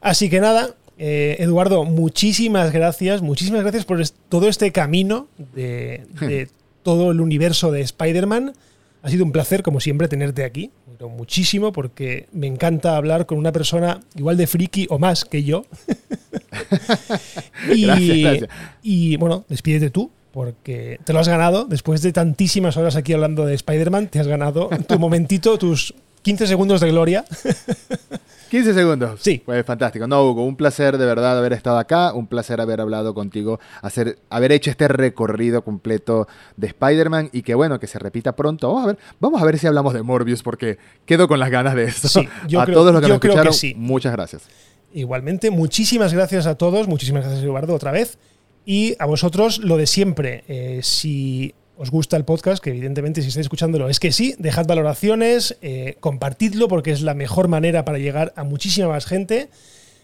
Así 0.00 0.28
que 0.28 0.40
nada, 0.40 0.74
eh, 0.98 1.36
Eduardo, 1.38 1.84
muchísimas 1.84 2.72
gracias, 2.72 3.22
muchísimas 3.22 3.62
gracias 3.62 3.84
por 3.84 4.02
todo 4.28 4.48
este 4.48 4.72
camino 4.72 5.28
de, 5.54 6.04
de 6.20 6.48
todo 6.82 7.12
el 7.12 7.20
universo 7.20 7.70
de 7.70 7.80
Spider-Man. 7.82 8.54
Ha 9.02 9.08
sido 9.08 9.24
un 9.24 9.30
placer, 9.30 9.62
como 9.62 9.78
siempre, 9.78 10.08
tenerte 10.08 10.44
aquí. 10.44 10.72
Pero 10.96 11.10
muchísimo, 11.10 11.72
porque 11.72 12.26
me 12.32 12.46
encanta 12.46 12.96
hablar 12.96 13.26
con 13.26 13.36
una 13.36 13.52
persona 13.52 14.00
igual 14.14 14.36
de 14.36 14.46
friki 14.46 14.86
o 14.88 14.98
más 14.98 15.24
que 15.24 15.44
yo. 15.44 15.64
y, 17.74 17.84
Gracias, 17.84 18.18
gracias. 18.18 18.50
y, 18.82 19.16
bueno, 19.16 19.44
despídete 19.48 19.90
tú, 19.90 20.10
porque 20.32 20.98
te 21.04 21.12
lo 21.12 21.18
has 21.18 21.28
ganado. 21.28 21.66
Después 21.66 22.00
de 22.00 22.12
tantísimas 22.12 22.78
horas 22.78 22.96
aquí 22.96 23.12
hablando 23.12 23.44
de 23.44 23.54
Spider-Man, 23.54 24.08
te 24.08 24.20
has 24.20 24.26
ganado 24.26 24.70
tu 24.88 24.98
momentito, 24.98 25.58
tus 25.58 25.94
15 26.26 26.46
segundos 26.48 26.80
de 26.80 26.88
gloria. 26.90 27.24
15 28.50 28.74
segundos. 28.74 29.20
Sí. 29.22 29.42
Pues 29.44 29.64
fantástico. 29.64 30.08
No, 30.08 30.24
Hugo, 30.24 30.44
un 30.44 30.56
placer 30.56 30.98
de 30.98 31.06
verdad 31.06 31.38
haber 31.38 31.52
estado 31.52 31.78
acá, 31.78 32.12
un 32.12 32.26
placer 32.26 32.60
haber 32.60 32.80
hablado 32.80 33.14
contigo, 33.14 33.60
hacer, 33.80 34.18
haber 34.28 34.50
hecho 34.50 34.70
este 34.70 34.88
recorrido 34.88 35.62
completo 35.62 36.26
de 36.56 36.66
Spider-Man 36.68 37.30
y 37.32 37.42
que 37.42 37.54
bueno, 37.54 37.78
que 37.78 37.86
se 37.86 38.00
repita 38.00 38.34
pronto. 38.34 38.66
Vamos 38.68 38.82
a 38.82 38.86
ver, 38.88 38.98
vamos 39.20 39.40
a 39.40 39.44
ver 39.44 39.56
si 39.58 39.68
hablamos 39.68 39.94
de 39.94 40.02
Morbius 40.02 40.42
porque 40.42 40.78
quedo 41.04 41.28
con 41.28 41.38
las 41.38 41.50
ganas 41.50 41.76
de 41.76 41.84
eso. 41.84 42.08
Sí, 42.08 42.28
yo 42.48 42.60
a 42.60 42.64
creo- 42.64 42.76
todos 42.78 42.92
los 42.92 43.00
que 43.02 43.08
yo 43.08 43.14
nos 43.14 43.20
creo 43.20 43.34
que 43.34 43.38
escucharon, 43.38 43.54
sí. 43.54 43.74
muchas 43.76 44.10
gracias. 44.12 44.42
Igualmente, 44.94 45.50
muchísimas 45.50 46.12
gracias 46.12 46.46
a 46.46 46.56
todos, 46.56 46.88
muchísimas 46.88 47.22
gracias 47.24 47.44
Eduardo 47.44 47.72
otra 47.72 47.92
vez. 47.92 48.18
Y 48.64 48.96
a 48.98 49.06
vosotros 49.06 49.58
lo 49.58 49.76
de 49.76 49.86
siempre, 49.86 50.42
eh, 50.48 50.80
si 50.82 51.54
os 51.78 51.90
gusta 51.90 52.16
el 52.16 52.24
podcast, 52.24 52.62
que 52.62 52.70
evidentemente 52.70 53.22
si 53.22 53.28
estáis 53.28 53.46
escuchándolo 53.46 53.88
es 53.88 54.00
que 54.00 54.12
sí, 54.12 54.34
dejad 54.38 54.66
valoraciones, 54.66 55.56
eh, 55.62 55.96
compartidlo 56.00 56.68
porque 56.68 56.90
es 56.90 57.02
la 57.02 57.14
mejor 57.14 57.48
manera 57.48 57.84
para 57.84 57.98
llegar 57.98 58.32
a 58.36 58.44
muchísima 58.44 58.88
más 58.88 59.06
gente. 59.06 59.50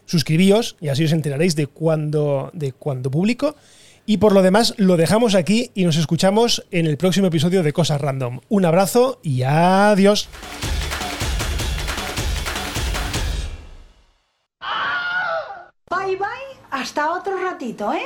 Suscribíos 0.04 0.76
y 0.80 0.88
así 0.88 1.04
os 1.04 1.12
enteraréis 1.12 1.56
de 1.56 1.66
cuando, 1.66 2.50
de 2.52 2.72
cuando 2.72 3.10
publico. 3.10 3.56
Y 4.04 4.16
por 4.16 4.32
lo 4.32 4.42
demás, 4.42 4.74
lo 4.78 4.96
dejamos 4.96 5.34
aquí 5.34 5.70
y 5.74 5.84
nos 5.84 5.96
escuchamos 5.96 6.66
en 6.72 6.86
el 6.86 6.96
próximo 6.96 7.28
episodio 7.28 7.62
de 7.62 7.72
Cosas 7.72 8.00
Random. 8.00 8.40
Un 8.48 8.64
abrazo 8.64 9.20
y 9.22 9.42
adiós. 9.42 10.28
Bye 15.88 16.16
bye, 16.16 16.26
hasta 16.70 17.12
otro 17.12 17.40
ratito, 17.40 17.92
¿eh? 17.92 18.04